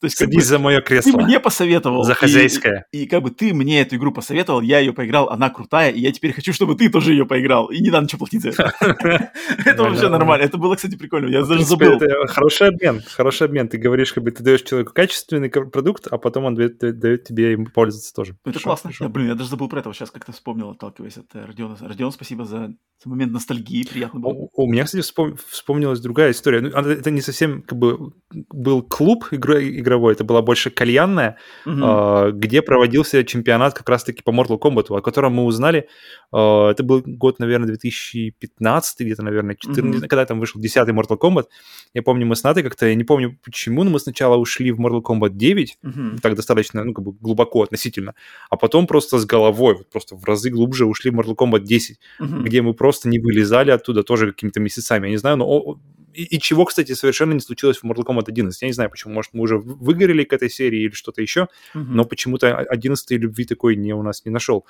[0.00, 1.20] То есть, как Садись бы, за мое ты кресло.
[1.20, 2.02] мне посоветовал.
[2.04, 2.86] За и- хозяйское.
[2.92, 6.12] И, как бы ты мне эту игру посоветовал, я ее поиграл, она крутая, и я
[6.12, 8.72] теперь хочу, чтобы ты тоже ее поиграл, и не надо ничего платить за это.
[9.66, 10.08] Это вообще Нормально.
[10.18, 11.96] нормально, это было, кстати, прикольно, я Принципе, забыл.
[12.00, 13.68] это хороший обмен, хороший обмен.
[13.68, 17.52] Ты говоришь, как бы ты даешь человеку качественный продукт, а потом он дает, дает тебе
[17.52, 18.32] им пользоваться тоже.
[18.44, 18.88] Ну, Это Хорошо, классно.
[18.90, 19.04] хорошо.
[19.04, 19.92] Я, блин, я даже забыл про это.
[19.92, 21.76] Сейчас как-то вспомнил, отталкиваясь от э, Родиона.
[21.80, 22.68] Родион, спасибо за,
[23.02, 23.84] за момент ностальгии.
[23.90, 24.32] Приятно было.
[24.32, 26.60] У, у меня, кстати, вспом- вспомнилась другая история.
[26.60, 31.82] Ну, она- это не совсем как бы был клуб игровой, это была больше кальянная, Мгм.
[31.84, 35.88] а, где проводился чемпионат как раз-таки по Mortal Kombat, о котором мы узнали.
[36.32, 40.08] а, Это был год, наверное, 2015, где-то, наверное, 14, Мгм.
[40.08, 41.47] когда там вышел 10 Mortal Kombat.
[41.94, 44.80] Я помню, мы с Натой как-то, я не помню почему, но мы сначала ушли в
[44.80, 46.18] Mortal Kombat 9, Мгм.
[46.22, 48.14] так достаточно, ну, как бы глубоко относительно,
[48.50, 51.98] а потом просто с головой, вот просто в разы глубже ушли в Mortal Kombat 10,
[52.18, 52.44] Мгм.
[52.44, 55.06] где мы просто не вылезали оттуда тоже какими-то месяцами.
[55.06, 55.78] Я не знаю, но...
[56.14, 58.60] И, и чего, кстати, совершенно не случилось в Mortal Kombat 11.
[58.62, 59.14] Я не знаю, почему.
[59.14, 61.96] Может, мы уже выгорели к этой серии или что-то еще, Мгм.
[61.96, 64.66] но почему-то 11 любви такой не у нас не нашел.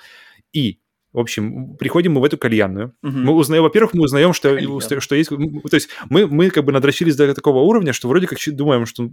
[0.53, 0.79] И
[1.13, 2.93] В общем, приходим мы в эту кальянную.
[3.03, 3.25] Мгм.
[3.25, 5.01] Мы узнаем, во-первых, мы узнаем, что, Кальян.
[5.01, 5.31] что есть...
[5.31, 9.09] То есть мы, мы как бы надрочились до такого уровня, что вроде как думаем, что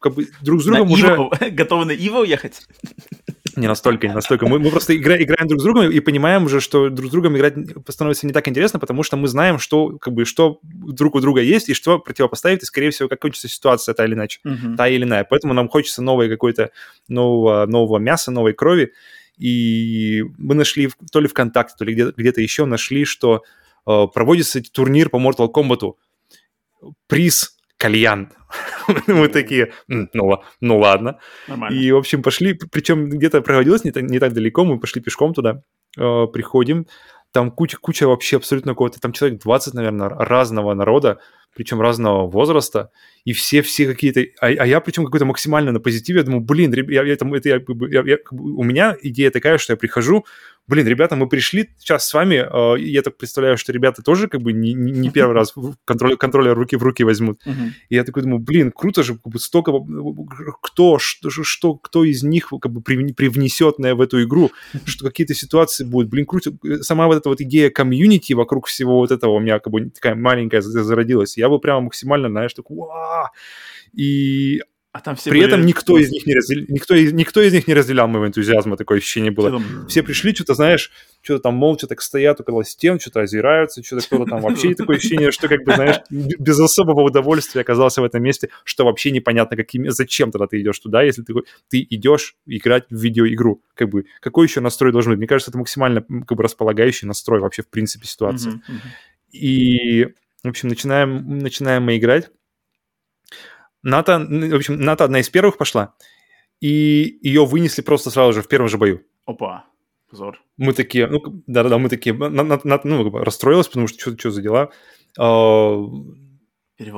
[0.00, 1.06] как бы друг с На другом уже...
[1.06, 2.66] Иво- Готовы на Иво уехать?
[3.56, 4.48] Не настолько, не настолько.
[4.48, 7.36] Мы, мы просто игра- играем друг с другом и понимаем уже, что друг с другом
[7.36, 7.54] играть
[7.88, 11.40] становится не так интересно, потому что мы знаем, что, как бы, что друг у друга
[11.40, 14.40] есть и что противопоставить, и, скорее всего, как кончится ситуация та или иначе.
[14.42, 14.76] Мгм.
[14.76, 15.24] та или иная.
[15.24, 16.70] Поэтому нам хочется новой какой-то
[17.08, 18.92] нового, нового мяса, новой крови.
[19.38, 23.42] И мы нашли то ли ВКонтакте, то ли где- где-то еще нашли, что
[23.86, 25.94] э, проводится турнир по Mortal Kombat.
[27.06, 28.30] Приз кальян.
[29.06, 31.18] Мы такие, «М, ну, ну ладно.
[31.48, 31.76] Нормально.
[31.76, 35.34] И, в общем, пошли, причем где-то проводилось не так, не так далеко, мы пошли пешком
[35.34, 35.62] туда,
[35.98, 36.86] э, приходим,
[37.34, 41.18] там куча, куча вообще абсолютно какого-то, там человек 20, наверное, разного народа,
[41.56, 42.92] причем разного возраста,
[43.24, 46.72] и все, все какие-то, а, а я причем какой-то максимально на позитиве, я думаю, блин,
[46.88, 50.24] я, я, это я, я- я- у меня идея такая, что я прихожу,
[50.66, 54.40] блин, ребята, мы пришли сейчас с вами, э, я так представляю, что ребята тоже как
[54.42, 57.74] бы не, не- первый раз контроль, контроллер руки в руки возьмут, Мгм.
[57.88, 59.72] и я такой думаю, блин, круто же, как бы столько,
[60.62, 64.50] кто, что, что, кто из них как бы привне- привнесет на, в эту игру,
[64.86, 66.52] что какие-то ситуации будут, блин, круто.
[66.80, 70.14] Сама вот эта вот идея комьюнити вокруг всего вот этого у меня как бы такая
[70.14, 71.36] маленькая за- зародилась.
[71.36, 73.30] Я был прямо максимально, знаешь, такой, «Уа!»
[73.92, 74.60] И
[74.94, 77.52] А там все при были- этом никто из них не разделял, никто, из- никто из
[77.52, 79.48] них не разделял моего энтузиазма, такое ощущение было.
[79.48, 83.82] Все там- Все пришли, что-то, знаешь, что-то там молча так стоят около стен, что-то озираются,
[83.82, 88.04] что-то кто-то там вообще такое ощущение, что как бы, знаешь, без особого удовольствия оказался в
[88.04, 91.34] этом месте, что вообще непонятно, каким, зачем тогда ты идешь туда, если ты,
[91.68, 93.62] ты идешь играть в видеоигру.
[93.74, 95.18] Как бы, какой еще настрой должен быть?
[95.18, 98.50] Мне кажется, это максимально как бы располагающий настрой вообще в принципе ситуации.
[98.50, 98.62] Мгм.
[99.32, 100.04] И,
[100.44, 102.30] в общем, начинаем, начинаем мы играть.
[103.84, 105.94] Ната, в общем, Ната одна из первых пошла,
[106.60, 109.02] и ее вынесли просто сразу же в первом же бою.
[109.26, 109.66] Опа,
[110.10, 110.40] позор.
[110.56, 114.42] Мы такие, ну, да-да-да, мы такие, на- на- на- ну, расстроилась, потому что что за
[114.42, 114.70] дела.
[115.18, 115.76] А,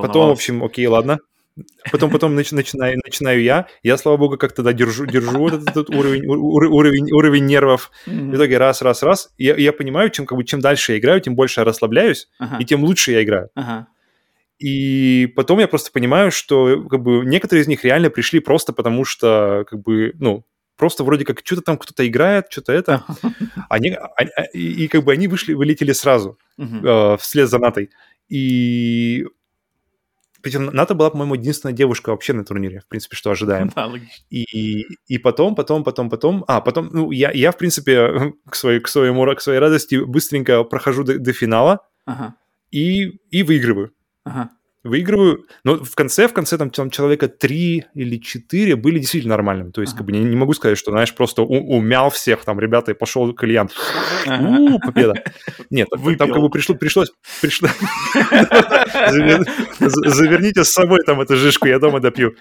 [0.01, 1.19] Потом, в общем, окей, ладно.
[1.91, 3.67] Потом, потом нач- начинаю, начинаю я.
[3.83, 7.47] Я, слава богу, как-то да, держу, держу вот этот, этот уровень, ур- ур- уровень, уровень
[7.47, 7.91] нервов.
[8.07, 8.31] Мгм.
[8.31, 9.33] В итоге раз, раз, раз.
[9.39, 12.59] Я, я понимаю, чем, как бы, чем дальше я играю, тем больше я расслабляюсь, Ага,
[12.61, 13.49] и тем лучше я играю.
[13.55, 13.87] ага.
[14.59, 19.05] И потом я просто понимаю, что как бы некоторые из них реально пришли просто потому,
[19.05, 23.05] что как бы, ну, просто вроде как что-то там кто-то играет, что-то это.
[23.69, 27.91] Они, а- а- и, и как бы они вышли, вылетели сразу э, вслед за Натой.
[28.29, 29.27] И
[30.47, 33.73] причем Ната была, по-моему, единственная девушка вообще на турнире, в принципе, что ожидаем.
[33.75, 33.91] Да.
[34.31, 36.45] И, и потом, потом, потом, потом...
[36.47, 40.63] А, потом, ну, я, я в принципе, к своей, к, своему, к своей радости быстренько
[40.63, 42.37] прохожу до, до финала Ага,
[42.71, 43.93] и, и выигрываю.
[44.27, 44.51] Ага.
[44.85, 49.73] Выигрываю, но в конце, в конце там, там человека три или четыре были действительно нормальными.
[49.73, 49.99] То есть, Ага.
[49.99, 52.95] как бы не, не могу сказать, что, знаешь, просто у- умял всех там, ребята, и
[52.95, 53.69] пошел кальян.
[54.27, 54.45] Ага.
[54.61, 55.15] У, победа.
[55.71, 56.29] Нет, там Выпил.
[56.33, 57.11] как бы пришло, пришлось...
[57.43, 57.69] пришло-
[58.15, 58.76] Завер- за-
[59.79, 62.35] Заверните с собой там эту жишку, я дома допью.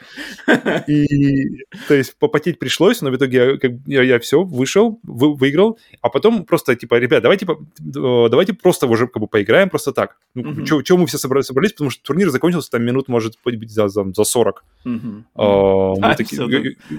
[0.88, 6.46] И, то есть, попотеть пришлось, но в итоге я, все, вышел, вы- выиграл, а потом
[6.46, 7.46] просто, типа, ребят, давайте,
[7.80, 10.18] давайте просто уже как бы поиграем просто так.
[10.34, 10.64] Ну.
[10.84, 14.06] Чего мы все собрались, собрались, потому что турнир закончился там минут, может быть, за, за,
[14.14, 14.64] за 40.
[14.84, 15.26] Мгм.
[15.36, 16.16] А, А.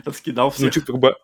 [0.04, 0.72] Раскидал ну, всех.
[0.72, 1.14] что, как бы,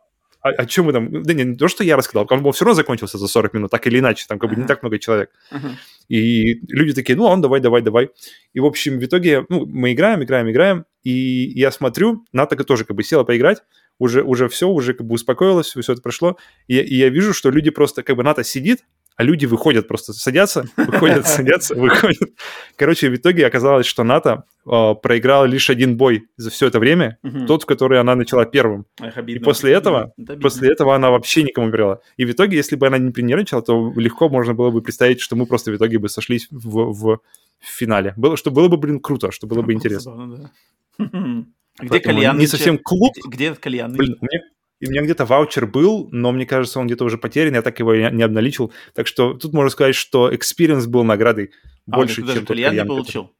[0.42, 1.22] а, а чем мы там?
[1.22, 3.86] Да не, не то, что я рассказал, он все равно закончился за 40 минут, так
[3.86, 4.68] или иначе, там как бы не Ага.
[4.68, 5.30] так много человек.
[5.50, 5.70] Ага.
[6.08, 8.10] И люди такие, ну, он давай, давай, давай.
[8.52, 11.12] И, в общем, в итоге, ну, мы играем, играем, играем, и
[11.54, 13.62] я смотрю, Ната тоже как бы села поиграть,
[13.98, 17.50] уже, уже все, уже как бы успокоилась, все это прошло, и, и я вижу, что
[17.50, 18.84] люди просто, как бы Ната сидит,
[19.16, 22.30] а люди выходят просто, садятся, выходят, садятся, выходят.
[22.76, 27.18] Короче, в итоге оказалось, что Ната э, проиграла лишь один бой за все это время,
[27.22, 27.46] Мгм.
[27.46, 28.86] тот, в который она начала первым.
[29.00, 29.18] Эх.
[29.18, 30.42] И после этого, Это обидно.
[30.42, 32.00] После этого она вообще никому не проиграла.
[32.16, 35.36] И в итоге, если бы она не принервничала, то легко можно было бы представить, что
[35.36, 37.20] мы просто в итоге бы сошлись в, в
[37.60, 38.14] финале.
[38.16, 40.12] Было, что было бы, блин, круто, что было бы интересно.
[40.12, 41.04] Забавно, да.
[41.78, 42.38] Где Поэтому кальян?
[42.38, 43.14] Не совсем клуб.
[43.26, 43.92] Где, этот кальян?
[43.92, 44.40] Блин, у меня,
[44.86, 47.94] у меня где-то ваучер был, но мне кажется, он где-то уже потерян, я так его
[47.94, 48.72] и не обналичил.
[48.94, 51.50] Так что тут можно сказать, что experience был наградой
[51.90, 53.32] А, больше, ты даже чем тот кальян не получил?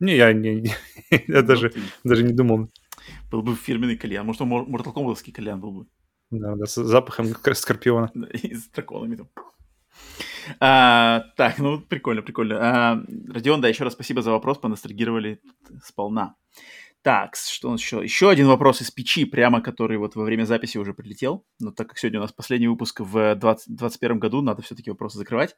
[0.00, 0.72] Не, я, не,
[1.28, 1.80] я даже, Вот ты.
[2.04, 2.70] даже не думал.
[3.30, 4.26] Был бы фирменный кальян.
[4.26, 5.86] Может, Mortal Kombat кальян был бы.
[6.30, 8.10] Да, да, с запахом скор- скорпиона.
[8.32, 9.28] И с драконами там.
[10.60, 12.56] А, так, ну, прикольно, прикольно.
[12.60, 15.40] А, Родион, да, еще раз спасибо за вопрос, поностальгировали
[15.84, 16.34] сполна.
[17.06, 18.02] Так, что у нас еще?
[18.02, 21.46] Еще один вопрос из печи, прямо который вот во время записи уже прилетел.
[21.60, 25.54] Но так как сегодня у нас последний выпуск в 2021 году, надо все-таки вопросы закрывать.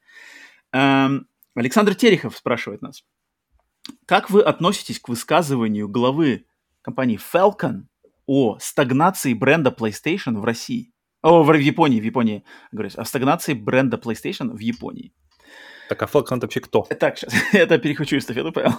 [0.73, 3.03] Эм, Александр Терехов спрашивает нас.
[4.05, 6.45] Как вы относитесь к высказыванию главы
[6.83, 7.85] компании Falcon
[8.27, 10.93] о стагнации бренда PlayStation в России?
[11.23, 15.15] О, в Японии, в Японии, говорю, о стагнации бренда PlayStation в Японии.
[15.89, 16.83] Так, а Falcon вообще кто?
[16.83, 18.73] Так, сейчас, это перехвачу эстафету, Павел.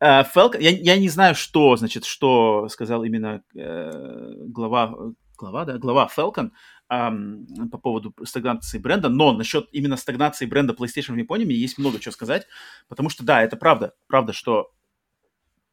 [0.00, 4.94] Uh, Falcon, я, я не знаю, что, значит, что сказал именно э, глава,
[5.36, 6.50] глава, да, глава Falcon
[6.90, 11.78] эм, по поводу стагнации бренда, но насчет именно стагнации бренда PlayStation в Японии мне есть
[11.78, 12.46] много чего сказать,
[12.88, 14.72] потому что, да, это правда, правда, что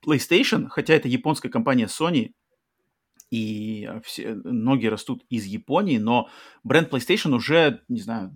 [0.05, 2.33] PlayStation, хотя это японская компания Sony,
[3.31, 6.29] и все, ноги растут из Японии, но
[6.63, 8.31] бренд PlayStation уже, не знаю,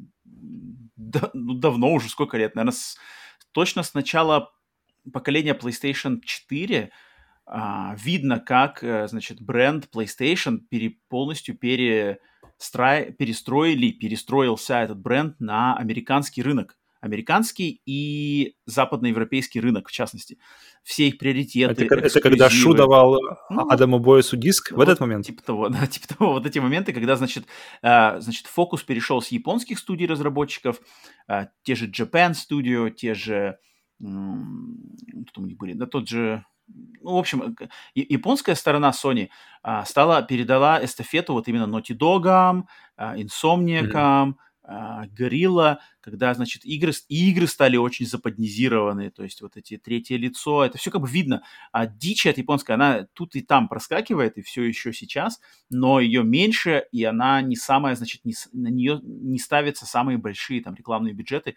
[0.97, 2.97] да, ну, давно уже, сколько лет, наверное, с,
[3.51, 4.51] точно с начала
[5.13, 6.91] поколения PlayStation 4
[7.49, 13.03] а, видно, как, э, значит, бренд PlayStation пере, полностью перестра...
[13.03, 16.77] перестроили, перестроился этот бренд на американский рынок
[17.07, 20.37] американский и западноевропейский рынок, в частности.
[20.83, 23.19] Все их приоритеты, Это, это когда Шу давал
[23.49, 25.25] ну, Адаму Боесу диск вот, в этот момент?
[25.25, 26.33] Типа того, да, типа того.
[26.33, 27.45] Вот эти моменты, когда, значит,
[27.81, 30.79] э, значит фокус перешел с японских студий разработчиков,
[31.27, 33.57] э, те же Japan Studio, те же...
[34.01, 34.05] Э,
[35.29, 35.73] кто у них были?
[35.73, 36.45] Да тот же...
[37.01, 37.55] Ну, в общем,
[37.95, 39.29] японская сторона Sony
[39.63, 42.65] а, стала, передала эстафету вот именно Naughty Dog,
[42.99, 44.33] Insomniac, mm-hmm
[44.67, 50.77] Горилла, когда, значит, игры, игры стали очень западнизированы, то есть вот эти третье лицо, это
[50.77, 51.41] все как бы видно.
[51.71, 55.39] А дичь от японской, она тут и там проскакивает, и все еще сейчас,
[55.69, 60.61] но ее меньше, и она не самая, значит, не, на нее не ставятся самые большие
[60.61, 61.55] там рекламные бюджеты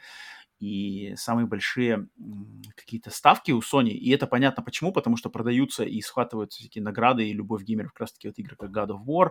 [0.61, 2.07] и самые большие
[2.77, 3.91] какие-то ставки у Sony.
[3.91, 8.01] И это понятно почему, потому что продаются и схватываются всякие награды и любовь геймеров, как
[8.01, 9.31] раз таки вот игры как God of War,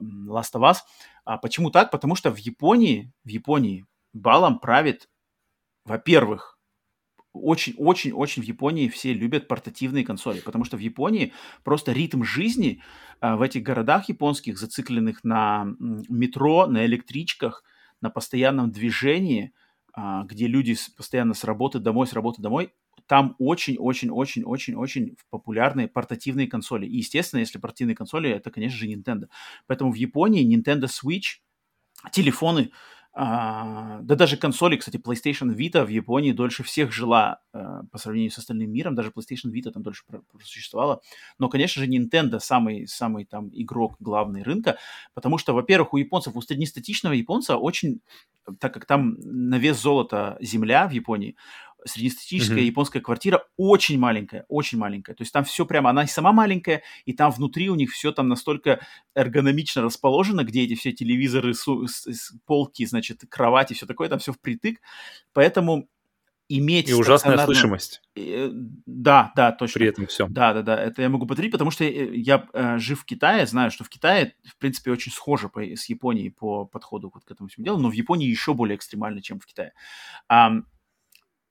[0.00, 0.78] Last of Us.
[1.24, 1.90] А почему так?
[1.90, 3.84] Потому что в Японии, в Японии
[4.14, 5.10] балом правит,
[5.84, 6.58] во-первых,
[7.34, 11.34] очень-очень-очень в Японии все любят портативные консоли, потому что в Японии
[11.64, 12.82] просто ритм жизни
[13.20, 17.62] а, в этих городах японских, зацикленных на метро, на электричках,
[18.00, 19.52] на постоянном движении–
[19.96, 22.72] где люди постоянно с работы домой, с работы домой,
[23.06, 26.86] там очень-очень-очень-очень-очень популярные портативные консоли.
[26.86, 29.28] И, естественно, если портативные консоли, это, конечно же, Nintendo.
[29.66, 31.40] Поэтому в Японии Nintendo Switch,
[32.10, 32.70] телефоны,
[33.14, 38.30] а, да даже консоли, кстати, PlayStation Vita в Японии дольше всех жила а, по сравнению
[38.30, 41.02] с остальным миром, даже PlayStation Vita там дольше просуществовала.
[41.38, 44.78] Но, конечно же, Nintendo самый, самый там игрок главный рынка,
[45.12, 48.00] потому что, во-первых, у японцев, у среднестатичного японца очень,
[48.58, 51.36] так как там на вес золота земля в Японии,
[51.84, 52.64] среднестатистическая mm-hmm.
[52.64, 55.14] японская квартира очень маленькая, очень маленькая.
[55.14, 58.28] То есть там все прямо, она сама маленькая, и там внутри у них все там
[58.28, 58.80] настолько
[59.14, 64.18] эргономично расположено, где эти все телевизоры, су- с- с- полки, значит, кровати, все такое, там
[64.18, 64.80] все впритык.
[65.32, 65.88] Поэтому
[66.48, 66.88] иметь...
[66.88, 68.02] И ужасная слышимость.
[68.16, 69.78] Э, да, да, точно.
[69.78, 70.26] При этом все.
[70.28, 73.46] Да, да, да, это я могу подтвердить, потому что э, я э, жив в Китае,
[73.46, 77.30] знаю, что в Китае, в принципе, очень схоже по, с Японией по подходу вот к
[77.30, 79.72] этому всему делу, но в Японии еще более экстремально, чем в Китае.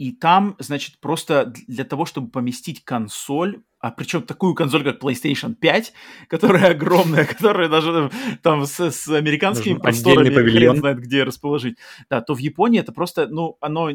[0.02, 5.54] И там, значит, просто для того, чтобы поместить консоль, а причем такую консоль, как PlayStation
[5.54, 5.94] 5,
[6.28, 8.10] которая огромная, которая даже
[8.42, 11.78] там с, с американскими просторами хрен знает, где расположить.
[12.10, 13.92] Да, то в Японии это просто, ну, оно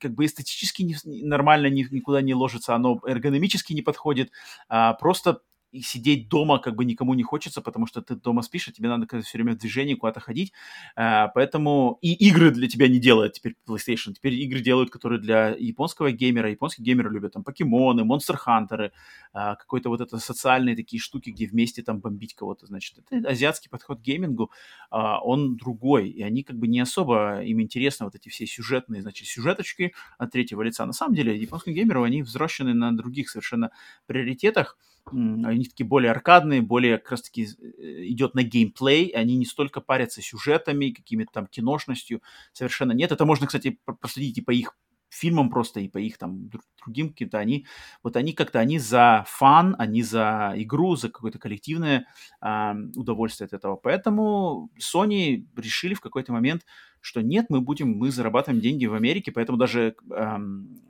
[0.00, 4.30] как бы эстетически не, нормально ни, никуда не ложится, оно эргономически не подходит,
[4.70, 5.40] а просто
[5.74, 8.88] и сидеть дома как бы никому не хочется, потому что ты дома спишь, а тебе
[8.88, 10.52] надо все время в движении куда-то ходить.
[10.94, 14.12] А, поэтому и игры для тебя не делает теперь PlayStation.
[14.12, 16.50] Теперь игры делают, которые для японского геймера.
[16.50, 18.92] Японские геймеры любят там покемоны, Monster Hunter,
[19.32, 22.66] а, какой-то вот это социальные такие штуки, где вместе там бомбить кого-то.
[22.66, 24.52] Значит, это азиатский подход к геймингу,
[24.90, 26.08] а, он другой.
[26.08, 30.30] И они как бы не особо им интересны вот эти все сюжетные, значит, сюжеточки от
[30.30, 30.86] третьего лица.
[30.86, 33.72] На самом деле, японские геймеры, они взращены на других совершенно
[34.06, 34.78] приоритетах
[35.10, 40.22] они такие более аркадные, более как раз-таки э, идет на геймплей, они не столько парятся
[40.22, 43.12] сюжетами, какими-то там киношностью, совершенно нет.
[43.12, 44.76] Это можно, кстати, проследить и по их
[45.14, 46.50] фильмам просто, и по их там
[46.84, 47.66] другим каким-то, они,
[48.02, 52.06] вот они как-то, они за фан, они за игру, за какое-то коллективное
[52.42, 53.76] э, удовольствие от этого.
[53.76, 56.64] Поэтому Sony решили в какой-то момент,
[57.04, 60.36] что нет, мы будем, мы зарабатываем деньги в Америке, поэтому даже э,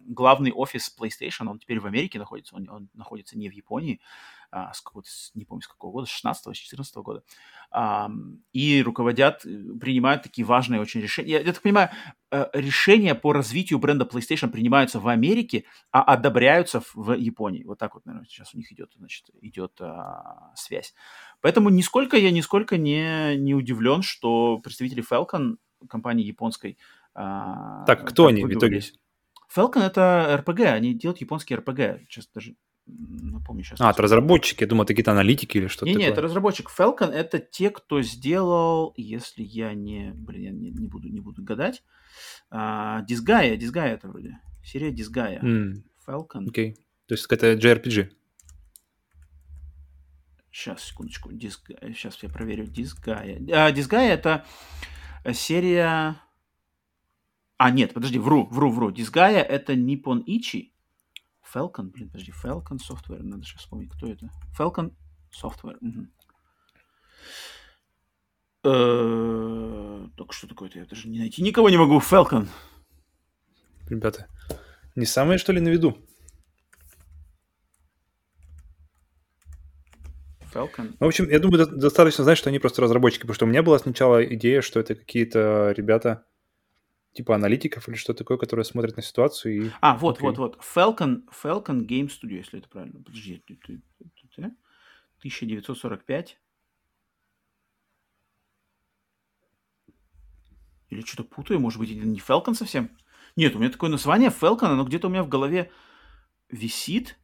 [0.07, 4.01] главный офис PlayStation, он теперь в Америке находится, он, он находится не в Японии,
[4.53, 7.25] а, с какого-то, не помню с какого года, с 16 с 14 года,
[7.73, 8.09] а,
[8.53, 9.49] и руководят, э,
[9.81, 11.33] принимают такие важные очень решения.
[11.33, 11.91] Я, я так понимаю,
[12.31, 17.65] э, решения по развитию бренда PlayStation принимаются в Америке, а одобряются в Японии.
[17.65, 20.95] Вот так вот, наверное, сейчас у них идет, значит, идет а, связь.
[21.41, 25.57] Поэтому нисколько я нисколько не, не удивлен, что представители Falcon,
[25.89, 26.79] компании японской...
[27.15, 28.83] А, так, кто они в итоге?
[29.55, 32.07] Falcon это RPG, они делают японские RPG.
[32.09, 32.57] Сейчас даже
[32.87, 33.81] Напомню сейчас.
[33.81, 36.13] А, это разработчики, я думал, это какие-то аналитики или что-то Не, не, такое.
[36.13, 36.71] это разработчик.
[36.71, 41.43] Falcon это те, кто сделал, если я не, блин, я не, не буду, не буду
[41.43, 41.83] гадать.
[42.51, 44.39] А, Disgaea, Disgaea это вроде.
[44.63, 45.39] Серия Disgaea.
[45.43, 46.47] М, Falcon.
[46.47, 46.75] Окей.
[47.07, 48.11] То есть какая-то JRPG.
[50.51, 51.31] Сейчас, секундочку.
[51.33, 51.95] Disgaea.
[51.95, 52.67] Сейчас я проверю.
[52.67, 53.51] Disgaea.
[53.51, 54.45] А, Disgaea это
[55.33, 56.21] серия...
[57.57, 58.91] А, нет, подожди, вру, вру, вру.
[58.91, 60.73] Disgaea это Nippon Ichi.
[61.55, 64.29] Falcon, блин, подожди, Falcon Software, надо сейчас вспомнить, кто это.
[64.59, 64.93] Falcon
[65.31, 65.79] Software.
[68.65, 70.79] Э, Так что такое-то?
[70.79, 71.99] Я даже не найти никого не могу.
[71.99, 72.49] Falcon.
[73.89, 74.27] Ребята,
[74.97, 75.99] не самые, что ли, на виду?
[80.55, 80.95] Falcon.
[81.01, 83.49] Ну, В общем, я думаю, до- достаточно знать, что они просто разработчики, потому что у
[83.49, 86.25] меня была сначала идея, что это какие-то ребята
[87.13, 89.71] типа аналитиков или что такое, которые смотрят на ситуацию и...
[89.81, 90.29] А, вот, Окей.
[90.29, 90.59] вот, вот.
[90.61, 93.03] Falcon, Falcon Game Studio, если это правильно.
[93.03, 93.43] Подожди.
[93.47, 94.51] ты- ты- ты- ты- ты.
[95.21, 96.39] 1945.
[100.91, 102.91] Или что-то путаю, может быть, это не Falcon совсем?
[103.37, 105.71] Нет, у меня такое название Falcon, оно где-то у меня в голове
[106.51, 107.19] висит,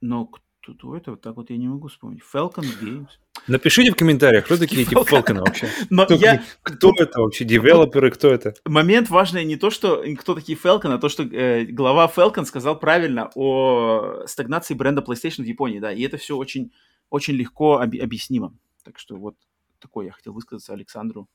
[0.00, 0.30] но
[0.74, 2.20] кто это, вот так вот я не могу вспомнить.
[2.34, 3.06] Falcon Games.
[3.46, 5.40] Напишите в комментариях, кто такие эти Falcon.
[5.40, 5.68] Вообще?
[5.90, 6.42] Но Кто, я...
[6.62, 7.44] кто это вообще?
[7.44, 8.54] Девелоперы, кто это?
[8.64, 12.78] момент важный не то, что кто такие Falcon, а то, что э, глава Falcon сказал
[12.78, 16.72] правильно о стагнации бренда PlayStation в Японии, да, и это все очень,
[17.10, 18.52] очень легко оби- объяснимо.
[18.84, 19.36] Так что вот
[19.80, 21.28] такой я хотел высказаться Александру.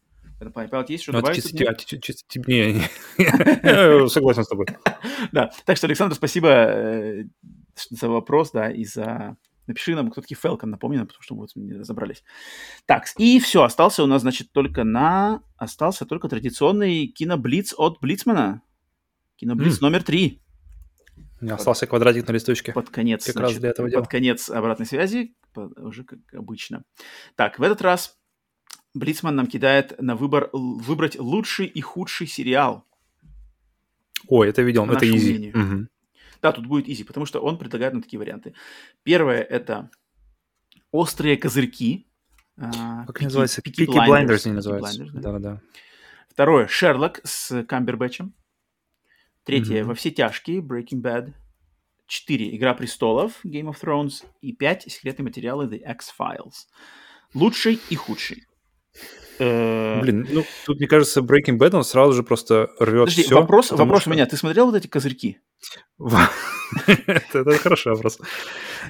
[0.53, 1.43] Павел, есть что Ну, это добавить?
[1.43, 2.83] чисто, тут, а, чисто- чисто те- не, не.
[4.03, 4.65] Я Согласен с тобой.
[5.31, 7.23] Да, так что, Александр, спасибо э,
[7.89, 9.37] за вопрос, да, и за...
[9.65, 12.21] Напиши нам, кто такие Falcon, напомни нам, потому что мы вот не разобрались.
[12.85, 15.41] Так, и все, остался у нас, значит, только на...
[15.55, 18.61] Остался только традиционный киноблиц от Блицмана.
[19.37, 19.79] Киноблиц М.
[19.83, 20.41] номер три.
[21.49, 22.73] Остался квадратик на листочке.
[22.73, 24.01] под конец, Как раз для этого дела.
[24.01, 26.83] под конец обратной связи, уже как обычно.
[27.35, 28.17] Так, в этот раз
[28.93, 32.85] Блицман нам кидает на выбор выбрать лучший и худший сериал.
[34.27, 35.29] Ой, это видел, это изи.
[35.31, 35.57] мнению.
[35.57, 35.89] Мгм.
[36.43, 38.53] Да, тут будет изи, потому что он предлагает нам такие варианты.
[39.03, 39.89] Первое это
[40.91, 42.05] острые козырьки.
[42.57, 43.61] а, Как Peaky- называется?
[43.61, 45.01] Peaky Peaky Blinders они называются.
[45.03, 45.21] Blinders, да.
[45.21, 45.61] Да-да-да.
[46.29, 48.33] Второе Шерлок с Камбербэтчем.
[49.45, 49.87] Третье Мгм.
[49.89, 51.33] во все тяжкие Breaking Bad.
[52.07, 54.25] Четыре Игра престолов Game of Thrones.
[54.41, 56.67] И пять секретные материалы The X-Files.
[57.33, 58.43] Лучший и худший.
[59.39, 63.35] Э, Блин, ну, тут, мне кажется, Breaking Bad, он сразу же просто рвет Подожди, все.
[63.35, 64.25] вопрос, вопрос у меня.
[64.27, 65.39] Ты смотрел вот эти козырьки?
[66.87, 68.19] это, хороший вопрос.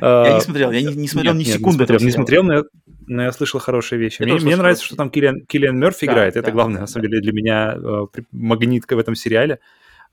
[0.02, 4.00] Я А, не смотрел, я не, смотрел ни секунды не смотрел, но я, слышал хорошие
[4.00, 4.22] вещи.
[4.24, 6.36] Мне, нравится, что там Киллиан, Мерфи играет.
[6.36, 9.60] Это главное, на самом деле, для меня э, магнитка в этом сериале.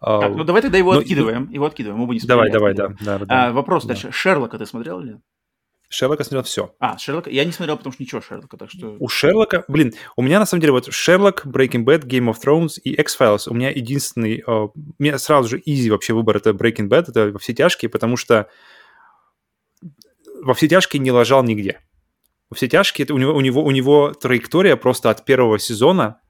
[0.01, 1.51] А, Так, ну давай тогда его откидываем.
[1.51, 3.27] Его откидываем, оба не давай, давай, да, откидываем.
[3.27, 3.49] да.
[3.49, 3.89] А, вопрос Да.
[3.89, 4.11] дальше.
[4.13, 5.21] Шерлока ты смотрел или нет?
[5.93, 6.73] Шерлока смотрел все.
[6.79, 7.31] А, Шерлока.
[7.31, 8.97] Я не смотрел, потому что ничего Шерлока, так что...
[9.01, 12.81] У Шерлока, блин, у меня на самом деле вот Шерлок, Breaking Bad, Game of Thrones
[12.83, 13.49] и X-Files.
[13.49, 17.33] У меня единственный, э, у меня сразу же easy вообще выбор это Breaking Bad, это
[17.33, 18.49] во все тяжкие, потому что
[20.41, 21.81] во все тяжкие не лажал нигде.
[22.51, 26.21] Во все тяжкие это у него, у него, у него траектория просто от первого сезона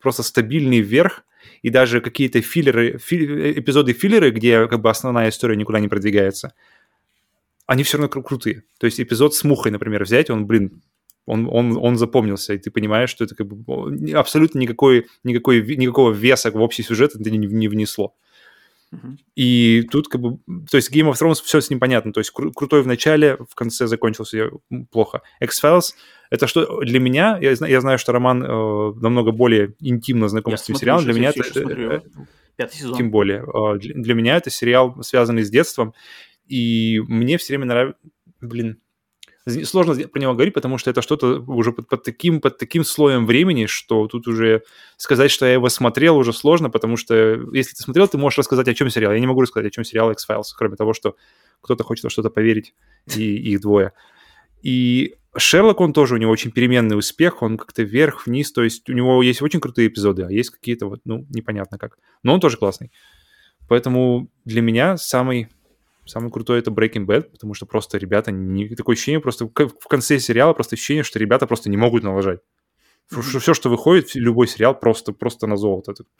[0.00, 1.24] просто стабильный вверх,
[1.60, 6.54] и даже какие-то филлеры, фи- эпизоды филлеры, где как бы основная история никуда не продвигается,
[7.66, 8.64] они все равно кру- крутые.
[8.78, 10.82] То есть эпизод с Мухой, например, взять, он, блин,
[11.26, 16.10] он, он, он запомнился, и ты понимаешь, что это как бы абсолютно никакой, никакой, никакого
[16.12, 18.14] веса в общий сюжет это не, не внесло.
[19.36, 20.38] И тут как бы,
[20.70, 23.38] то есть Game of Thrones все с ним понятно, то есть кру- крутой в начале,
[23.48, 24.50] в конце закончился
[24.90, 25.22] плохо.
[25.40, 25.94] X-Files
[26.28, 28.46] это что для меня, я, я знаю, что Роман э,
[29.00, 32.00] намного более интимно знаком Я с этим сериалом, для меня это, э.
[32.56, 32.96] Пятый сезон.
[32.98, 33.42] тем более.
[33.42, 35.94] Э, Для, для меня это сериал, связанный с детством,
[36.46, 38.00] и мне все время нравится...
[38.40, 38.80] Блин,
[39.64, 43.26] сложно про него говорить, потому что это что-то уже под, под таким, под таким слоем
[43.26, 44.62] времени, что тут уже
[44.96, 47.14] сказать, что я его смотрел, уже сложно, потому что
[47.52, 49.12] если ты смотрел, ты можешь рассказать, о чем сериал.
[49.12, 51.16] Я не могу рассказать, о чем сериал X-Files, кроме того, что
[51.60, 52.74] кто-то хочет во что-то поверить,
[53.14, 53.92] и их двое.
[54.62, 58.92] И Шерлок, он тоже, у него очень переменный успех, он как-то вверх-вниз, то есть у
[58.92, 61.98] него есть очень крутые эпизоды, а есть какие-то вот, ну, непонятно как.
[62.22, 62.92] Но он тоже классный.
[63.68, 65.48] Поэтому для меня самый,
[66.04, 70.18] самый крутой это Breaking Bad, потому что просто ребята, не, такое ощущение, просто в конце
[70.18, 72.40] сериала просто ощущение, что ребята просто не могут налажать.
[73.08, 75.92] Все, что выходит, любой сериал просто, просто на золото.
[75.92, 76.04] Это-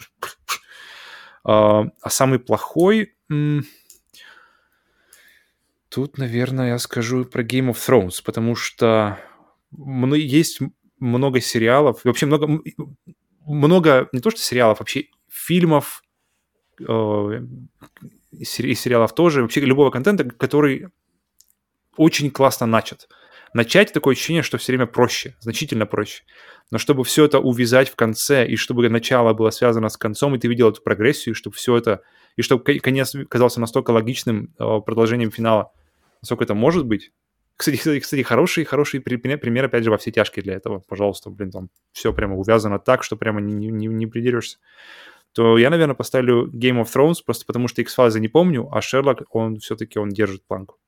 [1.45, 3.17] А, а самый плохой...
[5.89, 9.19] Тут, наверное, я скажу про Game of Thrones, потому что
[9.73, 10.61] есть
[10.99, 12.63] много сериалов, вообще много,
[13.45, 16.03] много, не то что сериалов, вообще фильмов,
[16.81, 17.41] э,
[18.33, 20.89] и сери- и сериалов тоже, вообще любого контента, который
[21.97, 23.09] очень классно начат.
[23.55, 26.25] Начать такое ощущение, что все время проще, значительно проще.
[26.71, 30.39] Но чтобы все это увязать в конце, и чтобы начало было связано с концом, и
[30.39, 32.01] ты видел эту прогрессию, и чтобы все это,
[32.37, 35.71] и чтобы конец казался настолько логичным э, продолжением финала,
[36.23, 37.13] насколько это может быть.
[37.57, 40.83] Кстати, кстати, хороший, хороший пример, пример, опять же, во все тяжкие для этого.
[40.89, 44.59] Пожалуйста, блин, там все прямо увязано так, что прямо не, не, не придерешься.
[45.33, 49.23] То я, наверное, поставлю Game of Thrones, просто потому что X-Files не помню, а Шерлок,
[49.35, 50.79] он все-таки, он держит планку.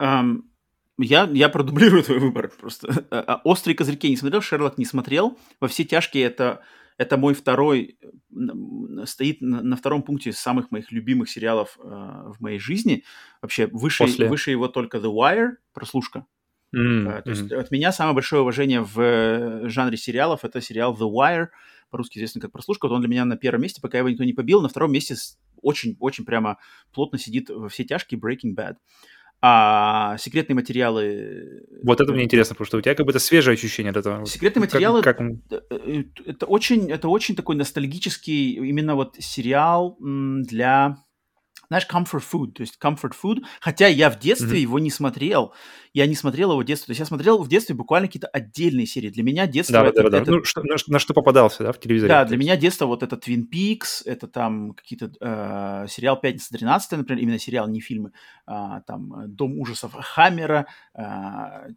[0.00, 0.42] Um,
[0.98, 3.06] я, я продублирую твой выбор просто.
[3.10, 5.38] А, а, «Острые козырьки» не смотрел, «Шерлок» не смотрел.
[5.60, 6.62] «Во все тяжкие» это,
[6.96, 7.98] это мой второй,
[9.04, 13.04] стоит на, на втором пункте самых моих любимых сериалов э, в моей жизни.
[13.40, 16.26] Вообще выше, выше его только «The Wire», прослушка.
[16.76, 17.22] Mm-hmm.
[17.22, 21.48] То есть от меня самое большое уважение в э, жанре сериалов это сериал The Wire,
[21.90, 22.86] по-русски известный как прослушка.
[22.86, 24.60] Вот он для меня на первом месте, пока его никто не побил.
[24.60, 25.14] На втором месте
[25.62, 26.58] очень-очень прямо
[26.92, 28.76] плотно сидит во все тяжкие Breaking Bad.
[29.40, 31.62] А секретные материалы...
[31.84, 34.26] Вот это мне интересно, потому что у тебя как бы это свежее ощущение от этого.
[34.26, 35.00] Секретные материалы...
[35.00, 35.28] Как, как...
[35.70, 40.96] Э, это, очень, это очень такой ностальгический именно вот сериал для
[41.68, 44.62] знаешь, comfort food, то есть comfort food, хотя я в детстве mm-hmm.
[44.62, 45.54] его не смотрел,
[45.92, 48.86] я не смотрел его в детстве, то есть я смотрел в детстве буквально какие-то отдельные
[48.86, 49.10] серии.
[49.10, 49.74] Для меня детство...
[49.74, 50.30] Да, это, да, да, это...
[50.30, 52.08] Ну, что, на, на что попадался, да, в телевизоре?
[52.08, 55.12] Да, для меня детство вот это Twin Peaks, это там какие-то...
[55.20, 58.12] Э, сериал «Пятница 13 например, именно сериал, не фильмы,
[58.46, 58.52] э,
[58.86, 61.02] там «Дом ужасов Хаммера», э,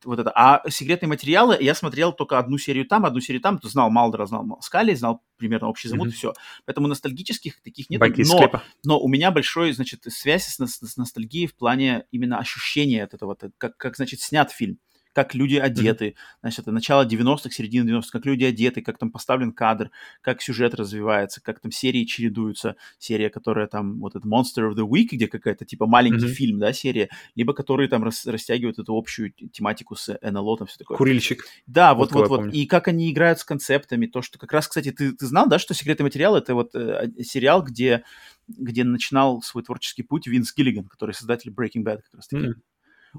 [0.06, 0.32] вот это.
[0.36, 4.60] А секретные материалы я смотрел только одну серию там, одну серию там, знал Малдера, знал
[4.62, 6.12] Скали, знал примерно общий замут, mm-hmm.
[6.12, 6.34] все.
[6.66, 8.00] Поэтому ностальгических таких нет.
[8.00, 13.14] Но, но у меня большой, значит, связь с, с, ностальгией в плане именно ощущения от
[13.14, 14.80] этого, как, как значит, снят фильм
[15.14, 16.08] как люди одеты.
[16.08, 16.38] Mm-hmm.
[16.42, 19.92] Значит, это начало 90-х, середина 90-х, как люди одеты, как там поставлен кадр,
[20.22, 22.76] как сюжет развивается, как там серии чередуются.
[22.98, 26.30] Серия, которая там, вот этот Monster of the Week, где какая-то типа маленький mm-hmm.
[26.30, 30.78] фильм, да, серия, либо которые там рас, растягивают эту общую тематику с НЛО, там все
[30.78, 30.98] такое.
[30.98, 31.46] Курильщик.
[31.68, 32.46] Да, вот, вот, вот.
[32.46, 32.54] вот.
[32.54, 35.60] И как они играют с концептами, то, что как раз, кстати, ты, ты знал, да,
[35.60, 38.04] что «Секретный материал»— это вот э, сериал, где
[38.48, 42.48] где начинал свой творческий путь Винс Гиллиган, который создатель Breaking Bad как раз таки.
[42.48, 42.54] Mm-hmm.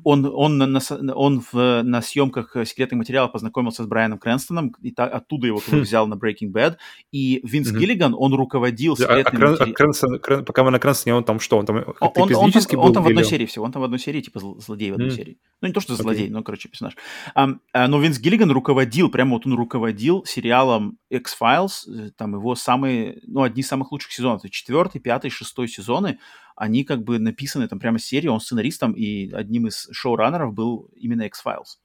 [0.04, 0.80] Он, он, на,
[1.14, 5.80] он в, на съемках секретных материалов познакомился с Брайаном Крэнстоном, и та, оттуда его хм.
[5.80, 6.76] взял на Breaking Bad.
[7.10, 7.78] И Винс mm-hmm.
[7.78, 11.40] Гиллиган, он руководил секретными а, а, а Крэнстон, Крэн, пока мы на Крэнстоне, он там
[11.40, 11.58] что?
[11.58, 13.82] Он там он, он, он, там, был, он там в одной серии всего, он там
[13.82, 15.16] в одной серии, типа злодей в одной mm-hmm.
[15.16, 15.38] серии.
[15.60, 16.32] Ну, не то, что злодей, okay.
[16.32, 16.96] но, короче, персонаж.
[17.36, 23.20] Uh, но Винс Гиллиган руководил, прямо вот он руководил сериалом X-Files, э, там его самые,
[23.26, 24.40] ну, одни из самых лучших сезонов.
[24.40, 26.18] Это четвертый, пятый, шестой сезоны
[26.56, 31.22] они как бы написаны там прямо серии, он сценаристом, и одним из шоураннеров был именно
[31.22, 31.78] X-Files.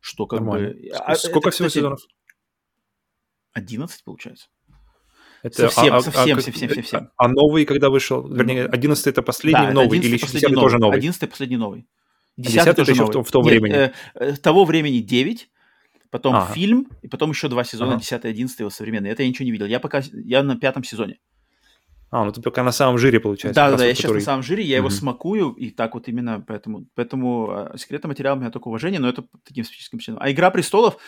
[0.00, 0.70] Что как Нормально.
[0.70, 0.88] бы...
[0.94, 2.00] А, сколько это, всего кстати, сезонов?
[3.52, 4.48] 11, получается.
[5.42, 7.10] Это, совсем, а, совсем, а, совсем, совсем, совсем.
[7.16, 8.26] А новый, когда вышел?
[8.26, 10.96] Вернее, 11 это последний да, новый, или еще 10 тоже новый?
[10.96, 11.86] 11 последний новый.
[12.36, 13.22] 10, 10 это еще новый.
[13.22, 13.74] в, в том Нет, времени?
[13.74, 15.48] Э, э, того времени 9,
[16.10, 16.52] потом ага.
[16.52, 18.00] фильм, и потом еще два сезона, ага.
[18.00, 19.12] 10 и 11 его современные.
[19.12, 19.66] Это я ничего не видел.
[19.66, 21.18] Я пока, я на пятом сезоне.
[22.10, 23.60] А, ну ты пока на самом жире, получается.
[23.60, 24.78] Да, да, да, я сейчас на самом жире, я mm-hmm.
[24.78, 26.86] его смакую, и так вот именно поэтому.
[26.94, 30.20] Поэтому э, секретный материал у меня только уважение, но это таким специфическим причинам.
[30.22, 30.98] А Игра престолов,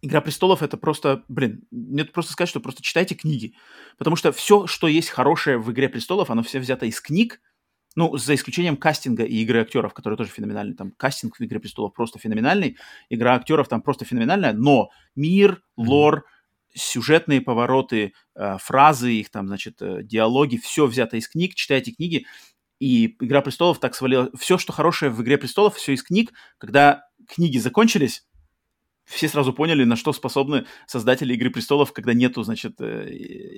[0.00, 3.54] Игра престолов это просто, блин, мне просто сказать, что просто читайте книги.
[3.96, 7.40] Потому что все, что есть хорошее в Игре престолов, оно все взято из книг,
[7.94, 10.74] ну, за исключением кастинга и игры актеров, которые тоже феноменальный.
[10.74, 12.78] Там кастинг в «Игре престолов» просто феноменальный,
[13.10, 16.24] игра актеров там просто феноменальная, но мир, лор,
[16.74, 22.26] сюжетные повороты, э, фразы их там, значит, э, диалоги, все взято из книг, читайте книги,
[22.80, 24.28] и «Игра престолов» так свалила...
[24.36, 26.32] Все, что хорошее в «Игре престолов», все из книг.
[26.58, 28.24] Когда книги закончились,
[29.04, 33.06] все сразу поняли, на что способны создатели «Игры престолов», когда нету, значит, э,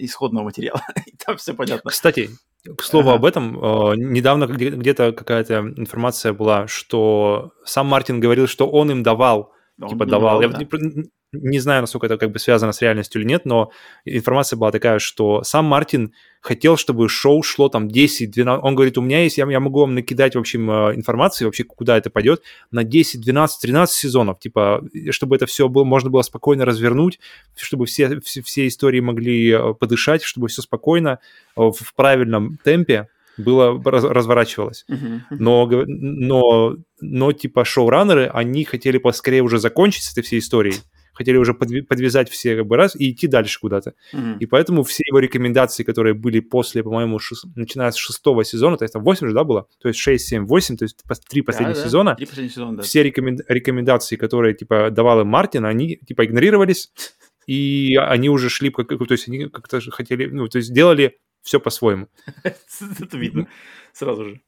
[0.05, 0.83] исходного материала.
[1.07, 1.91] И там все понятно.
[1.91, 2.29] Кстати,
[2.77, 3.17] к слову ага.
[3.17, 3.55] об этом,
[3.95, 10.07] недавно где-то какая-то информация была, что сам Мартин говорил, что он им давал, он типа
[10.07, 10.41] давал.
[10.41, 10.61] давал да.
[10.61, 13.71] Я не знаю, насколько это как бы связано с реальностью или нет, но
[14.05, 18.61] информация была такая, что сам Мартин хотел, чтобы шоу шло там 10-12...
[18.63, 21.65] Он говорит, у меня есть, я, я могу вам накидать, в общем, э, информации вообще,
[21.65, 26.23] куда это пойдет, на 10, 12, 13 сезонов, типа, чтобы это все было, можно было
[26.23, 27.19] спокойно развернуть,
[27.57, 31.19] чтобы все, все, все истории могли э, подышать, чтобы все спокойно,
[31.57, 34.85] э, в правильном темпе было разворачивалось.
[34.91, 35.37] Uh-huh, uh-huh.
[35.39, 40.77] Но, но, но типа шоураннеры, они хотели поскорее уже закончить с этой всей историей
[41.15, 43.95] хотели уже подвязать все как бы раз и идти дальше куда-то.
[44.13, 44.39] Mm-hmm.
[44.41, 47.47] И поэтому все его рекомендации, которые были после, по-моему, шест...
[47.55, 49.67] начиная с шестого сезона, то есть там 8 же, да, было?
[49.81, 50.97] То есть 6, 7, 8, то есть
[51.29, 52.15] три последних да, сезона.
[52.17, 52.83] Три последних сезона, да.
[52.83, 53.39] Все рекомен...
[53.49, 56.93] рекомендации, которые, типа, давал им Мартин, они, типа, игнорировались,
[57.47, 61.61] и они уже шли, как, то есть они как-то хотели, ну, то есть делали все
[61.61, 62.09] по-своему.
[62.43, 63.47] Это видно
[63.93, 64.41] сразу же.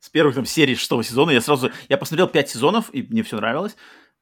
[0.00, 1.70] С первых там серий шестого сезона я сразу...
[1.88, 3.76] Я посмотрел пять сезонов, и мне все нравилось.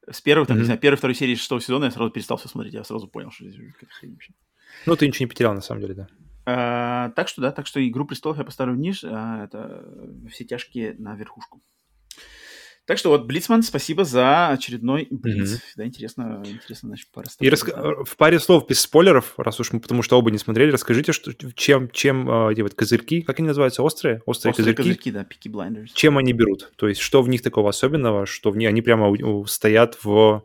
[0.09, 2.73] С первых, там, не знаю, первой, второй серии шестого сезона я сразу перестал все смотреть.
[2.73, 4.33] Я сразу понял, что здесь какая-то хрень вообще.
[4.85, 6.07] Ну, ты ничего не потерял, на самом деле, да.
[6.45, 9.85] А, так что, да, так что «Игру престолов» я поставлю ниже, а это
[10.31, 11.61] «Все тяжкие» на верхушку.
[12.89, 15.53] Так что вот, Блицман, спасибо за очередной Блиц.
[15.53, 15.61] Mm-hmm.
[15.75, 18.03] Да, интересно, интересно, значит, пара И раска...
[18.03, 21.31] в паре слов, без спойлеров, раз уж мы, потому что оба не смотрели, расскажите, что,
[21.53, 24.23] чем, чем э, эти вот козырьки, как они называются, острые?
[24.25, 24.77] Острые, острые козырьки?
[24.77, 25.91] козырьки, да, Peaky Blinders.
[25.91, 26.71] Чем они берут?
[26.77, 30.43] То есть, что в них такого особенного, что в них, они прямо стоят в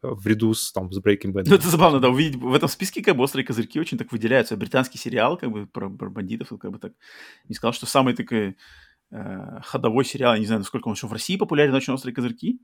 [0.00, 1.44] в ряду с, там, с Breaking Bad.
[1.46, 4.56] Ну, это забавно, да, увидеть в этом списке как бы острые козырьки очень так выделяются.
[4.56, 6.92] Британский сериал, как бы, про, про бандитов, как бы так,
[7.48, 8.56] не сказал, что самый такой
[9.12, 12.58] э, ходовой сериал, я не знаю, насколько он еще в России популярен, очень острые козырьки.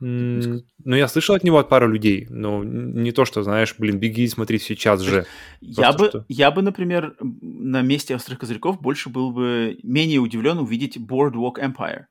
[0.00, 3.98] Mm, ну, я слышал от него от пары людей, но не то, что, знаешь, блин,
[3.98, 5.26] беги и смотри сейчас же.
[5.60, 6.24] Я бы, что...
[6.28, 12.04] я бы, например, на месте острых козырьков больше был бы менее удивлен увидеть Boardwalk Empire.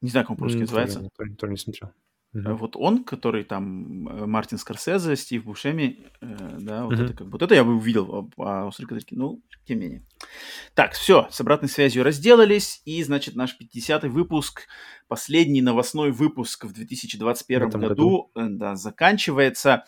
[0.00, 1.08] Не знаю, как он по-русски mm, называется.
[1.16, 1.90] Тоже, тоже не смотрел.
[2.34, 2.54] Mm-hmm.
[2.54, 7.04] Вот он, который там э, Мартин Скорсезе, Стив Бушеми, э, да, вот mm-hmm.
[7.04, 10.06] это как бы, вот это я бы увидел «Острой козырьке», ну, тем не менее.
[10.74, 14.66] Так, все, с обратной связью разделались, и, значит, наш 50-й выпуск,
[15.08, 19.84] последний новостной выпуск в 2021 в году, году, э, да, заканчивается.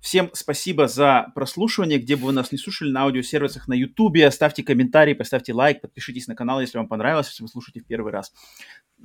[0.00, 4.30] Всем спасибо за прослушивание, где бы вы нас не слушали, на аудиосервисах, на Ютубе.
[4.30, 8.12] Ставьте комментарий, поставьте лайк, подпишитесь на канал, если вам понравилось, если вы слушаете в первый
[8.12, 8.32] раз.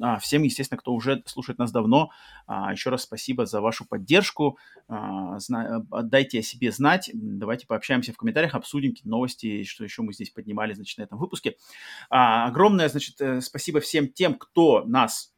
[0.02, 2.12] А, всем, естественно, кто уже слушает нас давно,
[2.48, 4.58] а, еще раз спасибо за вашу поддержку.
[4.88, 7.10] А, зна- дайте о себе знать.
[7.14, 11.18] Давайте пообщаемся в комментариях, обсудим какие новости, что еще мы здесь поднимали, значит, на этом
[11.18, 11.56] выпуске.
[12.10, 15.34] А, огромное, значит, э, спасибо всем тем, кто нас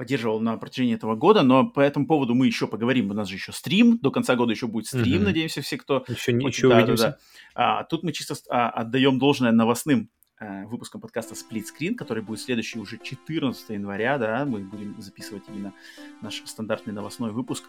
[0.00, 3.10] поддерживал на протяжении этого года, но по этому поводу мы еще поговорим.
[3.10, 5.24] У нас же еще стрим, до конца года еще будет стрим, mm-hmm.
[5.24, 6.06] надеемся, все, кто...
[6.08, 7.02] Еще, хочет, еще да, увидимся.
[7.04, 7.10] Да,
[7.54, 7.80] да.
[7.80, 10.08] А, тут мы чисто а, отдаем должное новостным
[10.42, 15.42] Э, выпуском подкаста Split Screen, который будет следующий уже 14 января, да, мы будем записывать
[15.48, 15.74] именно
[16.22, 17.64] наш стандартный новостной выпуск.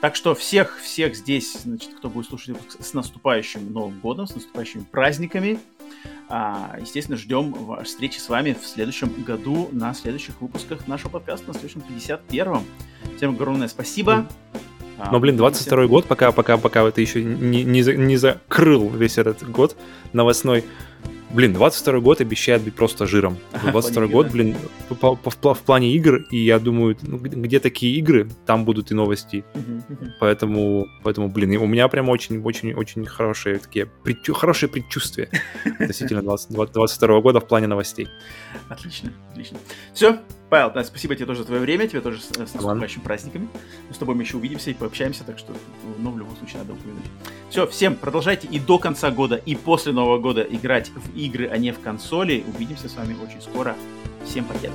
[0.00, 4.36] Так что всех, всех здесь, значит, кто будет слушать выпуск с наступающим Новым годом, с
[4.36, 5.58] наступающими праздниками.
[6.28, 11.54] А, естественно, ждем встречи с вами в следующем году на следующих выпусках нашего подкаста, на
[11.54, 12.64] следующем 51-м.
[13.16, 14.28] Всем огромное спасибо.
[14.96, 19.18] А, Но, блин, 22 год, пока, пока, пока это еще не, не, не закрыл весь
[19.18, 19.76] этот год
[20.12, 20.64] новостной,
[21.32, 23.38] Блин, 22 год обещает быть просто жиром.
[23.62, 24.54] 22 год, блин,
[24.88, 28.90] по, по, по, в плане игр, и я думаю, ну, где такие игры, там будут
[28.90, 29.44] и новости.
[30.20, 35.30] Поэтому, поэтому, блин, у меня прям очень-очень-очень хорошие такие, предчу, хорошие предчувствия
[35.78, 38.08] относительно 20, 22 года в плане новостей.
[38.68, 39.58] Отлично, отлично.
[39.92, 43.48] Все, Павел, да, спасибо тебе тоже за твое время, тебе тоже с, с наступающими праздниками.
[43.88, 45.52] Мы с тобой еще увидимся и пообщаемся, так что,
[45.98, 47.04] ну, в любом случае, надо упомянуть.
[47.50, 51.58] Все, всем продолжайте и до конца года, и после Нового года играть в игры, а
[51.58, 52.44] не в консоли.
[52.54, 53.76] Увидимся с вами очень скоро.
[54.24, 54.74] Всем победы!